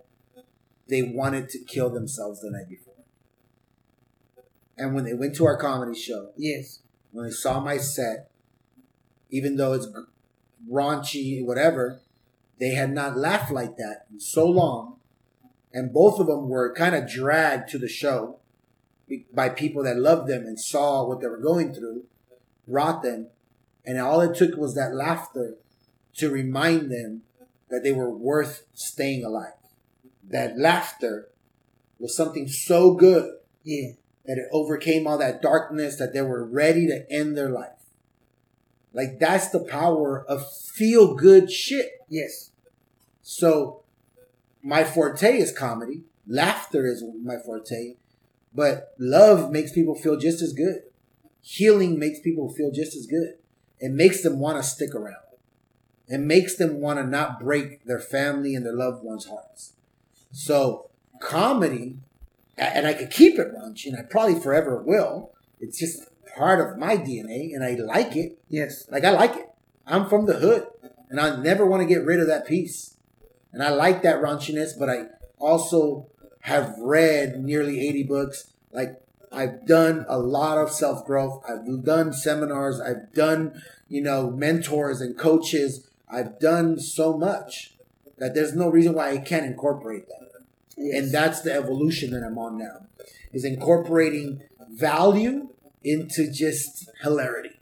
they 0.89 1.03
wanted 1.03 1.49
to 1.51 1.59
kill 1.59 1.91
themselves 1.91 2.41
the 2.41 2.51
night 2.51 2.69
before. 2.69 2.95
And 4.77 4.95
when 4.95 5.05
they 5.05 5.15
went 5.15 5.35
to 5.37 5.47
our 5.47 5.57
comedy 5.57 5.99
show, 5.99 6.31
yes 6.37 6.81
when 7.13 7.27
they 7.27 7.31
saw 7.31 7.61
my 7.61 7.77
set, 7.77 8.31
even 9.31 9.57
though 9.57 9.73
it's 9.73 9.89
raunchy, 10.69 11.45
whatever, 11.45 12.01
they 12.59 12.71
had 12.71 12.93
not 12.93 13.17
laughed 13.17 13.51
like 13.51 13.77
that 13.77 14.07
in 14.11 14.21
so 14.21 14.47
long. 14.47 14.97
And 15.73 15.93
both 15.93 16.19
of 16.19 16.27
them 16.27 16.49
were 16.49 16.75
kind 16.75 16.95
of 16.95 17.09
dragged 17.09 17.69
to 17.71 17.79
the 17.79 17.89
show 17.89 18.39
by 19.33 19.49
people 19.49 19.83
that 19.85 19.97
loved 19.97 20.29
them 20.29 20.43
and 20.43 20.59
saw 20.59 21.07
what 21.07 21.21
they 21.21 21.27
were 21.27 21.39
going 21.39 21.73
through, 21.73 22.05
brought 22.67 23.03
them. 23.03 23.29
And 23.91 23.99
all 23.99 24.21
it 24.21 24.37
took 24.37 24.57
was 24.57 24.77
that 24.77 24.95
laughter 24.95 25.57
to 26.15 26.31
remind 26.31 26.93
them 26.93 27.23
that 27.71 27.83
they 27.83 27.91
were 27.91 28.09
worth 28.09 28.63
staying 28.73 29.25
alive. 29.25 29.55
That 30.29 30.57
laughter 30.57 31.31
was 31.99 32.15
something 32.15 32.47
so 32.47 32.95
good 32.95 33.39
Yeah. 33.65 33.95
that 34.27 34.39
it 34.39 34.47
overcame 34.53 35.09
all 35.09 35.19
that 35.19 35.43
darkness 35.43 35.97
that 35.97 36.13
they 36.13 36.23
were 36.23 36.45
ready 36.45 36.87
to 36.87 37.05
end 37.11 37.37
their 37.37 37.49
life. 37.51 37.83
Like 38.93 39.19
that's 39.19 39.49
the 39.49 39.59
power 39.59 40.25
of 40.25 40.49
feel 40.53 41.17
good 41.17 41.51
shit. 41.51 41.91
Yes. 42.09 42.53
So 43.23 43.83
my 44.63 44.85
forte 44.85 45.37
is 45.37 45.51
comedy. 45.51 46.05
Laughter 46.29 46.87
is 46.87 47.03
my 47.25 47.39
forte. 47.39 47.97
But 48.55 48.95
love 49.01 49.51
makes 49.51 49.73
people 49.73 49.97
feel 49.97 50.17
just 50.17 50.43
as 50.43 50.53
good. 50.53 50.83
Healing 51.41 51.99
makes 51.99 52.21
people 52.21 52.49
feel 52.55 52.71
just 52.71 52.95
as 52.95 53.07
good. 53.09 53.40
It 53.81 53.91
makes 53.91 54.23
them 54.23 54.39
want 54.39 54.59
to 54.59 54.63
stick 54.63 54.95
around. 54.95 55.17
It 56.07 56.19
makes 56.19 56.57
them 56.57 56.81
want 56.81 56.99
to 56.99 57.07
not 57.07 57.41
break 57.41 57.85
their 57.85 58.01
family 58.01 58.55
and 58.55 58.65
their 58.67 58.75
loved 58.75 59.03
ones' 59.03 59.27
hearts. 59.27 59.73
So 60.33 60.91
comedy, 61.21 61.99
and 62.59 62.87
I 62.87 62.95
could 62.95 63.11
keep 63.11 63.39
it 63.39 63.55
raunchy, 63.55 63.87
and 63.87 63.97
I 63.97 64.03
probably 64.03 64.39
forever 64.39 64.83
will. 64.83 65.33
It's 65.61 65.79
just 65.79 66.03
part 66.37 66.61
of 66.61 66.79
my 66.79 66.97
DNA, 66.97 67.55
and 67.55 67.65
I 67.65 67.75
like 67.75 68.17
it. 68.17 68.39
Yes. 68.49 68.87
Like 68.91 69.05
I 69.05 69.11
like 69.11 69.37
it. 69.37 69.51
I'm 69.87 70.09
from 70.09 70.27
the 70.27 70.35
hood, 70.35 70.67
and 71.09 71.21
I 71.21 71.37
never 71.37 71.65
want 71.65 71.83
to 71.83 71.87
get 71.87 72.05
rid 72.05 72.21
of 72.21 72.27
that 72.27 72.47
piece. 72.47 72.97
And 73.53 73.63
I 73.63 73.71
like 73.71 74.03
that 74.03 74.23
raunchiness, 74.23 74.79
but 74.79 74.89
I 74.91 75.07
also 75.39 76.07
have 76.43 76.75
read 76.79 77.43
nearly 77.43 77.87
80 77.89 78.05
books. 78.05 78.53
Like 78.73 79.01
I've 79.33 79.67
done 79.67 80.05
a 80.09 80.19
lot 80.19 80.59
of 80.59 80.71
self 80.71 81.07
growth. 81.07 81.43
I've 81.49 81.85
done 81.85 82.13
seminars. 82.13 82.81
I've 82.81 83.13
done, 83.13 83.63
you 83.89 84.03
know, 84.03 84.31
mentors 84.31 85.01
and 85.01 85.17
coaches. 85.17 85.89
I've 86.09 86.41
done 86.41 86.81
so 86.81 87.17
much 87.17 87.75
that 88.19 88.35
there's 88.35 88.55
no 88.55 88.69
reason 88.69 88.95
why 88.95 89.11
I 89.11 89.19
can't 89.19 89.47
incorporate 89.47 90.09
that. 90.09 90.21
Yes. 90.77 91.03
And 91.03 91.13
that's 91.13 91.43
the 91.43 91.53
evolution 91.53 92.11
that 92.11 92.25
I'm 92.25 92.39
on 92.39 92.59
now. 92.59 92.87
Is 93.33 93.45
incorporating 93.45 94.43
value 94.69 95.51
into 95.85 96.31
just 96.31 96.91
hilarity. 97.03 97.61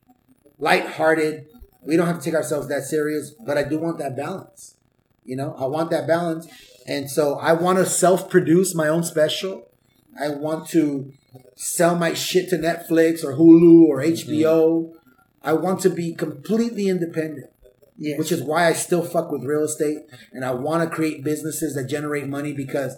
Lighthearted. 0.59 1.47
We 1.83 1.97
don't 1.97 2.07
have 2.07 2.19
to 2.19 2.25
take 2.25 2.35
ourselves 2.35 2.69
that 2.69 2.83
serious, 2.85 3.31
but 3.31 3.59
I 3.59 3.65
do 3.65 3.79
want 3.79 3.99
that 3.99 4.17
balance. 4.17 4.77
You 5.25 5.37
know, 5.37 5.55
I 5.59 5.67
want 5.67 5.91
that 5.91 6.07
balance. 6.07 6.47
And 6.87 7.11
so 7.11 7.39
I 7.39 7.53
want 7.53 7.79
to 7.79 7.87
self 7.87 8.31
produce 8.31 8.75
my 8.75 8.89
own 8.89 9.03
special. 9.03 9.71
I 10.19 10.31
want 10.31 10.69
to 10.71 11.13
sell 11.55 11.97
my 11.97 12.15
shit 12.15 12.49
to 12.51 12.57
Netflix 12.57 13.25
or 13.25 13.35
Hulu 13.35 13.85
or 13.85 14.03
HBO. 14.03 14.95
I 15.43 15.53
want 15.53 15.81
to 15.81 15.91
be 15.91 16.15
completely 16.15 16.89
independent 16.89 17.51
yes. 17.99 18.19
which 18.19 18.33
is 18.33 18.43
why 18.43 18.67
I 18.67 18.73
still 18.73 19.03
fuck 19.03 19.31
with 19.31 19.45
real 19.45 19.65
estate 19.65 19.99
and 20.33 20.45
I 20.45 20.53
want 20.53 20.89
to 20.89 20.95
create 20.95 21.25
businesses 21.25 21.75
that 21.75 21.85
generate 21.85 22.29
money 22.29 22.53
because 22.53 22.97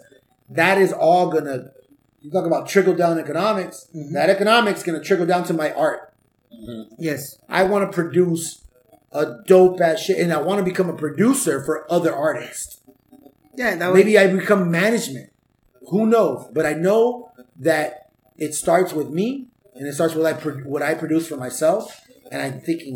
that 0.49 0.77
is 0.77 0.93
all 0.93 1.29
gonna. 1.29 1.71
You 2.21 2.29
talk 2.29 2.45
about 2.45 2.67
trickle 2.67 2.93
down 2.93 3.17
economics. 3.17 3.87
Mhm. 3.95 4.11
That 4.13 4.29
economics 4.29 4.83
gonna 4.83 5.01
trickle 5.01 5.25
down 5.25 5.43
to 5.45 5.53
my 5.53 5.73
art. 5.73 6.13
yes. 6.99 7.37
I 7.49 7.63
want 7.63 7.89
to 7.89 7.95
produce 7.95 8.61
a 9.11 9.37
dope 9.47 9.81
ass 9.81 10.01
shit, 10.01 10.19
and 10.19 10.31
I 10.31 10.41
want 10.41 10.59
to 10.59 10.63
become 10.63 10.89
a 10.89 10.93
producer 10.95 11.63
for 11.63 11.91
other 11.91 12.13
artists. 12.13 12.81
Yeah. 13.55 13.75
That 13.75 13.93
Maybe 13.93 14.19
I 14.19 14.27
become 14.27 14.69
management. 14.69 15.31
Who 15.87 16.05
knows? 16.05 16.47
But 16.53 16.65
I 16.65 16.73
know 16.73 17.31
that 17.59 18.00
it 18.45 18.51
starts 18.63 18.91
with 18.99 19.09
me, 19.19 19.27
and 19.75 19.83
it 19.87 19.93
starts 19.93 20.13
with 20.15 20.25
I 20.25 20.33
pro- 20.33 20.65
what 20.73 20.81
I 20.81 20.93
produce 21.03 21.25
for 21.31 21.37
myself, 21.37 21.83
and 22.31 22.41
I'm 22.41 22.59
thinking 22.67 22.93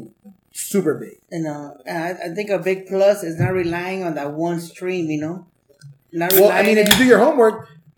super 0.51 0.93
big. 1.03 1.15
And 1.35 1.45
uh, 1.47 1.71
I, 1.87 2.11
I 2.25 2.29
think 2.35 2.49
a 2.49 2.59
big 2.59 2.87
plus 2.87 3.23
is 3.23 3.39
not 3.39 3.53
relying 3.53 4.03
on 4.03 4.15
that 4.15 4.33
one 4.33 4.59
stream. 4.59 5.05
You 5.09 5.21
know. 5.21 5.35
Not 6.11 6.31
Well, 6.33 6.51
I 6.51 6.61
mean, 6.63 6.77
if 6.77 6.87
you 6.91 6.97
do 7.03 7.05
your 7.13 7.19
homework, 7.19 7.57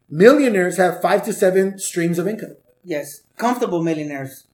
millionaires 0.09 0.77
have 0.77 1.01
five 1.01 1.23
to 1.25 1.33
seven 1.33 1.77
streams 1.79 2.17
of 2.19 2.27
income. 2.27 2.55
yes, 2.83 3.21
comfortable 3.37 3.81
millionaires, 3.83 4.47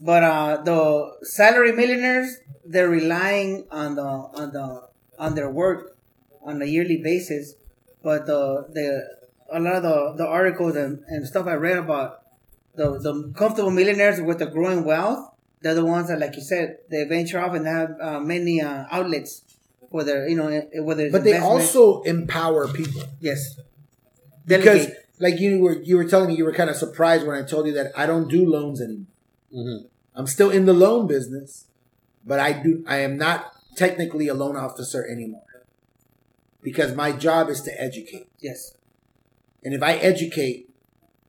but 0.00 0.22
uh, 0.24 0.62
the 0.68 0.78
salary 1.22 1.72
millionaires 1.72 2.28
they're 2.66 2.88
relying 2.88 3.66
on 3.70 3.94
the 3.94 4.02
on 4.40 4.52
the 4.56 4.66
on 5.18 5.34
their 5.34 5.50
work 5.50 5.96
on 6.42 6.60
a 6.60 6.64
yearly 6.74 6.96
basis. 7.10 7.54
But 8.02 8.26
the 8.26 8.66
the 8.76 8.86
a 9.52 9.60
lot 9.60 9.76
of 9.76 9.82
the, 9.84 10.14
the 10.24 10.26
articles 10.26 10.74
and, 10.74 11.04
and 11.06 11.26
stuff 11.26 11.46
I 11.46 11.54
read 11.54 11.78
about 11.78 12.23
the 12.76 12.98
the 12.98 13.32
comfortable 13.36 13.70
millionaires 13.70 14.20
with 14.20 14.38
the 14.38 14.46
growing 14.46 14.84
wealth, 14.84 15.30
they're 15.60 15.74
the 15.74 15.84
ones 15.84 16.08
that, 16.08 16.18
like 16.18 16.36
you 16.36 16.42
said, 16.42 16.78
they 16.90 17.04
venture 17.04 17.40
off 17.40 17.54
and 17.54 17.66
have 17.66 17.90
uh, 18.00 18.20
many 18.20 18.60
uh, 18.60 18.84
outlets 18.90 19.42
for 19.90 20.04
their 20.04 20.28
you 20.28 20.36
know 20.36 20.48
eh, 20.48 20.80
whether 20.80 21.10
But 21.10 21.24
they 21.24 21.38
also 21.38 22.02
empower 22.02 22.66
people 22.68 23.02
yes 23.20 23.56
because, 24.46 24.86
Delegate. 24.86 24.96
like 25.20 25.40
you 25.40 25.58
were, 25.60 25.80
you 25.82 25.96
were 25.96 26.04
telling 26.04 26.28
me, 26.28 26.36
you 26.36 26.44
were 26.44 26.52
kind 26.52 26.68
of 26.68 26.76
surprised 26.76 27.26
when 27.26 27.36
I 27.36 27.46
told 27.46 27.66
you 27.66 27.72
that 27.74 27.92
I 27.96 28.04
don't 28.04 28.28
do 28.28 28.44
loans 28.46 28.80
anymore. 28.80 29.06
Mm-hmm. 29.54 29.86
I'm 30.14 30.26
still 30.26 30.50
in 30.50 30.66
the 30.66 30.74
loan 30.74 31.06
business, 31.06 31.66
but 32.26 32.38
I 32.40 32.52
do. 32.52 32.84
I 32.86 32.98
am 32.98 33.16
not 33.16 33.52
technically 33.76 34.28
a 34.28 34.34
loan 34.34 34.56
officer 34.56 35.04
anymore 35.06 35.42
because 36.62 36.94
my 36.94 37.12
job 37.12 37.48
is 37.48 37.60
to 37.62 37.80
educate. 37.80 38.28
yes 38.40 38.74
And 39.64 39.74
if 39.74 39.82
I 39.82 39.94
educate, 39.94 40.68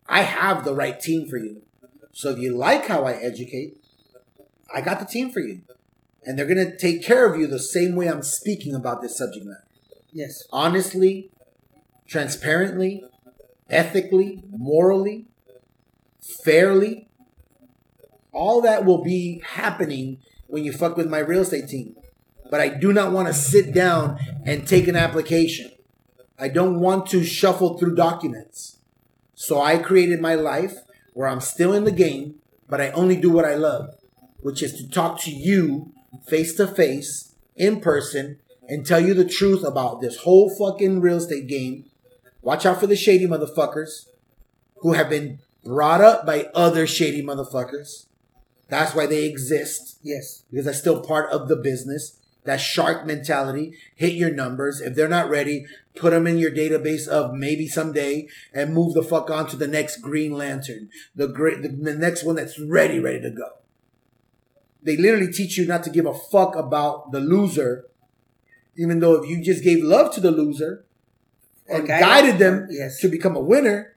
I 0.07 0.21
have 0.21 0.63
the 0.63 0.75
right 0.75 0.99
team 0.99 1.27
for 1.27 1.37
you. 1.37 1.63
So 2.11 2.29
if 2.29 2.39
you 2.39 2.55
like 2.55 2.87
how 2.87 3.03
I 3.03 3.13
educate, 3.13 3.77
I 4.73 4.81
got 4.81 4.99
the 4.99 5.05
team 5.05 5.31
for 5.31 5.39
you. 5.39 5.61
And 6.23 6.37
they're 6.37 6.45
going 6.47 6.65
to 6.65 6.77
take 6.77 7.03
care 7.03 7.31
of 7.31 7.39
you 7.39 7.47
the 7.47 7.59
same 7.59 7.95
way 7.95 8.07
I'm 8.07 8.23
speaking 8.23 8.73
about 8.73 9.01
this 9.01 9.17
subject 9.17 9.45
matter. 9.45 9.63
yes 10.11 10.43
Honestly, 10.51 11.29
transparently, 12.07 13.03
ethically, 13.69 14.43
morally, 14.49 15.27
fairly. 16.43 17.09
All 18.31 18.61
that 18.61 18.85
will 18.85 19.03
be 19.03 19.41
happening 19.45 20.19
when 20.47 20.63
you 20.63 20.73
fuck 20.73 20.97
with 20.97 21.09
my 21.09 21.19
real 21.19 21.41
estate 21.41 21.67
team. 21.67 21.95
But 22.49 22.59
I 22.59 22.69
do 22.69 22.93
not 22.93 23.11
want 23.11 23.27
to 23.27 23.33
sit 23.33 23.73
down 23.73 24.19
and 24.45 24.67
take 24.67 24.87
an 24.87 24.95
application. 24.95 25.71
I 26.37 26.49
don't 26.49 26.79
want 26.79 27.07
to 27.07 27.23
shuffle 27.23 27.77
through 27.77 27.95
documents. 27.95 28.74
So 29.35 29.61
I 29.61 29.77
created 29.77 30.21
my 30.21 30.35
life 30.35 30.77
where 31.13 31.27
I'm 31.27 31.41
still 31.41 31.73
in 31.73 31.83
the 31.83 31.91
game, 31.91 32.35
but 32.67 32.81
I 32.81 32.89
only 32.91 33.15
do 33.15 33.29
what 33.29 33.45
I 33.45 33.55
love, 33.55 33.95
which 34.39 34.63
is 34.63 34.73
to 34.77 34.89
talk 34.89 35.19
to 35.21 35.31
you 35.31 35.91
face 36.27 36.55
to 36.55 36.67
face, 36.67 37.35
in 37.55 37.81
person, 37.81 38.39
and 38.67 38.85
tell 38.85 38.99
you 38.99 39.13
the 39.13 39.25
truth 39.25 39.63
about 39.63 40.01
this 40.01 40.19
whole 40.19 40.49
fucking 40.49 41.01
real 41.01 41.17
estate 41.17 41.47
game. 41.47 41.85
Watch 42.41 42.65
out 42.65 42.79
for 42.79 42.87
the 42.87 42.95
shady 42.95 43.27
motherfuckers 43.27 44.07
who 44.77 44.93
have 44.93 45.09
been 45.09 45.39
brought 45.63 46.01
up 46.01 46.25
by 46.25 46.49
other 46.55 46.87
shady 46.87 47.23
motherfuckers. 47.23 48.05
That's 48.69 48.95
why 48.95 49.05
they 49.05 49.25
exist 49.25 49.99
yes 50.01 50.43
because 50.49 50.65
that's 50.65 50.79
still 50.79 51.01
part 51.01 51.29
of 51.31 51.47
the 51.47 51.55
business. 51.55 52.19
That 52.45 52.61
shark 52.61 53.05
mentality. 53.05 53.73
Hit 53.95 54.13
your 54.13 54.31
numbers. 54.31 54.79
If 54.79 54.95
they're 54.95 55.07
not 55.07 55.29
ready, 55.29 55.65
put 55.95 56.11
them 56.11 56.27
in 56.27 56.37
your 56.37 56.51
database 56.51 57.07
of 57.07 57.33
maybe 57.33 57.67
someday 57.67 58.27
and 58.53 58.73
move 58.73 58.93
the 58.93 59.03
fuck 59.03 59.29
on 59.29 59.47
to 59.47 59.55
the 59.55 59.67
next 59.67 59.97
Green 59.97 60.33
Lantern, 60.33 60.89
the 61.15 61.27
great, 61.27 61.61
the, 61.61 61.69
the 61.69 61.95
next 61.95 62.23
one 62.23 62.35
that's 62.35 62.59
ready, 62.59 62.99
ready 62.99 63.21
to 63.21 63.31
go. 63.31 63.49
They 64.83 64.95
literally 64.97 65.31
teach 65.31 65.57
you 65.57 65.65
not 65.65 65.83
to 65.83 65.89
give 65.89 66.05
a 66.05 66.13
fuck 66.13 66.55
about 66.55 67.11
the 67.11 67.19
loser, 67.19 67.85
even 68.77 68.99
though 68.99 69.15
if 69.15 69.27
you 69.27 69.43
just 69.43 69.63
gave 69.63 69.83
love 69.83 70.13
to 70.13 70.21
the 70.21 70.31
loser 70.31 70.85
and 71.67 71.87
guided- 71.87 72.07
guided 72.07 72.39
them 72.39 72.67
yes. 72.69 72.99
to 72.99 73.07
become 73.07 73.35
a 73.35 73.41
winner, 73.41 73.95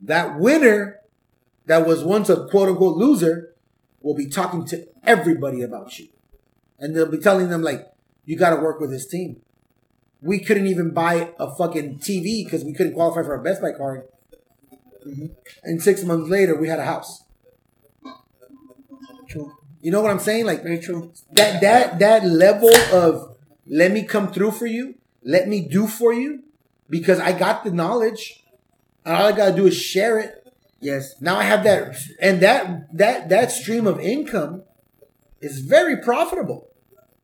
that 0.00 0.38
winner 0.38 0.98
that 1.66 1.86
was 1.86 2.02
once 2.02 2.28
a 2.28 2.48
quote 2.48 2.68
unquote 2.68 2.96
loser 2.96 3.54
will 4.00 4.14
be 4.14 4.28
talking 4.28 4.64
to 4.66 4.88
everybody 5.04 5.62
about 5.62 5.98
you. 5.98 6.08
And 6.78 6.94
they'll 6.94 7.10
be 7.10 7.18
telling 7.18 7.48
them, 7.48 7.62
like, 7.62 7.86
you 8.24 8.36
got 8.36 8.50
to 8.50 8.56
work 8.56 8.80
with 8.80 8.90
this 8.90 9.06
team. 9.06 9.40
We 10.20 10.38
couldn't 10.38 10.66
even 10.66 10.90
buy 10.90 11.32
a 11.38 11.54
fucking 11.54 11.98
TV 11.98 12.44
because 12.44 12.64
we 12.64 12.72
couldn't 12.72 12.94
qualify 12.94 13.22
for 13.22 13.34
a 13.34 13.42
Best 13.42 13.62
Buy 13.62 13.72
card. 13.72 14.02
Mhm. 15.06 15.30
And 15.62 15.82
six 15.82 16.04
months 16.04 16.28
later, 16.28 16.56
we 16.56 16.68
had 16.68 16.78
a 16.78 16.84
house. 16.84 17.24
true 19.28 19.52
You 19.80 19.92
know 19.92 20.00
what 20.00 20.10
I'm 20.10 20.18
saying? 20.18 20.44
Like, 20.44 20.62
very 20.62 20.78
true 20.78 21.12
that 21.32 21.60
that 21.60 21.98
that 22.00 22.26
level 22.26 22.74
of 22.92 23.36
let 23.66 23.92
me 23.92 24.02
come 24.02 24.32
through 24.32 24.52
for 24.52 24.66
you, 24.66 24.94
let 25.22 25.48
me 25.48 25.60
do 25.60 25.86
for 25.86 26.12
you, 26.12 26.42
because 26.90 27.20
I 27.20 27.32
got 27.32 27.64
the 27.64 27.70
knowledge, 27.70 28.44
and 29.04 29.14
all 29.16 29.26
I 29.26 29.32
gotta 29.32 29.54
do 29.54 29.66
is 29.66 29.76
share 29.76 30.18
it. 30.18 30.46
yes 30.80 31.14
Now 31.20 31.36
I 31.36 31.44
have 31.44 31.62
that, 31.64 31.96
and 32.20 32.40
that 32.40 32.96
that 32.96 33.28
that 33.28 33.52
stream 33.52 33.86
of 33.86 34.00
income 34.00 34.62
is 35.40 35.60
very 35.60 35.96
profitable. 35.96 36.67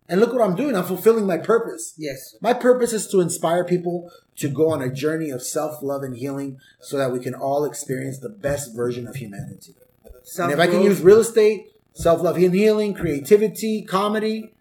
And 0.08 0.20
look 0.20 0.32
what 0.32 0.42
I'm 0.42 0.54
doing. 0.54 0.76
I'm 0.76 0.84
fulfilling 0.84 1.26
my 1.26 1.38
purpose. 1.38 1.94
yes 1.96 2.36
My 2.40 2.52
purpose 2.52 2.92
is 2.92 3.06
to 3.08 3.20
inspire 3.20 3.64
people 3.64 4.10
to 4.36 4.48
go 4.48 4.70
on 4.70 4.82
a 4.82 4.92
journey 4.92 5.30
of 5.30 5.42
self 5.42 5.82
love 5.82 6.02
and 6.02 6.16
healing, 6.16 6.58
so 6.80 6.98
that 6.98 7.12
we 7.12 7.20
can 7.20 7.34
all 7.34 7.64
experience 7.64 8.18
the 8.18 8.28
best 8.28 8.74
version 8.74 9.06
of 9.06 9.16
humanity. 9.16 9.74
And 10.38 10.52
if 10.52 10.58
I 10.58 10.66
can 10.66 10.82
use 10.82 11.00
real 11.00 11.20
estate, 11.20 11.72
self 11.94 12.20
love 12.22 12.36
and 12.36 12.54
healing, 12.54 12.94
creativity, 12.94 13.82
comedy, 13.82 14.52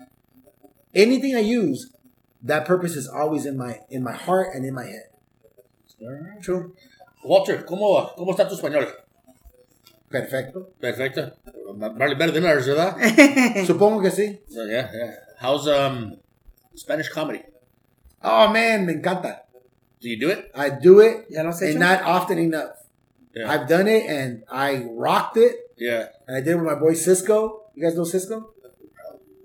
anything 0.93 1.35
I 1.35 1.39
use, 1.39 1.91
that 2.41 2.65
purpose 2.65 2.95
is 2.95 3.07
always 3.07 3.45
in 3.45 3.57
my 3.57 3.79
in 3.89 4.03
my 4.03 4.13
heart 4.13 4.49
and 4.53 4.65
in 4.65 4.73
my 4.73 4.85
head. 4.85 5.09
True. 6.41 6.75
Walter, 7.23 7.63
¿cómo, 7.65 8.13
¿cómo 8.17 8.31
está 8.31 8.47
tu 8.47 8.55
español? 8.55 8.87
Perfecto. 10.09 10.69
Perfecto. 10.79 11.31
Vale, 11.75 12.15
better 12.15 12.31
than 12.33 12.45
ours, 12.45 12.67
¿verdad? 12.67 12.97
Supongo 13.65 14.01
que 14.01 14.11
sí. 14.11 14.41
Yeah, 14.49 14.91
yeah. 14.91 15.22
How's 15.39 15.67
um 15.67 16.17
Spanish 16.75 17.09
comedy? 17.09 17.43
Oh 18.21 18.51
man, 18.51 18.85
me 18.85 18.93
encanta. 18.93 19.39
Do 19.99 20.09
you 20.09 20.19
do 20.19 20.29
it? 20.29 20.51
I 20.53 20.69
do 20.69 20.99
it, 20.99 21.27
¿Ya 21.29 21.41
lo 21.43 21.47
has 21.47 21.61
and 21.61 21.79
not 21.79 22.01
often 22.03 22.37
enough. 22.37 22.75
Yeah. 23.33 23.49
I've 23.49 23.67
done 23.67 23.87
it, 23.87 24.05
and 24.05 24.43
I 24.51 24.85
rocked 24.91 25.37
it, 25.37 25.55
yeah. 25.77 26.07
and 26.27 26.37
I 26.37 26.41
did 26.41 26.49
it 26.51 26.55
with 26.55 26.65
my 26.65 26.75
boy 26.75 26.93
Cisco. 26.93 27.63
You 27.73 27.83
guys 27.83 27.95
know 27.95 28.03
Cisco? 28.03 28.53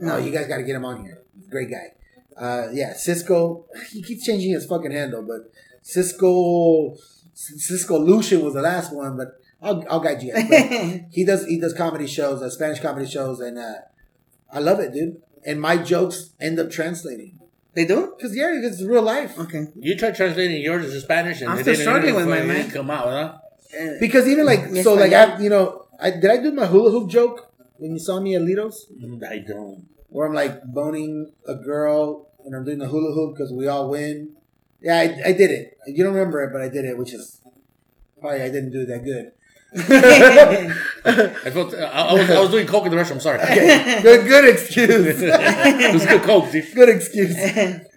No, 0.01 0.19
you 0.19 0.31
guys 0.31 0.47
got 0.47 0.59
to 0.59 0.63
get 0.63 0.77
him 0.77 0.85
on 0.85 1.05
here. 1.05 1.23
Great 1.49 1.71
guy. 1.71 1.95
Uh, 2.37 2.69
yeah, 2.73 2.93
Cisco. 2.93 3.67
He 3.91 4.03
keeps 4.03 4.25
changing 4.25 4.53
his 4.53 4.67
fucking 4.67 4.91
handle, 4.93 5.23
but 5.23 5.51
Cisco, 5.83 6.97
Cisco 7.35 7.99
Lucian 7.99 8.45
was 8.45 8.55
the 8.55 8.63
last 8.63 8.93
one. 8.93 9.17
But 9.17 9.41
I'll, 9.63 9.85
I'll 9.91 10.01
guide 10.01 10.23
you 10.23 10.33
guys. 10.33 10.49
But 10.49 11.01
he 11.11 11.25
does 11.25 11.47
he 11.47 11.59
does 11.59 11.73
comedy 11.73 12.07
shows, 12.07 12.43
uh, 12.43 12.51
Spanish 12.51 12.81
comedy 12.81 13.07
shows, 13.07 13.41
and 13.41 13.59
uh, 13.59 13.75
I 14.53 14.61
love 14.61 14.81
it, 14.81 14.93
dude. 14.93 15.23
And 15.49 15.61
my 15.69 15.77
jokes 15.93 16.17
end 16.47 16.57
up 16.63 16.71
translating 16.71 17.33
they 17.75 17.85
do? 17.87 17.99
because 18.17 18.33
yeah, 18.37 18.51
it's 18.69 18.83
real 18.83 19.03
life. 19.03 19.33
Okay. 19.45 19.63
You 19.87 19.97
try 19.97 20.11
translating 20.11 20.61
yours 20.69 20.85
into 20.87 21.01
Spanish, 21.01 21.41
and 21.41 21.49
I'm 21.51 21.59
it 21.59 21.63
still 21.63 21.75
didn't- 21.75 21.87
struggling 21.89 22.15
with 22.21 22.29
my 22.29 22.37
fucking 22.39 22.49
man. 22.65 22.71
come 22.71 22.91
out, 22.99 23.07
huh? 23.17 23.29
Eh, 23.79 23.97
Because 24.05 24.25
even 24.33 24.45
like 24.53 24.63
Yes, 24.73 24.85
so, 24.85 24.97
I 24.97 25.01
like. 25.07 25.13
I, 25.13 25.39
you 25.45 25.51
know, 25.55 25.87
I 26.01 26.11
did 26.11 26.31
I 26.35 26.39
do 26.45 26.51
my 26.53 26.67
hula 26.67 26.91
hoop 26.91 27.09
joke 27.11 27.37
when 27.79 27.93
you 27.93 27.99
saw 28.09 28.21
me 28.21 28.35
at 28.37 28.43
Litos, 28.43 28.77
I 29.37 29.39
don't. 29.39 29.87
where 30.09 30.27
I'm 30.27 30.35
like 30.35 30.55
boning 30.65 31.33
a 31.47 31.55
girl 31.55 32.29
and 32.45 32.55
I'm 32.57 32.65
doing 32.65 32.79
the 32.85 32.89
hula 32.89 33.13
hoop 33.15 33.37
because 33.37 33.53
we 33.53 33.69
all 33.69 33.89
win. 33.91 34.35
Yeah, 34.81 34.97
I, 35.05 35.07
I 35.31 35.33
did 35.33 35.51
it. 35.59 35.77
You 35.87 36.03
don't 36.05 36.15
remember 36.15 36.43
it, 36.45 36.51
but 36.53 36.61
I 36.63 36.69
did 36.69 36.85
it, 36.85 36.97
which 36.99 37.13
is 37.13 37.41
probably 38.21 38.43
I 38.43 38.51
didn't 38.51 38.73
do 38.73 38.83
it 38.83 38.89
that 38.89 39.05
good. 39.05 39.33
I 39.75 41.51
felt 41.51 41.75
I, 41.75 41.85
I 41.85 42.13
was 42.15 42.31
I 42.31 42.41
was 42.41 42.51
doing 42.51 42.67
coke 42.67 42.87
in 42.87 42.91
the 42.91 42.97
restroom. 42.97 43.21
Sorry. 43.21 43.39
Okay, 43.41 44.01
good, 44.03 44.27
good 44.27 44.49
excuse. 44.49 44.89
it 45.23 45.93
was 45.93 46.07
good 46.07 46.23
coke, 46.23 46.51
dude. 46.51 46.73
good 46.75 46.89
excuse. 46.89 47.37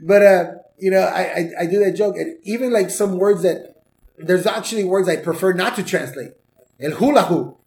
But 0.02 0.22
uh, 0.22 0.52
you 0.78 0.92
know, 0.92 1.00
I, 1.02 1.22
I 1.22 1.52
I 1.62 1.66
do 1.68 1.80
that 1.84 1.94
joke, 1.96 2.18
and 2.18 2.38
even 2.44 2.72
like 2.74 2.90
some 2.90 3.18
words 3.18 3.44
that 3.44 3.82
there's 4.18 4.46
actually 4.46 4.84
words 4.84 5.08
I 5.08 5.16
prefer 5.18 5.54
not 5.54 5.76
to 5.78 5.84
translate. 5.84 6.32
El 6.80 6.92
hula 6.92 7.24
hoop. 7.24 7.58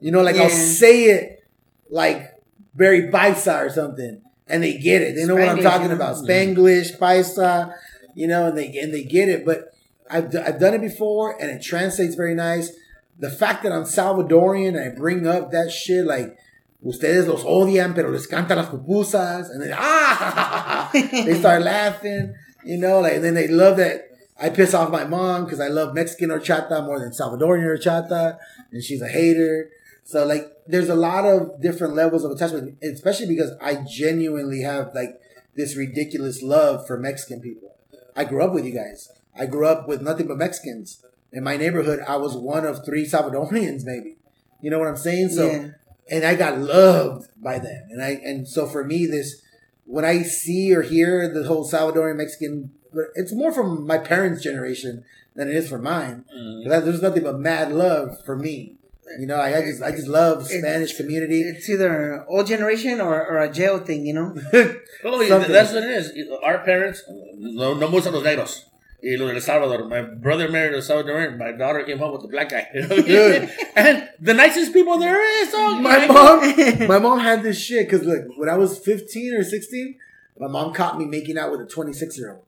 You 0.00 0.12
know, 0.12 0.22
like 0.22 0.36
I'll 0.36 0.50
say 0.50 1.04
it 1.06 1.44
like 1.90 2.34
very 2.74 3.10
paisa 3.10 3.66
or 3.66 3.70
something, 3.70 4.22
and 4.46 4.62
they 4.62 4.78
get 4.78 5.02
it. 5.02 5.16
They 5.16 5.24
know 5.26 5.34
what 5.34 5.48
I'm 5.48 5.62
talking 5.62 5.90
about. 5.90 6.16
Spanglish, 6.16 6.96
paisa, 6.98 7.74
you 8.14 8.28
know, 8.28 8.46
and 8.46 8.56
they 8.56 8.76
and 8.78 8.94
they 8.94 9.02
get 9.02 9.28
it. 9.28 9.44
But 9.44 9.74
I've 10.08 10.30
d- 10.30 10.38
I've 10.38 10.60
done 10.60 10.74
it 10.74 10.80
before, 10.80 11.36
and 11.40 11.50
it 11.50 11.60
translates 11.62 12.14
very 12.14 12.34
nice. 12.34 12.70
The 13.18 13.30
fact 13.30 13.62
that 13.64 13.72
I'm 13.72 13.82
Salvadorian, 13.82 14.80
I 14.80 14.94
bring 14.94 15.26
up 15.26 15.50
that 15.52 15.70
shit 15.70 16.04
like. 16.04 16.36
Ustedes 16.80 17.26
los 17.26 17.42
odian, 17.42 17.92
pero 17.92 18.08
les 18.08 18.28
cantan 18.28 18.56
las 18.56 18.68
pupusas, 18.68 19.50
and 19.50 19.60
then 19.60 19.74
ah, 19.76 20.88
they 20.92 21.34
start 21.34 21.62
laughing, 21.62 22.32
you 22.64 22.78
know, 22.78 23.00
like 23.00 23.14
and 23.14 23.24
then 23.24 23.34
they 23.34 23.48
love 23.48 23.78
that 23.78 24.08
I 24.40 24.50
piss 24.50 24.72
off 24.72 24.90
my 24.90 25.04
mom 25.04 25.44
because 25.44 25.58
I 25.58 25.66
love 25.66 25.94
Mexican 25.94 26.30
horchata 26.30 26.84
more 26.84 27.00
than 27.00 27.10
Salvadorian 27.10 27.64
horchata, 27.64 28.38
and 28.70 28.82
she's 28.84 29.02
a 29.02 29.08
hater. 29.08 29.70
So 30.04 30.24
like, 30.24 30.46
there's 30.66 30.88
a 30.88 30.94
lot 30.94 31.24
of 31.24 31.60
different 31.60 31.94
levels 31.94 32.24
of 32.24 32.30
attachment, 32.30 32.78
especially 32.82 33.26
because 33.26 33.50
I 33.60 33.84
genuinely 33.86 34.62
have 34.62 34.94
like 34.94 35.20
this 35.56 35.76
ridiculous 35.76 36.40
love 36.42 36.86
for 36.86 36.96
Mexican 36.96 37.40
people. 37.40 37.74
I 38.14 38.24
grew 38.24 38.44
up 38.44 38.52
with 38.52 38.64
you 38.64 38.72
guys. 38.72 39.10
I 39.36 39.46
grew 39.46 39.66
up 39.66 39.88
with 39.88 40.02
nothing 40.02 40.28
but 40.28 40.38
Mexicans 40.38 41.04
in 41.32 41.44
my 41.44 41.56
neighborhood. 41.56 42.00
I 42.06 42.16
was 42.16 42.36
one 42.36 42.64
of 42.64 42.84
three 42.84 43.04
Salvadorians, 43.06 43.84
maybe. 43.84 44.16
You 44.60 44.70
know 44.70 44.78
what 44.78 44.88
I'm 44.88 44.96
saying? 44.96 45.30
So 45.30 45.46
Yeah. 45.50 45.68
and 46.10 46.24
I 46.24 46.34
got 46.34 46.58
loved 46.58 47.28
by 47.42 47.58
them. 47.58 47.88
And 47.90 48.02
I 48.02 48.10
and 48.24 48.48
so 48.48 48.66
for 48.66 48.84
me, 48.84 49.06
this 49.06 49.42
when 49.84 50.04
I 50.04 50.22
see 50.22 50.74
or 50.74 50.82
hear 50.82 51.32
the 51.32 51.44
whole 51.44 51.68
Salvadorian 51.68 52.16
Mexican, 52.16 52.70
it's 53.14 53.32
more 53.32 53.52
from 53.52 53.86
my 53.86 53.98
parents' 53.98 54.42
generation 54.42 55.04
than 55.36 55.48
it 55.48 55.54
is 55.54 55.68
for 55.68 55.78
mine. 55.78 56.24
Mm. 56.34 56.64
'Cause 56.66 56.84
There's 56.84 57.02
nothing 57.02 57.22
but 57.22 57.38
mad 57.38 57.72
love 57.72 58.18
for 58.24 58.36
me. 58.36 58.74
You 59.18 59.26
know, 59.26 59.36
I, 59.36 59.56
I 59.58 59.62
just 59.62 59.82
I 59.82 59.90
just 59.92 60.06
love 60.08 60.46
Spanish 60.46 60.94
community. 60.96 61.40
It's 61.40 61.66
either 61.70 62.24
old 62.28 62.46
generation 62.46 63.00
or, 63.00 63.14
or 63.26 63.38
a 63.38 63.50
jail 63.50 63.78
thing, 63.78 64.04
you 64.04 64.12
know? 64.12 64.34
Well, 65.04 65.22
Something. 65.26 65.52
that's 65.52 65.72
what 65.72 65.84
it 65.84 65.90
is. 65.90 66.12
Our 66.42 66.58
parents, 66.58 67.02
no, 67.08 67.72
no 67.74 67.88
me 67.88 67.96
gustan 67.96 68.12
los 68.12 68.22
negros. 68.24 68.64
Y 69.00 69.16
los 69.16 69.28
de 69.30 69.36
El 69.36 69.40
Salvador. 69.42 69.88
My 69.88 70.02
brother 70.02 70.48
married 70.50 70.74
a 70.74 70.78
Salvadoran. 70.82 71.38
My 71.38 71.52
daughter 71.52 71.84
came 71.84 71.98
home 71.98 72.12
with 72.12 72.24
a 72.24 72.28
black 72.28 72.48
guy. 72.50 72.66
And 73.76 74.08
the 74.20 74.34
nicest 74.34 74.72
people 74.72 74.98
there 74.98 75.20
is. 75.42 75.50
Oh, 75.54 75.78
my 75.80 76.06
mom, 76.06 76.86
my 76.88 76.98
mom 76.98 77.20
had 77.20 77.42
this 77.44 77.60
shit 77.60 77.88
because 77.88 78.04
look, 78.04 78.24
when 78.36 78.48
I 78.48 78.56
was 78.56 78.76
15 78.78 79.34
or 79.34 79.44
16, 79.44 79.94
my 80.40 80.48
mom 80.48 80.72
caught 80.74 80.98
me 80.98 81.04
making 81.04 81.38
out 81.38 81.52
with 81.52 81.60
a 81.60 81.66
26 81.66 82.18
year 82.18 82.32
old. 82.32 82.44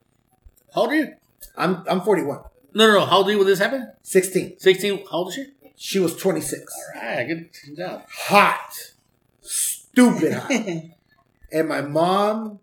How 0.75 0.83
old 0.83 0.91
are 0.91 0.97
you? 0.97 1.15
I'm 1.57 1.85
I'm 1.89 2.01
41, 2.01 2.41
No, 2.75 2.87
no, 2.87 2.95
no. 3.01 3.07
How 3.07 3.19
old 3.19 3.29
are 3.29 3.33
you 3.33 3.39
when 3.39 3.47
this 3.47 3.59
happened? 3.61 3.89
16. 4.03 4.59
16. 4.59 4.99
How 5.11 5.19
old 5.19 5.29
is 5.29 5.35
she? 5.35 5.47
She 5.77 5.99
was 6.01 6.17
26. 6.17 6.63
All 6.97 7.01
right, 7.03 7.25
good 7.27 7.51
job. 7.77 8.03
hot, 8.09 8.93
stupid 9.41 10.33
hot. 10.35 10.51
and 11.53 11.69
my 11.69 11.81
mom, 11.81 12.59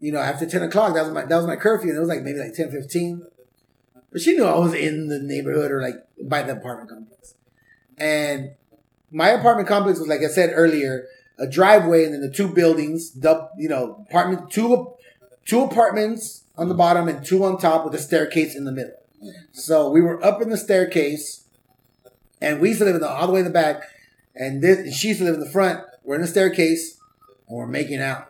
you 0.00 0.12
know, 0.12 0.18
after 0.18 0.46
10 0.46 0.62
o'clock, 0.62 0.94
that 0.94 1.04
was 1.04 1.12
my 1.12 1.24
that 1.24 1.36
was 1.36 1.46
my 1.46 1.56
curfew, 1.56 1.90
and 1.90 1.96
it 1.96 2.00
was 2.00 2.08
like 2.08 2.22
maybe 2.22 2.38
like 2.38 2.54
10, 2.54 2.70
15. 2.70 3.26
But 4.10 4.20
she 4.20 4.34
knew 4.34 4.44
I 4.44 4.58
was 4.58 4.74
in 4.74 5.08
the 5.08 5.20
neighborhood 5.20 5.70
or 5.70 5.80
like 5.80 5.96
by 6.22 6.42
the 6.42 6.52
apartment 6.52 6.90
complex. 6.90 7.34
And 7.96 8.52
my 9.10 9.28
apartment 9.28 9.68
complex 9.68 9.98
was, 9.98 10.08
like 10.08 10.22
I 10.22 10.28
said 10.28 10.52
earlier, 10.54 11.06
a 11.38 11.46
driveway 11.46 12.04
and 12.04 12.14
then 12.14 12.20
the 12.20 12.30
two 12.30 12.48
buildings, 12.48 13.12
the, 13.12 13.48
you 13.56 13.68
know, 13.68 14.04
apartment, 14.08 14.50
two, 14.50 14.94
two 15.44 15.62
apartments 15.62 16.44
on 16.56 16.68
the 16.68 16.74
bottom 16.74 17.08
and 17.08 17.24
two 17.24 17.44
on 17.44 17.58
top 17.58 17.84
with 17.84 17.94
a 17.94 17.98
staircase 17.98 18.54
in 18.54 18.64
the 18.64 18.72
middle. 18.72 18.94
So 19.52 19.90
we 19.90 20.00
were 20.00 20.22
up 20.24 20.42
in 20.42 20.50
the 20.50 20.56
staircase 20.56 21.44
and 22.40 22.60
we 22.60 22.68
used 22.68 22.80
to 22.80 22.84
live 22.84 22.94
in 22.94 23.00
the, 23.00 23.08
all 23.08 23.26
the 23.26 23.32
way 23.32 23.40
in 23.40 23.46
the 23.46 23.52
back. 23.52 23.82
And 24.34 24.62
this, 24.62 24.94
she 24.96 25.08
used 25.08 25.20
to 25.20 25.24
live 25.24 25.34
in 25.34 25.40
the 25.40 25.50
front. 25.50 25.84
We're 26.02 26.16
in 26.16 26.22
the 26.22 26.26
staircase 26.26 26.98
and 27.48 27.56
we're 27.56 27.66
making 27.66 28.00
out. 28.00 28.29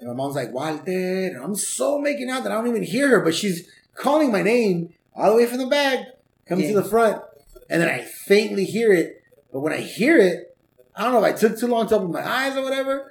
And 0.00 0.08
my 0.08 0.14
mom's 0.14 0.34
like, 0.36 0.52
Walter. 0.52 0.82
And 1.26 1.36
I'm 1.42 1.54
so 1.56 1.98
making 1.98 2.30
out 2.30 2.42
that 2.44 2.52
I 2.52 2.54
don't 2.56 2.68
even 2.68 2.82
hear 2.82 3.08
her, 3.08 3.20
but 3.20 3.34
she's 3.34 3.68
calling 3.94 4.30
my 4.30 4.42
name 4.42 4.92
all 5.14 5.30
the 5.30 5.36
way 5.36 5.46
from 5.46 5.58
the 5.58 5.66
back, 5.66 5.98
coming 6.46 6.64
Yeah. 6.66 6.74
to 6.74 6.82
the 6.82 6.88
front. 6.88 7.22
And 7.68 7.82
then 7.82 7.88
I 7.88 8.02
faintly 8.02 8.64
hear 8.64 8.92
it. 8.92 9.22
But 9.52 9.60
when 9.60 9.72
I 9.72 9.78
hear 9.80 10.18
it, 10.18 10.56
I 10.94 11.02
don't 11.04 11.12
know 11.12 11.24
if 11.24 11.34
I 11.34 11.36
took 11.36 11.58
too 11.58 11.66
long 11.66 11.86
to 11.88 11.96
open 11.96 12.12
my 12.12 12.26
eyes 12.26 12.56
or 12.56 12.62
whatever, 12.62 13.10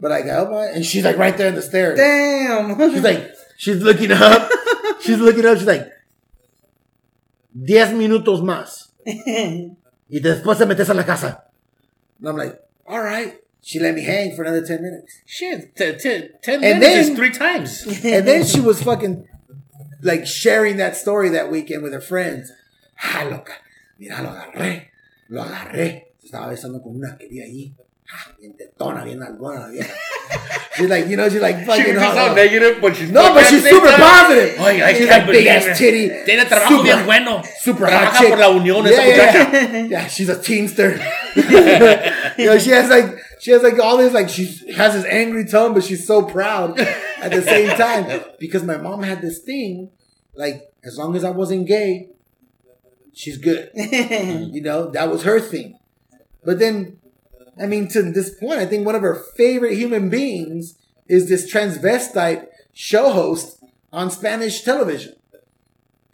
but 0.00 0.12
I 0.12 0.22
got 0.22 0.46
up 0.46 0.50
my, 0.50 0.64
and 0.66 0.84
she's 0.84 1.04
like 1.04 1.16
right 1.16 1.36
there 1.36 1.48
in 1.48 1.54
the 1.54 1.62
stairs. 1.62 1.96
Damn. 1.98 2.78
She's 2.92 3.02
like, 3.02 3.30
she's 3.56 3.82
looking 3.82 4.12
up. 4.12 4.50
she's 5.00 5.18
looking 5.18 5.44
up. 5.46 5.58
She's 5.58 5.66
like, 5.66 5.88
diez 7.54 7.92
minutos 7.92 8.42
más. 8.42 8.92
Y 10.10 10.20
después 10.20 10.56
te 10.56 10.64
metes 10.66 10.88
a 10.88 10.94
la 10.94 11.04
casa. 11.04 11.44
And 12.18 12.28
I'm 12.30 12.36
like, 12.36 12.58
all 12.86 13.02
right. 13.02 13.38
She 13.68 13.78
let 13.78 13.94
me 13.94 14.02
hang 14.02 14.34
for 14.34 14.44
another 14.44 14.64
10 14.64 14.80
minutes. 14.80 15.20
Shit, 15.26 15.76
t- 15.76 15.92
t- 16.00 16.28
10 16.42 16.54
And 16.54 16.62
minutes 16.80 16.80
then- 16.80 16.98
is 17.12 17.18
three 17.18 17.30
times. 17.32 17.70
And 18.16 18.26
then 18.26 18.42
she 18.46 18.60
was 18.60 18.82
fucking 18.82 19.28
like 20.00 20.26
sharing 20.26 20.78
that 20.78 20.96
story 20.96 21.28
that 21.36 21.50
weekend 21.50 21.82
with 21.82 21.92
her 21.92 22.00
friends. 22.00 22.50
Ah, 23.02 23.28
loca. 23.30 23.52
Mira, 23.98 24.22
lo 24.22 24.30
agarré. 24.30 24.88
Lo 25.28 25.42
agarré. 25.42 26.14
Estaba 26.24 26.48
besando 26.48 26.80
con 26.82 26.96
una 26.96 27.18
que 27.18 27.28
vi 27.28 27.42
ahí. 27.42 27.74
Ah, 28.10 28.32
bien 28.40 28.54
tetona, 28.56 29.04
bien 29.04 29.22
alguna 29.22 29.68
vieja. 29.68 29.92
She's 30.76 30.88
like, 30.88 31.06
you 31.08 31.16
know, 31.18 31.28
she's 31.28 31.42
like 31.42 31.66
fucking 31.66 31.96
hot. 31.96 32.16
all 32.16 32.34
negative, 32.34 32.80
but 32.80 32.96
she's 32.96 33.10
No, 33.10 33.34
but 33.34 33.44
she's 33.48 33.68
super 33.68 33.90
positive. 33.92 34.58
Oye, 34.60 34.80
I 34.82 34.94
she's 34.94 35.08
like 35.08 35.26
big 35.26 35.46
ass 35.46 35.66
it. 35.66 35.76
titty. 35.76 36.08
Tiene 36.24 36.44
trabajo 36.46 36.68
super- 36.78 36.84
bien 36.84 37.04
bueno. 37.04 37.42
Super 37.60 37.86
Trabaja 37.88 38.06
hot 38.12 38.18
chick. 38.18 38.28
por 38.30 38.38
la 38.38 38.48
unión 38.48 38.84
yeah, 38.86 38.92
esa 38.92 39.50
yeah, 39.52 39.52
yeah. 39.72 39.86
yeah, 39.90 40.06
she's 40.08 40.28
a 40.30 40.40
teamster. 40.40 40.98
you 42.38 42.46
know, 42.46 42.58
she 42.58 42.70
has 42.70 42.88
like 42.88 43.18
she 43.40 43.50
has 43.52 43.62
like 43.62 43.78
all 43.78 43.96
this 43.96 44.12
like 44.12 44.28
she 44.28 44.46
has 44.72 44.94
this 44.94 45.04
angry 45.04 45.44
tone, 45.44 45.74
but 45.74 45.84
she's 45.84 46.06
so 46.06 46.22
proud 46.22 46.78
at 46.78 47.30
the 47.30 47.42
same 47.42 47.68
time 47.76 48.22
because 48.38 48.62
my 48.62 48.76
mom 48.76 49.02
had 49.02 49.22
this 49.22 49.38
thing 49.40 49.90
like 50.34 50.72
as 50.84 50.96
long 50.96 51.16
as 51.16 51.24
I 51.24 51.30
wasn't 51.30 51.66
gay, 51.66 52.10
she's 53.12 53.38
good. 53.38 53.70
You 53.74 54.62
know, 54.62 54.90
that 54.90 55.10
was 55.10 55.24
her 55.24 55.40
thing. 55.40 55.78
But 56.44 56.58
then, 56.58 56.98
I 57.60 57.66
mean, 57.66 57.88
to 57.88 58.02
this 58.02 58.34
point, 58.38 58.60
I 58.60 58.66
think 58.66 58.86
one 58.86 58.94
of 58.94 59.02
her 59.02 59.14
favorite 59.36 59.74
human 59.74 60.08
beings 60.08 60.78
is 61.08 61.28
this 61.28 61.52
transvestite 61.52 62.46
show 62.72 63.10
host 63.10 63.62
on 63.92 64.10
Spanish 64.10 64.62
television. 64.62 65.14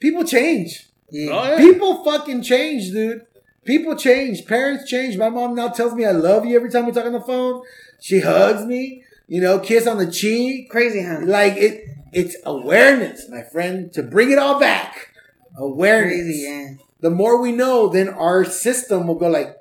People 0.01 0.25
change. 0.25 0.89
Oh, 1.13 1.17
yeah. 1.17 1.59
People 1.59 2.03
fucking 2.05 2.43
change, 2.43 2.91
dude. 2.91 3.27
People 3.65 3.97
change. 3.97 4.45
Parents 4.47 4.89
change. 4.89 5.17
My 5.17 5.29
mom 5.29 5.55
now 5.55 5.69
tells 5.69 5.95
me 5.95 6.05
I 6.05 6.13
love 6.13 6.45
you 6.45 6.57
every 6.57 6.71
time 6.71 6.87
we 6.87 6.93
talk 6.93 7.07
on 7.07 7.13
the 7.13 7.21
phone. 7.21 7.63
She 8.01 8.21
hugs 8.21 8.65
me, 8.67 9.05
you 9.27 9.41
know, 9.41 9.59
kiss 9.59 9.87
on 9.87 9.99
the 9.99 10.11
cheek. 10.11 10.71
Crazy, 10.71 11.03
huh? 11.03 11.21
Like 11.23 11.55
it, 11.57 11.89
it's 12.13 12.37
awareness, 12.45 13.29
my 13.29 13.43
friend, 13.43 13.93
to 13.95 14.03
bring 14.03 14.31
it 14.31 14.39
all 14.39 14.61
back. 14.61 15.11
Awareness. 15.57 16.15
Crazy, 16.15 16.43
yeah. 16.47 16.75
the 17.01 17.11
more 17.11 17.41
we 17.41 17.53
know, 17.53 17.89
then 17.89 18.09
our 18.09 18.45
system 18.45 19.07
will 19.07 19.15
go 19.15 19.29
like, 19.29 19.57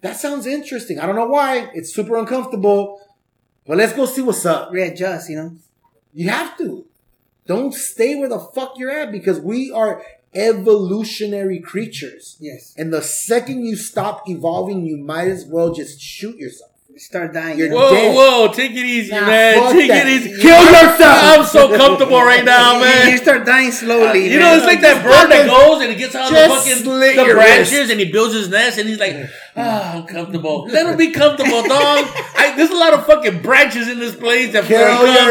that 0.00 0.16
sounds 0.16 0.46
interesting. 0.46 0.98
I 0.98 1.06
don't 1.06 1.16
know 1.16 1.26
why. 1.28 1.70
It's 1.74 1.94
super 1.94 2.16
uncomfortable, 2.16 3.00
but 3.66 3.78
let's 3.78 3.94
go 3.94 4.06
see 4.06 4.22
what's 4.22 4.44
up. 4.44 4.70
Readjust, 4.72 5.30
you 5.30 5.36
know. 5.36 5.56
You 6.12 6.28
have 6.30 6.58
to. 6.58 6.86
Don't 7.46 7.74
stay 7.74 8.14
where 8.16 8.28
the 8.28 8.38
fuck 8.38 8.74
you're 8.78 8.90
at 8.90 9.12
because 9.12 9.40
we 9.40 9.70
are 9.70 10.02
evolutionary 10.34 11.60
creatures. 11.60 12.36
Yes. 12.40 12.74
And 12.76 12.92
the 12.92 13.02
second 13.02 13.64
you 13.64 13.76
stop 13.76 14.28
evolving, 14.28 14.84
you 14.84 14.96
might 14.96 15.28
as 15.28 15.44
well 15.46 15.72
just 15.72 16.00
shoot 16.00 16.36
yourself. 16.36 16.70
Start 16.96 17.32
dying. 17.34 17.58
You're 17.58 17.66
you 17.66 17.74
know? 17.74 17.80
Whoa, 17.80 17.90
dead. 17.90 18.14
whoa, 18.14 18.52
take 18.52 18.70
it 18.70 18.76
easy, 18.86 19.10
Nah, 19.10 19.26
man. 19.26 19.72
Take 19.72 19.88
that. 19.88 20.06
it 20.06 20.12
easy. 20.12 20.40
Kill 20.40 20.62
yourself. 20.64 21.00
I'm 21.02 21.44
so 21.44 21.76
comfortable 21.76 22.20
right 22.22 22.44
now, 22.44 22.78
man. 22.80 23.10
You 23.10 23.18
start 23.18 23.44
dying 23.44 23.72
slowly. 23.72 24.26
You 24.32 24.38
man. 24.38 24.38
know, 24.38 24.54
it's 24.58 24.64
like 24.64 24.80
that 24.82 25.02
bird 25.02 25.28
that 25.32 25.46
goes 25.48 25.82
and 25.82 25.90
he 25.90 25.96
gets 25.98 26.14
out 26.14 26.28
of 26.28 26.38
the 26.38 26.54
fucking 26.54 26.84
slit 26.84 27.16
the 27.16 27.34
branches 27.34 27.72
wrist. 27.72 27.90
and 27.90 27.98
he 27.98 28.12
builds 28.12 28.34
his 28.34 28.48
nest 28.48 28.78
and 28.78 28.88
he's 28.88 29.00
like, 29.00 29.28
ah, 29.56 29.94
I'm 29.96 30.06
comfortable. 30.06 30.66
Let 30.70 30.86
him 30.86 30.96
be 30.96 31.10
comfortable, 31.10 31.62
dog. 31.62 32.06
I, 32.36 32.54
there's 32.56 32.70
a 32.70 32.76
lot 32.76 32.94
of 32.94 33.04
fucking 33.06 33.42
branches 33.42 33.88
in 33.88 33.98
this 33.98 34.14
place 34.14 34.52
that 34.52 34.62
Kill 34.66 34.78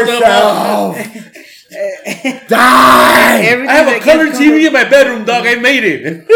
yourself. 0.04 0.98
Die. 2.48 3.42
Everything 3.42 3.68
I 3.68 3.74
have 3.74 4.02
a 4.02 4.04
color 4.04 4.26
TV 4.26 4.66
in 4.66 4.72
my 4.72 4.84
bedroom, 4.84 5.24
dog. 5.24 5.46
I 5.46 5.54
made 5.56 5.84
it. 5.84 6.26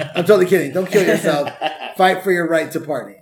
I'm 0.14 0.24
totally 0.24 0.46
kidding. 0.46 0.72
Don't 0.72 0.90
kill 0.90 1.06
yourself. 1.06 1.50
Fight 1.96 2.22
for 2.22 2.30
your 2.30 2.48
right 2.48 2.70
to 2.72 2.80
party. 2.80 3.16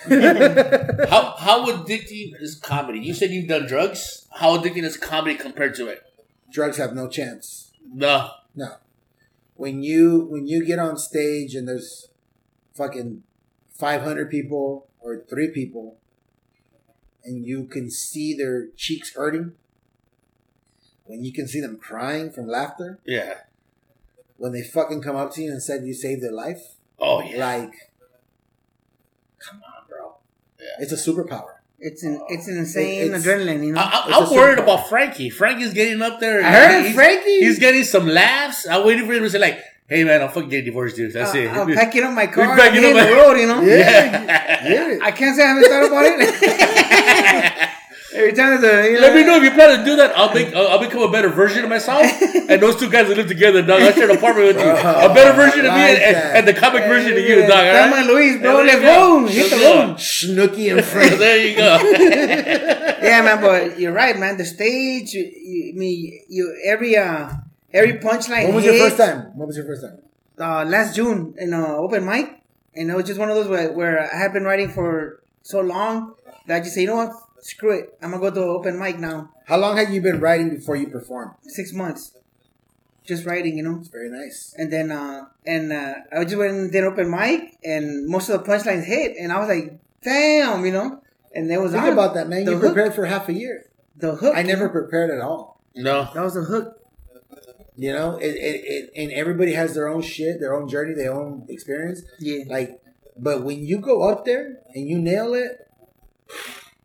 How 0.08 1.34
how 1.36 1.66
addicting 1.66 2.32
is 2.40 2.54
comedy? 2.54 3.00
You 3.00 3.12
said 3.12 3.30
you've 3.30 3.48
done 3.48 3.66
drugs. 3.66 4.26
How 4.32 4.56
addicting 4.56 4.84
is 4.84 4.96
comedy 4.96 5.36
compared 5.36 5.74
to 5.74 5.88
it? 5.88 6.02
Drugs 6.50 6.78
have 6.78 6.94
no 6.94 7.06
chance. 7.06 7.72
No. 7.84 8.30
No. 8.54 8.76
When 9.56 9.82
you 9.82 10.26
when 10.30 10.46
you 10.46 10.64
get 10.64 10.78
on 10.78 10.96
stage 10.96 11.54
and 11.54 11.68
there's 11.68 12.08
fucking 12.74 13.24
500 13.78 14.30
people 14.30 14.88
or 15.00 15.22
3 15.28 15.50
people 15.50 15.98
and 17.22 17.44
you 17.44 17.64
can 17.64 17.90
see 17.90 18.34
their 18.34 18.68
cheeks 18.76 19.14
hurting, 19.14 19.52
when 21.10 21.24
you 21.24 21.32
can 21.32 21.46
see 21.48 21.60
them 21.60 21.76
crying 21.76 22.30
from 22.30 22.46
laughter, 22.48 22.98
Yeah. 23.04 23.34
when 24.38 24.52
they 24.52 24.62
fucking 24.62 25.02
come 25.02 25.16
up 25.16 25.32
to 25.34 25.42
you 25.42 25.50
and 25.50 25.62
said 25.62 25.84
you 25.84 25.92
saved 25.94 26.22
their 26.22 26.32
life, 26.32 26.62
Oh 26.98 27.20
yeah. 27.22 27.38
like 27.46 27.74
come 29.38 29.60
on, 29.64 29.86
bro. 29.88 30.14
Yeah. 30.58 30.66
It's 30.82 30.92
a 30.92 31.10
superpower. 31.10 31.54
It's 31.78 32.02
an 32.02 32.20
it's 32.28 32.46
an 32.46 32.58
insane 32.58 33.02
It's- 33.06 33.24
adrenaline, 33.24 33.64
you 33.66 33.72
know. 33.72 33.80
I, 33.80 33.84
I, 33.84 34.18
I'm 34.20 34.30
worried 34.30 34.58
superpower. 34.58 34.62
about 34.64 34.88
Frankie. 34.88 35.30
Frankie's 35.30 35.72
getting 35.72 36.02
up 36.02 36.20
there. 36.20 36.42
I 36.44 36.50
heard 36.52 36.84
he's, 36.86 36.94
Frankie. 36.94 37.40
He's 37.40 37.58
getting 37.58 37.84
some 37.84 38.06
laughs. 38.06 38.66
I'm 38.68 38.86
waiting 38.86 39.06
for 39.06 39.14
him 39.14 39.22
to 39.22 39.30
say 39.30 39.38
like, 39.38 39.58
"Hey 39.88 40.04
man, 40.04 40.20
I'm 40.22 40.28
fucking 40.28 40.50
getting 40.50 40.66
divorced, 40.66 40.96
dude. 40.96 41.12
That's 41.14 41.34
Uh, 41.34 41.38
it." 41.38 41.48
I'm 41.48 41.72
packing 41.74 42.02
up 42.04 42.12
my 42.12 42.26
car 42.34 42.44
and 42.44 42.60
packing 42.60 42.82
hitting 42.82 42.98
up 42.98 43.08
the 43.08 43.14
my- 43.14 43.20
road, 43.22 43.34
you 43.40 43.46
know. 43.46 43.60
Yeah. 43.80 44.68
Yeah. 44.68 44.98
I 45.02 45.10
can't 45.10 45.34
say 45.34 45.42
I 45.42 45.46
haven't 45.48 45.64
thought 45.70 45.86
about 45.86 46.04
it. 46.06 46.76
Every 48.12 48.32
time 48.32 48.60
there's 48.60 48.64
a, 48.64 48.88
you 48.90 48.94
know, 48.96 49.00
Let 49.02 49.14
me 49.14 49.24
know 49.24 49.36
if 49.36 49.42
you 49.44 49.50
plan 49.52 49.78
to 49.78 49.84
do 49.84 49.94
that. 49.96 50.16
I'll 50.16 50.34
make. 50.34 50.52
I'll, 50.54 50.66
I'll 50.68 50.78
become 50.80 51.02
a 51.02 51.10
better 51.12 51.28
version 51.28 51.62
of 51.62 51.70
myself, 51.70 52.02
and 52.48 52.60
those 52.60 52.74
two 52.76 52.90
guys 52.90 53.06
will 53.08 53.14
live 53.14 53.28
together, 53.28 53.62
dog. 53.62 53.82
I'll 53.82 53.92
share 53.92 54.10
an 54.10 54.16
apartment 54.16 54.48
with 54.48 54.56
you. 54.58 54.68
A 54.70 55.14
better 55.14 55.32
version 55.32 55.60
of 55.60 55.72
me 55.74 55.80
like 55.80 55.98
and, 56.00 56.16
and 56.38 56.48
the 56.48 56.54
comic 56.54 56.84
version 56.84 57.12
of 57.12 57.18
you, 57.18 57.40
Yeah, 57.40 57.46
dog. 57.46 57.56
all 57.58 57.72
Thelma 57.72 57.92
right? 57.92 57.98
and 58.00 58.08
Louise, 58.08 58.40
bro. 58.40 58.56
There 58.56 58.64
Let's 58.66 58.74
you 58.74 58.82
go. 58.82 59.20
go. 59.20 59.26
Hit 59.28 59.50
the 59.50 59.56
Let's 59.56 59.88
road. 59.88 60.00
Snooky 60.00 60.68
and 60.70 60.84
Frank. 60.84 61.18
there 61.18 61.46
you 61.46 61.56
go. 61.56 61.78
Yeah, 63.00 63.22
man. 63.22 63.40
But 63.40 63.78
you're 63.78 63.92
right, 63.94 64.18
man. 64.18 64.36
The 64.36 64.44
stage, 64.44 65.14
you, 65.14 65.22
you, 65.24 65.74
me, 65.74 66.22
you 66.28 66.54
every 66.66 66.96
uh 66.96 67.30
every 67.72 67.94
punchline. 67.98 68.46
When 68.46 68.54
was 68.56 68.64
your 68.64 68.74
first 68.78 68.96
time? 68.98 69.36
When 69.36 69.46
was 69.46 69.56
your 69.56 69.64
first 69.66 69.82
time? 69.82 69.98
Uh, 70.38 70.64
last 70.64 70.96
June 70.96 71.34
in 71.38 71.54
uh, 71.54 71.76
open 71.76 72.04
mic, 72.04 72.42
and 72.74 72.90
it 72.90 72.94
was 72.94 73.04
just 73.06 73.18
one 73.20 73.30
of 73.30 73.36
those 73.36 73.48
where, 73.48 73.72
where 73.72 74.10
I 74.12 74.16
had 74.18 74.32
been 74.32 74.44
writing 74.44 74.68
for 74.70 75.22
so 75.42 75.60
long 75.60 76.14
that 76.46 76.56
I 76.56 76.60
just 76.60 76.74
say, 76.74 76.82
you 76.82 76.86
know 76.88 76.96
what, 76.96 77.12
screw 77.42 77.78
it, 77.78 77.98
I'm 78.02 78.10
gonna 78.10 78.20
go 78.22 78.30
to 78.30 78.40
open 78.40 78.78
mic 78.78 78.98
now. 78.98 79.30
How 79.46 79.56
long 79.58 79.76
had 79.76 79.92
you 79.92 80.00
been 80.00 80.20
writing 80.20 80.50
before 80.50 80.76
you 80.76 80.88
performed? 80.88 81.32
Six 81.42 81.72
months, 81.72 82.16
just 83.04 83.24
writing, 83.26 83.56
you 83.58 83.62
know. 83.64 83.82
Very 83.90 84.10
nice. 84.10 84.54
And 84.56 84.72
then 84.72 84.90
uh 84.92 85.26
and 85.46 85.72
uh 85.72 85.94
I 86.12 86.24
just 86.24 86.36
went 86.36 86.52
and 86.52 86.70
did 86.72 86.84
open 86.84 87.10
mic 87.10 87.56
and 87.64 88.06
most 88.06 88.28
of 88.28 88.42
the 88.44 88.50
punchlines 88.50 88.84
hit 88.84 89.16
and 89.18 89.32
I 89.32 89.38
was 89.40 89.48
like, 89.48 89.78
damn, 90.02 90.64
you 90.64 90.72
know. 90.72 91.02
And 91.34 91.48
there 91.50 91.60
was 91.60 91.72
Think 91.72 91.84
on. 91.84 91.92
about 91.92 92.14
that, 92.14 92.28
man. 92.28 92.44
The 92.44 92.52
You 92.52 92.58
hook. 92.58 92.72
prepared 92.74 92.94
for 92.94 93.06
half 93.06 93.28
a 93.28 93.32
year. 93.32 93.66
the 93.96 94.14
hook. 94.16 94.34
I 94.36 94.42
never 94.42 94.68
prepared 94.68 95.10
at 95.10 95.20
all. 95.20 95.60
no. 95.74 96.08
That 96.14 96.22
was 96.24 96.34
the 96.34 96.42
hook. 96.42 96.76
You 97.76 97.94
know, 97.94 98.18
it, 98.18 98.34
it, 98.34 98.60
it, 98.64 98.90
and 98.94 99.10
everybody 99.12 99.54
has 99.54 99.74
their 99.74 99.88
own 99.88 100.02
shit, 100.02 100.38
their 100.38 100.52
own 100.54 100.68
journey, 100.68 100.92
their 100.92 101.14
own 101.14 101.46
experience. 101.48 102.02
Yeah. 102.18 102.44
Like, 102.46 102.78
but 103.16 103.42
when 103.42 103.64
you 103.64 103.78
go 103.78 104.02
up 104.10 104.26
there 104.26 104.58
and 104.74 104.86
you 104.86 104.98
nail 104.98 105.32
it, 105.32 105.66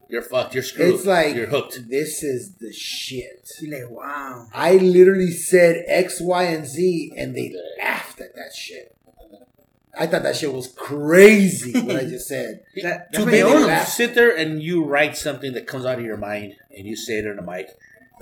You're 0.09 0.21
fucked. 0.21 0.53
You're 0.53 0.63
screwed. 0.63 0.95
it's 0.95 1.05
like 1.05 1.35
you're 1.35 1.47
hooked. 1.47 1.89
This 1.89 2.23
is 2.23 2.55
the 2.55 2.71
shit. 2.71 3.49
You're 3.61 3.87
like, 3.87 3.91
wow. 3.91 4.47
I 4.53 4.73
literally 4.77 5.31
said 5.31 5.83
X, 5.87 6.21
Y, 6.21 6.43
and 6.43 6.65
Z, 6.65 7.13
and 7.17 7.35
they 7.35 7.53
laughed 7.79 8.21
at 8.21 8.35
that 8.35 8.53
shit. 8.55 8.95
I 9.97 10.07
thought 10.07 10.23
that 10.23 10.35
shit 10.35 10.53
was 10.53 10.67
crazy. 10.67 11.79
what 11.79 11.95
I 11.95 12.03
just 12.03 12.27
said. 12.27 12.63
That, 12.83 13.13
to 13.13 13.19
that's 13.19 13.31
be 13.31 13.43
my 13.43 13.49
able 13.49 13.67
to 13.67 13.85
sit 13.85 14.15
there 14.15 14.35
and 14.35 14.61
you 14.61 14.83
write 14.83 15.15
something 15.15 15.53
that 15.53 15.65
comes 15.65 15.85
out 15.85 15.97
of 15.97 16.05
your 16.05 16.17
mind 16.17 16.55
and 16.75 16.85
you 16.85 16.95
say 16.95 17.19
it 17.19 17.27
on 17.27 17.39
a 17.39 17.41
mic 17.41 17.69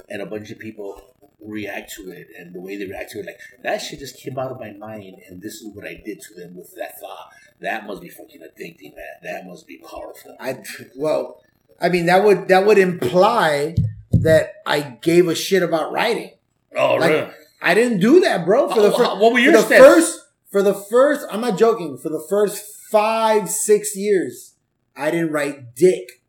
and 0.10 0.22
a 0.22 0.26
bunch 0.26 0.52
of 0.52 0.60
people 0.60 1.14
react 1.42 1.92
to 1.94 2.10
it 2.12 2.28
and 2.38 2.54
the 2.54 2.62
way 2.62 2.78
they 2.78 2.86
react 2.86 3.12
to 3.12 3.20
it 3.20 3.26
like 3.26 3.40
that 3.64 3.82
shit 3.82 4.00
just 4.00 4.18
came 4.18 4.38
out 4.40 4.52
of 4.52 4.60
my 4.60 4.72
mind 4.72 5.16
and 5.28 5.42
this 5.42 5.56
is 5.56 5.68
what 5.76 5.86
I 5.86 6.02
did 6.06 6.22
to 6.22 6.34
them 6.36 6.56
with 6.56 6.74
that 6.76 7.00
thought 7.02 7.32
that 7.60 7.86
must 7.86 8.02
be 8.02 8.08
fucking 8.10 8.42
addicting 8.42 8.96
man 8.96 9.16
that 9.24 9.46
must 9.46 9.68
be 9.68 9.78
powerful 9.80 10.38
I 10.40 10.60
well, 10.96 11.42
I 11.82 11.90
mean 11.90 12.06
that 12.08 12.24
would 12.24 12.48
that 12.50 12.66
would 12.66 12.78
imply 12.78 13.76
that 14.12 14.54
I 14.66 14.82
gave 15.02 15.28
a 15.28 15.36
shit 15.36 15.64
about 15.64 15.91
writing. 15.91 16.32
oh 16.76 16.95
Like, 16.95 17.10
really 17.10 17.32
I 17.62 17.74
didn't 17.74 18.00
do 18.00 18.20
that, 18.22 18.45
bro. 18.45 18.70
For 18.70 18.82
the 18.82 18.88
oh, 18.88 18.91
How- 18.91 18.98
first, 18.98 19.18
what 19.22 19.34
were 19.34 19.40
your 19.40 19.54
for 19.54 19.58
the 19.60 19.66
steps? 19.66 19.84
first 19.84 20.20
for 20.52 20.62
the 20.62 20.74
first? 20.74 21.26
I'm 21.32 21.41
not 21.41 21.58
joking. 21.58 21.98
For 21.98 22.10
the 22.10 22.24
first 22.30 22.64
five 22.91 23.50
six 23.50 23.95
years, 23.95 24.56
I 24.95 25.12
didn't 25.12 25.32
write 25.32 25.74
dick. 25.76 26.22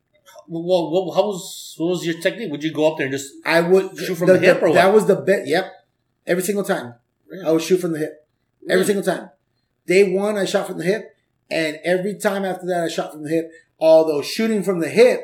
well, 0.48 0.90
what, 0.90 1.14
how 1.16 1.26
was 1.26 1.74
what 1.78 1.88
was 1.88 2.06
your 2.06 2.20
technique 2.20 2.50
would 2.52 2.62
you 2.62 2.72
go 2.72 2.90
up 2.90 2.98
there 2.98 3.06
and 3.06 3.12
just 3.12 3.32
I 3.44 3.60
would 3.62 3.98
Shoot 3.98 4.16
from 4.16 4.28
the 4.28 4.38
hip 4.38 4.62
or 4.62 4.72
That 4.72 4.92
was 4.94 5.06
the 5.06 5.16
bet. 5.16 5.46
Yep, 5.46 5.66
every 6.26 6.42
single 6.42 6.64
time 6.64 6.94
I 7.44 7.50
would 7.50 7.62
shoot 7.62 7.78
from 7.78 7.92
the 7.92 7.98
hip. 7.98 8.26
Every 8.68 8.76
Really? 8.82 8.86
single 8.86 9.02
time. 9.04 9.30
Day 9.86 10.14
one, 10.14 10.38
I 10.38 10.44
shot 10.46 10.66
from 10.68 10.78
the 10.78 10.84
hip, 10.84 11.14
and 11.50 11.78
every 11.84 12.14
time 12.18 12.44
after 12.46 12.64
that, 12.66 12.84
I 12.84 12.88
shot 12.88 13.12
from 13.12 13.24
the 13.24 13.28
hip. 13.30 13.50
Although 13.80 14.22
shooting 14.22 14.62
from 14.62 14.78
the 14.80 14.88
hip 14.88 15.20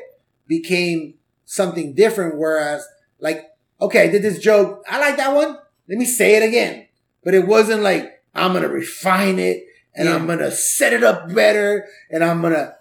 became 0.51 1.13
something 1.45 1.93
different. 1.95 2.37
Whereas, 2.37 2.85
like, 3.19 3.45
okay, 3.79 4.01
I 4.03 4.07
did 4.09 4.21
this 4.21 4.37
joke. 4.37 4.83
I 4.87 4.99
like 4.99 5.15
that 5.15 5.33
one. 5.33 5.57
Let 5.87 5.97
me 5.97 6.05
say 6.05 6.35
it 6.35 6.43
again. 6.43 6.87
But 7.23 7.33
it 7.33 7.47
wasn't 7.47 7.83
like 7.83 8.21
I'm 8.35 8.53
gonna 8.53 8.67
refine 8.67 9.39
it 9.39 9.63
and 9.95 10.07
Yeah. 10.09 10.15
I'm 10.15 10.27
gonna 10.27 10.51
set 10.51 10.91
it 10.93 11.03
up 11.03 11.33
better 11.33 11.87
and 12.09 12.23
I'm 12.23 12.41
gonna. 12.41 12.75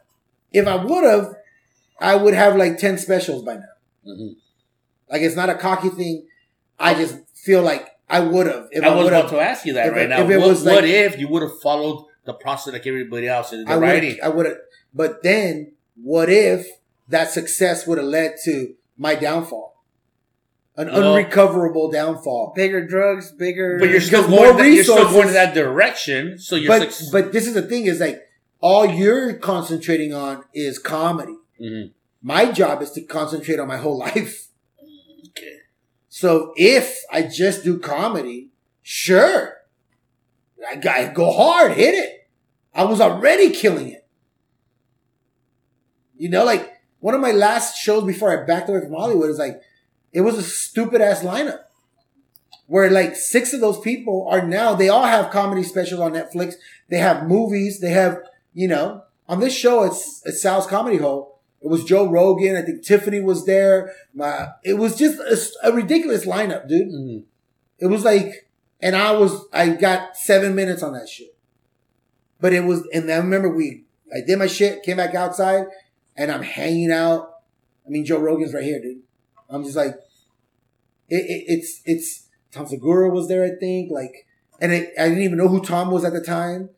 If 0.53 0.67
I 0.67 0.77
would 0.85 1.05
have, 1.05 1.35
I 2.01 2.17
would 2.17 2.35
have 2.35 2.57
like 2.57 2.79
ten 2.79 2.99
specials 2.99 3.45
by 3.45 3.55
now. 3.55 3.75
Mhm. 4.07 4.37
Like 5.11 5.23
it's 5.23 5.37
not 5.37 5.49
a 5.51 5.55
cocky 5.55 5.91
thing. 5.91 6.27
I 6.79 6.95
just 6.95 7.17
feel 7.35 7.63
like 7.63 7.87
I 8.09 8.21
would 8.21 8.47
have. 8.47 8.69
If 8.73 8.83
I 8.83 8.95
was 8.95 9.07
about 9.09 9.31
to 9.31 9.39
ask 9.41 9.65
you 9.67 9.75
that 9.75 9.89
if 9.89 9.95
right 9.95 10.09
now 10.09 10.25
if 10.25 10.31
it 10.31 10.39
what, 10.39 10.49
was 10.49 10.65
like- 10.65 10.75
what 10.75 10.85
if 10.85 11.19
you 11.21 11.29
would 11.29 11.43
have 11.43 11.61
followed 11.61 12.07
the 12.25 12.33
process 12.35 12.73
like 12.73 12.87
everybody 12.87 13.29
else 13.29 13.53
in 13.53 13.65
the 13.65 13.71
I 13.71 13.77
writing 13.77 14.19
I 14.23 14.29
would 14.29 14.47
have 14.47 14.59
but 14.93 15.23
then 15.23 15.73
what 16.03 16.29
if 16.29 16.67
that 17.11 17.31
success 17.31 17.87
would 17.87 17.99
have 17.99 18.07
led 18.07 18.37
to 18.45 18.75
my 18.97 19.15
downfall? 19.15 19.69
An 20.77 20.87
Well- 20.89 21.15
unrecoverable 21.17 21.91
downfall. 21.91 22.53
Bigger 22.57 22.87
drugs, 22.87 23.33
bigger. 23.33 23.79
But 23.79 23.91
you're 23.91 24.01
still 24.01 24.23
Because 24.23 24.35
going. 24.39 24.53
more 24.55 24.63
That, 24.63 24.71
you're 24.71 24.83
still 24.85 24.97
going 24.97 25.07
resources- 25.09 25.31
in 25.31 25.35
that 25.35 25.55
direction. 25.55 26.39
So 26.39 26.57
you're. 26.57 26.69
But 26.79 26.93
suc- 26.93 27.13
but 27.13 27.33
this 27.33 27.47
is 27.47 27.55
the 27.55 27.63
thing 27.63 27.85
is 27.87 28.01
like 28.01 28.21
all 28.61 28.87
you're 28.87 29.35
concentrating 29.35 30.15
on 30.15 30.45
is 30.55 30.79
comedy. 30.79 31.37
Mhm. 31.61 31.93
My 32.23 32.51
job 32.53 32.83
is 32.83 32.91
to 32.93 33.01
concentrate 33.03 33.59
on 33.59 33.67
my 33.69 33.77
whole 33.79 33.99
life. 34.09 34.49
Okay. 35.29 35.57
So 36.09 36.53
if 36.57 36.99
I 37.11 37.23
just 37.23 37.65
do 37.65 37.79
comedy, 37.79 38.51
sure. 38.83 39.57
I 40.67 40.77
got 40.77 41.15
go 41.15 41.31
hard, 41.33 41.73
hit 41.73 41.95
it. 41.95 42.29
I 42.75 42.85
was 42.85 43.01
already 43.01 43.51
killing 43.51 43.89
it. 43.89 44.07
You 46.17 46.29
know, 46.29 46.45
like 46.45 46.71
one 47.01 47.15
of 47.15 47.21
my 47.21 47.33
last 47.33 47.77
shows 47.77 48.05
before 48.05 48.31
I 48.31 48.47
backed 48.47 48.69
away 48.69 48.81
from 48.81 48.93
Hollywood 48.93 49.31
is 49.31 49.39
like 49.39 49.61
it 50.13 50.21
was 50.23 50.39
a 50.39 50.43
stupid 50.43 51.01
ass 51.01 51.23
lineup. 51.23 51.61
Where 52.67 52.89
like 52.89 53.17
six 53.17 53.53
of 53.53 53.61
those 53.61 53.81
people 53.81 54.29
are 54.31 54.47
now 54.47 54.75
they 54.75 54.89
all 54.89 55.05
have 55.05 55.33
comedy 55.33 55.65
specials 55.65 56.01
on 56.01 56.13
Netflix. 56.13 56.55
They 56.89 56.99
have 56.99 57.27
movies, 57.27 57.81
they 57.81 57.91
have, 57.91 58.19
you 58.55 58.69
know, 58.69 59.03
on 59.29 59.41
this 59.41 59.57
show 59.57 59.83
it's 59.85 60.23
it's 60.25 60.41
Sal's 60.41 60.67
Comedy 60.67 60.99
Hole. 60.99 61.41
It 61.63 61.69
was 61.69 61.85
Joe 61.85 62.09
Rogan. 62.09 62.57
I 62.57 62.63
think 62.63 62.83
Tiffany 62.85 63.21
was 63.21 63.45
there. 63.45 63.93
My, 64.15 64.49
it 64.65 64.75
was 64.75 64.97
just 64.97 65.19
a, 65.19 65.69
a 65.69 65.73
ridiculous 65.73 66.25
lineup, 66.25 66.69
dude. 66.69 66.89
Mhm. 66.89 67.25
It 67.79 67.87
was 67.87 68.03
like, 68.05 68.49
and 68.81 68.97
I 68.97 69.13
was, 69.13 69.45
I 69.53 69.71
got 69.71 70.17
seven 70.17 70.55
minutes 70.55 70.83
on 70.83 70.95
that 70.95 71.09
shit. 71.09 71.35
But 72.41 72.55
it 72.55 72.65
was, 72.65 72.87
and 72.95 73.11
I 73.11 73.17
remember 73.17 73.51
we, 73.55 73.85
I 74.11 74.21
did 74.27 74.39
my 74.39 74.47
shit, 74.47 74.83
came 74.83 74.97
back 74.97 75.15
outside, 75.15 75.67
and 76.21 76.31
I'm 76.31 76.43
hanging 76.43 76.93
out. 76.93 77.31
I 77.87 77.89
mean, 77.89 78.05
Joe 78.05 78.19
Rogan's 78.19 78.53
right 78.53 78.63
here, 78.63 78.81
dude. 78.81 79.03
I'm 79.49 79.65
just 79.65 79.75
like, 79.75 79.95
it, 81.09 81.25
it, 81.25 81.45
it's, 81.49 81.81
it's, 81.87 82.29
Tom 82.53 82.67
Segura 82.67 83.09
was 83.09 83.27
there, 83.27 83.43
I 83.43 83.59
think, 83.59 83.91
like, 83.91 84.27
and 84.61 84.71
I, 84.71 84.89
I 84.99 85.09
didn't 85.09 85.23
even 85.23 85.39
know 85.39 85.49
who 85.49 85.65
Tom 85.65 85.91
was 85.91 86.05
at 86.05 86.13
the 86.13 86.21
time. 86.21 86.69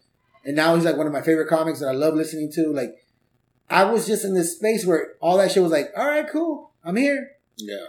And 0.45 0.55
now 0.55 0.77
he's 0.77 0.85
like 0.85 0.97
one 0.97 1.09
of 1.09 1.13
my 1.13 1.23
favorite 1.23 1.49
comics 1.49 1.81
that 1.81 1.89
I 1.89 1.93
love 1.93 2.15
listening 2.15 2.53
to. 2.53 2.73
Like, 2.73 3.05
I 3.69 3.85
was 3.85 4.07
just 4.07 4.25
in 4.25 4.35
this 4.35 4.55
space 4.57 4.87
where 4.87 5.15
all 5.21 5.39
that 5.39 5.51
shit 5.51 5.63
was 5.63 5.73
like, 5.73 5.91
all 5.97 6.07
right, 6.07 6.29
cool, 6.31 6.71
I'm 6.85 6.95
here. 6.95 7.33
Yeah. 7.57 7.87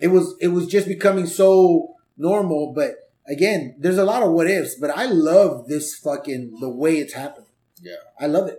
It 0.00 0.08
was, 0.08 0.34
it 0.40 0.48
was 0.48 0.66
just 0.66 0.88
becoming 0.88 1.26
so 1.26 1.94
normal, 2.16 2.72
but 2.72 3.12
again, 3.28 3.76
there's 3.78 3.98
a 3.98 4.04
lot 4.04 4.24
of 4.24 4.32
what 4.32 4.50
ifs, 4.50 4.74
but 4.74 4.90
I 4.90 5.04
love 5.04 5.68
this 5.68 5.94
fucking 5.94 6.58
the 6.58 6.68
way 6.68 6.96
it's 6.96 7.12
happening. 7.12 7.46
Yeah. 7.80 7.94
I 8.18 8.26
love 8.26 8.48
it. 8.48 8.58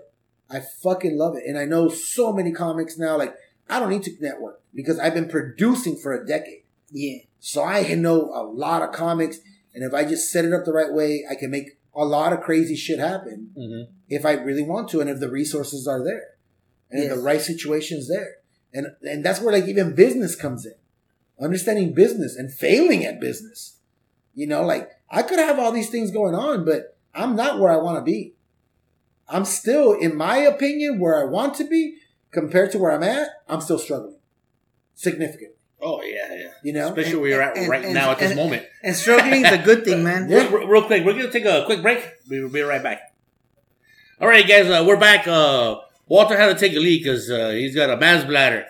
I 0.52 0.60
fucking 0.60 1.18
love 1.18 1.36
it. 1.36 1.44
And 1.48 1.58
I 1.58 1.66
know 1.66 1.88
so 1.90 2.34
many 2.34 2.52
comics 2.52 2.98
now, 2.98 3.18
like 3.18 3.36
I 3.70 3.80
don't 3.80 3.90
need 3.90 4.04
to 4.04 4.12
network 4.20 4.62
because 4.74 5.00
I've 5.00 5.14
been 5.14 5.30
producing 5.30 5.96
for 5.98 6.14
a 6.14 6.26
decade. 6.26 6.64
Yeah. 6.92 7.20
So 7.40 7.64
I 7.64 7.94
know 7.96 8.32
a 8.34 8.44
lot 8.44 8.82
of 8.82 8.92
comics 8.92 9.40
and 9.74 9.84
if 9.84 9.94
I 9.94 10.04
just 10.04 10.30
set 10.32 10.44
it 10.46 10.54
up 10.54 10.66
the 10.66 10.74
right 10.74 10.92
way, 10.92 11.24
I 11.30 11.36
can 11.36 11.50
make 11.52 11.78
a 11.96 12.04
lot 12.06 12.34
of 12.34 12.42
crazy 12.42 12.76
shit 12.76 13.00
happen 13.00 13.52
Mm-hmm. 13.58 13.92
if 14.10 14.26
I 14.26 14.34
really 14.34 14.64
want 14.64 14.90
to 14.90 15.02
and 15.02 15.10
if 15.10 15.20
the 15.20 15.30
resources 15.30 15.88
are 15.88 16.04
there. 16.04 16.26
And 16.90 17.02
if 17.04 17.08
Yes. 17.10 17.16
the 17.18 17.24
right 17.24 17.42
situation's 17.42 18.08
there. 18.10 18.36
And 18.74 18.88
and 19.04 19.24
that's 19.26 19.40
where 19.42 19.54
like 19.54 19.68
even 19.68 19.96
business 19.96 20.36
comes 20.36 20.66
in. 20.66 20.74
Understanding 21.40 21.94
business 21.94 22.36
and 22.36 22.54
failing 22.54 23.04
at 23.06 23.20
business. 23.20 23.78
You 24.36 24.48
know, 24.48 24.64
like 24.64 24.90
I 25.10 25.24
could 25.24 25.40
have 25.40 25.60
all 25.60 25.72
these 25.72 25.90
things 25.90 26.12
going 26.12 26.36
on, 26.36 26.64
but 26.66 26.98
I'm 27.14 27.36
not 27.36 27.60
where 27.60 27.72
I 27.72 27.78
want 27.78 27.98
to 27.98 28.04
be. 28.04 28.34
I'm 29.32 29.46
still, 29.46 29.94
in 29.94 30.16
my 30.16 30.38
opinion, 30.38 31.00
where 31.00 31.20
I 31.22 31.26
want 31.26 31.56
to 31.56 31.64
be 31.64 31.98
compared 32.32 32.72
to 32.72 32.78
where 32.80 32.92
I'm 32.92 33.04
at. 33.04 33.28
I'm 33.48 33.62
still 33.62 33.80
struggling 33.80 34.18
significantly. 34.96 35.56
Oh 35.82 36.02
yeah, 36.04 36.34
yeah. 36.36 36.48
You 36.64 36.74
know, 36.74 36.90
Especially 36.90 37.16
where 37.16 37.30
you're 37.30 37.42
at 37.42 37.58
And- 37.58 37.68
right 37.70 37.84
and- 37.84 37.94
now 37.94 38.12
at 38.12 38.20
this 38.20 38.32
and- 38.32 38.40
moment. 38.40 38.66
And 38.84 38.96
struggling 38.96 39.46
is 39.46 39.52
a 39.52 39.58
good 39.58 39.84
thing, 39.84 40.04
man. 40.04 40.30
Yeah. 40.30 40.48
Real, 40.54 40.68
real 40.68 40.84
quick, 40.86 41.04
we're 41.06 41.14
gonna 41.14 41.32
take 41.32 41.46
a 41.46 41.64
quick 41.66 41.82
break. 41.82 42.04
We'll 42.30 42.50
be 42.50 42.62
right 42.62 42.84
back. 42.84 43.14
All 44.20 44.28
right, 44.28 44.48
guys, 44.48 44.68
uh, 44.70 44.84
we're 44.86 44.98
back. 45.00 45.28
Uh, 45.28 45.78
Walter 46.12 46.36
had 46.36 46.48
to 46.48 46.60
take 46.60 46.76
a 46.76 46.80
leak 46.80 47.04
because 47.04 47.32
uh, 47.32 47.52
he's 47.52 47.74
got 47.74 47.90
a 47.90 47.96
man's 47.96 48.26
bladder. 48.26 48.66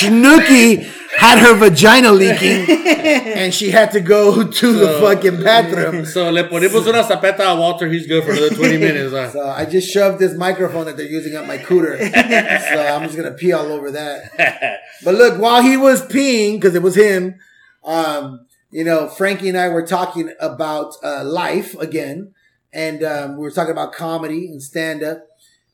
Snooky 0.00 0.82
had 1.16 1.38
her 1.38 1.54
vagina 1.54 2.10
leaking, 2.10 2.68
and 2.68 3.54
she 3.54 3.70
had 3.70 3.92
to 3.92 4.00
go 4.00 4.42
to 4.60 4.72
the 4.72 4.98
fucking 4.98 5.40
bathroom. 5.40 6.04
So 6.14 6.30
le 6.32 6.48
ponemos 6.48 6.84
una 6.88 7.04
zapeta 7.04 7.52
a 7.52 7.54
Walter. 7.54 7.86
He's 7.86 8.08
good 8.08 8.24
for 8.24 8.32
another 8.32 8.56
20 8.56 8.78
minutes. 8.88 9.14
Uh. 9.14 9.30
So 9.30 9.48
I 9.48 9.64
just 9.64 9.88
shoved 9.88 10.18
this 10.18 10.34
microphone 10.34 10.86
that 10.86 10.96
they're 10.96 11.06
using 11.06 11.36
up 11.36 11.46
my 11.46 11.58
cooter. 11.58 11.96
so 12.00 12.86
I'm 12.92 13.04
just 13.04 13.16
gonna 13.16 13.30
pee 13.30 13.52
all 13.52 13.66
over 13.66 13.92
that. 13.92 14.80
But 15.04 15.14
look, 15.14 15.40
while 15.40 15.62
he 15.62 15.76
was 15.76 16.02
peeing, 16.02 16.54
because 16.54 16.74
it 16.74 16.82
was 16.82 16.96
him, 16.96 17.36
um, 17.84 18.46
you 18.72 18.82
know, 18.82 19.06
Frankie 19.06 19.48
and 19.48 19.56
I 19.56 19.68
were 19.68 19.86
talking 19.86 20.34
about 20.40 20.94
uh, 21.04 21.22
life 21.22 21.76
again, 21.78 22.34
and 22.72 23.04
um, 23.04 23.36
we 23.36 23.42
were 23.42 23.52
talking 23.52 23.70
about 23.70 23.92
comedy 23.92 24.48
and 24.48 24.60
stand 24.60 25.04
up. 25.04 25.29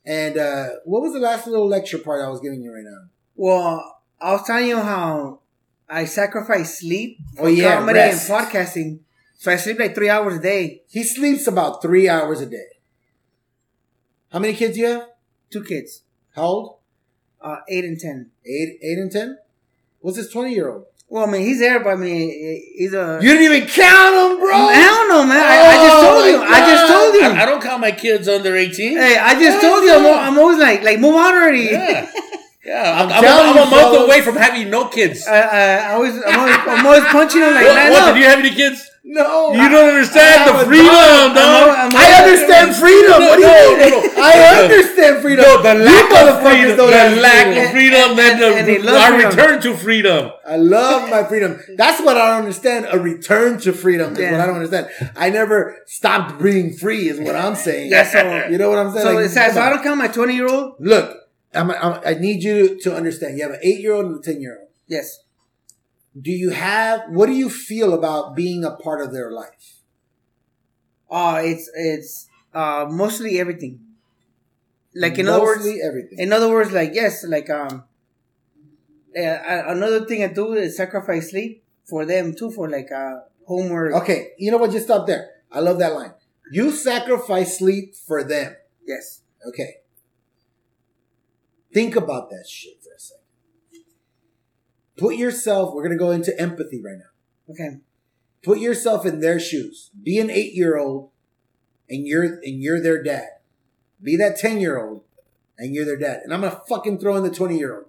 And 0.07 0.39
uh, 0.39 0.69
what 0.85 1.03
was 1.03 1.13
the 1.13 1.19
last 1.19 1.47
little 1.49 1.67
lecture 1.67 1.99
part 1.99 2.25
I 2.25 2.29
was 2.29 2.41
giving 2.41 2.63
you 2.63 2.73
right 2.73 2.85
now? 2.85 3.09
Well, 3.35 3.99
I 4.21 4.33
was 4.33 4.47
telling 4.47 4.69
you 4.69 4.79
how 4.79 5.41
I 5.89 6.05
sacrifice 6.05 6.79
sleep 6.79 7.19
for 7.37 7.47
Oh, 7.47 7.49
yeah, 7.49 7.77
comedy 7.77 7.99
rest. 7.99 8.31
and 8.31 8.39
podcasting. 8.39 8.99
So 9.39 9.51
I 9.53 9.57
sleep 9.57 9.79
like 9.79 9.95
three 9.95 10.09
hours 10.09 10.35
a 10.37 10.41
day. 10.41 10.83
He 10.89 11.03
sleeps 11.03 11.47
about 11.47 11.83
three 11.83 12.09
hours 12.09 12.41
a 12.41 12.47
day. 12.47 12.67
How 14.33 14.39
many 14.39 14.55
kids 14.55 14.75
do 14.75 14.81
you 14.81 14.87
have? 14.89 15.09
Two 15.51 15.63
kids, 15.65 16.03
How 16.35 16.43
old? 16.43 16.77
uh, 17.41 17.59
eight 17.69 17.85
and 17.85 17.99
ten. 17.99 18.31
Eight, 18.45 18.79
eight 18.83 18.99
and 18.99 19.11
ten. 19.13 19.39
What's 20.01 20.17
this 20.17 20.31
twenty 20.31 20.55
year 20.55 20.69
old? 20.71 20.87
Well, 21.09 21.25
I 21.29 21.31
mean, 21.31 21.43
he's 21.43 21.61
there, 21.61 21.79
but 21.81 21.91
I 21.91 21.97
mean, 21.97 22.29
he's 22.75 22.93
a. 22.93 23.19
You 23.23 23.33
didn't 23.33 23.55
even 23.55 23.69
count 23.69 24.15
him, 24.33 24.39
bro. 24.41 24.51
I 24.55 24.75
don't 24.83 25.09
know, 25.09 25.25
man! 25.25 25.39
I, 25.39 25.67
I 25.67 25.77
just 25.87 25.97
Oh, 25.97 26.03
told 26.03 26.27
you. 26.27 26.39
my 26.39 26.47
I 26.47 26.61
just 26.71 26.93
told 26.93 27.15
you. 27.15 27.23
I, 27.23 27.43
I 27.43 27.47
don't 27.47 27.63
count 27.63 27.81
my 27.81 27.93
kids 27.93 28.29
under 28.29 28.57
18. 28.57 28.97
Hey, 28.97 29.17
I 29.17 29.39
just 29.39 29.61
told 29.63 29.85
you. 29.85 29.93
I'm, 29.95 30.05
I'm 30.33 30.39
always 30.39 30.59
like, 30.59 30.83
like 30.83 30.99
move 30.99 31.15
on 31.15 31.35
already. 31.35 31.69
Yeah. 31.71 32.11
Yeah, 32.67 32.83
I'm, 33.01 33.09
I'm 33.09 33.25
I'm, 33.25 33.57
I'm 33.57 33.69
a 33.69 33.71
month 33.71 34.05
away 34.09 34.23
from 34.23 34.35
having 34.35 34.69
no 34.71 34.89
kids. 34.89 35.25
I, 35.25 35.39
I, 35.39 35.77
I 35.77 35.93
always, 35.93 36.15
I'm 36.27 36.41
always, 36.41 36.57
I'm 36.67 36.85
always 36.87 37.05
punching 37.13 37.41
him 37.41 37.55
like, 37.55 37.65
what, 37.65 37.75
man, 37.77 37.93
what, 37.93 38.03
up. 38.03 38.15
did 38.15 38.21
you 38.21 38.27
have 38.29 38.41
any 38.41 38.51
kids? 38.51 38.91
No, 39.09 39.53
You 39.53 39.69
don't 39.69 39.89
understand 39.91 40.51
the 40.51 40.65
freedom, 40.67 40.87
dog. 40.87 41.35
dog. 41.37 41.69
I'm- 41.71 41.79
I'm- 41.79 41.97
I 41.97 42.23
understand 42.25 42.75
freedom. 42.75 43.11
No, 43.13 43.19
what 43.29 43.37
do 43.37 43.43
you 43.43 43.47
no, 43.47 43.77
mean? 43.79 43.91
no, 43.91 44.01
no. 44.03 44.23
I 44.23 44.63
understand 44.65 45.23
freedom. 45.23 45.45
No, 45.45 45.63
the 45.63 45.75
lack 45.75 46.05
of 46.11 46.11
motherfuckers 46.11 46.51
freedom. 46.51 46.77
don't 46.77 46.91
The 47.15 47.21
lack 47.23 47.47
of 47.57 47.71
freedom 47.71 48.11
And- 48.11 48.21
and, 48.21 48.43
and 48.43 48.85
the, 48.85 48.99
our 48.99 49.13
freedom. 49.13 49.31
return 49.31 49.61
to 49.63 49.75
freedom. 49.77 50.31
I 50.45 50.57
love 50.57 51.09
my 51.09 51.23
freedom. 51.23 51.61
That's 51.77 52.01
what 52.03 52.17
I 52.17 52.31
don't 52.31 52.39
understand. 52.41 52.89
A 52.91 52.99
return 52.99 53.59
to 53.61 53.73
freedom 53.73 54.13
is 54.15 54.19
Yeah. 54.19 54.33
what 54.33 54.41
I 54.41 54.47
don't 54.47 54.57
understand. 54.57 54.89
I 55.17 55.31
never 55.31 55.77
stopped 55.87 56.43
being 56.43 56.73
free, 56.73 57.09
is 57.09 57.21
what 57.21 57.37
I'm 57.37 57.55
saying. 57.55 57.91
Yeah, 57.93 58.03
so- 58.11 58.49
you 58.51 58.59
know 58.59 58.71
what 58.71 58.79
I'm 58.81 58.91
saying? 58.93 59.07
So 59.07 59.13
Like, 59.13 59.27
it 59.27 59.31
says, 59.31 59.55
so 59.55 59.61
I 59.61 59.71
don't 59.71 59.85
count 59.85 59.99
my 59.99 60.09
20 60.09 60.35
year 60.35 60.49
old. 60.49 60.75
Look, 60.81 61.17
I'm, 61.55 61.71
I'm, 61.71 62.01
I 62.05 62.15
need 62.15 62.43
you 62.43 62.77
to 62.83 62.95
understand. 62.95 63.39
You 63.39 63.45
have 63.45 63.53
an 63.53 63.61
eight 63.63 63.79
year 63.79 63.93
old 63.95 64.07
and 64.07 64.19
a 64.19 64.23
ten 64.23 64.41
year 64.41 64.57
old. 64.59 64.69
Yes. 64.89 65.21
Do 66.21 66.31
you 66.31 66.51
have? 66.51 67.11
What 67.11 67.27
do 67.27 67.33
you 67.33 67.51
feel 67.51 67.93
about 67.93 68.35
being 68.35 68.65
a 68.65 68.71
part 68.73 69.03
of 69.03 69.13
their 69.13 69.31
life? 69.31 69.83
Uh, 71.11 71.41
it's, 71.45 71.71
it's, 71.75 72.29
uh, 72.55 72.87
mostly 72.91 73.39
everything. 73.39 73.81
Like, 74.95 75.19
in 75.19 75.29
other 75.29 75.43
words, 75.43 75.67
everything. 75.85 76.19
in 76.19 76.33
other 76.33 76.49
words, 76.51 76.73
like, 76.73 76.93
yes, 76.95 77.23
like, 77.25 77.51
um, 77.51 77.85
uh, 79.17 79.39
another 79.69 80.07
thing 80.07 80.25
I 80.25 80.29
do 80.29 80.55
is 80.55 80.77
sacrifice 80.77 81.31
sleep 81.31 81.63
for 81.85 82.07
them 82.07 82.35
too, 82.35 82.51
for 82.51 82.69
like, 82.69 82.91
uh, 82.91 83.21
homework. 83.47 83.95
Okay, 84.03 84.29
you 84.39 84.51
know 84.51 84.57
what? 84.57 84.73
Just 84.73 84.87
stop 84.87 85.07
there. 85.07 85.29
I 85.53 85.61
love 85.61 85.79
that 85.79 85.93
line. 85.93 86.15
You 86.51 86.71
sacrifice 86.71 87.59
sleep 87.59 87.95
for 87.95 88.25
them. 88.25 88.57
Yes. 88.87 89.23
Okay. 89.47 89.77
Think 91.73 91.97
about 91.97 92.31
that 92.31 92.47
shit 92.49 92.75
for 92.75 92.75
a 92.75 92.76
second. 92.76 92.76
Put 94.97 95.17
yourself, 95.17 95.75
we're 95.75 95.83
going 95.83 95.97
to 95.97 96.03
go 96.03 96.11
into 96.11 96.39
empathy 96.41 96.81
right 96.83 96.97
now. 96.97 97.53
Okay. 97.53 97.79
Put 98.43 98.59
yourself 98.59 99.05
in 99.05 99.21
their 99.21 99.39
shoes. 99.39 99.91
Be 100.01 100.19
an 100.19 100.29
8-year-old 100.29 101.11
and 101.89 102.07
you're 102.07 102.25
and 102.25 102.63
you're 102.63 102.81
their 102.81 103.03
dad. 103.03 103.29
Be 104.03 104.17
that 104.17 104.39
10-year-old 104.41 105.03
and 105.59 105.75
you're 105.75 105.85
their 105.85 105.99
dad. 105.99 106.21
And 106.25 106.33
I'm 106.33 106.41
going 106.41 106.53
to 106.53 106.61
fucking 106.69 106.99
throw 106.99 107.17
in 107.17 107.25
the 107.25 107.31
20-year-old. 107.31 107.87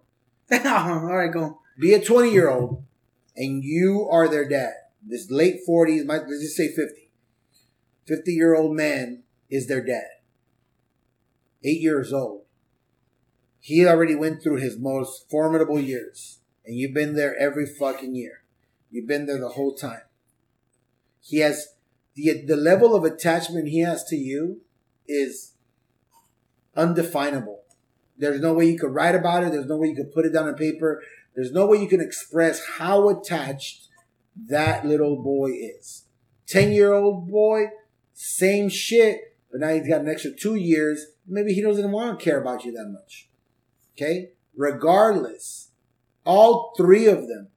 All 0.66 1.06
right, 1.06 1.32
go. 1.32 1.62
Be 1.80 1.94
a 1.94 2.00
20-year-old 2.00 2.84
and 3.36 3.64
you 3.64 4.08
are 4.10 4.28
their 4.28 4.48
dad. 4.48 4.74
This 5.06 5.30
late 5.30 5.60
40s, 5.68 6.06
might 6.06 6.22
let's 6.28 6.42
just 6.42 6.58
say 6.58 6.68
50. 6.68 7.10
50-year-old 8.10 8.76
man 8.76 9.24
is 9.50 9.68
their 9.68 9.84
dad. 9.84 10.08
8 11.64 11.80
years 11.80 12.12
old. 12.12 12.44
He 13.60 13.86
already 13.86 14.16
went 14.16 14.42
through 14.42 14.58
his 14.58 14.78
most 14.78 15.30
formidable 15.30 15.80
years 15.80 16.37
and 16.68 16.76
you've 16.78 16.94
been 16.94 17.16
there 17.16 17.36
every 17.40 17.66
fucking 17.66 18.14
year. 18.14 18.44
You've 18.92 19.08
been 19.08 19.26
there 19.26 19.40
the 19.40 19.50
whole 19.50 19.74
time. 19.74 20.02
He 21.22 21.40
has 21.40 21.70
the 22.16 22.44
the 22.46 22.58
level 22.58 22.96
of 22.96 23.04
attachment 23.04 23.70
he 23.70 23.80
has 23.80 24.04
to 24.06 24.16
you 24.16 24.62
is 25.08 25.54
undefinable. 26.76 27.64
There's 28.18 28.42
no 28.42 28.54
way 28.54 28.66
you 28.66 28.78
could 28.78 28.94
write 28.94 29.16
about 29.16 29.44
it. 29.44 29.52
There's 29.52 29.68
no 29.68 29.78
way 29.78 29.90
you 29.90 29.96
could 29.96 30.12
put 30.12 30.26
it 30.26 30.34
down 30.34 30.48
on 30.48 30.56
paper. 30.56 31.04
There's 31.36 31.52
no 31.52 31.68
way 31.68 31.78
you 31.78 31.88
can 31.88 32.02
express 32.02 32.66
how 32.78 33.10
attached 33.10 33.88
that 34.48 34.86
little 34.86 35.22
boy 35.22 35.52
is. 35.52 36.06
10 36.48 36.72
year 36.72 36.94
old 36.94 37.30
boy, 37.30 37.66
same 38.14 38.70
shit, 38.70 39.36
but 39.52 39.60
now 39.60 39.70
he's 39.70 39.88
got 39.88 40.02
an 40.02 40.10
extra 40.10 40.32
two 40.32 40.56
years. 40.56 41.06
Maybe 41.28 41.54
he 41.54 41.62
doesn't 41.62 41.92
want 41.92 42.20
to 42.20 42.24
care 42.24 42.42
about 42.42 42.64
you 42.64 42.72
that 42.72 42.90
much. 42.90 43.30
Okay? 43.94 44.32
Regardless, 44.56 45.67
all 46.28 46.74
three 46.76 47.08
of 47.08 47.28
them 47.28 47.48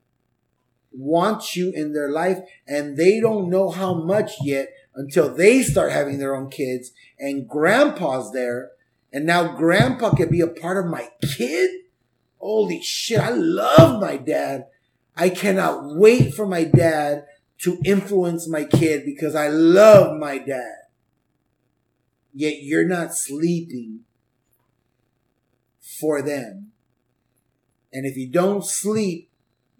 want 0.92 1.56
you 1.56 1.72
in 1.72 1.92
their 1.92 2.10
life 2.10 2.38
and 2.66 2.97
they 2.97 3.20
don't 3.20 3.51
know 3.51 3.68
how 3.68 3.94
much 3.94 4.32
yet 4.42 4.68
until 4.94 5.34
they 5.34 5.62
start 5.62 5.90
having 5.92 6.18
their 6.18 6.36
own 6.36 6.48
kids 6.48 6.92
and 7.18 7.48
grandpa's 7.48 8.32
there. 8.32 8.70
And 9.12 9.26
now 9.26 9.56
grandpa 9.56 10.14
can 10.14 10.30
be 10.30 10.40
a 10.40 10.47
part 10.47 10.78
of 10.78 10.90
my 10.90 11.09
kid? 11.36 11.70
Holy 12.38 12.80
shit 12.80 13.20
i 13.20 13.30
love 13.30 14.01
my 14.01 14.16
dad. 14.16 14.66
I 15.16 15.28
cannot 15.28 15.97
wait 15.97 16.32
for 16.32 16.47
my 16.47 16.64
dad 16.64 17.26
to 17.59 17.78
influence 17.84 18.48
my 18.48 18.64
kid 18.64 19.05
because 19.05 19.34
i 19.34 19.48
love 19.48 20.16
my 20.18 20.38
dad. 20.38 20.76
Yet 22.32 22.62
you're 22.62 22.86
not 22.86 23.14
sleeping 23.14 24.01
for 25.80 26.22
them 26.22 26.69
and 27.93 28.07
if 28.07 28.17
you 28.17 28.29
don't 28.29 28.65
sleep 28.65 29.31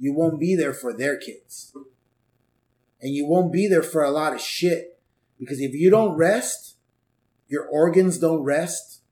you 0.01 0.15
won't 0.15 0.41
be 0.41 0.57
there 0.57 0.73
for 0.73 0.97
their 0.97 1.19
kids. 1.19 1.77
And 3.03 3.15
you 3.15 3.27
won't 3.27 3.53
be 3.53 3.69
there 3.69 3.83
for 3.83 4.03
a 4.03 4.11
lot 4.11 4.33
of 4.33 4.41
shit. 4.41 4.99
Because 5.39 5.61
if 5.61 5.75
you 5.75 5.91
don't 5.91 6.17
rest 6.17 6.71
your 7.51 7.67
organs 7.67 8.19
don't 8.19 8.43
rest, 8.45 9.03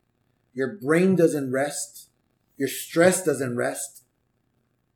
your 0.55 0.79
brain 0.81 1.17
doesn't 1.17 1.51
rest, 1.51 2.09
your 2.57 2.69
stress 2.69 3.25
doesn't 3.25 3.57
rest, 3.57 4.05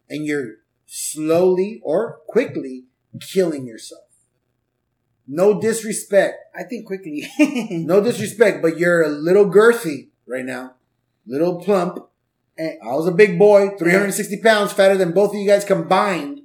and 0.09 0.25
you're 0.25 0.59
slowly 0.87 1.81
or 1.83 2.21
quickly 2.29 2.85
killing 3.21 3.67
yourself. 3.67 4.05
No 5.27 5.61
disrespect. 5.61 6.39
I 6.55 6.63
think 6.63 6.87
quickly. 6.87 7.29
No 7.71 8.01
disrespect, 8.05 8.63
but 8.63 8.79
you're 8.79 9.03
a 9.03 9.09
little 9.09 9.47
girthy 9.47 10.11
right 10.25 10.45
now. 10.45 10.75
Little 11.27 11.61
plump. 11.61 11.99
Eh. 12.59 12.75
I 12.83 12.89
was 12.95 13.07
a 13.09 13.13
big 13.13 13.39
boy, 13.39 13.71
360 13.79 14.41
pounds, 14.43 14.73
fatter 14.73 14.97
than 14.97 15.13
both 15.13 15.31
of 15.35 15.41
you 15.41 15.47
guys 15.47 15.65
combined. 15.65 16.41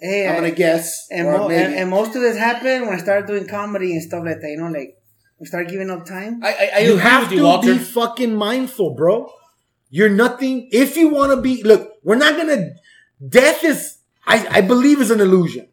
hey, 0.00 0.26
I'm 0.26 0.32
I- 0.32 0.36
gonna 0.36 0.50
guess. 0.50 1.06
and, 1.10 1.28
mo- 1.28 1.48
and, 1.48 1.74
and 1.74 1.90
most 1.90 2.14
of 2.16 2.22
this 2.22 2.36
happened 2.36 2.86
when 2.86 2.94
I 2.94 2.98
started 3.02 3.26
doing 3.26 3.46
comedy 3.46 3.92
and 3.92 4.02
stuff 4.02 4.24
like 4.24 4.40
that. 4.40 4.48
You 4.48 4.56
know, 4.58 4.68
like 4.68 4.96
we 5.38 5.46
started 5.46 5.70
giving 5.70 5.90
up 5.90 6.04
time. 6.06 6.40
I, 6.42 6.52
I, 6.52 6.70
I 6.74 6.78
you 6.80 6.96
have 6.96 7.30
with 7.30 7.38
you, 7.38 7.42
to 7.42 7.60
be 7.62 7.78
fucking 7.78 8.34
mindful, 8.34 8.94
bro. 8.94 9.32
You're 9.90 10.08
nothing. 10.08 10.68
If 10.72 10.96
you 10.96 11.08
want 11.10 11.32
to 11.32 11.40
be, 11.40 11.62
look, 11.62 11.92
we're 12.02 12.16
not 12.16 12.36
gonna. 12.36 12.70
Death 13.28 13.62
is, 13.62 13.98
I, 14.26 14.46
I 14.50 14.60
believe, 14.62 15.00
is 15.00 15.10
an 15.10 15.20
illusion. 15.20 15.68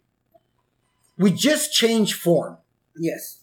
We 1.18 1.32
just 1.32 1.74
change 1.74 2.14
form, 2.14 2.58
Yes. 2.98 3.40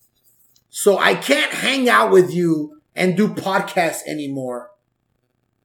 so 0.70 0.96
I 0.98 1.14
can't 1.14 1.52
hang 1.52 1.88
out 1.88 2.10
with 2.10 2.32
you 2.32 2.80
and 2.94 3.16
do 3.16 3.28
podcasts 3.28 4.00
anymore. 4.06 4.70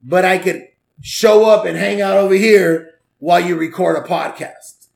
But 0.02 0.24
I 0.24 0.38
could 0.38 0.68
show 1.00 1.44
up 1.48 1.64
and 1.64 1.76
hang 1.76 2.00
out 2.00 2.16
over 2.16 2.34
here 2.34 2.94
while 3.18 3.40
you 3.40 3.56
record 3.56 3.96
a 3.96 4.06
podcast. 4.08 4.88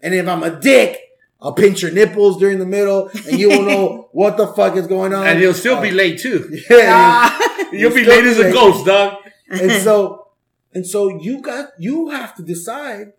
And 0.00 0.14
if 0.14 0.28
I'm 0.28 0.42
a 0.42 0.60
dick, 0.60 1.00
I'll 1.40 1.52
pinch 1.54 1.82
your 1.82 1.90
nipples 1.90 2.38
during 2.38 2.58
the 2.58 2.66
middle, 2.66 3.08
and 3.28 3.38
you 3.38 3.48
will 3.48 3.62
know 3.62 4.08
what 4.12 4.36
the 4.36 4.46
fuck 4.46 4.76
is 4.76 4.86
going 4.86 5.12
on. 5.12 5.26
and 5.26 5.38
he'll 5.38 5.54
still 5.54 5.80
be 5.80 5.90
Uh, 5.90 5.94
late 5.94 6.18
too. 6.20 6.56
Yeah, 6.70 6.86
Ah. 6.88 7.66
You'll 7.72 7.94
be 7.94 8.04
late 8.04 8.24
as 8.24 8.38
a 8.38 8.52
ghost, 8.52 8.86
dog. 8.86 9.16
and 9.50 9.70
so 9.82 10.28
and 10.72 10.86
so 10.86 11.08
you 11.20 11.40
got 11.40 11.70
you 11.78 12.10
have 12.10 12.34
to 12.36 12.42
decide 12.42 13.12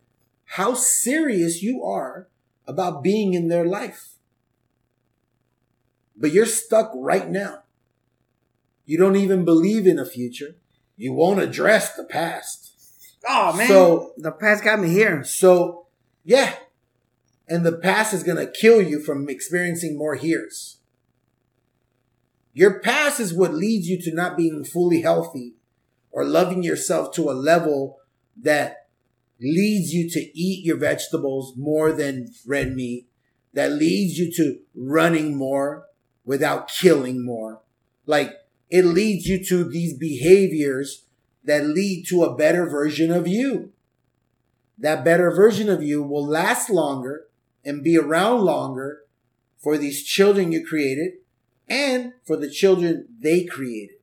how 0.45 0.73
serious 0.73 1.61
you 1.61 1.83
are 1.83 2.27
about 2.67 3.03
being 3.03 3.33
in 3.33 3.47
their 3.47 3.65
life 3.65 4.13
but 6.17 6.31
you're 6.31 6.45
stuck 6.45 6.91
right 6.95 7.29
now 7.29 7.63
you 8.85 8.97
don't 8.97 9.15
even 9.15 9.43
believe 9.45 9.85
in 9.87 9.99
a 9.99 10.05
future 10.05 10.55
you 10.97 11.13
won't 11.13 11.41
address 11.41 11.95
the 11.95 12.03
past 12.03 12.73
oh 13.27 13.55
man. 13.55 13.67
So- 13.67 14.13
the 14.17 14.31
past 14.31 14.63
got 14.63 14.79
me 14.79 14.89
here. 14.89 15.23
so 15.23 15.87
yeah 16.23 16.55
and 17.47 17.65
the 17.65 17.77
past 17.77 18.13
is 18.13 18.23
going 18.23 18.37
to 18.37 18.51
kill 18.51 18.81
you 18.81 18.99
from 18.99 19.29
experiencing 19.29 19.97
more 19.97 20.15
here's 20.15 20.77
your 22.53 22.79
past 22.79 23.19
is 23.19 23.33
what 23.33 23.53
leads 23.53 23.87
you 23.87 24.01
to 24.01 24.13
not 24.13 24.37
being 24.37 24.63
fully 24.63 25.01
healthy 25.01 25.55
or 26.11 26.23
loving 26.23 26.63
yourself 26.63 27.13
to 27.13 27.29
a 27.29 27.33
level 27.33 27.99
that 28.41 28.87
leads 29.39 29.93
you 29.93 30.09
to 30.09 30.19
eat 30.39 30.65
your 30.65 30.77
vegetables 30.77 31.53
more 31.57 31.91
than 31.91 32.31
red 32.47 32.73
meat, 32.73 33.07
that 33.53 33.73
leads 33.73 34.17
you 34.17 34.31
to 34.31 34.59
running 34.73 35.35
more 35.35 35.87
without 36.23 36.69
killing 36.69 37.25
more. 37.25 37.61
Like 38.05 38.33
it 38.77 38.83
leads 38.83 39.25
you 39.27 39.37
to 39.51 39.63
these 39.63 39.93
behaviors 39.97 41.05
that 41.43 41.65
lead 41.65 42.05
to 42.09 42.23
a 42.23 42.35
better 42.35 42.65
version 42.79 43.09
of 43.11 43.25
you. 43.27 43.71
That 44.77 45.05
better 45.05 45.31
version 45.31 45.69
of 45.69 45.81
you 45.81 46.03
will 46.03 46.27
last 46.27 46.69
longer 46.69 47.27
and 47.63 47.83
be 47.83 47.97
around 47.97 48.41
longer 48.41 48.89
for 49.63 49.77
these 49.77 50.03
children 50.03 50.51
you 50.51 50.65
created 50.65 51.11
and 51.69 52.13
for 52.27 52.35
the 52.37 52.49
children 52.49 53.07
they 53.27 53.45
created. 53.45 53.95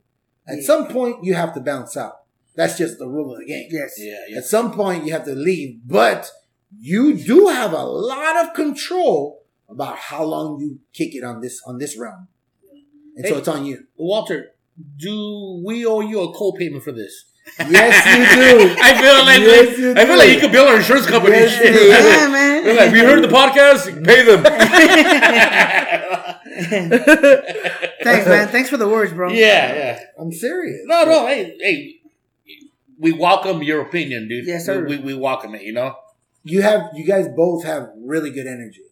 At 0.47 0.57
Yeah. 0.57 0.65
some 0.71 0.87
point, 0.87 1.23
you 1.23 1.33
have 1.35 1.53
to 1.53 1.61
bounce 1.61 1.95
out. 1.95 2.15
That's 2.55 2.77
just 2.77 2.97
the 2.97 3.07
rule 3.07 3.33
of 3.33 3.39
the 3.41 3.45
game. 3.45 3.67
Yes. 3.71 3.93
Yeah, 3.97 4.19
yeah. 4.29 4.37
At 4.39 4.45
some 4.45 4.71
point, 4.73 5.05
you 5.05 5.11
have 5.13 5.25
to 5.25 5.35
leave, 5.35 5.81
but 5.85 6.31
you 6.79 7.13
do 7.15 7.47
have 7.47 7.73
a 7.73 7.85
lot 7.85 8.35
of 8.43 8.53
control 8.55 9.43
about 9.69 9.97
how 10.09 10.23
long 10.23 10.59
you 10.59 10.79
kick 10.93 11.13
it 11.15 11.23
on 11.23 11.41
this 11.41 11.61
on 11.67 11.77
this 11.77 11.93
realm, 11.97 12.27
and 13.15 13.25
so 13.27 13.37
it's 13.37 13.47
on 13.47 13.65
you. 13.65 13.77
Walter, 13.95 14.52
do 14.97 15.61
we 15.65 15.85
owe 15.85 16.01
you 16.01 16.21
a 16.21 16.33
co-payment 16.33 16.83
for 16.83 16.91
this? 16.91 17.25
Yes, 17.59 18.05
you 18.07 18.25
do. 18.35 18.75
I 18.81 18.93
feel 19.01 19.25
like 19.25 19.41
Yes, 19.41 19.77
you 19.77 19.91
I 19.91 19.95
feel 20.05 20.13
do. 20.13 20.17
like 20.17 20.29
you 20.29 20.39
could 20.39 20.51
bill 20.51 20.67
our 20.67 20.77
insurance 20.77 21.05
company. 21.05 21.35
Yes, 21.35 21.51
Shit. 21.57 21.75
Yeah, 21.89 22.27
man. 22.29 22.63
They're 22.63 22.75
like, 22.75 22.91
we 22.93 22.99
heard 22.99 23.21
the 23.23 23.27
podcast, 23.27 24.03
pay 24.05 24.23
them. 24.23 24.43
Thanks, 28.03 28.25
man. 28.27 28.47
Thanks 28.47 28.69
for 28.69 28.77
the 28.77 28.87
words, 28.87 29.13
bro. 29.13 29.29
Yeah, 29.29 29.75
yeah. 29.75 29.99
I'm 30.19 30.31
serious. 30.31 30.81
No, 30.85 31.03
no, 31.05 31.27
hey, 31.27 31.55
hey. 31.59 31.99
We 32.99 33.11
welcome 33.11 33.63
your 33.63 33.81
opinion, 33.81 34.27
dude. 34.29 34.45
Yes, 34.47 34.65
sir. 34.65 34.85
We, 34.85 34.97
we, 34.97 35.03
we 35.03 35.13
welcome 35.15 35.55
it, 35.55 35.63
you 35.63 35.73
know? 35.73 35.95
You 36.45 36.61
have 36.61 36.89
you 36.93 37.05
guys 37.05 37.27
both 37.35 37.63
have 37.63 37.89
really 37.97 38.29
good 38.29 38.47
energy, 38.47 38.83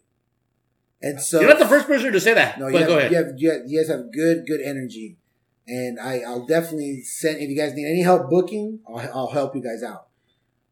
and 1.02 1.20
so 1.20 1.40
You're 1.40 1.50
not 1.50 1.58
the 1.58 1.68
first 1.68 1.86
person 1.86 2.10
to 2.12 2.20
say 2.20 2.32
that. 2.34 2.58
No, 2.58 2.68
you 2.68 2.78
have, 2.78 2.86
go 2.86 2.98
ahead. 2.98 3.10
You, 3.10 3.16
have, 3.18 3.26
you, 3.36 3.50
have, 3.50 3.60
you 3.66 3.78
guys 3.80 3.88
have 3.88 4.10
good, 4.12 4.46
good 4.46 4.60
energy, 4.62 5.16
and 5.66 6.00
I, 6.00 6.20
I'll 6.20 6.46
definitely 6.46 7.02
send. 7.02 7.40
If 7.40 7.48
you 7.48 7.56
guys 7.56 7.74
need 7.74 7.86
any 7.86 8.02
help 8.02 8.28
booking, 8.28 8.80
I'll, 8.88 8.98
I'll 9.14 9.30
help 9.30 9.54
you 9.54 9.62
guys 9.62 9.82
out. 9.82 10.08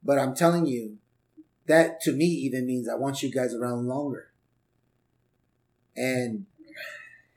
But 0.02 0.18
I'm 0.18 0.34
telling 0.34 0.66
you, 0.66 0.98
that 1.66 2.00
to 2.02 2.12
me 2.12 2.24
even 2.24 2.66
means 2.66 2.88
I 2.88 2.94
want 2.94 3.22
you 3.22 3.30
guys 3.30 3.54
around 3.54 3.86
longer, 3.86 4.30
and 5.96 6.46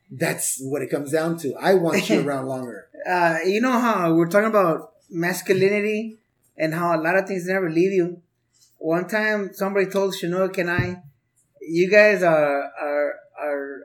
that's 0.10 0.60
what 0.62 0.82
it 0.82 0.90
comes 0.90 1.12
down 1.12 1.38
to. 1.40 1.54
I 1.56 1.76
want 1.76 2.10
you 2.10 2.22
around 2.28 2.48
longer. 2.48 2.88
Uh, 3.08 3.40
you 3.46 3.62
know 3.62 3.80
how 3.80 4.14
we're 4.14 4.30
talking 4.30 4.50
about 4.50 4.94
masculinity 5.10 6.18
and 6.58 6.74
how 6.74 6.96
a 6.96 7.02
lot 7.02 7.18
of 7.18 7.28
things 7.28 7.48
never 7.48 7.70
leave 7.70 7.92
you. 7.92 8.22
One 8.78 9.08
time, 9.08 9.52
somebody 9.54 9.88
told 9.88 10.16
Chinook 10.16 10.58
and 10.58 10.70
I, 10.72 11.04
"You 11.62 11.90
guys 11.90 12.24
are 12.24 12.72
are 12.82 12.93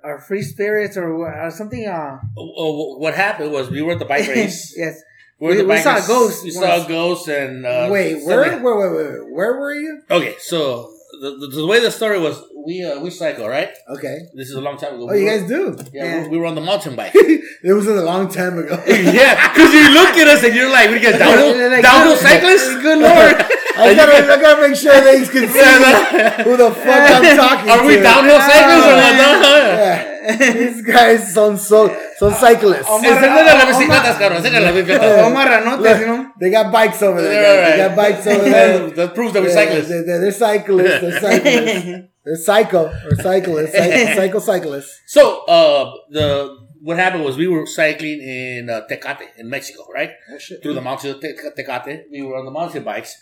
are, 0.05 0.15
are 0.17 0.21
free 0.21 0.43
spirits 0.43 0.97
or, 0.97 1.13
or 1.13 1.51
something." 1.51 1.87
Uh, 1.87 2.19
Oh, 2.37 2.53
oh, 2.57 2.99
what 2.99 3.15
happened 3.15 3.53
was 3.53 3.71
we 3.71 3.83
were 3.83 3.93
at 3.93 3.99
the 3.99 4.05
bike 4.05 4.27
race. 4.35 4.75
yes. 4.77 5.01
were 5.39 5.51
We- 5.55 5.63
we 5.65 5.79
saw 5.79 5.97
a 5.97 6.07
ghost 6.07 6.45
We 6.45 6.51
once. 6.55 6.67
saw 6.67 6.85
a 6.85 6.89
ghost 6.89 7.29
and. 7.29 7.65
Uh, 7.67 7.89
wait, 7.91 8.25
where, 8.25 8.41
wait, 8.43 8.63
wait, 8.63 8.91
wait, 8.93 9.33
where 9.33 9.53
were 9.59 9.75
you? 9.75 10.03
Okay, 10.11 10.35
so 10.41 10.93
the, 11.21 11.31
the, 11.41 11.47
the 11.63 11.67
way 11.67 11.81
the 11.81 11.91
story 11.91 12.19
was, 12.21 12.37
we 12.69 12.75
uh, 12.85 13.01
we 13.05 13.09
cycle, 13.23 13.47
right? 13.57 13.71
Okay. 13.97 14.17
This 14.39 14.47
is 14.53 14.57
a 14.63 14.65
long 14.69 14.77
time 14.83 14.93
ago. 14.97 15.05
Oh, 15.09 15.13
We 15.13 15.21
you 15.21 15.25
were- 15.25 15.33
guys 15.33 15.45
do. 15.55 15.61
Yeah, 15.93 16.05
Yeah. 16.05 16.23
We, 16.25 16.29
we 16.33 16.37
were 16.41 16.49
on 16.53 16.57
the 16.61 16.67
mountain 16.71 16.95
bike. 17.01 17.13
it 17.69 17.73
was 17.79 17.87
a 17.89 18.03
long 18.13 18.25
time 18.41 18.55
ago. 18.63 18.75
yeah, 19.21 19.33
because 19.49 19.71
you 19.79 19.85
look 19.99 20.13
at 20.23 20.27
us 20.35 20.41
and 20.47 20.53
you're 20.57 20.71
like, 20.79 20.89
we 20.91 20.99
get 21.01 21.19
downhill, 21.19 21.55
They're 21.55 21.71
like, 21.77 21.83
downhill 21.83 22.15
good- 22.17 22.29
cyclists. 22.29 22.71
Good 22.87 22.99
lord. 23.09 23.37
I 23.79 23.95
gotta, 23.95 24.17
I 24.35 24.37
gotta 24.43 24.61
make 24.69 24.77
sure 24.77 24.91
they 25.09 25.19
can 25.35 25.47
see 25.55 26.43
who 26.45 26.53
the 26.63 26.71
fuck 26.85 27.03
I'm 27.15 27.37
talking 27.43 27.71
Are 27.71 27.87
we 27.87 27.95
to. 27.97 28.03
downhill 28.03 28.41
cyclists 28.51 28.87
or 28.91 28.97
what? 29.01 29.15
man. 29.23 29.41
No. 29.43 29.51
Yeah. 29.87 30.53
These 30.53 30.83
guys 30.83 31.33
son 31.33 31.57
so 31.57 31.89
son 32.19 32.35
cyclists. 32.35 32.89
Omar- 32.91 33.11
Enséñale 33.13 33.45
la 33.47 34.19
cabrón. 34.19 34.39
Enséñale 34.39 34.65
la 34.67 34.73
bicicleta. 34.73 35.07
Oh, 35.27 35.31
marranotes, 35.31 36.01
you 36.01 36.07
know. 36.07 36.33
They 36.41 36.51
got 36.51 36.73
bikes 36.73 37.01
over 37.03 37.23
there. 37.23 37.33
Yeah, 37.41 37.57
guys. 37.63 37.71
They 37.71 37.79
got 37.87 37.97
bikes 37.97 38.27
over 38.27 38.45
there. 38.51 38.91
That 38.99 39.15
proves 39.15 39.33
that 39.35 39.43
we're 39.43 39.49
Yeah, 39.49 39.55
cyclists. 39.55 39.89
They're, 39.89 40.05
they're, 40.05 40.21
they're 40.23 40.33
cyclists. 40.33 41.01
They're 41.01 41.21
cyclists. 41.21 42.09
They're 42.29 42.37
psycho 42.37 42.83
or 43.07 43.15
cyclists. 43.17 43.73
Psycho, 43.79 44.15
psycho 44.15 44.39
cyclists. 44.41 45.01
So, 45.07 45.45
uh, 45.47 45.93
the 46.11 46.59
what 46.83 46.97
happened 46.99 47.25
was 47.25 47.37
we 47.37 47.49
were 47.49 47.67
cycling 47.67 48.21
in 48.21 48.69
uh, 48.71 48.83
Tecate 48.91 49.27
in 49.39 49.49
Mexico, 49.49 49.87
right? 49.95 50.11
Oh 50.33 50.39
shit. 50.39 50.63
Through 50.63 50.75
the 50.75 50.81
mountains 50.83 51.15
of 51.15 51.21
Te- 51.23 51.35
Tecate. 51.57 52.05
We 52.11 52.21
were 52.23 52.37
on 52.37 52.45
the 52.45 52.51
mountain 52.51 52.85
bikes. 52.85 53.17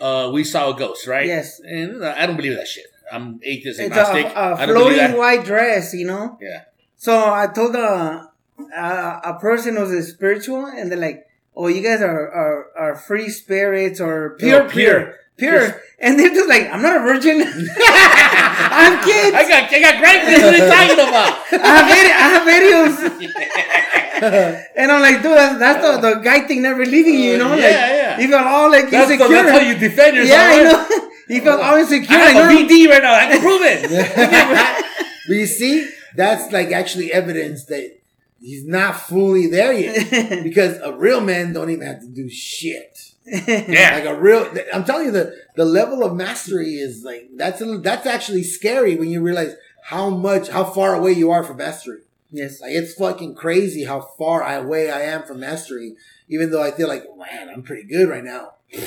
Uh, 0.00 0.30
we 0.32 0.42
saw 0.44 0.70
a 0.72 0.76
ghost, 0.76 1.06
right? 1.06 1.26
Yes. 1.26 1.60
And 1.60 2.02
uh, 2.02 2.14
I 2.16 2.26
don't 2.26 2.36
believe 2.36 2.56
that 2.56 2.68
shit. 2.68 2.86
I'm 3.12 3.40
atheist, 3.42 3.80
It's 3.80 3.90
agnostic. 3.90 4.26
a, 4.26 4.52
a 4.54 4.66
believe 4.66 4.96
floating 4.98 5.16
white 5.16 5.44
dress, 5.44 5.94
you 5.94 6.06
know. 6.06 6.36
Yeah. 6.40 6.64
So 6.96 7.12
I 7.32 7.46
told 7.46 7.74
a 7.76 8.30
a, 8.76 9.20
a 9.32 9.38
person 9.40 9.76
who's 9.76 9.92
a 9.92 10.02
spiritual, 10.02 10.66
and 10.66 10.90
they're 10.90 10.98
like, 10.98 11.26
"Oh, 11.56 11.68
you 11.68 11.82
guys 11.82 12.02
are 12.02 12.26
are, 12.42 12.66
are 12.76 12.94
free 12.96 13.28
spirits 13.30 14.00
or 14.00 14.36
pure, 14.38 14.64
No, 14.64 14.68
pure, 14.68 15.14
pure. 15.38 15.58
pure," 15.60 15.82
and 15.98 16.18
they're 16.18 16.34
just 16.34 16.48
like, 16.48 16.68
"I'm 16.70 16.82
not 16.82 16.96
a 16.96 17.00
virgin. 17.00 17.40
I'm 17.42 19.02
kids. 19.04 19.34
I 19.34 19.44
got, 19.48 19.72
I 19.72 19.80
got 19.80 19.94
grandkids. 20.02 20.42
What 20.42 20.54
are 20.54 20.58
you 20.58 20.68
talking 20.68 21.00
about? 21.00 21.32
I 21.52 21.72
have 21.78 21.86
vid- 21.88 22.12
I 22.12 22.26
have 22.34 22.44
videos." 22.46 23.34
And 24.78 24.90
I'm 24.90 25.00
like, 25.00 25.22
dude, 25.22 25.32
that's, 25.36 25.58
that's 25.58 26.00
the, 26.00 26.08
the 26.08 26.14
guy 26.20 26.40
thing 26.40 26.62
never 26.62 26.84
leaving 26.84 27.14
you, 27.14 27.32
you 27.32 27.38
know? 27.38 27.46
Uh, 27.46 27.50
like, 27.50 27.60
yeah, 27.60 28.16
yeah. 28.16 28.20
You 28.20 28.28
felt 28.28 28.46
all 28.46 28.70
like 28.70 28.90
That's, 28.90 29.08
the, 29.08 29.14
insecure. 29.14 29.42
that's 29.42 29.50
how 29.50 29.58
you 29.58 29.78
defend 29.78 30.16
yourself. 30.16 30.38
yeah, 30.38 30.48
I 30.48 30.64
right? 30.64 30.90
know. 30.90 31.08
You 31.28 31.40
felt 31.42 31.60
all 31.60 31.76
insecure. 31.76 32.16
I 32.16 32.18
have 32.20 32.36
a 32.36 32.54
like, 32.54 32.68
VD 32.68 32.88
right 32.88 33.02
now. 33.02 33.14
I 33.14 33.26
can 33.26 33.40
prove 33.40 33.60
it. 33.62 34.86
But 35.28 35.34
you 35.34 35.46
see, 35.46 35.88
that's 36.16 36.52
like 36.52 36.72
actually 36.72 37.12
evidence 37.12 37.66
that 37.66 37.98
he's 38.40 38.66
not 38.66 38.96
fully 38.96 39.46
there 39.46 39.72
yet. 39.72 40.42
because 40.42 40.78
a 40.78 40.96
real 40.96 41.20
man 41.20 41.52
don't 41.52 41.70
even 41.70 41.86
have 41.86 42.00
to 42.00 42.08
do 42.08 42.28
shit. 42.30 43.12
Yeah. 43.28 43.94
Like 43.94 44.04
a 44.04 44.18
real, 44.18 44.50
I'm 44.72 44.84
telling 44.84 45.06
you, 45.06 45.12
the 45.12 45.36
the 45.56 45.64
level 45.64 46.04
of 46.04 46.14
mastery 46.14 46.74
is 46.74 47.04
like 47.04 47.28
that's 47.36 47.60
a, 47.60 47.78
that's 47.78 48.06
actually 48.06 48.42
scary 48.42 48.96
when 48.96 49.10
you 49.10 49.20
realize 49.22 49.54
how 49.84 50.10
much 50.10 50.48
how 50.48 50.64
far 50.64 50.94
away 50.94 51.12
you 51.12 51.30
are 51.30 51.42
from 51.42 51.58
mastery. 51.58 52.00
Yes. 52.30 52.60
Like 52.60 52.72
it's 52.72 52.94
fucking 52.94 53.34
crazy 53.34 53.84
how 53.84 54.00
far 54.00 54.42
away 54.42 54.90
I 54.90 55.02
am 55.02 55.22
from 55.24 55.40
mastery, 55.40 55.96
even 56.28 56.50
though 56.50 56.62
I 56.62 56.70
feel 56.70 56.88
like, 56.88 57.04
man, 57.16 57.48
I'm 57.48 57.62
pretty 57.62 57.84
good 57.84 58.08
right 58.08 58.24
now. 58.24 58.54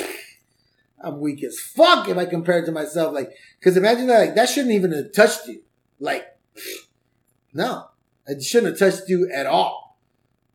I'm 1.03 1.19
weak 1.19 1.43
as 1.43 1.59
fuck 1.59 2.07
if 2.07 2.17
I 2.17 2.25
compare 2.25 2.59
it 2.59 2.65
to 2.67 2.71
myself. 2.71 3.13
Like, 3.13 3.31
cause 3.63 3.75
imagine 3.75 4.05
that, 4.07 4.19
like, 4.19 4.35
that 4.35 4.49
shouldn't 4.49 4.75
even 4.75 4.91
have 4.91 5.11
touched 5.11 5.47
you. 5.47 5.63
Like, 5.99 6.27
no, 7.53 7.87
it 8.27 8.43
shouldn't 8.43 8.79
have 8.79 8.91
touched 8.91 9.09
you 9.09 9.27
at 9.33 9.47
all. 9.47 9.90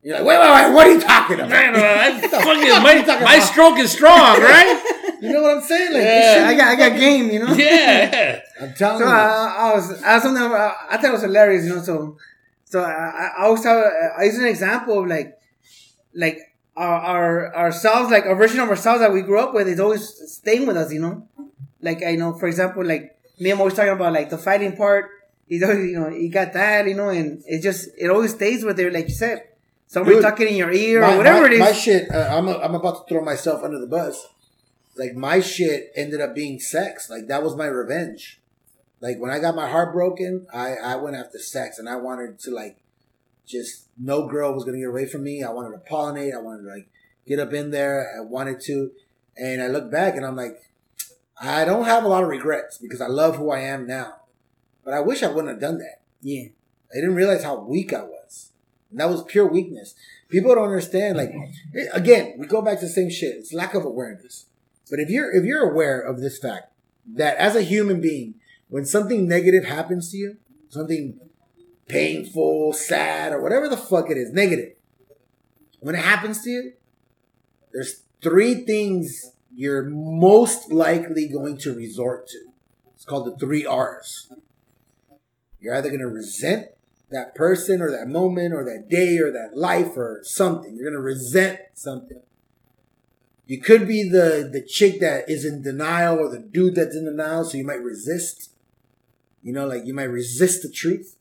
You're 0.07 0.19
like, 0.19 0.27
wait, 0.29 0.39
wait, 0.39 0.51
wait, 0.69 0.75
what 0.75 0.87
are 0.87 0.93
you 0.93 1.01
talking 1.01 1.37
about? 1.41 1.51
Man, 1.51 1.75
uh, 1.75 1.79
I 1.81 2.11
What 2.21 2.23
the 2.23 2.29
fucking- 2.29 2.83
my, 2.85 2.93
are 2.93 2.97
you 2.97 3.07
my 3.25 3.35
about? 3.35 3.43
stroke 3.53 3.79
is 3.81 3.91
strong, 3.91 4.41
right? 4.41 4.93
You 5.21 5.33
know 5.33 5.43
what 5.43 5.57
I'm 5.57 5.63
saying? 5.63 5.95
Like, 5.95 6.03
Yeah. 6.03 6.45
I 6.47 6.55
got, 6.55 6.69
I 6.69 6.77
got 6.91 6.99
game, 7.01 7.31
you 7.31 7.39
know. 7.41 7.53
yeah. 7.55 8.41
I'm 8.61 8.75
telling 8.75 8.99
So 9.01 9.05
you. 9.07 9.11
uh, 9.11 9.55
I 9.59 9.73
was, 9.75 10.03
I 10.03 10.15
was 10.15 10.23
something. 10.23 10.43
I, 10.43 10.75
I 10.91 10.97
thought 10.99 11.05
it 11.07 11.13
was 11.13 11.23
hilarious, 11.23 11.65
you 11.65 11.75
know. 11.75 11.83
So, 11.83 12.19
so 12.67 12.83
I, 12.83 12.91
I 12.93 13.31
I 13.39 13.45
always 13.47 13.63
tell, 13.63 13.83
I 14.19 14.25
use 14.25 14.39
an 14.39 14.45
example 14.45 15.01
of 15.01 15.07
like, 15.09 15.39
like 16.15 16.39
our, 16.77 17.01
our 17.01 17.57
ourselves, 17.57 18.11
like 18.11 18.27
our 18.27 18.37
version 18.37 18.61
of 18.61 18.69
ourselves 18.69 19.01
that 19.01 19.11
we 19.13 19.23
grew 19.23 19.41
up 19.41 19.55
with 19.55 19.67
is 19.69 19.81
always 19.81 20.05
staying 20.33 20.67
with 20.67 20.77
us, 20.77 20.93
you 20.93 21.01
know. 21.01 21.27
Like 21.81 22.05
I 22.05 22.15
know, 22.17 22.35
for 22.35 22.47
example, 22.47 22.85
like 22.85 23.19
me, 23.41 23.51
I'm 23.51 23.59
always 23.59 23.75
talking 23.75 23.93
about 23.95 24.13
like 24.13 24.29
the 24.31 24.39
fighting 24.39 24.77
part. 24.77 25.09
He's 25.49 25.63
always, 25.63 25.79
you 25.91 25.99
know, 25.99 26.11
he 26.11 26.29
got 26.29 26.53
that, 26.53 26.87
you 26.87 26.95
know, 26.95 27.09
and 27.09 27.43
it 27.47 27.63
just 27.63 27.89
it 27.99 28.11
always 28.11 28.33
stays 28.35 28.65
with 28.65 28.79
you, 28.79 28.91
like 28.91 29.09
you 29.09 29.15
said. 29.15 29.43
Somebody 29.87 30.17
Dude, 30.17 30.25
talking 30.25 30.49
in 30.49 30.57
your 30.57 30.73
ear 30.73 31.01
my, 31.01 31.15
or 31.15 31.17
whatever 31.19 31.41
my, 31.41 31.47
it 31.47 31.53
is. 31.53 31.61
My 31.61 31.73
shit, 31.73 32.11
uh, 32.11 32.37
I'm, 32.37 32.49
a, 32.49 32.59
I'm 32.59 32.75
about 32.75 33.07
to 33.07 33.15
throw 33.15 33.25
myself 33.25 33.63
under 33.63 33.79
the 33.79 33.87
bus. 33.87 34.27
Like, 34.97 35.15
my 35.15 35.41
shit 35.41 35.93
ended 35.95 36.21
up 36.21 36.35
being 36.35 36.59
sex. 36.59 37.09
Like, 37.09 37.29
that 37.29 37.43
was 37.43 37.55
my 37.55 37.67
revenge. 37.67 38.41
Like, 39.01 39.19
when 39.19 39.31
I 39.31 39.39
got 39.39 39.55
my 39.55 39.69
heart 39.69 39.93
broken, 39.93 40.47
I, 40.53 40.75
I 40.75 40.97
went 40.97 41.17
after 41.17 41.39
sex 41.39 41.79
and 41.79 41.89
I 41.89 41.97
wanted 41.97 42.39
to, 42.41 42.51
like, 42.51 42.79
just 43.47 43.87
no 43.99 44.27
girl 44.27 44.53
was 44.53 44.65
going 44.65 44.75
to 44.75 44.81
get 44.81 44.89
away 44.89 45.07
from 45.07 45.23
me. 45.23 45.45
I 45.45 45.51
wanted 45.51 45.71
to 45.77 45.91
pollinate. 45.91 46.35
I 46.35 46.41
wanted 46.41 46.63
to, 46.63 46.69
like, 46.69 46.89
get 47.27 47.39
up 47.39 47.53
in 47.53 47.71
there. 47.71 48.13
I 48.17 48.23
wanted 48.23 48.61
to. 48.63 48.91
And 49.37 49.63
I 49.63 49.69
look 49.69 49.91
back 49.91 50.17
and 50.17 50.25
I'm 50.25 50.35
like, 50.35 50.63
I 51.41 51.65
don't 51.65 51.85
have 51.85 52.05
a 52.05 52.09
lot 52.09 52.23
of 52.23 52.29
regrets 52.29 52.79
because 52.79 53.01
I 53.01 53.07
love 53.07 53.37
who 53.37 53.51
I 53.51 53.61
am 53.61 53.87
now. 53.87 54.15
But 54.85 54.95
I 54.95 55.01
wish 55.01 55.23
I 55.23 55.29
wouldn't 55.29 55.49
have 55.49 55.61
done 55.61 55.79
that. 55.79 56.01
yeah, 56.23 56.49
I 56.91 56.95
didn't 56.95 57.15
realize 57.15 57.45
how 57.45 57.59
weak 57.61 57.93
I 57.93 58.03
was. 58.03 58.16
That 58.93 59.11
was 59.11 59.25
pure 59.25 59.47
weakness. 59.47 59.95
People 60.29 60.55
don't 60.55 60.65
understand. 60.65 61.19
Like, 61.19 61.33
again, 61.93 62.35
we 62.39 62.47
go 62.47 62.63
back 62.63 62.81
to 62.81 62.87
the 62.87 62.93
same 62.93 63.11
shit. 63.11 63.37
It's 63.37 63.53
lack 63.53 63.75
of 63.75 63.85
awareness. 63.85 64.47
But 64.91 65.01
if 65.01 65.11
you're 65.11 65.33
if 65.33 65.45
you're 65.45 65.69
aware 65.69 66.01
of 66.01 66.21
this 66.21 66.39
fact 66.39 66.73
that 67.15 67.37
as 67.37 67.57
a 67.57 67.63
human 67.63 68.01
being, 68.01 68.35
when 68.69 68.85
something 68.85 69.29
negative 69.29 69.65
happens 69.65 70.11
to 70.13 70.17
you, 70.17 70.37
something 70.69 71.19
painful, 71.89 72.73
sad, 72.73 73.33
or 73.33 73.43
whatever 73.43 73.69
the 73.69 73.77
fuck 73.77 74.11
it 74.11 74.17
is, 74.17 74.33
negative, 74.33 74.73
when 75.81 75.95
it 75.95 76.03
happens 76.03 76.43
to 76.43 76.51
you, 76.51 76.73
there's 77.73 78.03
three 78.23 78.55
things 78.65 79.33
you're 79.55 79.85
most 79.85 80.73
likely 80.73 81.29
going 81.29 81.57
to 81.59 81.75
resort 81.75 82.29
to. 82.29 82.39
It's 82.95 83.05
called 83.05 83.27
the 83.27 83.39
three 83.39 83.65
R's. 83.67 84.31
You're 85.61 85.75
either 85.75 85.89
going 85.89 86.01
to 86.01 86.09
resent 86.09 86.69
that 87.11 87.35
person 87.35 87.81
or 87.81 87.91
that 87.91 88.09
moment 88.09 88.53
or 88.53 88.65
that 88.65 88.89
day 88.89 89.19
or 89.19 89.31
that 89.31 89.57
life 89.57 89.97
or 89.97 90.21
something. 90.25 90.75
You're 90.75 90.91
going 90.91 91.01
to 91.01 91.05
resent 91.05 91.61
something. 91.75 92.21
You 93.47 93.61
could 93.61 93.87
be 93.87 94.09
the, 94.09 94.49
the 94.53 94.61
chick 94.61 94.99
that 95.01 95.31
is 95.31 95.45
in 95.45 95.63
denial 95.63 96.19
or 96.19 96.29
the 96.29 96.41
dude 96.41 96.75
that's 96.75 96.97
in 96.97 97.05
denial, 97.05 97.45
so 97.45 97.57
you 97.57 97.65
might 97.65 97.83
resist. 97.83 98.51
You 99.43 99.53
know, 99.53 99.67
like 99.67 99.87
you 99.87 99.95
might 99.95 100.05
resist 100.05 100.63
the 100.63 100.69
truth. 100.69 101.17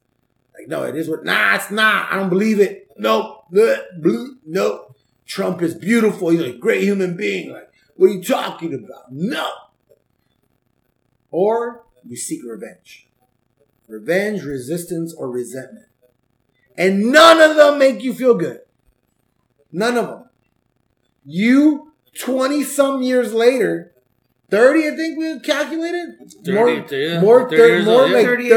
Like, 0.58 0.68
no, 0.68 0.84
it 0.84 0.96
is 0.96 1.08
what, 1.08 1.24
nah, 1.24 1.56
it's 1.56 1.70
not. 1.70 2.12
I 2.12 2.16
don't 2.16 2.30
believe 2.30 2.60
it. 2.60 2.90
Nope. 2.98 3.46
Bleh, 3.52 4.28
nope. 4.46 4.98
Trump 5.28 5.62
is 5.62 5.76
beautiful. 5.76 6.30
He's 6.30 6.42
a 6.42 6.54
great 6.54 6.82
human 6.82 7.16
being. 7.16 7.52
Like, 7.52 7.72
what 7.96 8.08
are 8.08 8.14
you 8.14 8.24
talking 8.24 8.74
about? 8.74 9.12
No. 9.12 9.48
Or 11.30 11.84
you 12.08 12.16
seek 12.16 12.42
revenge. 12.44 13.05
Revenge, 13.88 14.44
resistance, 14.44 15.14
or 15.14 15.30
resentment. 15.30 15.86
And 16.78 17.12
none 17.12 17.40
of 17.40 17.56
them 17.56 17.80
make 17.80 18.04
you 18.04 18.14
feel 18.14 18.36
good. 18.36 18.62
None 19.72 19.98
of 19.98 20.08
them. 20.08 20.30
You, 21.24 21.94
20 22.20 22.64
some 22.64 23.02
years 23.02 23.34
later, 23.34 23.94
30, 24.50 24.88
I 24.88 24.96
think 24.96 25.18
we 25.18 25.40
calculated? 25.40 26.32
30, 26.46 26.52
more, 26.52 26.70
yeah, 26.70 27.22
more, 27.22 27.50
30, 27.50 27.58
30 27.58 27.86
more 27.86 28.02
old, 28.04 28.12
like 28.12 28.26
30 28.26 28.48
ish, 28.48 28.54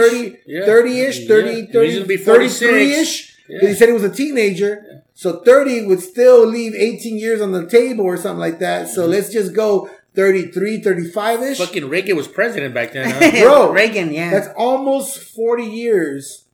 30 0.64 1.00
ish, 1.00 1.28
30, 1.28 1.50
Yeah. 1.50 1.66
30, 1.72 1.86
He's 1.86 1.94
gonna 1.96 2.06
be 2.06 2.16
46. 2.16 2.72
33-ish. 2.72 3.34
Because 3.48 3.68
he 3.70 3.74
said 3.74 3.88
he 3.88 3.94
was 3.94 4.04
a 4.04 4.10
teenager. 4.10 5.02
So 5.14 5.42
30 5.42 5.86
would 5.86 6.00
still 6.00 6.46
leave 6.46 6.74
18 6.74 7.18
years 7.18 7.40
on 7.40 7.52
the 7.52 7.66
table 7.66 8.04
or 8.04 8.16
something 8.16 8.38
like 8.38 8.58
that. 8.58 8.88
So 8.88 9.02
mm-hmm. 9.02 9.12
let's 9.12 9.32
just 9.32 9.54
go 9.54 9.90
33, 10.18 10.82
35-ish. 10.82 11.58
Fucking 11.58 11.88
Reagan 11.88 12.16
was 12.16 12.26
president 12.26 12.74
back 12.74 12.92
then. 12.92 13.08
Huh? 13.08 13.30
Bro, 13.44 13.72
Reagan, 13.72 14.12
yeah. 14.12 14.30
That's 14.30 14.48
almost 14.56 15.20
40 15.20 15.62
years 15.62 16.46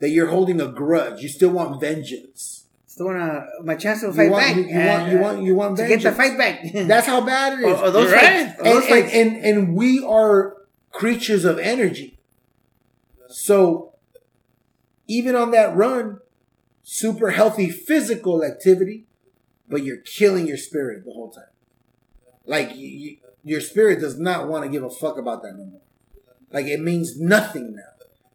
that 0.00 0.10
you're 0.10 0.26
holding 0.26 0.60
a 0.60 0.66
grudge. 0.68 1.22
You 1.22 1.30
still 1.30 1.48
want 1.48 1.80
vengeance. 1.80 2.66
Still 2.86 3.06
wanna 3.06 3.46
my 3.64 3.76
chance 3.76 4.00
to 4.02 4.08
You 4.08 4.12
fight 4.12 4.30
want, 4.30 4.44
back. 4.44 4.56
you, 4.56 4.64
you 4.64 4.86
want, 4.86 5.12
you 5.12 5.18
want, 5.18 5.42
you 5.44 5.54
want 5.54 5.76
to 5.78 5.82
get 5.84 6.02
vengeance. 6.02 6.14
the 6.14 6.22
fight 6.22 6.36
back. 6.36 6.60
That's 6.74 7.06
how 7.06 7.24
bad 7.24 7.54
it 7.54 7.60
is. 7.60 7.80
or, 7.80 7.84
or 7.86 7.90
those 7.90 8.10
You're 8.10 8.16
right. 8.20 8.48
fights. 8.48 8.60
or 8.60 8.66
and, 8.66 8.66
those 8.66 8.82
and, 8.82 8.90
fights. 8.90 9.14
and, 9.14 9.36
and 9.46 9.74
we 9.74 10.04
are 10.04 10.56
creatures 10.92 11.46
of 11.46 11.58
energy. 11.58 12.18
So 13.28 13.94
even 15.08 15.34
on 15.34 15.52
that 15.52 15.74
run, 15.74 16.18
super 16.82 17.30
healthy 17.30 17.70
physical 17.70 18.44
activity, 18.44 19.06
but 19.70 19.84
you're 19.84 19.96
killing 19.96 20.46
your 20.46 20.58
spirit 20.58 21.06
the 21.06 21.12
whole 21.12 21.30
time. 21.30 21.44
Like 22.46 22.74
you, 22.76 22.88
you, 22.88 23.16
your 23.44 23.60
spirit 23.60 24.00
does 24.00 24.18
not 24.18 24.48
want 24.48 24.64
to 24.64 24.70
give 24.70 24.82
a 24.82 24.90
fuck 24.90 25.18
about 25.18 25.42
that 25.42 25.56
no 25.56 25.64
more. 25.64 25.80
Like 26.52 26.66
it 26.66 26.80
means 26.80 27.20
nothing 27.20 27.76
now. 27.76 27.82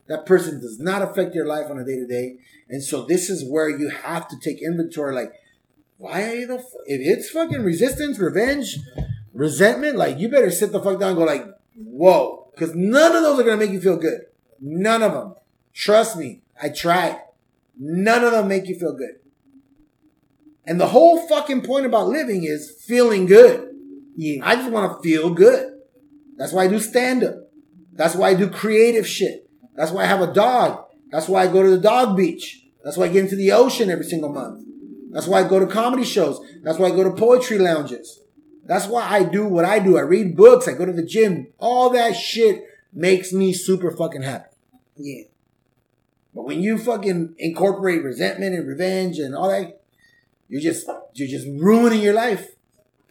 That 0.07 0.25
person 0.25 0.61
does 0.61 0.79
not 0.79 1.01
affect 1.01 1.33
your 1.33 1.45
life 1.45 1.69
on 1.69 1.79
a 1.79 1.85
day 1.85 1.95
to 1.95 2.05
day. 2.05 2.37
And 2.69 2.83
so 2.83 3.05
this 3.05 3.29
is 3.29 3.43
where 3.43 3.69
you 3.69 3.89
have 3.89 4.27
to 4.29 4.39
take 4.39 4.61
inventory. 4.61 5.13
Like, 5.13 5.33
why 5.97 6.23
are 6.23 6.35
you 6.35 6.47
the, 6.47 6.55
f- 6.55 6.65
if 6.85 7.01
it's 7.01 7.29
fucking 7.29 7.63
resistance, 7.63 8.19
revenge, 8.19 8.77
resentment, 9.33 9.97
like 9.97 10.19
you 10.19 10.29
better 10.29 10.51
sit 10.51 10.71
the 10.71 10.81
fuck 10.81 10.99
down 10.99 11.09
and 11.09 11.17
go 11.17 11.23
like, 11.23 11.45
whoa. 11.75 12.51
Cause 12.57 12.73
none 12.73 13.15
of 13.15 13.21
those 13.21 13.39
are 13.39 13.43
to 13.43 13.57
make 13.57 13.71
you 13.71 13.81
feel 13.81 13.97
good. 13.97 14.21
None 14.61 15.03
of 15.03 15.11
them. 15.11 15.35
Trust 15.73 16.17
me. 16.17 16.41
I 16.61 16.69
tried. 16.69 17.19
None 17.77 18.23
of 18.23 18.31
them 18.31 18.47
make 18.47 18.67
you 18.67 18.79
feel 18.79 18.93
good. 18.93 19.19
And 20.65 20.79
the 20.79 20.87
whole 20.87 21.27
fucking 21.27 21.61
point 21.61 21.85
about 21.85 22.07
living 22.07 22.43
is 22.43 22.71
feeling 22.71 23.25
good. 23.25 23.74
Yeah. 24.15 24.41
I 24.43 24.55
just 24.55 24.71
want 24.71 24.91
to 24.91 25.03
feel 25.07 25.29
good. 25.29 25.79
That's 26.37 26.51
why 26.53 26.65
I 26.65 26.67
do 26.67 26.79
stand 26.79 27.23
up. 27.23 27.35
That's 27.93 28.15
why 28.15 28.29
I 28.29 28.33
do 28.33 28.49
creative 28.49 29.07
shit. 29.07 29.49
That's 29.75 29.91
why 29.91 30.03
I 30.03 30.07
have 30.07 30.21
a 30.21 30.33
dog. 30.33 30.85
That's 31.11 31.27
why 31.27 31.43
I 31.43 31.47
go 31.47 31.63
to 31.63 31.69
the 31.69 31.79
dog 31.79 32.17
beach. 32.17 32.65
That's 32.83 32.97
why 32.97 33.05
I 33.05 33.09
get 33.09 33.23
into 33.23 33.35
the 33.35 33.51
ocean 33.51 33.89
every 33.89 34.05
single 34.05 34.31
month. 34.31 34.65
That's 35.11 35.27
why 35.27 35.39
I 35.39 35.47
go 35.47 35.59
to 35.59 35.67
comedy 35.67 36.03
shows. 36.03 36.39
That's 36.61 36.77
why 36.77 36.87
I 36.87 36.91
go 36.91 37.03
to 37.03 37.11
poetry 37.11 37.57
lounges. 37.57 38.19
That's 38.65 38.87
why 38.87 39.07
I 39.07 39.23
do 39.23 39.45
what 39.45 39.63
I 39.63 39.79
do. 39.79 39.97
I 39.97 40.01
read 40.01 40.35
books. 40.35 40.67
I 40.67 40.73
go 40.73 40.85
to 40.85 40.91
the 40.91 41.05
gym. 41.05 41.47
All 41.57 41.89
that 41.91 42.15
shit 42.15 42.63
makes 42.91 43.31
me 43.31 43.53
super 43.53 43.91
fucking 43.91 44.23
happy. 44.23 44.49
yeah. 44.97 45.23
But 46.33 46.43
when 46.43 46.61
you 46.61 46.77
fucking 46.77 47.35
incorporate 47.37 48.03
resentment 48.03 48.55
and 48.55 48.67
revenge 48.67 49.19
and 49.19 49.33
all 49.33 49.49
that, 49.49 49.81
you're 50.49 50.61
just 50.61 50.85
you're 51.13 51.29
just 51.29 51.47
ruining 51.47 52.01
your 52.01 52.13
life. 52.13 52.54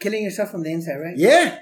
Killing 0.05 0.25
yourself 0.25 0.51
from 0.51 0.63
the 0.63 0.71
inside, 0.71 0.97
right? 0.97 1.17
Yeah, 1.17 1.61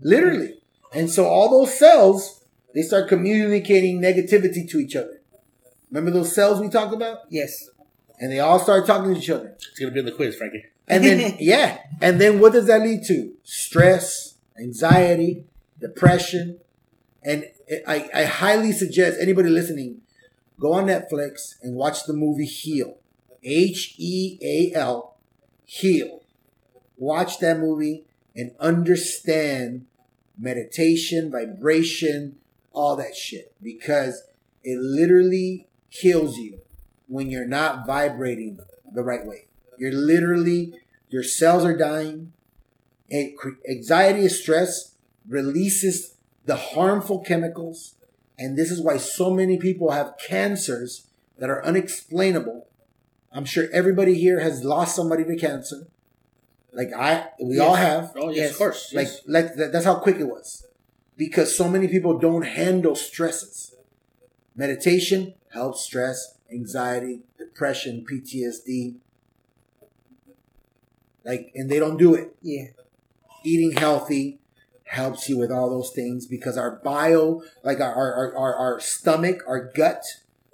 literally. 0.00 0.58
And 0.92 1.08
so 1.08 1.26
all 1.26 1.48
those 1.48 1.78
cells, 1.78 2.44
they 2.74 2.82
start 2.82 3.08
communicating 3.08 4.00
negativity 4.00 4.68
to 4.68 4.78
each 4.78 4.96
other. 4.96 5.20
Remember 5.92 6.10
those 6.10 6.34
cells 6.34 6.60
we 6.60 6.68
talked 6.68 6.92
about? 6.92 7.18
Yes. 7.30 7.70
And 8.18 8.32
they 8.32 8.40
all 8.40 8.58
start 8.58 8.84
talking 8.84 9.14
to 9.14 9.20
each 9.20 9.30
other. 9.30 9.54
It's 9.54 9.78
gonna 9.78 9.92
be 9.92 10.00
in 10.00 10.06
the 10.06 10.10
quiz, 10.10 10.34
Frankie. 10.34 10.64
And 10.88 11.04
then, 11.04 11.36
yeah. 11.40 11.78
And 12.00 12.20
then 12.20 12.40
what 12.40 12.52
does 12.52 12.66
that 12.66 12.80
lead 12.80 13.04
to? 13.04 13.32
Stress, 13.44 14.34
anxiety, 14.58 15.44
depression. 15.78 16.58
And 17.22 17.44
I, 17.86 18.10
I 18.12 18.24
highly 18.24 18.72
suggest 18.72 19.20
anybody 19.20 19.50
listening 19.50 20.00
go 20.58 20.72
on 20.72 20.86
Netflix 20.86 21.54
and 21.62 21.76
watch 21.76 22.06
the 22.06 22.12
movie 22.12 22.44
Heal. 22.44 22.96
H 23.44 23.94
E 23.98 24.36
A 24.42 24.76
L. 24.76 25.16
Heal. 25.64 26.23
Watch 26.96 27.38
that 27.40 27.58
movie 27.58 28.04
and 28.36 28.52
understand 28.60 29.86
meditation, 30.38 31.30
vibration, 31.30 32.36
all 32.72 32.96
that 32.96 33.14
shit. 33.14 33.54
Because 33.62 34.24
it 34.62 34.78
literally 34.78 35.66
kills 35.90 36.38
you 36.38 36.60
when 37.06 37.30
you're 37.30 37.46
not 37.46 37.86
vibrating 37.86 38.58
the 38.92 39.02
right 39.02 39.24
way. 39.26 39.46
You're 39.78 39.92
literally, 39.92 40.74
your 41.08 41.22
cells 41.22 41.64
are 41.64 41.76
dying. 41.76 42.32
Anxiety 43.68 44.20
and 44.20 44.32
stress 44.32 44.94
releases 45.28 46.16
the 46.44 46.56
harmful 46.56 47.20
chemicals. 47.20 47.94
And 48.38 48.56
this 48.56 48.70
is 48.70 48.80
why 48.80 48.96
so 48.96 49.30
many 49.30 49.58
people 49.58 49.92
have 49.92 50.14
cancers 50.18 51.06
that 51.38 51.50
are 51.50 51.64
unexplainable. 51.64 52.66
I'm 53.32 53.44
sure 53.44 53.68
everybody 53.72 54.14
here 54.14 54.40
has 54.40 54.64
lost 54.64 54.96
somebody 54.96 55.24
to 55.24 55.36
cancer. 55.36 55.88
Like 56.74 56.92
I, 56.92 57.28
we 57.40 57.58
all 57.58 57.74
have. 57.74 58.12
Oh 58.16 58.28
yes, 58.30 58.36
Yes. 58.36 58.50
of 58.52 58.58
course. 58.58 58.92
Like, 58.92 59.06
yes. 59.06 59.20
like 59.26 59.54
that, 59.54 59.72
that's 59.72 59.84
how 59.84 59.96
quick 59.96 60.16
it 60.16 60.24
was. 60.24 60.66
Because 61.16 61.56
so 61.56 61.68
many 61.68 61.86
people 61.88 62.18
don't 62.18 62.42
handle 62.42 62.96
stresses. 62.96 63.76
Meditation 64.56 65.34
helps 65.52 65.82
stress, 65.84 66.36
anxiety, 66.50 67.20
depression, 67.38 68.04
PTSD. 68.10 68.96
Like, 71.24 71.52
and 71.54 71.70
they 71.70 71.78
don't 71.78 71.96
do 71.96 72.14
it. 72.14 72.34
Yeah. 72.42 72.66
Eating 73.44 73.72
healthy 73.72 74.40
helps 74.84 75.28
you 75.28 75.38
with 75.38 75.50
all 75.50 75.70
those 75.70 75.90
things 75.90 76.26
because 76.26 76.58
our 76.58 76.76
bio, 76.84 77.42
like 77.62 77.80
our, 77.80 77.94
our, 77.94 78.36
our, 78.36 78.54
our 78.56 78.80
stomach, 78.80 79.38
our 79.46 79.70
gut, 79.74 80.02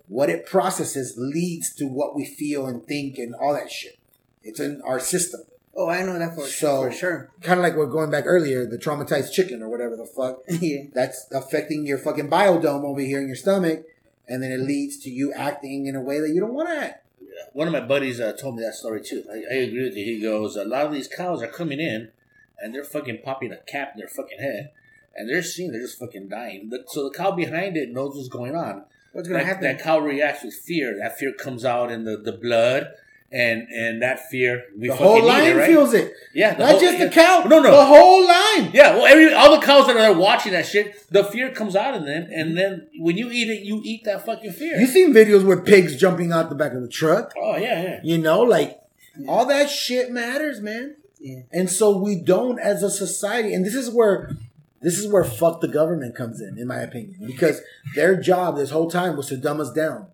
what 0.06 0.28
it 0.30 0.46
processes 0.46 1.14
leads 1.16 1.74
to 1.74 1.86
what 1.86 2.14
we 2.14 2.24
feel 2.24 2.66
and 2.66 2.84
think 2.86 3.16
and 3.18 3.34
all 3.34 3.52
that 3.54 3.70
shit. 3.70 3.98
It's 4.42 4.60
in 4.60 4.80
our 4.84 5.00
system. 5.00 5.40
Oh, 5.74 5.88
I 5.88 6.02
know 6.02 6.18
that 6.18 6.34
for, 6.34 6.46
sure. 6.46 6.48
So- 6.48 6.82
for 6.82 6.92
sure. 6.92 7.30
Kind 7.42 7.58
of 7.60 7.64
like 7.64 7.76
we're 7.76 7.86
going 7.86 8.10
back 8.10 8.24
earlier, 8.26 8.66
the 8.66 8.76
traumatized 8.78 9.32
chicken 9.32 9.62
or 9.62 9.68
whatever 9.68 9.96
the 9.96 10.04
fuck. 10.06 10.40
yeah. 10.60 10.84
that's 10.92 11.26
affecting 11.32 11.86
your 11.86 11.98
fucking 11.98 12.28
biodome 12.28 12.84
over 12.84 13.00
here 13.00 13.20
in 13.20 13.26
your 13.28 13.36
stomach, 13.36 13.84
and 14.28 14.42
then 14.42 14.50
it 14.52 14.60
leads 14.60 14.98
to 15.04 15.10
you 15.10 15.32
acting 15.32 15.86
in 15.86 15.94
a 15.96 16.00
way 16.00 16.20
that 16.20 16.30
you 16.30 16.40
don't 16.40 16.54
want 16.54 16.68
to 16.68 16.76
act. 16.76 17.06
One 17.52 17.66
of 17.66 17.72
my 17.72 17.80
buddies 17.80 18.20
uh, 18.20 18.32
told 18.32 18.56
me 18.56 18.62
that 18.62 18.74
story 18.74 19.00
too. 19.02 19.24
I, 19.30 19.36
I 19.54 19.56
agree 19.58 19.84
with 19.84 19.96
you. 19.96 20.04
He 20.04 20.20
goes, 20.20 20.56
a 20.56 20.64
lot 20.64 20.86
of 20.86 20.92
these 20.92 21.08
cows 21.08 21.42
are 21.42 21.46
coming 21.48 21.80
in, 21.80 22.10
and 22.58 22.74
they're 22.74 22.84
fucking 22.84 23.20
popping 23.24 23.52
a 23.52 23.56
cap 23.56 23.92
in 23.94 23.98
their 24.00 24.08
fucking 24.08 24.38
head, 24.38 24.70
and 25.16 25.28
they're 25.28 25.42
seeing 25.42 25.72
they're 25.72 25.80
just 25.80 25.98
fucking 25.98 26.28
dying. 26.28 26.68
The- 26.68 26.84
So 26.88 27.08
the 27.08 27.14
cow 27.16 27.30
behind 27.30 27.76
it 27.76 27.90
knows 27.90 28.16
what's 28.16 28.28
going 28.28 28.54
on. 28.56 28.84
What's 29.12 29.26
gonna 29.28 29.40
that, 29.40 29.46
happen? 29.46 29.62
that 29.64 29.82
cow 29.82 29.98
reacts 29.98 30.44
with 30.44 30.54
fear. 30.54 30.96
That 30.98 31.16
fear 31.18 31.32
comes 31.32 31.64
out 31.64 31.90
in 31.90 32.04
the, 32.04 32.16
the 32.16 32.32
blood, 32.32 32.88
and 33.32 33.68
and 33.68 34.02
that 34.02 34.28
fear 34.28 34.64
we 34.76 34.88
The 34.88 34.94
fucking 34.94 35.06
whole 35.06 35.20
need 35.20 35.26
line 35.28 35.44
it, 35.50 35.56
right? 35.56 35.66
feels 35.68 35.94
it, 35.94 36.12
yeah, 36.34 36.56
not 36.58 36.70
whole- 36.72 36.80
just 36.80 36.98
the 36.98 37.08
cow. 37.10 37.44
No, 37.48 37.60
no. 37.62 37.70
the 37.70 37.84
whole 37.84 38.26
line. 38.26 38.70
Yeah, 38.74 38.96
well, 38.96 39.06
every 39.06 39.32
all 39.32 39.58
the 39.58 39.64
cows 39.64 39.86
that 39.86 39.96
are 39.96 40.00
there 40.00 40.12
watching 40.18 40.52
that 40.52 40.66
shit, 40.66 41.08
the 41.10 41.22
fear 41.24 41.50
comes 41.52 41.76
out 41.76 41.94
of 41.94 42.04
them, 42.04 42.26
and 42.32 42.56
then 42.58 42.88
when 42.98 43.16
you 43.16 43.30
eat 43.30 43.48
it, 43.48 43.62
you 43.62 43.80
eat 43.84 44.04
that 44.04 44.26
fucking 44.26 44.52
fear. 44.52 44.78
You 44.78 44.86
seen 44.86 45.12
videos 45.14 45.44
where 45.44 45.60
pigs 45.60 45.96
jumping 45.96 46.32
out 46.32 46.48
the 46.48 46.56
back 46.56 46.72
of 46.72 46.82
the 46.82 46.88
truck? 46.88 47.32
oh 47.36 47.56
yeah, 47.56 47.82
yeah. 47.82 48.00
You 48.02 48.18
know, 48.18 48.40
like 48.40 48.80
all 49.28 49.46
that 49.46 49.70
shit 49.70 50.10
matters, 50.10 50.60
man. 50.60 50.96
Yeah. 51.20 51.42
And 51.52 51.68
so 51.70 51.96
we 51.98 52.16
don't 52.16 52.58
as 52.58 52.82
a 52.82 52.90
society, 52.90 53.54
and 53.54 53.64
this 53.64 53.74
is 53.74 53.90
where 53.90 54.36
this 54.82 54.98
is 54.98 55.06
where 55.06 55.22
fuck 55.22 55.60
the 55.60 55.68
government 55.68 56.16
comes 56.16 56.40
in, 56.40 56.58
in 56.58 56.66
my 56.66 56.78
opinion, 56.80 57.26
because 57.26 57.60
their 57.94 58.16
job 58.20 58.56
this 58.56 58.70
whole 58.70 58.90
time 58.90 59.16
was 59.16 59.26
to 59.28 59.36
dumb 59.36 59.60
us 59.60 59.70
down. 59.70 60.06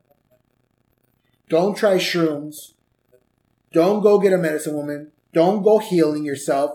Don't 1.48 1.76
try 1.76 1.94
shrooms. 1.96 2.72
Don't 3.72 4.02
go 4.02 4.18
get 4.18 4.32
a 4.32 4.38
medicine 4.38 4.74
woman. 4.74 5.12
Don't 5.32 5.62
go 5.62 5.78
healing 5.78 6.24
yourself. 6.24 6.70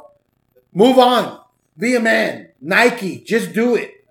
Move 0.74 0.98
on. 1.00 1.40
Be 1.78 1.96
a 1.96 2.00
man. 2.00 2.50
Nike, 2.62 3.22
just 3.22 3.54
do 3.54 3.76
it. 3.76 4.06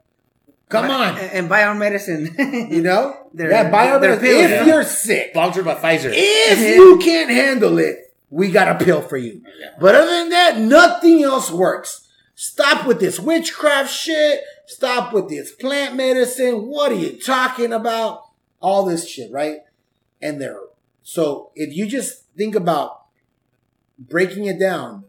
Come 0.69 0.89
Buy- 0.89 0.95
on. 1.11 1.19
And, 1.19 1.33
and 1.33 1.49
buy 1.49 1.65
our 1.65 1.75
medicine. 1.75 2.35
You 2.71 2.83
know? 2.83 3.17
They're- 3.33 3.51
yeah, 3.51 3.71
buy 3.71 3.91
our 3.91 4.01
medicine. 4.01 4.23
pills, 4.25 4.43
If 4.45 4.51
yeah. 4.51 4.67
you're 4.67 4.85
sick, 4.85 5.31
Sponsored 5.33 5.65
by 5.65 5.75
Pfizer. 5.77 6.11
if 6.13 6.59
you 6.77 6.99
can't 6.99 7.31
handle 7.31 7.79
it, 7.79 8.15
we 8.31 8.51
got 8.51 8.81
a 8.81 8.85
pill 8.85 9.03
for 9.03 9.17
you. 9.17 9.43
Yeah. 9.61 9.71
But 9.81 9.95
other 9.95 10.11
than 10.11 10.31
that, 10.31 10.59
nothing 10.59 11.23
else 11.23 11.51
works. 11.51 12.09
Stop 12.35 12.87
with 12.87 13.01
this 13.01 13.21
witchcraft 13.21 13.93
shit. 13.93 14.41
Stop 14.67 15.13
with 15.13 15.29
this 15.29 15.53
plant 15.53 15.95
medicine. 15.97 16.67
What 16.67 16.93
are 16.93 16.97
you 16.97 17.21
talking 17.21 17.73
about? 17.73 18.23
All 18.61 18.85
this 18.85 19.09
shit, 19.09 19.31
right? 19.33 19.59
And 20.23 20.41
there. 20.41 20.59
So 21.03 21.51
if 21.57 21.75
you 21.77 21.87
just 21.87 22.25
think 22.41 22.55
about 22.55 23.03
breaking 23.99 24.47
it 24.47 24.59
down, 24.59 25.05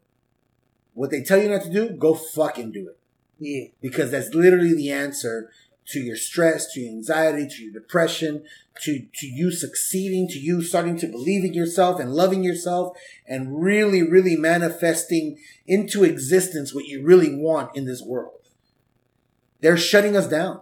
what 0.94 1.12
they 1.12 1.24
tell 1.24 1.42
you 1.42 1.48
not 1.48 1.64
to 1.64 1.72
do, 1.72 1.90
go 1.92 2.14
fucking 2.14 2.74
do 2.74 2.90
it 2.90 3.00
yeah. 3.40 3.68
because 3.82 4.12
that's 4.12 4.34
literally 4.34 4.76
the 4.76 4.92
answer 4.92 5.50
to 5.88 6.02
your 6.02 6.18
stress, 6.18 6.72
to 6.74 6.82
your 6.82 6.92
anxiety, 6.92 7.48
to 7.48 7.64
your 7.64 7.72
depression, 7.72 8.44
to, 8.82 9.08
to 9.14 9.28
you 9.28 9.50
succeeding, 9.50 10.28
to 10.28 10.40
you 10.40 10.62
starting 10.62 10.98
to 10.98 11.08
believe 11.08 11.46
in 11.46 11.54
yourself 11.54 12.02
and 12.02 12.14
loving 12.14 12.44
yourself 12.44 12.98
and 13.26 13.62
really, 13.62 14.04
really 14.04 14.36
manifesting 14.36 15.38
into 15.66 16.04
existence 16.04 16.76
what 16.76 16.86
you 16.86 17.02
really 17.02 17.34
want 17.34 17.76
in 17.78 17.86
this 17.86 18.02
world. 18.02 18.50
They're 19.62 19.78
shutting 19.78 20.18
us 20.18 20.28
down. 20.28 20.62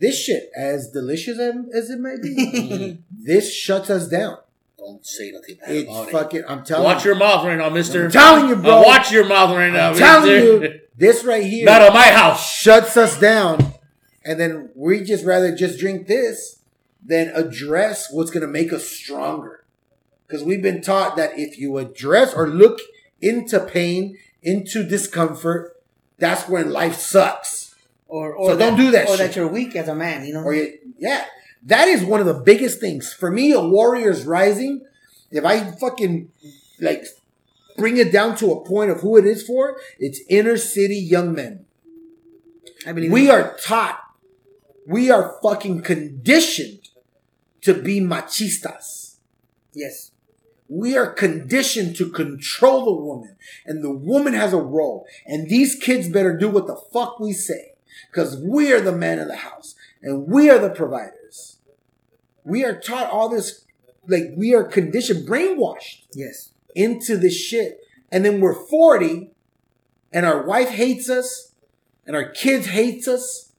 This 0.00 0.22
shit, 0.22 0.50
as 0.54 0.90
delicious 0.90 1.38
as 1.38 1.88
it 1.88 1.98
may 1.98 2.16
be, 2.20 2.98
this 3.10 3.54
shuts 3.54 3.88
us 3.88 4.06
down. 4.06 4.38
Don't 4.84 5.06
say 5.06 5.30
nothing 5.30 5.56
bad 5.60 5.70
It's 5.70 5.90
about 5.90 6.10
fucking, 6.10 6.42
I'm 6.46 6.58
it. 6.60 6.66
telling 6.66 6.84
Watch 6.84 7.04
you. 7.04 7.10
your 7.12 7.18
mouth 7.18 7.44
right 7.46 7.56
now, 7.56 7.70
Mister. 7.70 8.04
I'm 8.04 8.10
telling 8.10 8.48
you, 8.48 8.56
bro. 8.56 8.78
Uh, 8.80 8.82
watch 8.84 9.10
your 9.10 9.26
mouth 9.26 9.50
right 9.56 9.72
now, 9.72 9.90
I'm 9.90 9.96
telling 9.96 10.30
mister. 10.30 10.64
you, 10.74 10.80
this 10.96 11.24
right 11.24 11.42
here. 11.44 11.64
Not 11.64 11.82
on 11.82 11.92
my 11.94 12.08
house. 12.08 12.52
shuts 12.52 12.96
us 12.96 13.18
down, 13.18 13.72
and 14.24 14.38
then 14.38 14.70
we 14.74 15.02
just 15.02 15.24
rather 15.24 15.54
just 15.54 15.78
drink 15.78 16.06
this 16.06 16.60
than 17.02 17.28
address 17.34 18.08
what's 18.10 18.30
going 18.30 18.42
to 18.42 18.46
make 18.48 18.72
us 18.72 18.86
stronger. 18.86 19.64
Because 20.26 20.42
we've 20.44 20.62
been 20.62 20.80
taught 20.82 21.16
that 21.16 21.38
if 21.38 21.58
you 21.58 21.76
address 21.78 22.32
or 22.34 22.48
look 22.48 22.80
into 23.20 23.60
pain, 23.60 24.18
into 24.42 24.82
discomfort, 24.82 25.82
that's 26.18 26.48
when 26.48 26.70
life 26.70 26.96
sucks. 26.96 27.74
Or, 28.06 28.34
or 28.34 28.50
So 28.50 28.58
don't 28.58 28.76
do 28.76 28.90
that 28.92 29.08
Or 29.08 29.16
shit. 29.16 29.18
that 29.18 29.36
you're 29.36 29.48
weak 29.48 29.74
as 29.76 29.88
a 29.88 29.94
man, 29.94 30.24
you 30.26 30.34
know? 30.34 30.40
Or 30.42 30.54
you, 30.54 30.78
yeah, 30.98 31.24
that 31.64 31.88
is 31.88 32.04
one 32.04 32.20
of 32.20 32.26
the 32.26 32.34
biggest 32.34 32.80
things 32.80 33.12
for 33.12 33.30
me. 33.30 33.52
A 33.52 33.60
warrior's 33.60 34.24
rising. 34.24 34.84
If 35.30 35.44
I 35.44 35.70
fucking 35.72 36.30
like 36.80 37.04
bring 37.76 37.96
it 37.96 38.12
down 38.12 38.36
to 38.36 38.52
a 38.52 38.64
point 38.64 38.90
of 38.90 39.00
who 39.00 39.16
it 39.16 39.24
is 39.24 39.42
for, 39.42 39.80
it's 39.98 40.20
inner 40.28 40.56
city 40.56 40.96
young 40.96 41.34
men. 41.34 41.66
I 42.86 42.92
believe 42.92 43.10
We 43.10 43.30
are 43.30 43.56
taught, 43.56 44.00
we 44.86 45.10
are 45.10 45.38
fucking 45.42 45.82
conditioned 45.82 46.88
to 47.62 47.74
be 47.74 48.00
machistas. 48.00 49.16
Yes. 49.72 50.12
We 50.68 50.96
are 50.96 51.12
conditioned 51.12 51.96
to 51.96 52.10
control 52.10 52.84
the 52.84 53.02
woman, 53.02 53.36
and 53.66 53.82
the 53.82 53.92
woman 53.92 54.34
has 54.34 54.52
a 54.52 54.58
role. 54.58 55.06
And 55.26 55.48
these 55.48 55.74
kids 55.74 56.08
better 56.08 56.36
do 56.36 56.48
what 56.48 56.66
the 56.66 56.80
fuck 56.92 57.20
we 57.20 57.32
say, 57.32 57.74
because 58.10 58.36
we 58.36 58.72
are 58.72 58.80
the 58.80 58.92
man 58.92 59.18
of 59.18 59.28
the 59.28 59.36
house, 59.36 59.74
and 60.02 60.26
we 60.26 60.50
are 60.50 60.58
the 60.58 60.70
providers. 60.70 61.23
We 62.44 62.64
are 62.64 62.78
taught 62.78 63.10
all 63.10 63.28
this, 63.28 63.64
like 64.06 64.32
we 64.36 64.54
are 64.54 64.64
conditioned, 64.64 65.26
brainwashed 65.28 66.04
Yes. 66.14 66.50
into 66.74 67.16
this 67.16 67.34
shit. 67.36 67.80
And 68.12 68.24
then 68.24 68.40
we're 68.40 68.54
40 68.54 69.30
and 70.12 70.26
our 70.26 70.42
wife 70.46 70.68
hates 70.68 71.08
us 71.10 71.52
and 72.06 72.14
our 72.14 72.28
kids 72.28 72.66
hates 72.66 73.08
us 73.08 73.52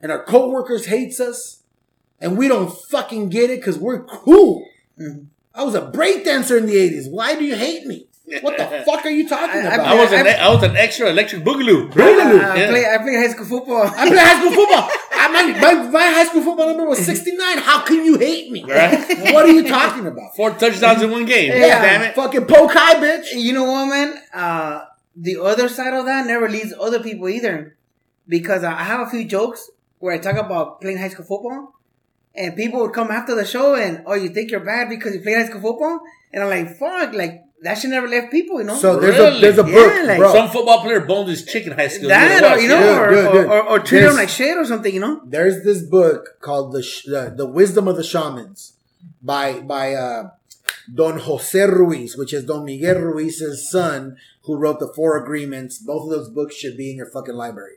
and 0.00 0.10
our 0.12 0.22
coworkers 0.24 0.86
hates 0.86 1.20
us 1.20 1.62
and 2.20 2.36
we 2.36 2.48
don't 2.48 2.70
fucking 2.90 3.28
get 3.30 3.48
it 3.50 3.60
because 3.60 3.78
we're 3.78 4.02
cool. 4.04 4.66
Mhm. 5.00 5.26
I 5.54 5.62
was 5.64 5.74
a 5.74 5.80
breakdancer 5.90 6.58
in 6.58 6.66
the 6.66 6.76
80s. 6.76 7.08
Why 7.08 7.34
do 7.34 7.44
you 7.44 7.54
hate 7.56 7.86
me? 7.86 8.08
What 8.42 8.58
the 8.58 8.64
fuck 8.86 9.06
are 9.06 9.10
you 9.10 9.28
talking 9.28 9.60
I- 9.62 9.68
I- 9.70 9.74
about? 9.76 9.86
I 9.86 9.94
was 10.02 10.12
an 10.12 10.26
I- 10.26 10.32
I 10.46 10.48
was 10.54 10.62
an 10.64 10.76
extra 10.76 11.08
electric 11.08 11.44
boogaloo. 11.44 11.90
Boogaloo. 11.92 12.40
I, 12.42 12.50
I, 12.54 12.56
Yeah. 12.56 12.70
play, 12.70 12.84
I 12.86 12.98
play 12.98 13.14
high 13.14 13.28
school 13.28 13.46
football. 13.46 13.82
I 13.86 14.08
play 14.08 14.18
high 14.18 14.40
school 14.40 14.52
football. 14.52 14.90
I, 15.26 15.52
my, 15.52 15.60
my, 15.60 15.90
my 15.90 16.06
high 16.06 16.24
school 16.24 16.42
football 16.42 16.66
number 16.68 16.86
was 16.86 17.04
69. 17.04 17.58
How 17.58 17.80
can 17.84 18.04
you 18.04 18.18
hate 18.18 18.50
me? 18.50 18.64
Right. 18.64 19.32
What 19.32 19.46
are 19.46 19.52
you 19.52 19.66
talking 19.66 20.06
about? 20.06 20.34
Four 20.36 20.50
touchdowns 20.50 21.02
in 21.02 21.10
one 21.10 21.24
game. 21.24 21.50
Yeah. 21.50 21.82
Damn 21.82 22.02
it. 22.02 22.14
Fucking 22.14 22.46
poke 22.46 22.72
high, 22.72 22.94
bitch. 22.94 23.26
you 23.32 23.52
know 23.52 23.64
what, 23.64 23.86
man? 23.88 24.22
Uh, 24.32 24.84
the 25.14 25.38
other 25.40 25.68
side 25.68 25.94
of 25.94 26.04
that 26.06 26.26
never 26.26 26.48
leads 26.48 26.72
other 26.78 27.00
people 27.02 27.28
either. 27.28 27.76
Because 28.28 28.64
I 28.64 28.82
have 28.82 29.06
a 29.06 29.10
few 29.10 29.24
jokes 29.24 29.70
where 29.98 30.14
I 30.14 30.18
talk 30.18 30.36
about 30.36 30.80
playing 30.80 30.98
high 30.98 31.08
school 31.08 31.24
football. 31.24 31.74
And 32.34 32.54
people 32.54 32.80
would 32.80 32.92
come 32.92 33.10
after 33.10 33.34
the 33.34 33.46
show 33.46 33.74
and, 33.76 34.02
oh, 34.06 34.14
you 34.14 34.28
think 34.28 34.50
you're 34.50 34.60
bad 34.60 34.88
because 34.90 35.14
you 35.14 35.22
play 35.22 35.34
high 35.34 35.46
school 35.46 35.60
football? 35.62 36.00
And 36.32 36.42
I'm 36.42 36.50
like, 36.50 36.76
fuck, 36.76 37.14
like, 37.14 37.45
that 37.62 37.78
should 37.78 37.90
never 37.90 38.06
left 38.08 38.30
people, 38.30 38.58
you 38.60 38.66
know? 38.66 38.74
So 38.76 38.98
there's 39.00 39.16
Really? 39.16 39.38
a 39.38 39.40
there's 39.40 39.58
a 39.58 39.68
Yeah, 39.68 39.74
book, 39.74 40.06
like 40.08 40.18
bro. 40.18 40.32
Some 40.32 40.48
football 40.50 40.80
player 40.82 41.00
boned 41.00 41.28
his 41.28 41.44
chicken 41.44 41.72
high 41.72 41.88
school. 41.88 42.08
that, 42.08 42.42
or, 42.56 42.60
you 42.60 42.68
know, 42.68 42.78
Good, 42.80 42.98
or, 42.98 43.08
good, 43.10 43.32
good. 43.32 43.46
or, 43.46 43.62
or 43.68 43.78
treat 43.80 44.00
them 44.02 44.14
like 44.14 44.28
shit 44.28 44.56
or 44.56 44.64
something, 44.64 44.92
you 44.94 45.00
know? 45.00 45.20
there's 45.26 45.64
this 45.64 45.82
book 45.82 46.38
called 46.40 46.72
the 46.72 46.82
Sh- 46.82 47.04
the, 47.06 47.32
the 47.36 47.46
Wisdom 47.46 47.88
of 47.88 47.96
the 47.96 48.04
Shamans 48.04 48.74
by 49.22 49.60
by 49.60 49.94
uh, 49.94 50.30
Don 50.92 51.18
Jose 51.20 51.58
Ruiz, 51.66 52.16
which 52.16 52.32
is 52.32 52.44
Don 52.44 52.64
Miguel 52.64 52.96
Ruiz's 53.00 53.68
son, 53.70 54.16
who 54.44 54.56
wrote 54.56 54.78
the 54.78 54.92
Four 54.94 55.16
Agreements. 55.16 55.78
Both 55.78 56.04
of 56.04 56.10
those 56.10 56.28
books 56.28 56.54
should 56.54 56.76
be 56.76 56.90
in 56.90 56.96
your 56.96 57.10
fucking 57.10 57.34
library. 57.34 57.74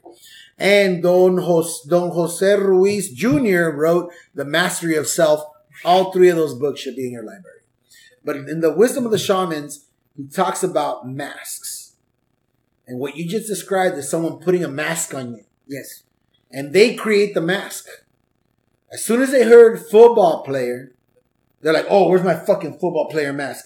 And 0.58 1.02
Don 1.02 1.38
Jose, 1.38 1.88
Don 1.90 2.12
Jose 2.12 2.54
Ruiz 2.58 3.10
Jr. 3.12 3.70
wrote 3.70 4.12
The 4.36 4.46
Mastery 4.46 4.96
of 4.96 5.08
Self. 5.08 5.42
All 5.86 6.12
three 6.12 6.28
of 6.30 6.36
those 6.36 6.54
books 6.54 6.82
should 6.82 6.98
be 6.98 7.06
in 7.08 7.14
your 7.14 7.24
library. 7.24 7.62
But 8.24 8.36
in 8.36 8.60
the 8.62 8.74
Wisdom 8.74 9.06
of 9.06 9.12
the 9.12 9.18
Shamans, 9.18 9.86
he 10.16 10.28
talks 10.28 10.64
about 10.64 11.08
masks. 11.08 11.94
And 12.88 13.00
what 13.00 13.16
you 13.16 13.28
just 13.30 13.48
described 13.48 13.98
is 13.98 14.10
someone 14.10 14.40
putting 14.40 14.64
a 14.64 14.68
mask 14.68 15.14
on 15.14 15.36
you 15.36 15.44
Yes. 15.68 16.04
and 16.52 16.74
they 16.74 16.96
create 16.96 17.34
the 17.34 17.42
mask. 17.42 17.86
As 18.92 19.04
soon 19.06 19.22
as 19.22 19.32
they 19.32 19.44
heard 19.44 19.80
football 19.80 20.44
player, 20.44 20.94
They're 21.62 21.74
like, 21.74 21.88
oh, 21.90 22.08
where's 22.08 22.24
my 22.24 22.36
fucking 22.36 22.80
football 22.80 23.10
player 23.10 23.34
mask? 23.34 23.66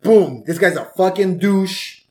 Boom. 0.00 0.44
This 0.46 0.58
guy's 0.60 0.76
a 0.76 0.84
fucking 0.96 1.38
douche. 1.38 2.02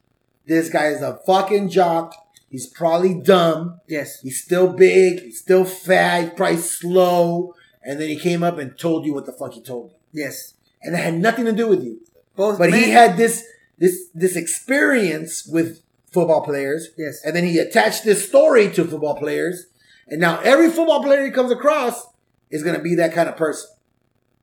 This 0.45 0.69
guy 0.69 0.87
is 0.87 1.01
a 1.01 1.19
fucking 1.25 1.69
jock. 1.69 2.13
He's 2.49 2.67
probably 2.67 3.13
dumb. 3.13 3.79
Yes. 3.87 4.19
He's 4.19 4.43
still 4.43 4.73
big. 4.73 5.21
He's 5.21 5.39
still 5.39 5.63
fat. 5.63 6.21
He's 6.23 6.33
probably 6.33 6.57
slow. 6.57 7.55
And 7.81 7.97
then 7.99 8.09
he 8.09 8.17
came 8.19 8.43
up 8.43 8.57
and 8.57 8.77
told 8.77 9.05
you 9.05 9.13
what 9.13 9.25
the 9.25 9.31
fuck 9.31 9.53
he 9.53 9.61
told 9.61 9.91
you. 9.91 9.97
Yes. 10.11 10.53
And 10.81 10.95
it 10.95 10.99
had 10.99 11.15
nothing 11.15 11.45
to 11.45 11.51
do 11.51 11.67
with 11.67 11.83
you. 11.83 11.99
Both. 12.35 12.57
But 12.57 12.73
he 12.73 12.89
had 12.91 13.17
this, 13.17 13.45
this, 13.77 14.07
this 14.13 14.35
experience 14.35 15.45
with 15.45 15.81
football 16.11 16.41
players. 16.41 16.89
Yes. 16.97 17.23
And 17.23 17.35
then 17.35 17.43
he 17.43 17.59
attached 17.59 18.03
this 18.03 18.27
story 18.27 18.71
to 18.71 18.85
football 18.85 19.15
players. 19.15 19.67
And 20.07 20.19
now 20.21 20.39
every 20.39 20.69
football 20.69 21.03
player 21.03 21.25
he 21.25 21.31
comes 21.31 21.51
across 21.51 22.07
is 22.49 22.63
going 22.63 22.75
to 22.75 22.81
be 22.81 22.95
that 22.95 23.13
kind 23.13 23.29
of 23.29 23.35
person. 23.35 23.69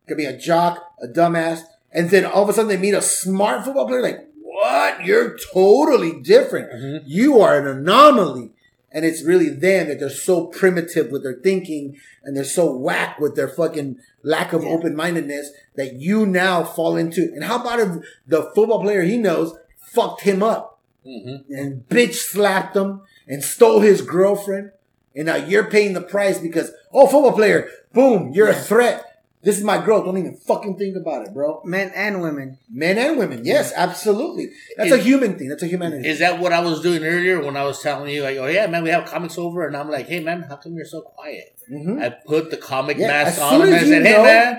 Could 0.07 0.17
be 0.17 0.27
a 0.27 0.37
jock, 0.37 0.93
a 1.03 1.09
dumbass. 1.09 1.63
And 1.91 2.11
then 2.11 2.25
all 2.25 2.43
of 2.45 2.49
a 2.49 2.53
sudden 2.53 2.69
they 2.69 2.77
meet 2.77 2.95
a 2.95 3.03
smart 3.03 3.65
football 3.65 3.89
player 3.89 4.03
like, 4.03 4.29
what? 4.43 5.05
You're 5.05 5.37
totally 5.53 6.21
different. 6.21 6.71
Mhm. 6.73 7.03
You 7.07 7.41
are 7.41 7.59
an 7.59 7.67
anomaly. 7.67 8.53
And 8.97 9.05
it's 9.05 9.23
really 9.23 9.51
them 9.51 9.89
that 9.89 10.01
they're 10.01 10.09
so 10.09 10.47
primitive 10.47 11.11
with 11.11 11.23
their 11.23 11.35
thinking 11.35 11.99
and 12.25 12.35
they're 12.35 12.45
so 12.45 12.75
whack 12.75 13.21
with 13.21 13.37
their 13.37 13.47
fucking 13.47 13.99
lack 14.23 14.55
of 14.55 14.63
Yeah. 14.65 14.71
open 14.71 14.97
mindedness 14.97 15.51
that 15.75 15.97
you 16.01 16.25
now 16.25 16.65
fall 16.65 16.97
into. 16.97 17.25
And 17.35 17.45
how 17.45 17.61
about 17.61 17.79
if 17.79 17.89
the 18.27 18.45
football 18.55 18.81
player 18.81 19.03
he 19.03 19.19
knows 19.19 19.53
fucked 19.77 20.23
him 20.23 20.43
up 20.43 20.81
Mhm. 21.07 21.45
and 21.51 21.87
bitch 21.91 22.15
slapped 22.15 22.75
him 22.75 23.03
and 23.29 23.45
stole 23.45 23.81
his 23.81 24.01
girlfriend? 24.01 24.71
And 25.15 25.27
now 25.27 25.37
you're 25.37 25.65
paying 25.71 25.93
the 25.93 26.01
price 26.01 26.39
because, 26.39 26.73
oh, 26.91 27.07
football 27.07 27.33
player, 27.33 27.69
boom, 27.93 28.33
you're 28.33 28.49
a 28.49 28.55
threat. 28.55 29.05
This 29.47 29.59
is 29.59 29.63
my 29.65 29.79
girl. 29.83 30.03
Don't 30.05 30.19
even 30.19 30.35
fucking 30.35 30.77
think 30.77 30.97
about 30.97 31.25
it, 31.25 31.33
bro. 31.33 31.63
men 31.65 31.93
and 31.95 32.21
women. 32.21 32.59
Men 32.69 32.99
and 32.99 33.17
women. 33.17 33.45
Yes, 33.45 33.73
absolutely. 33.77 34.51
That's 34.77 34.91
a 34.91 34.97
human 34.99 35.39
thing. 35.39 35.49
That's 35.49 35.63
a 35.63 35.69
humanity. 35.69 36.09
Is 36.09 36.19
that 36.19 36.41
what 36.41 36.53
I 36.53 36.61
was 36.61 36.81
doing 36.83 37.05
earlier 37.05 37.41
when 37.41 37.57
I 37.57 37.63
was 37.63 37.81
telling 37.81 38.11
you, 38.13 38.25
like, 38.25 38.39
oh 38.39 38.47
yeah, 38.47 38.67
man, 38.67 38.83
we 38.83 38.91
have 38.91 39.05
comics 39.07 39.39
over, 39.39 39.65
and 39.67 39.77
I'm 39.77 39.89
like, 39.89 40.09
hey, 40.09 40.19
man, 40.19 40.43
how 40.49 40.57
come 40.57 40.75
you're 40.75 40.85
so 40.85 41.01
quiet? 41.01 41.57
Mhm. 41.71 42.03
I 42.03 42.09
put 42.11 42.51
the 42.51 42.57
comic 42.57 42.99
Yeah, 42.99 43.07
mask 43.07 43.41
on 43.41 43.53
soon 43.61 43.69
him 43.69 43.75
as 43.75 43.83
and 43.85 43.93
I 43.95 43.97
said, 43.99 44.07
hey, 44.07 44.13
know- 44.17 44.23
man. 44.25 44.55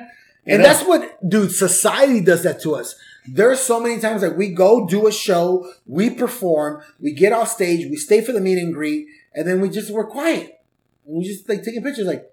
you 0.45 0.53
And 0.53 0.61
know? 0.63 0.67
that's 0.69 0.83
what, 0.87 1.29
dude, 1.29 1.51
society 1.51 2.21
does 2.21 2.43
that 2.43 2.61
to 2.61 2.75
us. 2.75 2.95
There's 3.29 3.59
so 3.59 3.81
many 3.81 3.99
times 3.99 4.21
that 4.21 4.37
we 4.37 4.51
go 4.53 4.87
do 4.87 5.05
a 5.05 5.11
show, 5.11 5.69
we 5.85 6.09
perform, 6.09 6.81
we 7.01 7.11
get 7.11 7.33
off 7.33 7.51
stage, 7.51 7.89
we 7.89 7.97
stay 7.97 8.21
for 8.21 8.31
the 8.31 8.39
meet 8.39 8.57
and 8.57 8.73
greet, 8.73 9.07
and 9.35 9.45
then 9.45 9.59
we 9.59 9.67
just, 9.69 9.91
we're 9.91 10.07
quiet. 10.07 10.61
And 11.05 11.17
we 11.17 11.25
just 11.25 11.49
like 11.49 11.61
taking 11.63 11.83
pictures 11.83 12.07
like, 12.07 12.31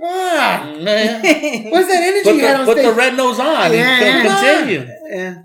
come 0.00 0.76
on. 0.76 0.84
Man. 0.84 1.22
Where's 1.70 1.86
that 1.86 2.02
energy 2.02 2.24
Put, 2.24 2.34
you 2.36 2.40
had 2.42 2.56
the, 2.56 2.60
on 2.60 2.66
put 2.66 2.82
the 2.82 2.92
red 2.92 3.16
nose 3.16 3.38
on. 3.38 3.72
Yeah, 3.72 4.00
and 4.02 4.24
yeah. 4.24 4.66
continue. 4.66 4.88
yeah. 5.08 5.42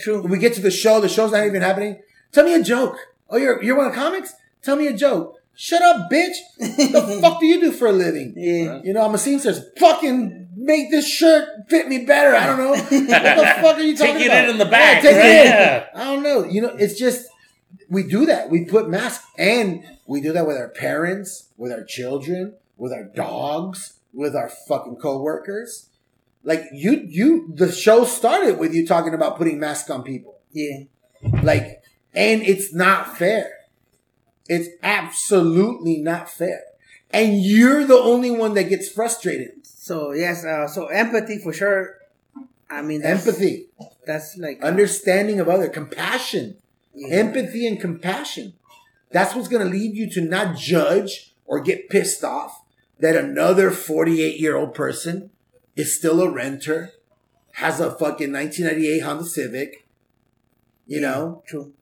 True. 0.00 0.22
we 0.22 0.38
get 0.38 0.54
to 0.54 0.60
the 0.60 0.70
show, 0.70 1.00
the 1.00 1.08
show's 1.08 1.32
not 1.32 1.46
even 1.46 1.62
happening. 1.62 2.00
Tell 2.32 2.44
me 2.44 2.54
a 2.54 2.62
joke. 2.62 2.96
Oh, 3.30 3.36
you're, 3.36 3.62
you're 3.62 3.76
one 3.76 3.86
of 3.86 3.94
comics? 3.94 4.34
Tell 4.62 4.76
me 4.76 4.86
a 4.86 4.92
joke. 4.96 5.36
Shut 5.54 5.82
up, 5.82 6.10
bitch. 6.10 6.34
the 6.58 7.18
fuck 7.22 7.40
do 7.40 7.46
you 7.46 7.60
do 7.60 7.72
for 7.72 7.88
a 7.88 7.92
living? 7.92 8.34
Yeah. 8.36 8.80
You 8.84 8.92
know, 8.92 9.04
I'm 9.04 9.14
a 9.14 9.18
seamstress. 9.18 9.60
Fucking 9.78 10.50
make 10.56 10.90
this 10.90 11.08
shirt 11.08 11.48
fit 11.68 11.88
me 11.88 12.04
better. 12.04 12.34
I 12.36 12.46
don't 12.46 12.58
know. 12.58 12.70
what 12.70 12.88
the 12.90 13.06
fuck 13.60 13.76
are 13.76 13.80
you 13.80 13.96
talking 13.96 14.16
about? 14.16 14.18
Take 14.18 14.30
it 14.30 14.44
in 14.44 14.50
in 14.50 14.58
the 14.58 14.66
back, 14.66 15.02
Yeah, 15.02 15.10
take 15.10 15.16
right? 15.16 15.26
it 15.26 15.40
in. 15.40 15.46
Yeah. 15.46 15.86
I 15.94 16.04
don't 16.04 16.22
know. 16.22 16.44
You 16.44 16.62
know, 16.62 16.76
it's 16.78 16.98
just 16.98 17.26
we 17.88 18.02
do 18.04 18.26
that. 18.26 18.50
We 18.50 18.66
put 18.66 18.88
masks, 18.88 19.26
and 19.36 19.82
we 20.06 20.20
do 20.20 20.32
that 20.32 20.46
with 20.46 20.56
our 20.56 20.68
parents, 20.68 21.48
with 21.56 21.72
our 21.72 21.82
children, 21.84 22.54
with 22.78 22.92
our 22.92 23.04
dogs, 23.04 23.98
with 24.14 24.34
our 24.34 24.48
fucking 24.48 24.96
coworkers. 24.96 25.90
Like 26.44 26.62
you, 26.72 27.04
you. 27.06 27.52
The 27.54 27.70
show 27.70 28.04
started 28.04 28.58
with 28.58 28.72
you 28.72 28.86
talking 28.86 29.12
about 29.12 29.36
putting 29.36 29.60
masks 29.60 29.90
on 29.90 30.02
people. 30.02 30.38
Yeah. 30.52 30.84
Like, 31.42 31.82
and 32.14 32.42
it's 32.42 32.72
not 32.72 33.18
fair. 33.18 33.50
It's 34.48 34.68
absolutely 34.82 35.98
not 35.98 36.30
fair. 36.30 36.62
And 37.10 37.42
you're 37.42 37.84
the 37.84 37.98
only 37.98 38.30
one 38.30 38.54
that 38.54 38.64
gets 38.70 38.88
frustrated. 38.88 39.66
So 39.66 40.12
yes. 40.12 40.44
Uh, 40.44 40.68
so 40.68 40.86
empathy 40.86 41.38
for 41.38 41.52
sure. 41.52 41.96
I 42.70 42.82
mean, 42.82 43.00
that's, 43.00 43.26
Empathy, 43.26 43.68
That's 44.06 44.36
like 44.36 44.62
understanding 44.62 45.40
of 45.40 45.48
other, 45.48 45.68
compassion, 45.68 46.56
yeah. 46.94 47.16
empathy 47.16 47.66
and 47.66 47.80
compassion. 47.80 48.52
That's 49.10 49.34
what's 49.34 49.48
going 49.48 49.64
to 49.66 49.72
lead 49.72 49.96
you 49.96 50.10
to 50.10 50.20
not 50.20 50.56
judge 50.56 51.32
or 51.46 51.60
get 51.60 51.88
pissed 51.88 52.22
off 52.22 52.57
that 53.00 53.16
another 53.16 53.70
48 53.70 54.38
year 54.40 54.56
old 54.56 54.74
person 54.74 55.30
is 55.76 55.96
still 55.96 56.20
a 56.20 56.30
renter, 56.30 56.90
has 57.54 57.80
a 57.80 57.90
fucking 57.90 58.32
1998 58.32 59.00
Honda 59.00 59.24
Civic. 59.24 59.86
You 60.86 61.00
know, 61.02 61.42
True. 61.46 61.72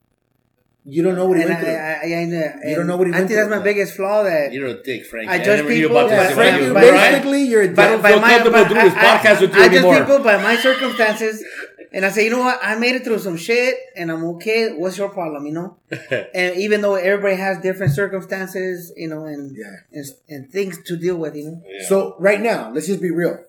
you 0.85 1.03
don't 1.03 1.15
know 1.15 1.27
what 1.27 1.37
he 1.37 1.45
And 1.45 1.51
went 1.51 1.61
through. 1.65 1.73
I, 1.73 1.77
I, 1.77 2.01
I, 2.03 2.69
You 2.71 2.75
don't 2.75 2.87
know 2.89 2.97
what 2.97 3.07
he 3.07 3.13
I 3.13 3.19
went 3.19 3.29
think 3.29 3.39
that's 3.39 3.51
my 3.51 3.63
biggest 3.63 3.95
flaw. 3.95 4.25
That 4.25 4.53
You're 4.53 4.67
a 4.67 4.83
dick, 4.83 5.07
Frank. 5.07 5.31
I 5.31 5.39
judge 5.39 5.59
never 5.59 5.69
knew 5.71 5.83
people 5.83 5.97
about 5.99 6.11
Yeah, 6.11 6.35
Frank, 6.35 6.61
you, 6.61 6.67
you 6.69 6.75
by- 6.75 6.81
basically, 6.81 7.43
you're 7.45 7.63
a 7.63 7.69
But- 7.69 7.77
devil. 8.03 8.11
feel 8.11 8.21
comfortable 8.21 8.65
doing 8.65 8.85
this 8.87 8.95
podcast 8.95 9.41
with 9.43 9.55
you 9.55 9.63
I 9.63 9.67
anymore. 9.67 9.95
judge 9.95 10.07
people 10.07 10.19
by 10.25 10.43
my 10.43 10.57
circumstances, 10.57 11.45
and 11.93 12.05
I 12.05 12.11
say, 12.11 12.25
you 12.25 12.31
know 12.31 12.41
what? 12.41 12.59
I 12.63 12.77
made 12.77 12.95
it 12.97 13.05
through 13.05 13.19
some 13.21 13.37
shit, 13.37 13.77
and 13.97 14.11
I'm 14.11 14.25
okay. 14.37 14.73
What's 14.75 14.99
your 14.99 15.09
problem? 15.09 15.47
You 15.47 15.53
know. 15.53 15.77
and 16.35 16.57
even 16.57 16.81
though 16.81 16.95
everybody 16.95 17.37
has 17.37 17.59
different 17.61 17.93
circumstances, 17.93 18.93
you 18.97 19.09
know, 19.09 19.25
and 19.25 19.57
Yeah. 19.57 19.77
and, 19.93 20.05
and 20.29 20.51
things 20.51 20.83
to 20.85 20.97
deal 20.97 21.17
with, 21.17 21.37
you 21.37 21.45
know. 21.45 21.63
Yeah. 21.67 21.87
So 21.89 22.17
right 22.19 22.41
now, 22.41 22.71
let's 22.73 22.87
just 22.87 23.01
be 23.01 23.11
real. 23.11 23.45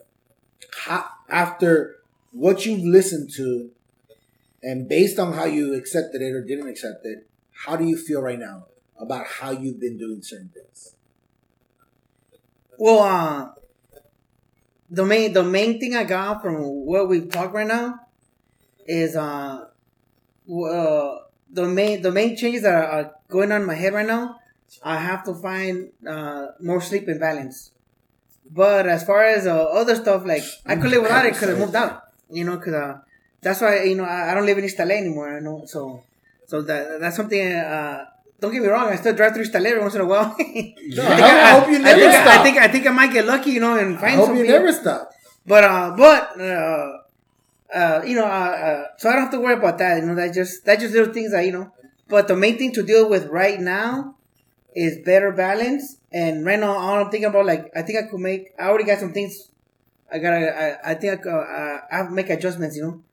How, 0.84 1.06
after 1.30 1.98
what 2.32 2.66
you've 2.66 2.84
listened 2.84 3.32
to, 3.36 3.72
and 4.64 4.88
based 4.88 5.20
on 5.20 5.34
how 5.34 5.46
you 5.46 5.74
accepted 5.74 6.22
it 6.22 6.34
or 6.34 6.44
didn't 6.44 6.68
accept 6.68 7.06
it, 7.06 7.28
how 7.66 7.76
do 7.76 7.86
you 7.86 7.98
feel 7.98 8.22
right 8.22 8.40
now 8.40 8.66
about 9.00 9.26
how 9.28 9.52
you've 9.52 9.80
been 9.80 9.98
doing 9.98 10.22
certain 10.22 10.50
things? 10.50 10.96
Well, 12.78 13.00
uh, 13.00 13.50
the 14.90 15.06
main 15.06 15.34
the 15.34 15.44
main 15.44 15.80
thing 15.80 15.96
I 15.96 16.04
got 16.04 16.42
from 16.42 16.56
what 16.86 17.10
we've 17.10 17.30
talked 17.30 17.54
right 17.54 17.68
now 17.68 18.07
is 18.88 19.16
uh, 19.16 19.66
uh 20.50 21.18
the 21.52 21.66
main 21.66 22.02
the 22.02 22.12
main 22.12 22.36
changes 22.36 22.64
that 22.64 22.74
are, 22.74 22.86
are 22.86 23.16
going 23.30 23.52
on 23.52 23.62
in 23.62 23.68
my 23.68 23.76
head 23.76 23.94
right 23.94 24.08
now. 24.08 24.40
I 24.84 24.98
have 24.98 25.24
to 25.26 25.34
find 25.34 25.92
uh 26.08 26.48
more 26.60 26.82
sleep 26.82 27.08
and 27.08 27.20
balance. 27.20 27.72
But 28.50 28.88
as 28.88 29.04
far 29.04 29.24
as 29.24 29.46
uh, 29.46 29.56
other 29.56 29.96
stuff, 29.96 30.26
like 30.26 30.44
I 30.66 30.76
could 30.76 30.92
live 30.92 31.04
without 31.04 31.26
it 31.26 31.34
because 31.34 31.50
I 31.50 31.60
moved 31.60 31.76
out. 31.76 32.04
You 32.30 32.44
know, 32.44 32.58
because 32.58 32.74
uh, 32.74 32.98
that's 33.42 33.62
why 33.62 33.84
you 33.84 33.96
know 33.96 34.04
I, 34.04 34.32
I 34.32 34.34
don't 34.34 34.46
live 34.46 34.58
in 34.58 34.66
East 34.66 34.80
LA 34.80 34.96
anymore. 34.96 35.36
I 35.36 35.40
know, 35.40 35.64
so 35.66 36.04
so 36.46 36.62
that 36.62 37.00
that's 37.00 37.16
something. 37.16 37.42
Uh, 37.42 38.06
don't 38.40 38.54
get 38.54 38.62
me 38.62 38.68
wrong, 38.68 38.90
I 38.90 38.96
still 38.98 39.16
drive 39.16 39.34
through 39.34 39.44
East 39.44 39.54
LA 39.54 39.70
every 39.70 39.82
once 39.82 39.96
in 39.96 40.02
a 40.02 40.06
while. 40.06 40.36
No, 40.88 41.04
I, 41.04 41.60
hope 41.60 41.70
you 41.70 41.76
I 41.76 41.80
never 41.80 42.00
think, 42.00 42.14
stop. 42.14 42.40
I 42.40 42.44
think 42.44 42.58
I 42.58 42.68
think 42.68 42.88
I 42.88 42.92
might 42.92 43.12
get 43.12 43.26
lucky, 43.26 43.52
you 43.52 43.60
know, 43.60 43.78
and 43.78 44.00
find. 44.00 44.14
I 44.14 44.16
hope 44.16 44.28
something. 44.28 44.46
you 44.46 44.52
never 44.52 44.72
stop. 44.72 45.12
But 45.46 45.64
uh, 45.64 45.96
but 45.98 46.40
uh, 46.40 46.98
uh, 47.74 48.02
you 48.06 48.16
know, 48.16 48.26
uh, 48.26 48.28
uh, 48.28 48.84
so 48.98 49.10
I 49.10 49.14
don't 49.14 49.24
have 49.24 49.32
to 49.32 49.40
worry 49.40 49.56
about 49.56 49.78
that. 49.80 49.98
You 49.98 50.08
know, 50.08 50.16
that 50.16 50.34
just 50.34 50.66
that 50.66 50.80
just 50.80 50.94
little 50.94 51.14
things 51.14 51.32
that 51.32 51.46
you 51.46 51.52
know. 51.52 51.72
But 52.08 52.28
the 52.28 52.36
main 52.36 52.58
thing 52.58 52.72
to 52.74 52.84
deal 52.84 53.10
with 53.10 53.26
right 53.28 53.60
now 53.60 54.16
is 54.74 55.00
better 55.04 55.32
balance. 55.32 55.98
And 56.12 56.46
right 56.46 56.60
now, 56.60 56.78
all 56.78 57.04
I'm 57.04 57.12
thinking 57.12 57.30
about, 57.30 57.46
like, 57.46 57.70
I 57.76 57.82
think 57.82 58.00
I 58.00 58.10
could 58.10 58.20
make. 58.20 58.54
I 58.58 58.64
already 58.64 58.86
got 58.86 59.00
some 59.00 59.14
things. 59.14 59.52
I 60.12 60.20
gotta. 60.20 60.80
I, 60.86 60.92
I 60.92 60.94
think 60.96 61.14
I 61.14 61.16
could. 61.18 61.34
Uh, 61.34 61.80
I 61.92 61.98
have 61.98 62.12
make 62.12 62.30
adjustments. 62.30 62.78
You 62.78 62.84
know. 62.84 63.04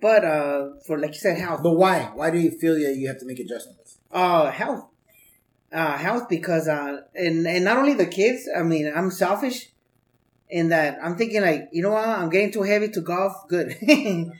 But 0.00 0.24
uh, 0.24 0.68
for 0.86 0.98
like 0.98 1.14
you 1.14 1.20
said, 1.20 1.38
health. 1.38 1.62
But 1.62 1.72
why? 1.72 2.10
Why 2.14 2.30
do 2.30 2.38
you 2.38 2.50
feel 2.50 2.74
that 2.74 2.96
you 2.96 3.08
have 3.08 3.18
to 3.20 3.26
make 3.26 3.38
adjustments? 3.38 3.98
Uh, 4.10 4.50
health. 4.50 4.86
Uh, 5.72 5.96
health 5.96 6.28
because 6.28 6.68
uh, 6.68 7.02
and 7.14 7.46
and 7.46 7.64
not 7.64 7.78
only 7.78 7.94
the 7.94 8.06
kids. 8.06 8.48
I 8.54 8.62
mean, 8.62 8.92
I'm 8.94 9.10
selfish 9.10 9.69
in 10.50 10.68
that 10.70 10.98
I'm 11.02 11.16
thinking 11.16 11.42
like, 11.42 11.68
you 11.72 11.82
know 11.82 11.90
what? 11.90 12.08
I'm 12.08 12.30
getting 12.30 12.52
too 12.52 12.62
heavy 12.62 12.88
to 12.88 13.00
golf. 13.00 13.48
Good. 13.48 13.76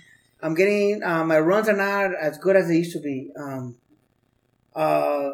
I'm 0.43 0.55
getting 0.55 1.03
uh, 1.03 1.25
my 1.25 1.39
runs 1.39 1.69
are 1.69 1.77
not 1.77 2.15
as 2.15 2.39
good 2.39 2.57
as 2.57 2.69
they 2.69 2.77
used 2.79 2.93
to 2.93 3.01
be. 3.01 3.31
Um, 3.37 3.77
uh, 4.75 5.31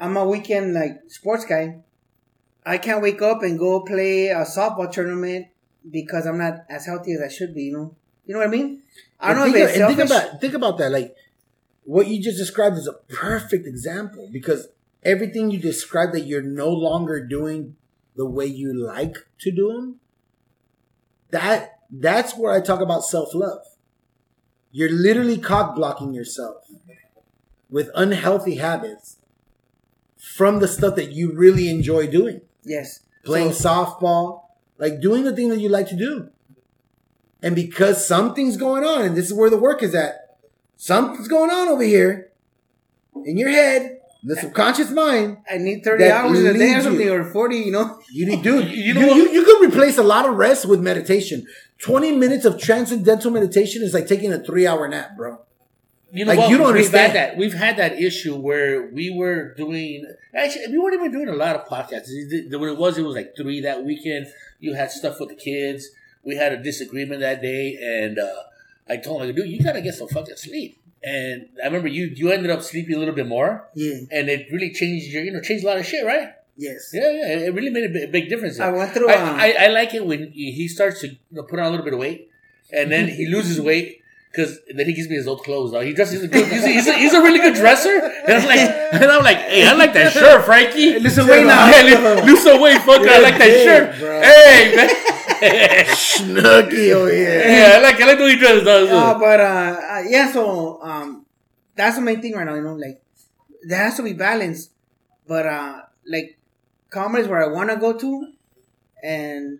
I'm 0.00 0.16
a 0.16 0.24
weekend 0.26 0.74
like 0.74 1.02
sports 1.08 1.44
guy. 1.44 1.80
I 2.66 2.78
can't 2.78 3.02
wake 3.02 3.20
up 3.20 3.42
and 3.42 3.58
go 3.58 3.80
play 3.80 4.28
a 4.28 4.44
softball 4.44 4.90
tournament 4.90 5.48
because 5.90 6.26
I'm 6.26 6.38
not 6.38 6.64
as 6.70 6.86
healthy 6.86 7.12
as 7.12 7.20
I 7.20 7.28
should 7.28 7.54
be. 7.54 7.64
You 7.64 7.72
know. 7.72 7.96
You 8.26 8.34
know 8.34 8.40
what 8.40 8.48
I 8.48 8.50
mean? 8.50 8.82
I 9.20 9.34
don't 9.34 9.42
And 9.42 9.52
know 9.52 9.58
if 9.60 9.68
think, 9.68 9.68
it's 9.68 9.78
and 9.78 9.96
think 9.96 10.10
about 10.10 10.40
think 10.40 10.54
about 10.54 10.78
that. 10.78 10.90
Like 10.92 11.14
what 11.84 12.06
you 12.06 12.22
just 12.22 12.38
described 12.38 12.76
is 12.76 12.88
a 12.88 12.94
perfect 13.14 13.66
example 13.66 14.28
because 14.32 14.68
everything 15.02 15.50
you 15.50 15.58
described 15.58 16.14
that 16.14 16.22
you're 16.22 16.42
no 16.42 16.70
longer 16.70 17.22
doing 17.24 17.76
the 18.16 18.24
way 18.24 18.46
you 18.46 18.72
like 18.72 19.26
to 19.40 19.50
do 19.50 19.72
them. 19.72 20.00
That 21.34 21.80
that's 21.90 22.36
where 22.36 22.52
I 22.52 22.60
talk 22.60 22.80
about 22.80 23.04
self 23.04 23.34
love. 23.34 23.66
You're 24.70 24.92
literally 24.92 25.36
cock 25.36 25.74
blocking 25.74 26.14
yourself 26.14 26.58
with 27.68 27.90
unhealthy 27.96 28.56
habits 28.56 29.16
from 30.16 30.60
the 30.60 30.68
stuff 30.68 30.94
that 30.94 31.10
you 31.10 31.32
really 31.32 31.68
enjoy 31.68 32.06
doing 32.06 32.40
yes. 32.62 33.00
playing 33.24 33.52
So- 33.52 33.68
softball, 33.68 34.42
like 34.78 35.00
doing 35.00 35.24
the 35.24 35.34
thing 35.34 35.48
that 35.48 35.58
you 35.58 35.68
like 35.68 35.88
to 35.88 35.96
do. 35.96 36.28
And 37.42 37.56
because 37.56 38.06
something's 38.06 38.56
going 38.56 38.84
on, 38.84 39.02
and 39.04 39.16
this 39.16 39.26
is 39.26 39.34
where 39.34 39.50
the 39.50 39.58
work 39.58 39.82
is 39.82 39.92
at, 39.92 40.38
something's 40.76 41.26
going 41.28 41.50
on 41.50 41.66
over 41.66 41.82
here 41.82 42.30
in 43.24 43.36
your 43.36 43.50
head, 43.50 43.93
the 44.24 44.36
subconscious 44.36 44.90
mind. 44.90 45.38
I 45.50 45.58
need 45.58 45.84
30 45.84 46.10
hours 46.10 46.38
a 46.40 46.54
day 46.54 46.74
or 46.74 46.80
something, 46.82 47.08
or 47.10 47.24
40, 47.24 47.56
you 47.56 47.72
know? 47.72 48.00
You 48.10 48.26
need, 48.26 48.42
dude, 48.42 48.68
You 48.70 48.76
you, 48.84 48.94
know 48.94 49.00
you, 49.14 49.24
what? 49.24 49.32
you, 49.32 49.44
can 49.44 49.68
replace 49.70 49.98
a 49.98 50.02
lot 50.02 50.28
of 50.28 50.34
rest 50.36 50.66
with 50.66 50.80
meditation. 50.80 51.46
20 51.78 52.12
minutes 52.16 52.44
of 52.44 52.58
transcendental 52.60 53.30
meditation 53.30 53.82
is 53.82 53.92
like 53.92 54.06
taking 54.06 54.32
a 54.32 54.38
three 54.38 54.66
hour 54.66 54.88
nap, 54.88 55.16
bro. 55.16 55.40
You 56.12 56.24
know 56.24 56.30
Like, 56.30 56.38
what? 56.38 56.50
you 56.50 56.56
don't 56.58 56.68
we've 56.68 56.76
understand. 56.76 57.12
Had 57.12 57.32
that. 57.32 57.36
We've 57.36 57.52
had 57.52 57.76
that 57.78 58.00
issue 58.00 58.36
where 58.36 58.86
we 58.86 59.10
were 59.10 59.52
doing. 59.54 60.06
Actually, 60.32 60.68
we 60.68 60.78
weren't 60.78 60.94
even 60.94 61.10
doing 61.12 61.28
a 61.28 61.32
lot 61.34 61.56
of 61.56 61.66
podcasts. 61.66 62.08
It- 62.08 62.52
it- 62.52 62.58
What 62.60 62.68
it 62.68 62.78
was, 62.78 62.96
it 62.98 63.02
was 63.02 63.16
like 63.16 63.34
three 63.36 63.60
that 63.62 63.84
weekend. 63.84 64.28
You 64.60 64.74
had 64.74 64.90
stuff 64.92 65.18
with 65.20 65.30
the 65.30 65.34
kids. 65.34 65.88
We 66.22 66.36
had 66.36 66.52
a 66.52 66.62
disagreement 66.62 67.20
that 67.20 67.42
day, 67.42 67.76
and 67.82 68.18
uh, 68.18 68.44
I 68.88 68.96
told 68.98 69.22
him, 69.24 69.34
"Dude, 69.34 69.48
you 69.48 69.60
gotta 69.62 69.82
get 69.82 69.94
some 69.94 70.08
fucking 70.08 70.36
sleep." 70.36 70.78
And 71.06 71.48
I 71.62 71.66
remember 71.66 71.88
you 71.88 72.04
you 72.06 72.30
ended 72.32 72.50
up 72.50 72.62
sleeping 72.62 72.94
a 72.94 72.98
little 72.98 73.14
bit 73.14 73.26
more, 73.26 73.68
Yeah. 73.74 73.98
and 74.10 74.28
it 74.30 74.46
really 74.50 74.72
changed 74.72 75.06
your 75.12 75.22
you 75.22 75.32
know 75.32 75.40
changed 75.40 75.64
a 75.64 75.68
lot 75.68 75.76
of 75.76 75.84
shit, 75.86 76.04
right? 76.06 76.28
Yes. 76.56 76.90
Yeah, 76.94 77.10
yeah. 77.10 77.46
It 77.46 77.54
really 77.54 77.70
made 77.70 77.84
a 77.84 77.88
big, 77.92 78.12
big 78.12 78.28
difference. 78.28 78.60
I 78.60 78.70
went 78.70 78.92
through. 78.92 79.10
I, 79.10 79.14
Um, 79.16 79.36
I, 79.40 79.48
I 79.64 79.66
like 79.68 79.92
it 79.92 80.06
when 80.06 80.30
he 80.32 80.68
starts 80.68 81.00
to 81.00 81.08
you 81.08 81.16
know, 81.32 81.42
put 81.42 81.58
on 81.58 81.66
a 81.66 81.70
little 81.70 81.84
bit 81.84 81.92
of 81.94 81.98
weight, 81.98 82.30
and 82.72 82.90
then 82.92 83.08
he 83.08 83.26
loses 83.26 83.60
weight 83.60 84.00
because 84.30 84.60
then 84.74 84.86
he 84.86 84.92
gives 84.94 85.08
me 85.08 85.16
his 85.16 85.26
old 85.26 85.42
clothes. 85.42 85.72
Dog. 85.72 85.84
He 85.84 85.92
dresses 85.92 86.26
good. 86.26 86.46
He's 86.46 86.64
a, 86.64 86.68
he's, 86.68 86.86
a, 86.86 86.92
he's 86.94 87.12
a 87.12 87.20
really 87.20 87.38
good 87.40 87.54
dresser, 87.54 87.96
and 88.26 88.32
I'm 88.38 88.46
like, 88.46 88.60
and 89.02 89.04
I'm 89.04 89.22
like, 89.24 89.38
hey, 89.38 89.66
I 89.66 89.72
like 89.74 89.92
that 89.94 90.12
shirt, 90.12 90.44
Frankie. 90.44 90.98
Lose 91.00 91.14
some 91.16 91.26
weight 91.28 91.44
now. 91.44 92.24
Lose 92.24 92.42
some 92.42 92.60
weight, 92.60 92.78
fucker. 92.80 93.08
I 93.08 93.18
like 93.18 93.36
that 93.38 93.52
shirt. 93.66 93.98
bro. 93.98 94.20
Hey, 94.22 94.76
man. 94.76 95.13
Snooky 95.94 96.92
over 96.92 97.10
here. 97.10 97.40
yeah, 97.46 97.72
I 97.76 97.80
like 97.82 98.00
I 98.00 98.06
like 98.06 98.18
the 98.18 98.24
way 98.24 98.30
he 98.30 98.36
dresses. 98.38 98.64
dog. 98.64 98.88
Uh, 98.88 99.18
but 99.18 99.40
uh, 99.40 99.44
uh, 99.44 100.02
yeah, 100.08 100.32
so 100.32 100.80
um, 100.82 101.26
that's 101.76 101.96
the 101.96 102.02
main 102.02 102.20
thing 102.20 102.34
right 102.34 102.44
now. 102.44 102.54
You 102.54 102.62
know, 102.62 102.74
like 102.74 103.02
there 103.62 103.78
has 103.78 103.96
to 103.96 104.02
be 104.02 104.12
balance. 104.12 104.70
But 105.26 105.46
uh, 105.46 105.82
like 106.06 106.38
comedy 106.90 107.22
is 107.22 107.28
where 107.28 107.42
I 107.42 107.52
want 107.52 107.70
to 107.70 107.76
go 107.76 107.96
to, 107.96 108.32
and 109.02 109.58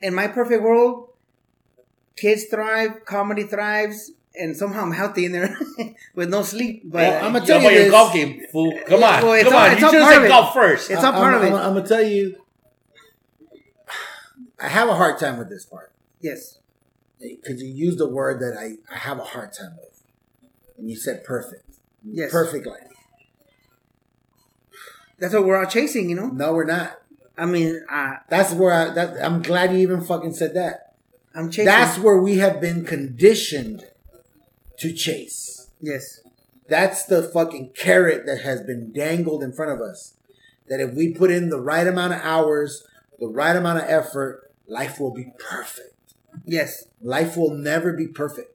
in 0.00 0.14
my 0.14 0.26
perfect 0.28 0.62
world, 0.62 1.10
kids 2.16 2.46
thrive, 2.46 3.04
comedy 3.04 3.44
thrives, 3.44 4.10
and 4.34 4.56
somehow 4.56 4.82
I'm 4.82 4.90
healthy 4.92 5.26
in 5.26 5.32
there 5.32 5.56
with 6.16 6.28
no 6.28 6.42
sleep. 6.42 6.82
But 6.86 6.98
Well, 7.08 7.24
I'm 7.24 7.32
gonna 7.34 7.46
tell 7.46 7.62
Yo, 7.62 7.68
you 7.68 7.74
your 7.74 7.82
this. 7.84 7.90
golf 7.92 8.12
game, 8.12 8.42
fool. 8.50 8.72
Come 8.86 9.04
on, 9.04 9.22
Well, 9.22 9.44
come 9.44 9.52
all- 9.54 9.60
on. 9.60 9.78
You 9.78 9.84
all 9.86 9.92
should 9.92 10.02
have 10.02 10.22
said 10.22 10.28
golf 10.28 10.54
first. 10.54 10.90
It's 10.90 11.04
all 11.04 11.12
part 11.12 11.34
I'm, 11.34 11.40
of 11.40 11.46
it. 11.46 11.52
I'm, 11.52 11.54
I'm 11.68 11.74
gonna 11.74 11.86
tell 11.86 12.02
you, 12.02 12.41
I 14.62 14.68
have 14.68 14.88
a 14.88 14.94
hard 14.94 15.18
time 15.18 15.38
with 15.38 15.48
this 15.50 15.64
part 15.64 15.92
yes, 16.20 16.58
because 17.18 17.62
you 17.62 17.68
used 17.68 18.00
a 18.00 18.06
word 18.06 18.40
that 18.40 18.56
I, 18.58 18.76
I 18.94 18.98
have 18.98 19.18
a 19.18 19.24
hard 19.24 19.52
time 19.52 19.76
with, 19.76 20.02
and 20.78 20.88
you 20.88 20.96
said 20.96 21.24
perfect. 21.24 21.64
Yes. 22.04 22.32
perfect 22.32 22.66
life. 22.66 22.80
that's 25.18 25.34
what 25.34 25.44
we're 25.44 25.56
all 25.58 25.70
chasing. 25.70 26.10
You 26.10 26.16
know, 26.16 26.26
No, 26.28 26.52
we're 26.52 26.64
not. 26.64 27.00
I 27.36 27.46
mean, 27.46 27.80
uh, 27.90 28.16
That's 28.28 28.52
where 28.52 28.72
I. 28.72 28.90
That, 28.92 29.24
I'm 29.24 29.42
glad 29.42 29.72
you 29.72 29.78
even 29.78 30.02
fucking 30.02 30.34
said 30.34 30.54
that. 30.54 30.94
I'm 31.34 31.50
chasing. 31.50 31.66
That's 31.66 31.98
where 31.98 32.18
we 32.18 32.38
have 32.38 32.60
been 32.60 32.84
conditioned 32.84 33.84
to 34.78 34.92
chase. 34.92 35.68
yes, 35.80 36.20
That's 36.68 37.04
the 37.06 37.22
fucking 37.22 37.70
carrot 37.76 38.26
that 38.26 38.42
has 38.42 38.62
been 38.62 38.92
dangled 38.92 39.42
in 39.42 39.52
front 39.52 39.72
of 39.72 39.80
us. 39.80 40.14
That 40.68 40.80
if 40.80 40.94
we 40.94 41.14
put 41.14 41.30
in 41.30 41.50
the 41.50 41.60
right 41.60 41.86
amount 41.86 42.14
of 42.14 42.20
hours, 42.22 42.86
the 43.18 43.28
right 43.28 43.56
amount 43.56 43.78
of 43.78 43.88
effort, 43.88 44.51
life 44.66 45.00
will 45.00 45.12
be 45.12 45.32
perfect. 45.38 46.14
yes, 46.44 46.84
Life 47.00 47.36
will 47.36 47.54
never 47.54 47.92
be 47.92 48.06
perfect. 48.06 48.48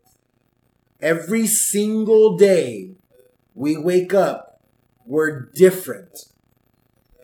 Every 1.02 1.46
single 1.48 2.38
day 2.38 2.96
we 3.54 3.78
wake 3.78 4.14
up, 4.14 4.60
we're 5.06 5.42
different. 5.54 6.18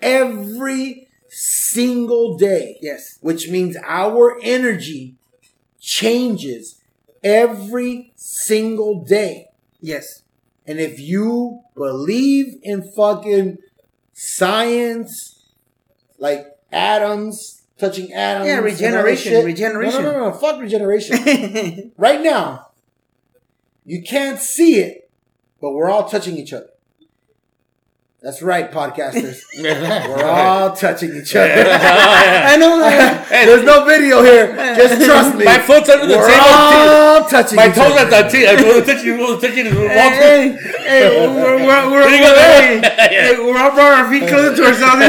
Every 0.01 1.07
single 1.29 2.37
day 2.37 2.77
yes, 2.81 3.17
which 3.21 3.49
means 3.49 3.75
our 3.83 4.37
energy 4.43 5.15
changes 5.79 6.79
every 7.23 8.13
single 8.15 9.03
day. 9.03 9.47
yes, 9.81 10.23
And 10.67 10.79
if 10.79 10.99
you 10.99 11.61
believe 11.75 12.59
in 12.61 12.83
fucking 12.83 13.57
science, 14.13 15.49
like 16.19 16.45
atoms, 16.71 17.62
touching 17.83 18.13
atoms, 18.13 18.47
Yeah, 18.47 18.57
and 18.57 18.65
all 18.65 18.71
that 18.71 18.71
regeneration, 18.71 19.45
regeneration. 19.45 20.03
No, 20.03 20.11
no, 20.11 20.19
no, 20.19 20.29
no, 20.29 20.33
fuck 20.33 20.61
regeneration. 20.61 21.91
right 21.97 22.21
now, 22.21 22.67
you 23.85 24.01
can't 24.01 24.39
see 24.39 24.79
it, 24.79 25.09
but 25.59 25.71
we're 25.71 25.89
all 25.89 26.07
touching 26.07 26.37
each 26.37 26.53
other. 26.53 26.69
That's 28.23 28.41
right, 28.41 28.71
podcasters. 28.71 29.43
we're 29.59 30.23
all 30.23 30.71
touching 30.73 31.13
each 31.13 31.35
other. 31.35 31.51
I 31.67 32.55
know. 32.55 32.79
uh, 32.81 33.21
Hey, 33.25 33.45
There's 33.45 33.65
no 33.65 33.83
video 33.83 34.23
here. 34.23 34.55
Just 34.79 35.03
trust 35.03 35.35
me. 35.35 35.43
My 35.51 35.59
foot's 35.59 35.89
under 35.89 36.07
the 36.07 36.15
We're 36.15 36.31
table. 36.31 36.47
all 36.47 37.27
touching 37.27 37.57
My 37.57 37.67
each 37.67 37.75
toes 37.75 37.91
other. 37.91 38.15
at 38.15 38.23
the 38.23 38.29
table. 38.31 38.63
I 38.63 38.75
was 38.79 38.85
touching, 38.87 39.11
I 39.11 39.17
was 39.27 39.41
touching 39.41 39.65
hey, 39.65 39.75
hey, 39.91 40.57
hey, 40.87 41.27
we're, 41.35 41.67
we're, 41.67 41.91
we're, 41.91 41.99
There 41.99 42.15
you 42.15 42.23
go, 42.23 42.33
hey, 42.39 42.79
hey, 43.11 43.35
we're 43.43 43.59
all 43.59 43.71
brought 43.75 43.91
our 43.91 44.09
feet 44.09 44.29
closer 44.29 44.55
to 44.55 44.65
ourselves. 44.71 45.03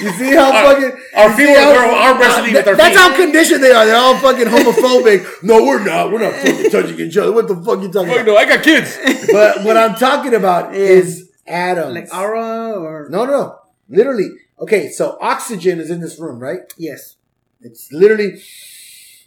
You 0.00 0.10
see 0.16 0.32
how 0.34 0.48
Our- 0.50 0.64
fucking 0.80 1.00
our 1.20 1.36
feet 1.36 1.46
were- 1.50 1.60
how- 1.60 1.72
we're 1.76 1.92
arm 1.92 2.18
wrestling 2.18 2.52
with 2.54 2.66
our 2.68 2.74
That's 2.74 2.96
feet. 2.96 3.04
how 3.04 3.16
conditioned 3.16 3.62
they 3.62 3.72
are. 3.72 3.84
They're 3.84 3.96
all 4.00 4.16
fucking 4.16 4.46
homophobic. 4.46 5.42
no, 5.42 5.62
we're 5.62 5.84
not. 5.84 6.10
We're 6.10 6.20
not 6.24 6.32
fucking 6.40 6.70
touching 6.70 7.00
each 7.00 7.18
other. 7.18 7.32
What 7.32 7.48
the 7.48 7.56
fuck 7.56 7.82
you 7.82 7.92
talking 7.92 8.08
Fuck 8.08 8.22
about? 8.22 8.26
no, 8.32 8.36
I 8.38 8.46
got 8.46 8.64
kids. 8.64 8.96
But 9.30 9.62
what 9.62 9.76
I'm 9.76 9.94
talking 9.94 10.32
about 10.34 10.74
is 10.74 11.29
atoms. 11.50 11.94
like 11.94 12.14
aura 12.14 12.72
or 12.72 13.08
no, 13.10 13.24
no, 13.24 13.30
no. 13.32 13.58
Literally. 13.88 14.28
Okay, 14.60 14.88
so 14.90 15.18
oxygen 15.20 15.80
is 15.80 15.90
in 15.90 16.00
this 16.00 16.18
room, 16.20 16.38
right? 16.38 16.60
yes, 16.78 17.16
It's 17.60 17.90
literally. 17.92 18.40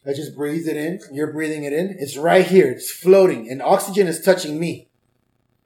I 0.06 0.12
just 0.14 0.36
breathe 0.36 0.68
it 0.68 0.76
in. 0.78 1.00
You're 1.14 1.32
breathing 1.32 1.64
it 1.64 1.72
in. 1.74 1.96
It's 1.98 2.18
right 2.18 2.46
here. 2.46 2.70
It's 2.72 2.92
floating, 2.92 3.50
and 3.50 3.62
oxygen 3.62 4.08
is 4.08 4.22
touching 4.22 4.60
me, 4.60 4.88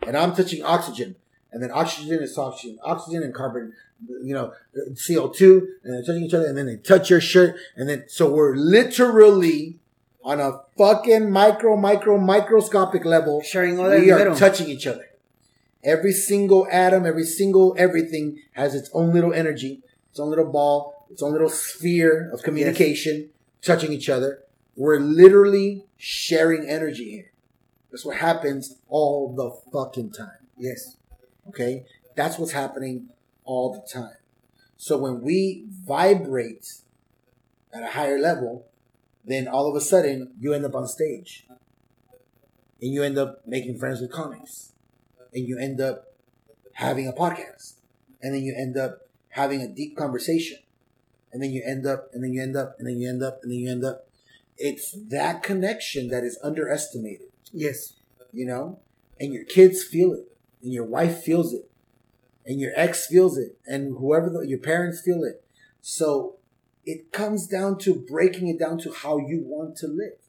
and 0.05 0.15
I'm 0.15 0.33
touching 0.35 0.63
oxygen, 0.63 1.15
and 1.51 1.61
then 1.61 1.71
oxygen 1.73 2.21
is 2.21 2.37
oxygen, 2.37 2.77
oxygen 2.83 3.23
and 3.23 3.33
carbon, 3.33 3.73
you 4.23 4.33
know, 4.35 4.53
CO 5.07 5.29
two, 5.29 5.67
and 5.83 5.91
they're 5.93 6.03
touching 6.03 6.23
each 6.23 6.33
other, 6.35 6.45
and 6.45 6.57
then 6.57 6.67
they 6.67 6.77
touch 6.77 7.09
your 7.09 7.19
shirt, 7.21 7.55
and 7.75 7.89
then 7.89 8.05
so 8.07 8.31
we're 8.31 8.55
literally 8.55 9.79
on 10.23 10.39
a 10.39 10.59
fucking 10.77 11.31
micro, 11.31 11.75
micro, 11.75 12.17
microscopic 12.19 13.05
level. 13.05 13.41
sharing 13.41 13.79
all 13.79 13.89
that 13.89 13.99
We 14.01 14.11
are 14.11 14.17
middle. 14.19 14.35
touching 14.35 14.69
each 14.69 14.85
other. 14.87 15.05
Every 15.87 16.11
single 16.11 16.67
atom, 16.69 17.05
every 17.05 17.23
single 17.23 17.73
everything 17.77 18.41
has 18.51 18.75
its 18.75 18.89
own 18.93 19.13
little 19.13 19.33
energy, 19.33 19.83
its 20.11 20.19
own 20.19 20.29
little 20.29 20.51
ball, 20.51 21.07
its 21.09 21.23
own 21.23 21.31
little 21.31 21.49
sphere 21.49 22.29
of 22.33 22.43
communication, 22.43 23.29
touching 23.61 23.93
each 23.93 24.09
other. 24.09 24.43
We're 24.75 24.99
literally 24.99 25.85
sharing 25.95 26.67
energy 26.67 27.09
here. 27.11 27.31
That's 27.89 28.03
what 28.03 28.17
happens 28.17 28.75
all 28.89 29.33
the 29.33 29.49
fucking 29.71 30.11
time. 30.11 30.47
yes, 30.57 30.97
Okay? 31.47 31.85
That's 32.17 32.37
what's 32.37 32.51
happening 32.51 33.07
all 33.45 33.73
the 33.73 33.87
time. 33.87 34.17
So 34.75 34.97
when 34.97 35.21
we 35.21 35.67
vibrate 35.69 36.67
at 37.71 37.83
a 37.83 37.91
higher 37.91 38.19
level, 38.19 38.67
then 39.23 39.47
all 39.47 39.69
of 39.69 39.75
a 39.75 39.81
sudden 39.81 40.33
you 40.37 40.53
end 40.53 40.65
up 40.65 40.75
on 40.75 40.85
stage. 40.85 41.47
And 42.81 42.91
you 42.91 43.03
end 43.03 43.17
up 43.17 43.47
making 43.47 43.79
friends 43.79 44.01
with 44.01 44.11
comics. 44.11 44.66
And 45.37 45.47
you 45.47 45.59
end 45.59 45.79
up 45.79 46.15
having 46.73 47.07
a 47.07 47.13
podcast. 47.13 47.75
And 48.21 48.33
then 48.33 48.41
you 48.41 48.55
end 48.57 48.75
up 48.75 49.07
having 49.29 49.61
a 49.61 49.67
deep 49.67 49.95
conversation. 49.95 50.57
And 51.31 51.43
then 51.43 51.51
you 51.51 51.61
end 51.65 51.85
up, 51.85 52.09
and 52.13 52.23
then 52.23 52.33
you 52.33 52.41
end 52.41 52.57
up, 52.57 52.75
and 52.79 52.87
then 52.87 52.99
you 52.99 53.07
end 53.07 53.21
up, 53.21 53.39
and 53.43 53.51
then 53.51 53.59
you 53.59 53.69
end 53.69 53.85
up. 53.85 54.07
It's 54.57 54.97
that 55.09 55.43
connection 55.43 56.07
that 56.09 56.23
is 56.23 56.39
underestimated 56.43 57.27
yes, 57.53 57.93
you 58.31 58.45
know, 58.45 58.79
and 59.19 59.33
your 59.33 59.43
kids 59.45 59.83
feel 59.83 60.13
it, 60.13 60.31
and 60.61 60.71
your 60.71 60.85
wife 60.85 61.21
feels 61.23 61.53
it, 61.53 61.69
and 62.45 62.59
your 62.59 62.71
ex 62.75 63.07
feels 63.07 63.37
it, 63.37 63.57
and 63.65 63.97
whoever 63.97 64.29
the, 64.29 64.47
your 64.47 64.59
parents 64.59 65.01
feel 65.01 65.23
it. 65.23 65.43
So 65.81 66.37
it 66.85 67.11
comes 67.11 67.47
down 67.47 67.77
to 67.79 67.95
breaking 67.95 68.47
it 68.47 68.59
down 68.59 68.77
to 68.79 68.91
how 68.91 69.17
you 69.17 69.41
want 69.43 69.75
to 69.77 69.87
live. 69.87 70.19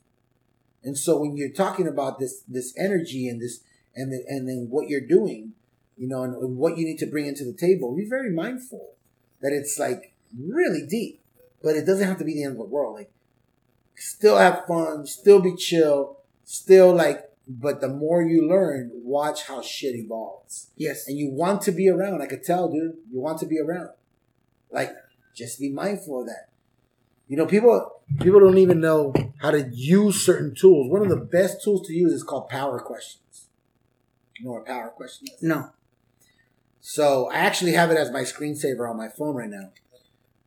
And 0.83 0.97
so 0.97 1.19
when 1.19 1.37
you're 1.37 1.53
talking 1.53 1.87
about 1.87 2.19
this 2.19 2.43
this 2.49 2.75
energy 2.79 3.29
and 3.29 3.41
this 3.41 3.61
and 3.99 4.13
the, 4.13 4.25
and 4.29 4.49
then 4.49 4.69
what 4.71 4.89
you're 4.89 5.07
doing, 5.07 5.53
you 5.97 6.09
know, 6.09 6.23
and, 6.23 6.35
and 6.35 6.57
what 6.57 6.79
you 6.79 6.85
need 6.85 6.99
to 6.99 7.07
bring 7.07 7.27
into 7.27 7.45
the 7.45 7.53
table, 7.53 7.95
be 7.95 8.09
very 8.09 8.31
mindful 8.31 8.95
that 9.41 9.53
it's 9.53 9.79
like 9.79 10.15
really 10.39 10.87
deep, 10.87 11.21
but 11.63 11.77
it 11.77 11.85
doesn't 11.85 12.07
have 12.07 12.19
to 12.19 12.25
be 12.25 12.35
the 12.35 12.45
end 12.45 12.53
of 12.53 12.59
the 12.59 12.65
world. 12.65 12.95
Like 12.95 13.11
still 13.97 14.39
have 14.39 14.65
fun, 14.67 15.07
still 15.07 15.41
be 15.41 15.55
chill, 15.57 16.19
still 16.45 16.95
like 16.95 17.29
but 17.49 17.81
the 17.81 17.89
more 17.89 18.23
you 18.23 18.47
learn, 18.47 18.91
watch 18.93 19.45
how 19.45 19.63
shit 19.63 19.95
evolves. 19.95 20.69
yes, 20.77 21.09
And 21.09 21.17
you 21.17 21.31
want 21.31 21.63
to 21.63 21.73
be 21.73 21.89
around. 21.89 22.21
I 22.21 22.27
could 22.27 22.45
tell, 22.45 22.71
dude. 22.71 22.99
You 23.11 23.21
want 23.21 23.39
to 23.41 23.47
be 23.47 23.59
around. 23.59 23.89
Like, 24.71 24.93
just 25.35 25.59
be 25.59 25.71
mindful 25.71 26.21
of 26.21 26.27
that. 26.27 26.51
You 27.27 27.39
know, 27.39 27.47
people 27.47 28.03
people 28.21 28.41
don't 28.41 28.59
even 28.59 28.81
know 28.81 29.15
how 29.39 29.51
to 29.51 29.69
use 29.73 30.21
certain 30.21 30.55
tools. 30.55 30.91
One 30.91 31.03
of 31.03 31.09
the 31.09 31.17
best 31.17 31.63
tools 31.63 31.87
to 31.87 31.93
use 31.95 32.13
is 32.13 32.23
called 32.23 32.49
power 32.49 32.81
questions. 32.81 33.23
Know 34.43 34.63
power 34.67 34.91
question 34.91 35.29
is? 35.29 35.43
No. 35.43 35.71
So 36.81 37.29
I 37.31 37.39
actually 37.39 37.73
have 37.73 37.91
it 37.91 37.97
as 37.97 38.11
my 38.11 38.23
screensaver 38.23 38.89
on 38.89 38.97
my 38.97 39.09
phone 39.09 39.35
right 39.35 39.51
now. 39.51 39.71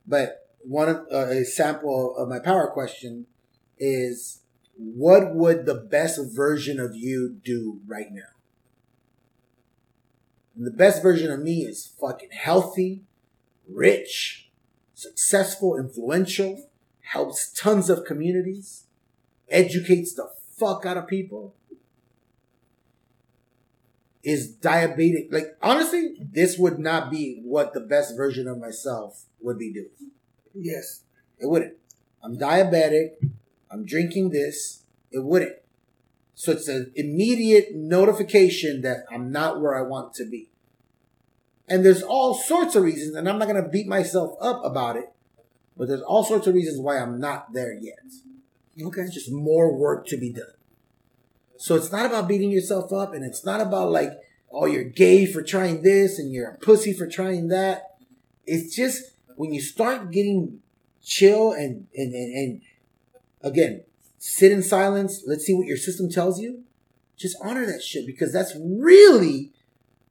But 0.08 0.50
one 0.64 0.90
of 0.90 1.06
uh, 1.12 1.28
a 1.30 1.44
sample 1.44 2.16
of 2.16 2.30
my 2.30 2.40
power 2.40 2.68
question 2.68 3.28
is 3.78 4.42
what 4.76 5.36
would 5.36 5.66
the 5.66 5.76
best 5.76 6.20
version 6.34 6.80
of 6.80 6.96
you 6.96 7.38
do 7.44 7.80
right 7.86 8.12
now? 8.12 8.22
And 10.56 10.66
the 10.66 10.72
best 10.72 11.02
version 11.02 11.32
of 11.32 11.40
me 11.42 11.62
is 11.62 11.94
fucking 12.00 12.32
healthy, 12.32 13.02
rich, 13.68 14.50
successful, 14.94 15.78
influential, 15.78 16.70
helps 17.12 17.52
tons 17.52 17.90
of 17.90 18.06
communities, 18.06 18.86
educates 19.50 20.14
the 20.14 20.30
fuck 20.58 20.86
out 20.86 20.98
of 20.98 21.08
people, 21.08 21.56
is 24.24 24.56
diabetic. 24.58 25.32
Like, 25.32 25.58
honestly, 25.62 26.16
this 26.20 26.58
would 26.58 26.80
not 26.80 27.10
be 27.10 27.42
what 27.44 27.74
the 27.74 27.80
best 27.80 28.16
version 28.16 28.48
of 28.48 28.60
myself 28.60 29.26
would 29.42 29.58
be 29.58 29.74
doing. 29.74 30.12
Yes. 30.54 31.04
It 31.40 31.48
wouldn't. 31.48 31.74
I'm 32.24 32.38
diabetic. 32.38 33.14
I'm 33.72 33.86
drinking 33.86 34.30
this. 34.30 34.84
It 35.12 35.24
wouldn't. 35.24 35.56
So 36.36 36.52
it's 36.52 36.68
an 36.68 36.92
immediate 36.96 37.76
notification 37.76 38.82
that 38.82 39.06
I'm 39.12 39.32
not 39.32 39.62
where 39.62 39.78
I 39.78 39.82
want 39.82 40.14
to 40.16 40.26
be. 40.26 40.50
And 41.68 41.86
there's 41.86 42.04
all 42.04 42.34
sorts 42.34 42.76
of 42.76 42.84
reasons, 42.84 43.16
and 43.16 43.30
I'm 43.30 43.40
not 43.40 43.48
going 43.48 43.64
to 43.64 43.70
beat 43.70 43.88
myself 43.88 44.36
up 44.42 44.64
about 44.66 44.98
it, 44.98 45.12
but 45.78 45.88
there's 45.88 46.02
all 46.02 46.24
sorts 46.24 46.48
of 46.48 46.54
reasons 46.54 46.80
why 46.80 47.00
I'm 47.00 47.20
not 47.20 47.54
there 47.54 47.74
yet. 47.74 48.00
Okay. 48.82 49.02
It's 49.02 49.14
just 49.14 49.32
more 49.32 49.74
work 49.74 50.06
to 50.08 50.18
be 50.18 50.32
done. 50.32 50.54
So 51.62 51.76
it's 51.76 51.92
not 51.92 52.08
about 52.08 52.28
beating 52.28 52.50
yourself 52.50 52.92
up, 52.92 53.14
and 53.14 53.24
it's 53.24 53.46
not 53.46 53.62
about 53.62 53.92
like, 53.92 54.14
oh, 54.52 54.66
you're 54.66 54.84
gay 54.84 55.28
for 55.28 55.44
trying 55.44 55.84
this 55.84 56.18
and 56.18 56.34
you're 56.34 56.50
a 56.50 56.58
pussy 56.58 56.92
for 56.92 57.06
trying 57.06 57.50
that. 57.50 57.98
It's 58.48 58.76
just 58.76 59.12
when 59.36 59.54
you 59.54 59.62
start 59.62 60.10
getting 60.10 60.64
chill 61.04 61.52
and 61.52 61.86
and 61.96 62.16
and, 62.16 62.36
and 62.36 62.62
again, 63.44 63.84
sit 64.18 64.52
in 64.52 64.64
silence. 64.64 65.22
Let's 65.28 65.46
see 65.46 65.54
what 65.54 65.68
your 65.68 65.78
system 65.78 66.10
tells 66.10 66.42
you. 66.42 66.64
Just 67.16 67.38
honor 67.44 67.68
that 67.68 67.84
shit 67.84 68.08
because 68.08 68.34
that's 68.34 68.56
really 68.60 69.52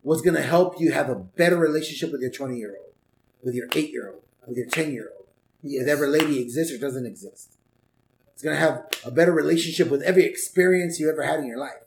what's 0.03 0.23
gonna 0.23 0.43
help 0.43 0.81
you 0.81 0.93
have 0.93 1.09
a 1.09 1.17
better 1.17 1.57
relationship 1.57 2.13
with 2.13 2.21
your 2.21 2.31
20 2.31 2.59
year 2.59 2.77
old, 2.79 2.95
with 3.43 3.57
your 3.57 3.67
8 3.75 3.91
year 3.91 4.11
old, 4.11 4.23
with 4.47 4.57
your 4.57 4.67
10 4.67 4.93
year 4.93 5.11
old, 5.19 5.27
Yes. 5.65 5.83
if 5.83 5.89
ever 5.89 6.07
lady 6.07 6.41
exists 6.41 6.73
or 6.73 6.79
doesn't 6.79 7.07
exist. 7.07 7.57
It's 8.41 8.47
gonna 8.47 8.57
have 8.57 8.87
a 9.05 9.11
better 9.11 9.33
relationship 9.33 9.91
with 9.91 10.01
every 10.01 10.25
experience 10.25 10.99
you 10.99 11.11
ever 11.11 11.23
had 11.23 11.41
in 11.41 11.47
your 11.47 11.59
life. 11.59 11.83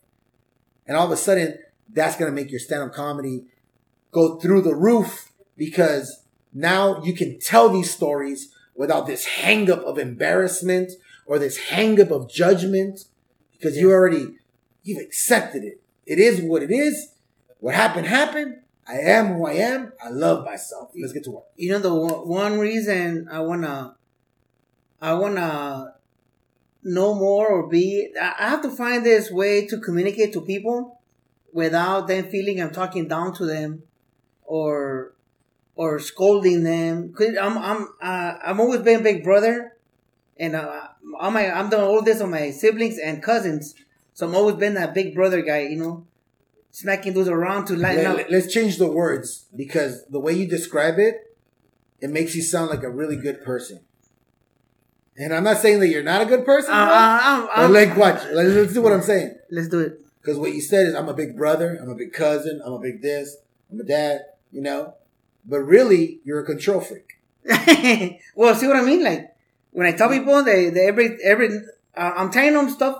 And 0.85 0.95
all 0.95 1.03
of 1.03 1.11
a 1.11 1.17
sudden, 1.17 1.57
that's 1.89 2.15
gonna 2.15 2.31
make 2.31 2.51
your 2.51 2.59
stand-up 2.59 2.93
comedy 2.93 3.45
go 4.11 4.37
through 4.37 4.61
the 4.61 4.75
roof 4.75 5.31
because 5.57 6.21
now 6.53 7.01
you 7.01 7.13
can 7.13 7.39
tell 7.39 7.69
these 7.69 7.89
stories 7.89 8.53
without 8.75 9.07
this 9.07 9.25
hang 9.25 9.71
up 9.71 9.79
of 9.79 9.97
embarrassment 9.97 10.91
or 11.25 11.39
this 11.39 11.57
hang 11.57 11.99
up 11.99 12.11
of 12.11 12.29
judgment 12.29 13.05
because 13.53 13.75
you 13.75 13.89
already 13.91 14.35
you've 14.83 15.01
accepted 15.01 15.63
it. 15.63 15.81
It 16.05 16.19
is 16.19 16.39
what 16.39 16.61
it 16.61 16.69
is. 16.69 17.15
What 17.61 17.73
happened 17.73 18.05
happened. 18.05 18.57
I 18.87 18.99
am 18.99 19.37
who 19.37 19.47
I 19.47 19.53
am. 19.53 19.93
I 19.99 20.09
love 20.09 20.45
myself. 20.45 20.91
Let's 20.95 21.13
get 21.13 21.23
to 21.23 21.31
work. 21.31 21.45
you 21.57 21.71
know 21.71 21.79
the 21.79 21.95
one 21.95 22.27
one 22.27 22.59
reason 22.59 23.27
I 23.31 23.39
wanna 23.39 23.95
I 25.01 25.15
wanna 25.15 25.92
know 26.83 27.13
more 27.15 27.47
or 27.47 27.67
be 27.67 28.11
I 28.21 28.33
I 28.39 28.49
have 28.49 28.61
to 28.63 28.69
find 28.69 29.05
this 29.05 29.31
way 29.31 29.65
to 29.67 29.79
communicate 29.79 30.33
to 30.33 30.41
people 30.41 30.99
without 31.51 32.07
them 32.07 32.29
feeling 32.29 32.61
I'm 32.61 32.71
talking 32.71 33.07
down 33.07 33.33
to 33.35 33.45
them 33.45 33.83
or 34.43 35.13
or 35.75 35.99
scolding 35.99 36.63
them. 36.63 37.13
'Cause 37.13 37.35
I'm 37.39 37.57
I'm 37.57 37.87
uh, 38.01 38.33
I'm 38.45 38.59
always 38.59 38.81
been 38.81 39.03
big 39.03 39.23
brother, 39.23 39.75
and 40.37 40.55
uh, 40.55 40.87
I'm 41.19 41.35
I'm 41.37 41.69
doing 41.69 41.83
all 41.83 42.01
this 42.01 42.21
on 42.21 42.31
my 42.31 42.51
siblings 42.51 42.97
and 42.99 43.21
cousins, 43.23 43.75
so 44.13 44.27
I'm 44.27 44.35
always 44.35 44.55
been 44.55 44.75
that 44.75 44.93
big 44.93 45.15
brother 45.15 45.41
guy, 45.41 45.61
you 45.61 45.77
know, 45.77 46.05
smacking 46.71 47.13
those 47.13 47.27
around 47.27 47.65
to 47.65 47.75
lighten 47.75 48.05
up. 48.05 48.17
Let, 48.17 48.31
us 48.33 48.51
change 48.51 48.77
the 48.77 48.87
words 48.91 49.45
because 49.55 50.05
the 50.07 50.19
way 50.19 50.33
you 50.33 50.47
describe 50.47 50.99
it, 50.99 51.35
it 52.01 52.09
makes 52.09 52.35
you 52.35 52.41
sound 52.41 52.69
like 52.69 52.83
a 52.83 52.89
really 52.89 53.15
good 53.17 53.43
person. 53.43 53.79
And 55.17 55.33
I'm 55.33 55.43
not 55.43 55.57
saying 55.57 55.79
that 55.81 55.87
you're 55.89 56.03
not 56.03 56.21
a 56.21 56.25
good 56.25 56.45
person. 56.45 56.73
Uh, 56.73 56.77
uh, 56.77 57.19
I'm- 57.21 57.49
I'm- 57.53 57.73
like, 57.73 57.95
watch. 57.95 58.23
Like, 58.31 58.47
let's 58.47 58.73
do 58.73 58.81
what 58.81 58.93
I'm 58.93 59.03
saying. 59.03 59.35
Let's 59.51 59.67
do 59.67 59.79
it. 59.79 59.99
Because 60.21 60.39
what 60.39 60.53
you 60.53 60.61
said 60.61 60.87
is, 60.87 60.95
I'm 60.95 61.09
a 61.09 61.13
big 61.13 61.35
brother, 61.35 61.77
I'm 61.81 61.89
a 61.89 61.95
big 61.95 62.13
cousin, 62.13 62.61
I'm 62.65 62.73
a 62.73 62.79
big 62.79 63.01
this, 63.01 63.35
I'm 63.71 63.79
a 63.79 63.83
dad, 63.83 64.21
you 64.51 64.61
know? 64.61 64.93
But 65.45 65.59
really, 65.59 66.19
you're 66.23 66.39
a 66.39 66.45
control 66.45 66.79
freak. 66.79 67.19
well, 68.35 68.55
see 68.55 68.67
what 68.67 68.77
I 68.77 68.81
mean? 68.83 69.03
Like 69.03 69.35
when 69.71 69.85
I 69.85 69.91
tell 69.91 70.09
people 70.09 70.43
they, 70.43 70.69
they 70.69 70.87
every 70.87 71.17
every 71.23 71.49
uh, 71.95 72.11
I'm 72.15 72.31
telling 72.31 72.53
them 72.53 72.69
stuff 72.69 72.95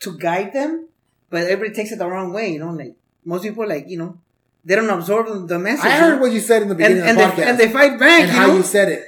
to 0.00 0.16
guide 0.16 0.54
them, 0.54 0.88
but 1.28 1.42
everybody 1.44 1.74
takes 1.74 1.92
it 1.92 1.98
the 1.98 2.08
wrong 2.08 2.32
way. 2.32 2.52
You 2.52 2.60
know, 2.60 2.70
like 2.70 2.96
most 3.26 3.42
people, 3.42 3.68
like 3.68 3.84
you 3.88 3.98
know, 3.98 4.18
they 4.64 4.74
don't 4.74 4.88
absorb 4.88 5.48
the 5.48 5.58
message. 5.58 5.84
I 5.84 5.98
heard 5.98 6.18
what 6.20 6.32
you 6.32 6.40
said 6.40 6.62
in 6.62 6.68
the 6.68 6.74
beginning 6.74 7.02
and 7.02 7.10
of 7.10 7.16
the 7.16 7.36
they, 7.36 7.42
podcast. 7.42 7.46
and 7.50 7.58
they 7.58 7.68
fight 7.68 7.98
back. 7.98 8.20
and 8.22 8.32
you 8.32 8.38
how 8.38 8.46
know, 8.46 8.56
you 8.56 8.62
said 8.62 8.88
it. 8.88 9.04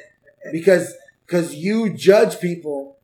Because 0.52 0.92
because 1.28 1.54
you 1.54 1.90
judge 1.92 2.40
people 2.40 2.96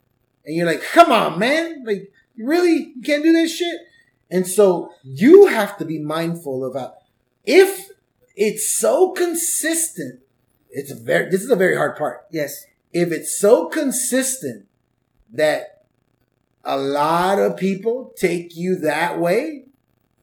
and 0.47 0.57
you're 0.57 0.67
like, 0.67 0.83
come 0.83 1.13
on, 1.13 1.39
man. 1.39 1.85
Like, 1.87 2.11
really? 2.39 2.93
You 2.97 3.03
can't 3.05 3.23
do 3.23 3.33
this 3.33 3.55
shit? 3.55 3.79
And 4.31 4.47
so 4.47 4.91
you 5.05 5.47
have 5.47 5.77
to 5.77 5.85
be 5.85 5.99
mindful 5.99 6.65
about 6.65 6.95
if 7.45 7.91
it's 8.35 8.67
so 8.69 9.13
consistent, 9.13 10.21
it's 10.71 10.91
a 10.91 10.95
very 10.97 11.31
this 11.31 11.43
is 11.45 11.51
a 11.51 11.57
very 11.57 11.77
hard 11.77 11.97
part. 11.97 12.25
yes, 12.31 12.65
If 12.93 13.13
it's 13.13 13.39
so 13.39 13.67
consistent 13.67 14.67
that 15.33 15.85
a 16.65 16.79
lot 16.79 17.39
of 17.39 17.57
people 17.59 18.13
take 18.17 18.57
you 18.57 18.77
that 18.77 19.21
way, 19.21 19.67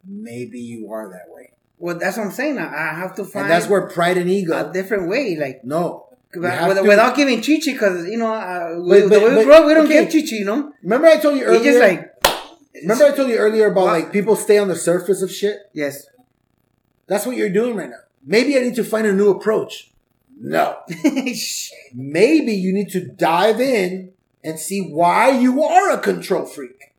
maybe 0.04 0.60
you 0.60 0.92
are 0.92 1.08
that 1.12 1.32
way. 1.34 1.52
well, 1.78 1.98
that's 1.98 2.18
what 2.18 2.26
I'm 2.26 2.32
saying. 2.32 2.58
I, 2.58 2.66
I 2.66 2.96
have 2.96 3.16
to 3.18 3.24
find 3.24 3.44
And 3.44 3.52
that's 3.52 3.68
where 3.68 3.88
pride 3.88 4.18
and 4.18 4.30
ego. 4.30 4.70
a 4.70 4.74
different 4.74 5.08
way, 5.08 5.38
like. 5.40 5.64
no. 5.64 6.08
Without, 6.34 6.84
without 6.86 7.16
giving 7.16 7.42
chichi, 7.42 7.74
because 7.74 8.06
you 8.08 8.18
know, 8.18 8.34
uh, 8.34 8.76
But- 8.76 8.82
we, 8.84 9.02
the 9.02 9.20
way 9.20 9.36
we 9.38 9.46
but- 9.46 9.54
up, 9.54 9.66
we 9.66 9.74
don't 9.74 9.86
okay. 9.86 10.04
give 10.04 10.12
chichi. 10.12 10.36
You 10.38 10.46
know, 10.46 10.74
Remember 10.84 11.08
I 11.08 11.18
told 11.18 11.38
you 11.38 11.44
earlier? 11.44 11.58
it's 11.58 11.66
just 11.66 11.80
like 11.80 12.08
Remember 12.82 13.04
I 13.06 13.12
told 13.12 13.30
you 13.30 13.36
earlier 13.38 13.68
about 13.68 13.84
Well- 13.86 13.94
like 13.94 14.12
people 14.14 14.36
stay 14.36 14.58
on 14.58 14.68
the 14.70 14.76
surface 14.76 15.22
of 15.22 15.32
shit? 15.32 15.58
yes, 15.74 16.06
That's 17.08 17.26
what 17.26 17.36
you're 17.36 17.50
doing 17.50 17.76
right 17.76 17.90
now. 17.90 18.04
Maybe 18.26 18.56
I 18.58 18.62
need 18.62 18.76
to 18.76 18.84
find 18.84 19.06
a 19.06 19.12
new 19.14 19.30
approach. 19.30 19.92
No. 20.40 20.78
Maybe 21.94 22.54
you 22.54 22.74
need 22.74 22.90
to 22.92 23.02
dive 23.06 23.60
in 23.60 24.14
and 24.44 24.58
see 24.60 24.82
why 24.82 25.30
you 25.38 25.64
are 25.64 25.92
a 25.92 25.98
control 26.00 26.46
freak. 26.46 26.94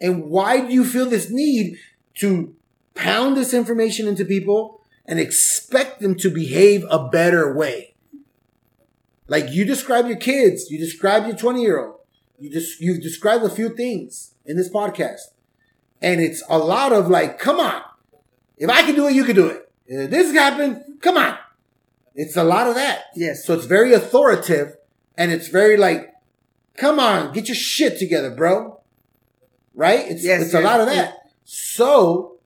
And 0.00 0.24
why 0.24 0.60
do 0.60 0.72
you 0.72 0.84
feel 0.84 1.06
this 1.06 1.30
need 1.30 1.76
to 2.16 2.54
pound 2.94 3.36
this 3.36 3.54
information 3.54 4.06
into 4.08 4.24
people 4.24 4.80
and 5.06 5.18
expect 5.18 6.00
them 6.00 6.14
to 6.16 6.30
behave 6.30 6.84
a 6.90 7.08
better 7.08 7.54
way? 7.54 7.94
Like 9.28 9.50
you 9.50 9.64
describe 9.64 10.08
your 10.08 10.16
kids, 10.16 10.70
you 10.70 10.78
describe 10.78 11.26
your 11.26 11.36
20 11.36 11.60
year 11.62 11.78
old, 11.84 12.00
you 12.38 12.50
just, 12.50 12.80
you've 12.80 13.02
described 13.02 13.44
a 13.44 13.50
few 13.50 13.68
things 13.68 14.34
in 14.46 14.56
this 14.56 14.70
podcast. 14.70 15.20
And 16.00 16.20
it's 16.20 16.42
a 16.48 16.58
lot 16.58 16.92
of 16.92 17.08
like, 17.08 17.38
come 17.38 17.60
on. 17.60 17.82
If 18.56 18.70
I 18.70 18.82
can 18.82 18.94
do 18.94 19.06
it, 19.06 19.14
you 19.14 19.24
can 19.24 19.36
do 19.36 19.46
it. 19.48 19.70
If 19.86 20.10
this 20.10 20.32
happened, 20.32 20.82
come 21.00 21.16
on. 21.16 21.36
It's 22.14 22.36
a 22.36 22.42
lot 22.44 22.66
of 22.66 22.74
that. 22.74 23.04
yes. 23.14 23.44
So 23.44 23.54
it's 23.54 23.66
very 23.66 23.92
authoritative 23.92 24.76
and 25.16 25.30
it's 25.30 25.48
very 25.48 25.76
like, 25.76 26.12
come 26.76 26.98
on, 26.98 27.32
get 27.32 27.48
your 27.48 27.54
shit 27.54 27.98
together, 27.98 28.30
bro. 28.30 28.80
Right? 29.74 30.00
It's, 30.10 30.24
Yes, 30.24 30.42
it's 30.42 30.54
a 30.54 30.60
lot 30.60 30.80
of 30.80 30.88
yes. 30.88 31.12
that. 31.12 31.30
So 31.44 32.38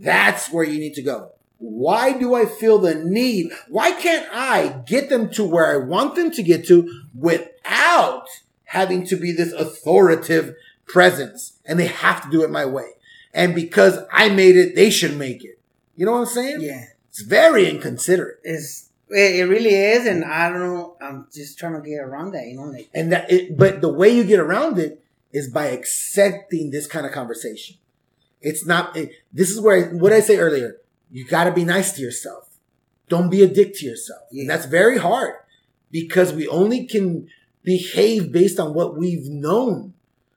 that's 0.00 0.50
where 0.50 0.64
you 0.64 0.78
need 0.78 0.94
to 0.94 1.02
go. 1.02 1.33
Why 1.64 2.12
do 2.12 2.34
I 2.34 2.44
feel 2.44 2.78
the 2.78 2.94
need? 2.94 3.50
Why 3.68 3.92
can't 3.92 4.28
I 4.30 4.82
get 4.86 5.08
them 5.08 5.30
to 5.30 5.44
where 5.44 5.72
I 5.72 5.84
want 5.84 6.14
them 6.14 6.30
to 6.32 6.42
get 6.42 6.66
to 6.68 7.04
without 7.14 8.26
having 8.64 9.06
to 9.06 9.16
be 9.16 9.32
this 9.32 9.52
authoritative 9.52 10.56
presence? 10.86 11.58
And 11.64 11.78
they 11.78 11.86
have 11.86 12.22
to 12.22 12.30
do 12.30 12.44
it 12.44 12.50
my 12.50 12.66
way. 12.66 12.90
And 13.32 13.54
because 13.54 13.98
I 14.12 14.28
made 14.28 14.56
it, 14.56 14.76
they 14.76 14.90
should 14.90 15.16
make 15.16 15.42
it. 15.42 15.58
You 15.96 16.06
know 16.06 16.12
what 16.12 16.18
I'm 16.20 16.26
saying? 16.26 16.60
yeah. 16.60 16.84
It's 17.08 17.22
very 17.22 17.70
inconsiderate. 17.70 18.40
It's 18.42 18.90
it, 19.08 19.48
really 19.48 19.74
is, 19.74 20.06
and 20.06 20.24
I 20.24 20.48
don't 20.48 20.60
know. 20.60 20.96
I'm 21.00 21.28
just 21.32 21.58
trying 21.58 21.80
to 21.80 21.88
get 21.88 21.98
around 22.00 22.32
that, 22.32 22.46
you 22.46 22.56
know, 22.56 22.64
like 22.64 22.88
And 22.92 23.12
that 23.12 23.30
it, 23.30 23.56
but 23.56 23.80
the 23.80 23.92
way 23.92 24.08
you 24.08 24.24
get 24.24 24.40
around 24.40 24.78
it 24.78 25.00
is 25.32 25.48
by 25.48 25.66
accepting 25.66 26.70
this 26.70 26.88
kind 26.88 27.06
of 27.06 27.12
conversation. 27.12 27.76
It's 28.40 28.66
not, 28.66 28.96
it, 28.96 29.12
this 29.32 29.50
is 29.50 29.60
where, 29.60 29.90
I, 29.90 29.92
what 29.94 30.12
I 30.12 30.20
say 30.20 30.38
earlier, 30.38 30.78
you 31.14 31.24
gotta 31.24 31.52
be 31.52 31.64
nice 31.64 31.92
to 31.92 32.02
yourself. 32.02 32.48
Don't 33.08 33.30
be 33.30 33.44
a 33.44 33.46
dick 33.46 33.76
to 33.76 33.86
yourself. 33.86 34.22
And 34.32 34.50
that's 34.50 34.66
very 34.66 34.98
hard 34.98 35.36
because 35.92 36.32
we 36.32 36.48
only 36.48 36.86
can 36.86 37.28
behave 37.62 38.32
based 38.32 38.58
on 38.58 38.74
what 38.74 38.96
we've 38.96 39.28
known. 39.28 39.94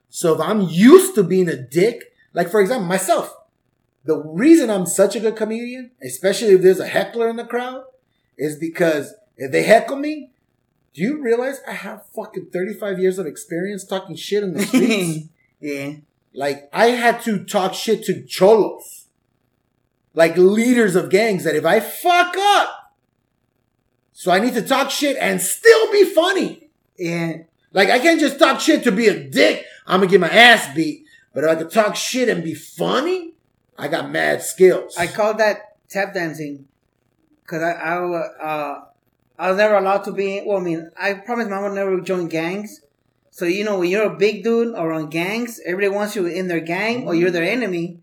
So 0.08 0.34
if 0.34 0.40
I'm 0.40 0.60
used 0.60 1.16
to 1.16 1.24
being 1.24 1.48
a 1.48 1.56
dick, 1.56 2.14
like 2.32 2.48
for 2.48 2.60
example, 2.60 2.86
myself, 2.86 3.34
the 4.04 4.18
reason 4.18 4.70
I'm 4.70 4.86
such 4.86 5.16
a 5.16 5.20
good 5.20 5.34
comedian, 5.34 5.90
especially 6.00 6.50
if 6.50 6.62
there's 6.62 6.78
a 6.78 6.86
heckler 6.86 7.28
in 7.28 7.34
the 7.34 7.44
crowd, 7.44 7.82
is 8.38 8.54
because 8.54 9.14
if 9.36 9.50
they 9.50 9.64
heckle 9.64 9.96
me, 9.96 10.30
do 10.94 11.02
you 11.02 11.20
realize 11.20 11.60
I 11.66 11.72
have 11.72 12.06
fucking 12.14 12.50
35 12.52 13.00
years 13.00 13.18
of 13.18 13.26
experience 13.26 13.84
talking 13.84 14.14
shit 14.14 14.44
in 14.44 14.54
the 14.54 14.62
streets? 14.66 15.28
yeah. 15.60 15.94
like 16.32 16.68
I 16.72 16.90
had 16.90 17.20
to 17.22 17.44
talk 17.44 17.74
shit 17.74 18.04
to 18.04 18.22
cholos, 18.22 18.97
like 20.18 20.36
leaders 20.36 20.96
of 20.96 21.10
gangs 21.10 21.44
that 21.44 21.54
if 21.54 21.64
I 21.64 21.78
fuck 21.78 22.36
up, 22.36 22.92
so 24.12 24.32
I 24.32 24.40
need 24.40 24.54
to 24.54 24.62
talk 24.62 24.90
shit 24.90 25.16
and 25.16 25.40
still 25.40 25.92
be 25.92 26.02
funny. 26.12 26.70
Yeah. 26.98 27.34
Like 27.72 27.88
I 27.88 28.00
can't 28.00 28.18
just 28.18 28.36
talk 28.36 28.58
shit 28.58 28.82
to 28.82 28.90
be 28.90 29.06
a 29.06 29.16
dick. 29.16 29.64
I'm 29.86 30.00
gonna 30.00 30.10
get 30.10 30.20
my 30.20 30.28
ass 30.28 30.74
beat. 30.74 31.04
But 31.32 31.44
if 31.44 31.50
I 31.50 31.54
could 31.54 31.70
talk 31.70 31.94
shit 31.94 32.28
and 32.28 32.42
be 32.42 32.54
funny, 32.54 33.34
I 33.78 33.86
got 33.86 34.10
mad 34.10 34.42
skills. 34.42 34.96
I 34.98 35.06
call 35.06 35.34
that 35.34 35.76
tap 35.88 36.14
dancing. 36.14 36.66
Cause 37.46 37.62
I, 37.62 37.70
I, 37.70 37.94
uh, 37.94 38.84
I 39.38 39.50
was 39.50 39.56
never 39.56 39.76
allowed 39.76 40.02
to 40.02 40.12
be, 40.12 40.42
well, 40.44 40.58
I 40.58 40.60
mean, 40.60 40.90
I 41.00 41.14
promised 41.14 41.48
my 41.48 41.60
mom 41.60 41.66
I 41.66 41.68
would 41.68 41.74
never 41.76 42.00
join 42.00 42.26
gangs. 42.26 42.80
So, 43.30 43.44
you 43.44 43.62
know, 43.62 43.78
when 43.78 43.88
you're 43.88 44.12
a 44.12 44.16
big 44.16 44.42
dude 44.42 44.74
or 44.74 44.92
on 44.92 45.10
gangs, 45.10 45.60
everybody 45.64 45.94
wants 45.94 46.16
you 46.16 46.26
in 46.26 46.48
their 46.48 46.58
gang 46.58 47.06
or 47.06 47.14
you're 47.14 47.30
their 47.30 47.44
enemy. 47.44 48.00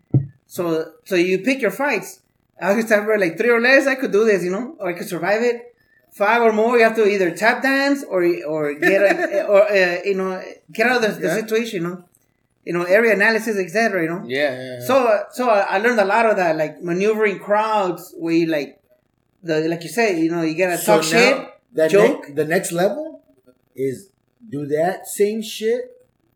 So, 0.56 0.92
so 1.04 1.14
you 1.16 1.38
pick 1.48 1.60
your 1.60 1.70
fights. 1.70 2.22
I 2.60 2.72
was 2.74 2.84
remember 2.90 3.18
like 3.18 3.36
three 3.36 3.50
or 3.50 3.60
less, 3.60 3.86
I 3.86 3.96
could 3.96 4.12
do 4.12 4.24
this, 4.24 4.42
you 4.42 4.50
know, 4.50 4.76
or 4.80 4.88
I 4.88 4.94
could 4.94 5.08
survive 5.08 5.42
it. 5.42 5.74
Five 6.12 6.40
or 6.40 6.52
more, 6.52 6.78
you 6.78 6.84
have 6.84 6.96
to 6.96 7.06
either 7.06 7.30
tap 7.36 7.62
dance 7.62 8.02
or, 8.02 8.24
or 8.46 8.72
get, 8.74 9.02
a, 9.02 9.44
or, 9.52 9.70
uh, 9.70 9.98
you 10.04 10.14
know, 10.14 10.42
get 10.72 10.86
out 10.86 11.04
of 11.04 11.14
the, 11.14 11.20
the 11.20 11.34
situation, 11.34 11.82
you 11.82 11.88
know, 11.88 12.04
you 12.64 12.72
know, 12.72 12.84
area 12.84 13.12
analysis, 13.12 13.56
etc., 13.58 14.02
you 14.04 14.08
know. 14.08 14.22
Yeah, 14.26 14.38
yeah, 14.38 14.78
yeah. 14.78 14.86
So, 14.86 15.24
so 15.32 15.48
I 15.50 15.76
learned 15.78 16.00
a 16.00 16.06
lot 16.06 16.24
of 16.24 16.36
that, 16.36 16.56
like 16.56 16.82
maneuvering 16.82 17.38
crowds, 17.38 18.14
where 18.16 18.32
you 18.34 18.46
like, 18.46 18.80
the 19.42 19.68
like 19.68 19.82
you 19.82 19.90
say, 19.90 20.18
you 20.18 20.30
know, 20.30 20.40
you 20.42 20.56
gotta 20.56 20.78
So 20.78 20.96
talk 20.96 21.04
shit. 21.04 21.36
that 21.74 21.90
joke. 21.90 22.28
ne- 22.30 22.34
the 22.34 22.46
next 22.46 22.72
level 22.72 23.22
is 23.74 24.10
do 24.48 24.66
that 24.68 25.06
same 25.06 25.42
shit, 25.42 25.82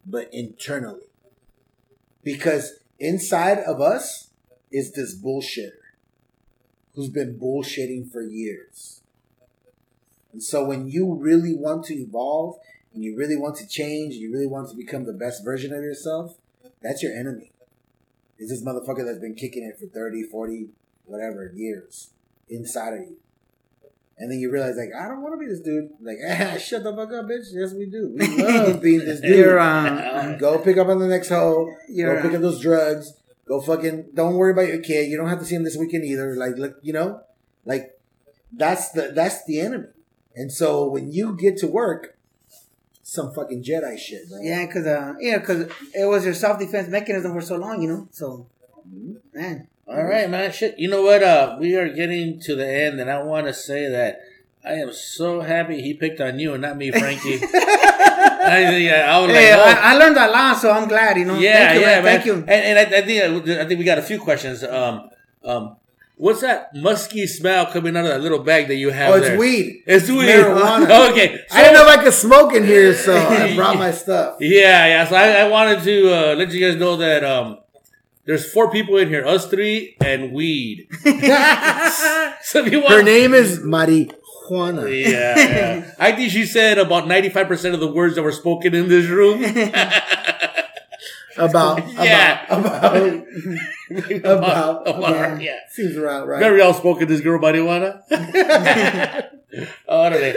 but 0.05 0.29
internally. 0.33 1.09
Because 2.23 2.80
inside 3.01 3.59
of 3.59 3.81
us 3.81 4.31
is 4.71 4.93
this 4.93 5.19
bullshitter 5.21 5.81
who's 6.95 7.09
been 7.09 7.39
bullshitting 7.39 8.11
for 8.13 8.23
years. 8.23 9.03
And 10.33 10.43
so 10.43 10.65
when 10.65 10.89
you 10.89 11.15
really 11.15 11.55
want 11.55 11.85
to 11.87 11.95
evolve 11.95 12.59
and 12.95 13.03
you 13.03 13.17
really 13.17 13.37
want 13.37 13.57
to 13.57 13.67
change, 13.67 14.15
and 14.15 14.23
you 14.23 14.33
really 14.33 14.47
want 14.47 14.69
to 14.69 14.77
become 14.77 15.05
the 15.05 15.13
best 15.13 15.45
version 15.45 15.73
of 15.73 15.83
yourself, 15.83 16.37
that's 16.83 17.03
your 17.03 17.17
enemy. 17.17 17.53
Is 18.39 18.49
this 18.51 18.63
motherfucker 18.63 19.05
that's 19.05 19.19
been 19.19 19.35
kicking 19.35 19.65
it 19.65 19.79
for 19.79 19.87
30, 19.87 20.25
40, 20.25 20.69
whatever 21.05 21.53
years 21.55 22.11
inside 22.49 22.95
of 22.95 23.01
you. 23.01 23.17
And 24.21 24.31
then 24.31 24.39
you 24.39 24.51
realize, 24.53 24.77
like, 24.77 24.91
I 24.95 25.09
don't 25.09 25.23
want 25.23 25.33
to 25.35 25.39
be 25.39 25.47
this 25.51 25.61
dude. 25.61 25.89
Like, 26.03 26.19
ah, 26.29 26.59
shut 26.59 26.85
the 26.85 26.95
fuck 26.95 27.11
up, 27.11 27.25
bitch. 27.25 27.47
Yes, 27.53 27.73
we 27.73 27.87
do. 27.87 28.15
We 28.15 28.43
love 28.45 28.81
being 28.83 28.99
this 28.99 29.21
dude. 29.21 29.35
You're, 29.35 29.57
Go 30.39 30.59
pick 30.59 30.77
up 30.77 30.89
on 30.89 30.99
the 30.99 31.09
next 31.09 31.31
hoe. 31.31 31.75
You're, 31.89 32.17
Go 32.17 32.23
pick 32.23 32.35
up 32.35 32.43
those 32.43 32.61
drugs. 32.61 33.15
Go 33.49 33.61
fucking. 33.63 34.11
Don't 34.15 34.35
worry 34.35 34.53
about 34.53 34.69
your 34.69 34.81
kid. 34.81 35.11
You 35.11 35.17
don't 35.17 35.29
have 35.29 35.39
to 35.41 35.45
see 35.47 35.55
him 35.55 35.65
this 35.65 35.77
weekend 35.77 36.05
either. 36.05 36.37
Like, 36.37 36.57
look, 36.57 36.77
you 36.83 36.93
know, 36.93 37.23
like 37.65 37.99
that's 38.53 38.91
the 38.91 39.11
that's 39.15 39.45
the 39.47 39.59
enemy. 39.61 39.87
And 40.37 40.53
so 40.53 40.87
when 40.89 41.11
you 41.11 41.35
get 41.37 41.57
to 41.59 41.67
work, 41.67 42.17
some 43.03 43.33
fucking 43.33 43.65
Jedi 43.65 43.99
shit, 43.99 44.31
man. 44.31 44.45
yeah, 44.45 44.67
cause 44.67 44.87
uh, 44.87 45.15
yeah, 45.19 45.39
cause 45.41 45.67
it 45.95 46.05
was 46.05 46.25
your 46.25 46.35
self 46.35 46.59
defense 46.61 46.89
mechanism 46.89 47.33
for 47.33 47.41
so 47.41 47.57
long, 47.57 47.83
you 47.83 47.89
know. 47.89 48.09
So, 48.13 48.47
Mhm. 48.89 49.17
man, 49.35 49.67
All 49.91 50.05
right, 50.05 50.31
man. 50.31 50.53
Shit. 50.53 50.79
You 50.79 50.89
know 50.89 51.03
what? 51.03 51.21
Uh, 51.21 51.57
we 51.59 51.75
are 51.75 51.89
getting 51.89 52.39
to 52.43 52.55
the 52.55 52.67
end, 52.67 53.01
and 53.01 53.11
I 53.11 53.23
want 53.23 53.49
to 53.49 53.53
say 53.53 53.89
that 53.91 54.21
I 54.65 54.75
am 54.75 54.93
so 54.93 55.41
happy 55.41 55.83
he 55.83 55.95
picked 55.95 56.21
on 56.21 56.39
you 56.39 56.53
and 56.53 56.63
not 56.63 56.77
me, 56.77 56.93
Frankie. 56.93 57.41
I, 57.43 58.77
yeah, 58.77 59.07
I 59.09 59.19
was 59.21 59.33
hey, 59.33 59.51
like, 59.57 59.77
oh. 59.77 59.81
I, 59.81 59.95
I 59.95 59.97
learned 59.97 60.17
a 60.17 60.31
lot, 60.31 60.59
so 60.59 60.71
I'm 60.71 60.87
glad, 60.87 61.17
you 61.17 61.25
know. 61.25 61.37
yeah, 61.37 61.53
Thank 61.53 61.75
you, 61.75 61.81
yeah, 61.81 61.87
man. 61.87 62.05
man. 62.05 62.15
Thank 62.15 62.27
you. 62.27 62.35
And, 62.35 62.51
and 62.51 62.79
I, 62.79 62.99
I 62.99 63.03
think 63.03 63.49
I 63.49 63.65
think 63.67 63.79
we 63.79 63.85
got 63.85 63.99
a 63.99 64.03
few 64.03 64.21
questions. 64.21 64.63
Um, 64.63 65.11
um, 65.43 65.77
what's 66.17 66.43
that 66.43 66.73
musky 66.75 67.27
smell 67.27 67.67
coming 67.67 67.97
out 67.97 68.05
of 68.05 68.11
that 68.11 68.21
little 68.21 68.39
bag 68.39 68.69
that 68.69 68.77
you 68.77 68.91
have? 68.91 69.13
Oh, 69.13 69.17
it's 69.17 69.27
there? 69.27 69.39
weed. 69.39 69.83
It's 69.87 70.09
weed. 70.09 70.29
marijuana. 70.29 71.11
okay, 71.11 71.41
I 71.51 71.63
didn't 71.63 71.75
know 71.75 71.89
if 71.89 71.99
I 71.99 72.05
could 72.05 72.13
smoke 72.13 72.55
in 72.55 72.65
here, 72.65 72.95
so 72.95 73.17
I 73.17 73.55
brought 73.57 73.77
my 73.77 73.91
stuff. 73.91 74.37
Yeah, 74.39 74.87
yeah. 74.87 75.09
So 75.09 75.17
I, 75.17 75.33
I 75.33 75.49
wanted 75.49 75.83
to 75.83 76.13
uh, 76.13 76.35
let 76.37 76.53
you 76.53 76.65
guys 76.65 76.79
know 76.79 76.97
that 76.97 77.25
um, 77.25 77.59
there's 78.27 78.51
four 78.53 78.71
people 78.71 78.97
in 78.97 79.09
here, 79.09 79.27
us 79.27 79.47
three 79.49 79.97
and 80.01 80.33
weed. 80.33 80.89
so 81.03 82.65
if 82.65 82.73
you 82.73 82.81
want, 82.81 82.93
Her 82.93 83.03
name 83.03 83.35
is 83.35 83.59
Marijuana. 83.61 84.89
Yeah, 84.91 85.37
yeah. 85.39 85.95
I 85.99 86.13
think 86.13 86.31
she 86.31 86.45
said 86.45 86.79
about 86.79 87.05
95% 87.05 87.75
of 87.75 87.81
the 87.81 87.91
words 87.91 88.15
that 88.17 88.23
were 88.23 88.33
spoken 88.33 88.75
in 88.75 88.89
this 88.89 89.07
room. 89.07 89.43
About, 91.37 91.87
Yeah. 91.95 92.45
about, 92.47 92.97
about, 94.25 94.89
about, 94.89 95.11
yeah. 95.11 95.39
yeah. 95.39 95.59
seems 95.71 95.97
around 95.97 96.29
right. 96.29 96.41
Very 96.41 96.61
outspoken, 96.61 97.09
this 97.09 97.21
girl, 97.23 97.41
marijuana. 97.41 98.03
Órale. 99.89 100.37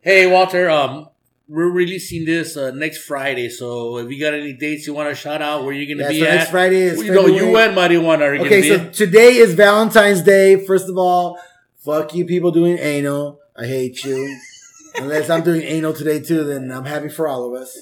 Hey, 0.00 0.26
Walter, 0.26 0.70
um, 0.70 1.08
we're 1.48 1.70
releasing 1.70 2.24
this 2.26 2.56
uh, 2.56 2.70
next 2.72 2.98
Friday, 3.04 3.48
so 3.48 3.96
if 3.98 4.10
you 4.10 4.20
got 4.20 4.34
any 4.34 4.52
dates 4.52 4.86
you 4.86 4.92
want 4.94 5.08
to 5.08 5.14
shout 5.14 5.40
out, 5.40 5.64
where 5.64 5.72
you're 5.72 5.86
going 5.86 5.98
to 5.98 6.04
Yeah, 6.14 6.20
be 6.20 6.20
so 6.20 6.26
at? 6.26 6.34
next 6.36 6.50
Friday 6.50 6.82
is 6.82 7.02
You 7.02 7.12
know, 7.14 7.26
you 7.26 7.38
February- 7.38 7.68
and 7.68 7.76
marijuana 7.76 8.20
are 8.22 8.36
going 8.36 8.50
to 8.50 8.56
Okay, 8.56 8.60
be 8.62 8.68
so 8.68 8.74
at. 8.76 8.92
today 8.92 9.36
is 9.36 9.54
Valentine's 9.54 10.22
Day. 10.22 10.62
First 10.64 10.88
of 10.88 10.98
all, 10.98 11.38
fuck 11.84 12.14
you 12.14 12.26
people 12.26 12.50
doing 12.50 12.78
anal. 12.78 13.40
I 13.56 13.64
hate 13.66 14.04
you. 14.04 14.38
Unless 14.96 15.30
I'm 15.30 15.42
doing 15.42 15.62
anal 15.62 15.92
today 15.94 16.20
too, 16.20 16.44
then 16.44 16.70
I'm 16.72 16.84
happy 16.84 17.08
for 17.08 17.26
all 17.28 17.46
of 17.54 17.62
us. 17.62 17.78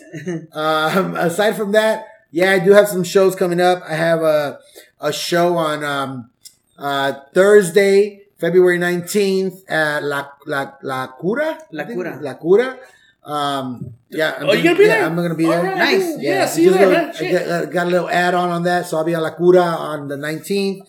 Um, 0.52 1.16
aside 1.16 1.56
from 1.56 1.72
that, 1.72 2.06
yeah, 2.30 2.52
I 2.52 2.58
do 2.58 2.72
have 2.72 2.88
some 2.88 3.02
shows 3.04 3.34
coming 3.34 3.60
up. 3.60 3.82
I 3.88 3.94
have 3.94 4.20
a 4.22 4.58
a 5.00 5.12
show 5.12 5.56
on 5.56 5.82
um, 5.84 6.30
uh, 6.78 7.14
Thursday, 7.32 8.22
February 8.38 8.78
19th 8.78 9.62
at 9.70 10.02
La 10.04 10.28
La 10.46 10.72
La 10.82 11.06
Cura. 11.08 11.58
La 11.72 11.84
Cura. 11.84 12.18
La 12.20 12.34
Cura. 12.34 12.78
Um, 13.26 13.92
yeah, 14.08 14.36
I'm 14.38 14.48
Oh, 14.48 14.52
you 14.52 14.62
gonna 14.62 14.76
be 14.78 14.84
yeah, 14.84 14.88
there? 14.98 15.04
I'm 15.06 15.16
gonna 15.16 15.34
be 15.34 15.46
All 15.46 15.50
there. 15.50 15.62
right, 15.64 15.76
Nice. 15.76 15.98
dude. 16.14 16.22
Yeah, 16.22 16.46
see 16.46 16.62
you 16.62 16.70
there, 16.70 16.88
a 16.88 16.92
man. 16.92 17.06
little- 17.12 17.26
I 17.26 17.32
got, 17.32 17.48
uh, 17.48 17.64
got 17.66 17.86
a 17.86 17.90
little 17.90 18.08
add 18.08 18.34
on 18.34 18.50
on 18.50 18.62
that, 18.62 18.86
so 18.86 18.96
I'll 18.98 19.04
be 19.04 19.14
at 19.14 19.20
La 19.22 19.30
Cura 19.34 19.60
on 19.62 20.06
the 20.08 20.16
19th. 20.16 20.86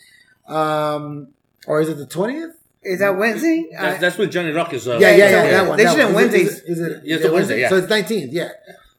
Um, 0.47 1.29
or 1.65 1.81
is 1.81 1.89
it 1.89 1.97
the 1.97 2.05
20th? 2.05 2.51
Is 2.83 2.99
that 2.99 3.17
Wednesday? 3.17 3.67
That's, 3.71 3.99
that's 3.99 4.17
with 4.17 4.31
Johnny 4.31 4.51
Rock 4.51 4.71
is. 4.73 4.87
Uh, 4.87 4.97
Yeah, 5.01 5.09
yeah, 5.09 5.17
yeah, 5.17 5.29
so 5.29 5.49
that 5.51 5.67
one. 5.67 5.77
they 5.77 5.83
that 5.83 5.89
should 5.91 5.99
have 5.99 6.13
one. 6.13 6.23
Is 6.25 6.33
it- 6.33 6.37
Wednesdays. 6.37 6.59
Is 6.59 6.59
it, 6.63 6.69
is 6.69 6.79
it, 6.79 7.01
Yeah, 7.03 7.15
is 7.15 7.21
it's 7.21 7.25
it 7.25 7.33
Wednesday, 7.33 7.59
yeah. 7.61 7.69
So 7.69 7.75
it's 7.77 7.87
19th, 7.87 8.29
yeah. 8.31 8.49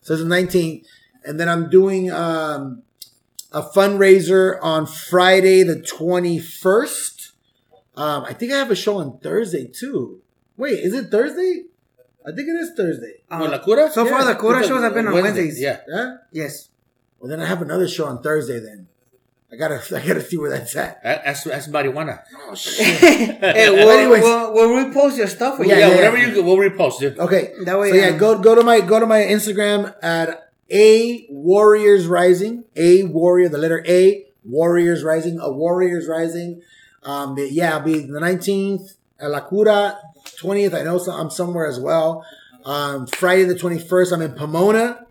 So 0.02 0.15
it's 0.15 0.23
the 0.23 0.28
19th. 0.28 0.85
And 1.24 1.39
then 1.40 1.48
I'm 1.48 1.70
doing 1.70 2.10
um, 2.10 2.82
a 3.52 3.62
fundraiser 3.62 4.59
on 4.60 4.86
Friday 4.86 5.62
the 5.62 5.77
21st. 5.77 7.31
Um, 7.97 8.24
I 8.24 8.32
think 8.32 8.52
I 8.52 8.56
have 8.59 8.70
a 8.70 8.77
show 8.77 8.98
on 8.98 9.19
Thursday 9.20 9.66
too. 9.66 10.20
Wait, 10.56 10.81
is 10.81 10.93
it 10.94 11.10
Thursday? 11.10 11.65
I 12.28 12.32
think 12.36 12.48
it 12.48 12.52
is 12.60 12.72
Thursday. 12.76 13.14
Uh, 13.30 13.38
With 13.42 13.50
La 13.52 13.59
Cura? 13.59 13.90
so 13.90 14.05
far, 14.06 14.20
Yeah, 14.20 14.24
the 14.26 14.34
Cura 14.38 14.56
Because 14.56 14.68
shows 14.68 14.82
have 14.82 14.94
been 14.94 15.06
on 15.06 15.14
Wednesday, 15.14 15.42
Wednesdays. 15.44 15.60
Yeah. 15.60 15.80
Yeah. 15.88 16.16
Yes. 16.32 16.68
Well, 17.18 17.30
then 17.30 17.40
I 17.40 17.46
have 17.46 17.62
another 17.62 17.88
show 17.88 18.06
on 18.06 18.22
Thursday. 18.22 18.59
Then 18.60 18.86
I 19.50 19.56
gotta, 19.56 19.76
I 19.96 20.06
gotta 20.06 20.20
see 20.20 20.36
where 20.36 20.50
that's 20.50 20.76
at. 20.76 21.02
That's, 21.02 21.44
that's 21.44 21.68
marijuana. 21.68 22.22
Oh 22.46 22.55
shit. 22.55 22.86
hey, 22.98 23.36
we'll, 23.70 23.90
Anyways. 23.90 24.22
we'll, 24.22 24.52
we'll 24.52 24.84
repost 24.84 25.16
your 25.16 25.26
stuff. 25.26 25.56
For 25.56 25.64
Yeah, 25.64 25.74
you. 25.74 25.80
yeah, 25.80 25.94
whatever 25.96 26.16
yeah. 26.18 26.34
you 26.34 26.42
we'll 26.42 26.56
repost 26.59 27.02
it. 27.02 27.18
Okay. 27.18 27.52
That 27.64 27.78
way, 27.78 27.90
So 27.90 27.96
yeah, 27.96 28.09
um, 28.09 28.18
go 28.18 28.38
go 28.40 28.55
to 28.55 28.62
my 28.62 28.80
go 28.80 29.00
to 29.00 29.06
my 29.06 29.20
Instagram 29.20 29.94
at 30.02 30.50
a 30.70 31.26
Warriors 31.30 32.06
Rising. 32.06 32.64
A 32.76 33.05
Warrior, 33.05 33.48
the 33.48 33.59
letter 33.59 33.82
A 33.88 34.26
Warriors 34.44 35.02
Rising. 35.02 35.38
A 35.40 35.50
Warriors 35.50 36.06
Rising. 36.06 36.60
Um, 37.02 37.36
yeah, 37.38 37.74
I'll 37.76 37.80
be 37.82 38.00
the 38.00 38.20
nineteenth 38.20 38.92
at 39.18 39.30
La 39.30 39.40
Cura. 39.48 39.98
Twentieth, 40.39 40.74
I 40.74 40.82
know 40.82 40.98
I'm 40.98 41.31
somewhere 41.31 41.66
as 41.66 41.81
well. 41.81 42.24
Um, 42.65 43.06
Friday 43.06 43.44
the 43.44 43.59
twenty 43.59 43.78
first, 43.78 44.12
I'm 44.12 44.23
in 44.23 44.35
Pomona. 44.35 45.05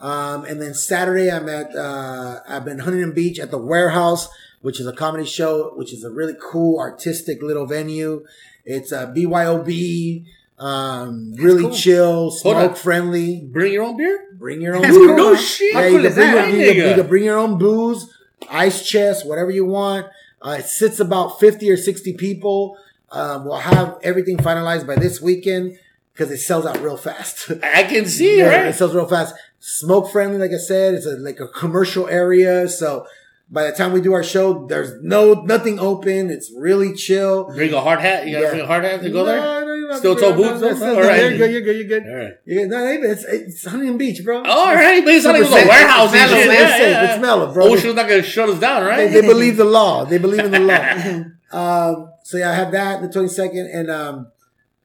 Um, 0.00 0.44
and 0.44 0.60
then 0.60 0.74
Saturday, 0.74 1.30
I'm 1.30 1.48
at 1.48 1.74
uh, 1.74 2.40
I've 2.46 2.64
been 2.64 2.80
Huntington 2.80 3.12
Beach 3.12 3.38
at 3.38 3.50
the 3.50 3.58
Warehouse, 3.58 4.28
which 4.60 4.78
is 4.80 4.86
a 4.86 4.92
comedy 4.92 5.24
show, 5.24 5.72
which 5.76 5.92
is 5.94 6.04
a 6.04 6.10
really 6.10 6.34
cool 6.40 6.78
artistic 6.78 7.40
little 7.42 7.64
venue. 7.64 8.24
It's 8.66 8.92
a 8.92 9.06
BYOB, 9.16 10.26
um, 10.58 11.34
really 11.36 11.62
cool. 11.62 11.74
chill, 11.74 12.30
smoke 12.30 12.76
friendly. 12.76 13.40
Bring 13.40 13.72
your 13.72 13.84
own 13.84 13.96
beer? 13.96 14.26
Bring 14.34 14.60
your 14.60 14.76
own 14.76 14.82
That's 14.82 14.94
booze. 14.94 15.06
cool, 15.06 15.16
no 15.16 15.36
shit. 15.36 15.74
Yeah, 15.74 15.88
cool 15.88 16.00
you, 16.02 16.08
can 16.10 16.14
bring 16.14 16.30
your, 16.30 16.46
you, 16.46 16.72
can, 16.72 16.88
you 16.90 16.94
can 16.96 17.06
bring 17.06 17.24
your 17.24 17.38
own 17.38 17.58
booze, 17.58 18.12
ice 18.50 18.86
chest, 18.86 19.26
whatever 19.26 19.50
you 19.50 19.64
want. 19.64 20.06
Uh, 20.42 20.56
it 20.58 20.66
sits 20.66 21.00
about 21.00 21.40
50 21.40 21.70
or 21.70 21.76
60 21.78 22.12
people. 22.14 22.76
Um, 23.14 23.44
we'll 23.44 23.56
have 23.58 23.98
everything 24.02 24.36
finalized 24.38 24.86
by 24.86 24.96
this 24.96 25.20
weekend. 25.20 25.78
because 26.12 26.30
it 26.30 26.38
sells 26.38 26.64
out 26.66 26.80
real 26.80 26.96
fast. 26.96 27.50
I 27.62 27.82
can 27.84 28.06
see, 28.06 28.38
Yeah, 28.38 28.48
right? 28.48 28.66
It 28.66 28.74
sells 28.74 28.94
real 28.94 29.06
fast. 29.08 29.34
Smoke 29.60 30.10
friendly, 30.12 30.38
like 30.38 30.52
I 30.52 30.58
said. 30.58 30.94
It's 30.94 31.06
a, 31.06 31.16
like 31.16 31.40
a 31.40 31.48
commercial 31.48 32.06
area. 32.08 32.68
So 32.68 33.06
by 33.50 33.64
the 33.68 33.72
time 33.72 33.92
we 33.92 34.00
do 34.00 34.12
our 34.12 34.22
show, 34.22 34.66
there's 34.66 35.02
no 35.02 35.34
nothing 35.42 35.78
open. 35.78 36.30
It's 36.30 36.52
really 36.56 36.94
chill. 36.94 37.44
Bring 37.52 37.72
a 37.74 37.80
hard 37.80 38.00
hat. 38.00 38.26
You 38.26 38.32
gotta 38.34 38.44
Yeah. 38.44 38.50
bring 38.50 38.62
a 38.62 38.66
hard 38.66 38.84
hat 38.84 39.02
to 39.02 39.10
go 39.10 39.24
there. 39.24 39.36
No, 39.40 39.60
no, 39.60 39.66
don't 39.66 39.90
have 39.90 39.98
Still 39.98 40.16
toe 40.16 40.32
boots, 40.34 40.60
no, 40.60 40.70
no, 40.72 40.86
All 40.96 41.02
no, 41.02 41.08
right. 41.08 41.20
You're 41.20 41.36
good. 41.38 41.50
You're 41.52 41.60
good. 41.62 41.76
You're 41.76 41.88
good. 42.00 42.02
All 42.08 42.16
right. 42.16 42.32
You're 42.46 42.62
good. 42.62 42.70
No, 42.70 43.10
it's 43.10 43.24
it's 43.24 43.64
Huntington 43.66 43.98
Beach, 43.98 44.24
bro. 44.24 44.42
All 44.42 44.74
right, 44.74 45.04
but 45.04 45.12
it's 45.14 45.24
not 45.24 45.36
even 45.36 45.48
a 45.48 45.50
warehouse 45.68 46.10
It's 46.14 46.30
mellow, 46.30 46.36
Yeah, 46.42 46.78
yeah. 46.78 47.12
it's 47.12 47.20
mellow, 47.22 47.52
bro. 47.52 47.66
Ocean's 47.72 47.94
not 47.94 48.08
gonna 48.08 48.22
shut 48.22 48.48
us 48.48 48.58
down, 48.60 48.82
They, 48.84 48.88
right? 48.90 49.12
they 49.12 49.20
believe 49.22 49.56
the 49.56 49.64
law. 49.64 50.04
They 50.04 50.18
believe 50.18 50.44
in 50.44 50.50
the 50.52 50.60
law. 50.60 51.24
um, 51.92 52.10
so 52.24 52.38
yeah, 52.38 52.50
I 52.50 52.54
have 52.54 52.72
that 52.72 53.02
the 53.02 53.08
22nd, 53.08 53.68
and 53.70 53.90
um, 53.90 54.28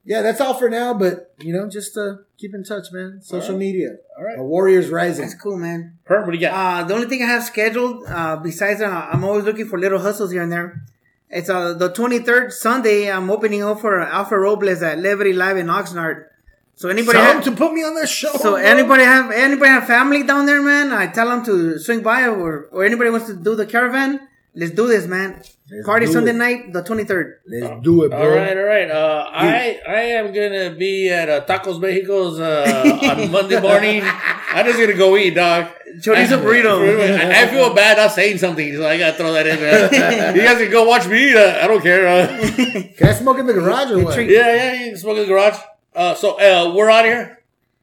yeah, 0.04 0.20
that's 0.20 0.42
all 0.42 0.52
for 0.52 0.68
now. 0.68 0.92
But 0.92 1.32
you 1.40 1.54
know, 1.54 1.66
just 1.70 1.96
uh, 1.96 2.16
keep 2.36 2.54
in 2.54 2.62
touch, 2.62 2.92
man. 2.92 3.22
Social 3.22 3.46
All 3.46 3.52
right. 3.52 3.58
media. 3.58 3.96
All 4.18 4.24
right. 4.24 4.38
A 4.38 4.42
Warriors 4.42 4.90
Rising. 4.90 5.22
That's 5.22 5.40
cool, 5.40 5.56
man. 5.56 5.98
Herb, 6.04 6.26
what 6.26 6.32
do 6.32 6.38
you 6.38 6.46
got? 6.46 6.52
Uh, 6.52 6.86
the 6.86 6.94
only 6.94 7.06
thing 7.06 7.22
I 7.22 7.26
have 7.26 7.42
scheduled, 7.42 8.04
uh, 8.06 8.36
besides, 8.36 8.82
uh, 8.82 9.08
I'm 9.10 9.24
always 9.24 9.44
looking 9.44 9.66
for 9.66 9.78
little 9.78 9.98
hustles 10.00 10.32
here 10.32 10.42
and 10.42 10.52
there. 10.52 10.82
It's 11.30 11.48
uh, 11.48 11.72
the 11.72 11.88
23rd 11.90 12.52
Sunday. 12.52 13.10
I'm 13.10 13.30
opening 13.30 13.62
up 13.62 13.80
for 13.80 13.98
Alpha 14.02 14.38
Robles 14.38 14.82
at 14.82 14.98
Liberty 14.98 15.32
Live 15.32 15.56
in 15.56 15.68
Oxnard. 15.68 16.26
So 16.74 16.90
anybody 16.90 17.16
Tell 17.18 17.34
have, 17.34 17.44
to 17.44 17.52
put 17.52 17.72
me 17.72 17.82
on 17.84 17.94
their 17.94 18.06
show. 18.06 18.32
so 18.32 18.52
bro. 18.52 18.54
anybody 18.56 19.02
have 19.04 19.30
anybody 19.30 19.70
have 19.70 19.86
family 19.86 20.24
down 20.24 20.44
there, 20.44 20.60
man? 20.60 20.92
I 20.92 21.06
tell 21.06 21.28
them 21.28 21.42
to 21.46 21.78
swing 21.78 22.02
by, 22.02 22.26
or 22.26 22.68
or 22.72 22.84
anybody 22.84 23.08
wants 23.08 23.26
to 23.28 23.34
do 23.34 23.54
the 23.54 23.64
caravan. 23.66 24.28
Let's 24.54 24.72
do 24.72 24.88
this, 24.88 25.06
man. 25.06 25.40
Let's 25.70 25.86
Party 25.86 26.06
Sunday 26.06 26.32
it. 26.32 26.34
night, 26.34 26.72
the 26.72 26.82
23rd. 26.82 27.34
Let's 27.46 27.82
do 27.84 28.02
it, 28.02 28.08
bro. 28.10 28.18
All 28.20 28.28
right, 28.28 28.56
all 28.56 28.64
right. 28.64 28.90
Uh, 28.90 29.24
I 29.30 29.80
I 29.86 30.00
am 30.18 30.32
gonna 30.32 30.70
be 30.74 31.08
at 31.08 31.28
uh, 31.28 31.44
Tacos 31.46 31.80
Mexico's 31.80 32.40
uh, 32.40 32.98
on 33.10 33.30
Monday 33.30 33.60
morning. 33.60 34.02
I'm 34.04 34.66
just 34.66 34.78
gonna 34.80 34.94
go 34.94 35.16
eat, 35.16 35.34
dog. 35.36 35.66
Chorizo 36.00 36.42
burrito. 36.42 36.74
I, 36.82 37.42
I 37.42 37.46
feel 37.46 37.72
bad 37.74 37.96
not 37.98 38.10
saying 38.10 38.38
something, 38.38 38.74
so 38.74 38.86
I 38.88 38.98
gotta 38.98 39.16
throw 39.16 39.32
that 39.32 39.46
in 39.46 39.60
there. 39.60 40.34
you 40.36 40.42
guys 40.42 40.58
can 40.58 40.70
go 40.72 40.82
watch 40.84 41.06
me 41.06 41.30
eat. 41.30 41.36
Uh, 41.36 41.60
I 41.62 41.68
don't 41.68 41.82
care. 41.82 42.08
Uh, 42.08 42.26
Can 42.98 43.08
I 43.08 43.12
smoke 43.12 43.38
in 43.38 43.46
the 43.46 43.52
garage 43.54 43.92
or 43.92 44.02
what? 44.04 44.18
yeah, 44.18 44.26
yeah. 44.54 44.72
You 44.72 44.90
can 44.90 44.98
smoke 44.98 45.16
in 45.18 45.22
the 45.22 45.28
garage. 45.28 45.58
Uh, 45.94 46.14
so 46.16 46.38
uh, 46.40 46.74
we're 46.74 46.90
out 46.90 47.04
here. 47.04 47.36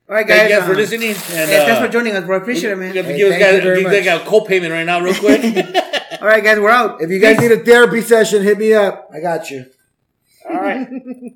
All 0.10 0.16
right, 0.16 0.26
Thank 0.28 0.40
guys. 0.44 0.50
you 0.52 0.56
guys 0.58 0.66
for 0.68 0.74
uh, 0.74 0.78
listening. 0.78 1.10
And 1.10 1.50
hey, 1.50 1.66
thanks 1.66 1.80
for 1.86 1.88
joining 1.92 2.16
us, 2.16 2.26
bro. 2.26 2.38
Appreciate 2.38 2.72
it, 2.72 2.76
we 2.78 2.86
man. 2.88 2.96
have 2.96 3.06
to 3.08 3.12
Hey, 3.12 3.18
give 3.18 3.28
us 3.28 3.34
thank 3.34 3.42
you 3.42 3.52
guys 3.60 3.64
very 3.64 3.82
give 3.84 3.92
that 4.06 4.20
much. 4.20 4.28
a 4.28 4.30
co-payment 4.30 4.72
right 4.72 4.86
now, 4.86 5.00
real 5.02 5.14
quick. 5.16 5.42
All 6.28 6.34
right, 6.34 6.44
guys, 6.44 6.60
we're 6.60 6.70
out. 6.70 7.02
If 7.02 7.10
you 7.10 7.20
guys 7.22 7.40
need 7.40 7.54
a 7.54 7.64
therapy 7.64 8.02
session, 8.02 8.44
hit 8.44 8.58
me 8.58 8.74
up. 8.74 9.10
I 9.14 9.22
got 9.22 9.50
you. 9.50 9.66
All 10.50 10.58
right. 10.58 10.86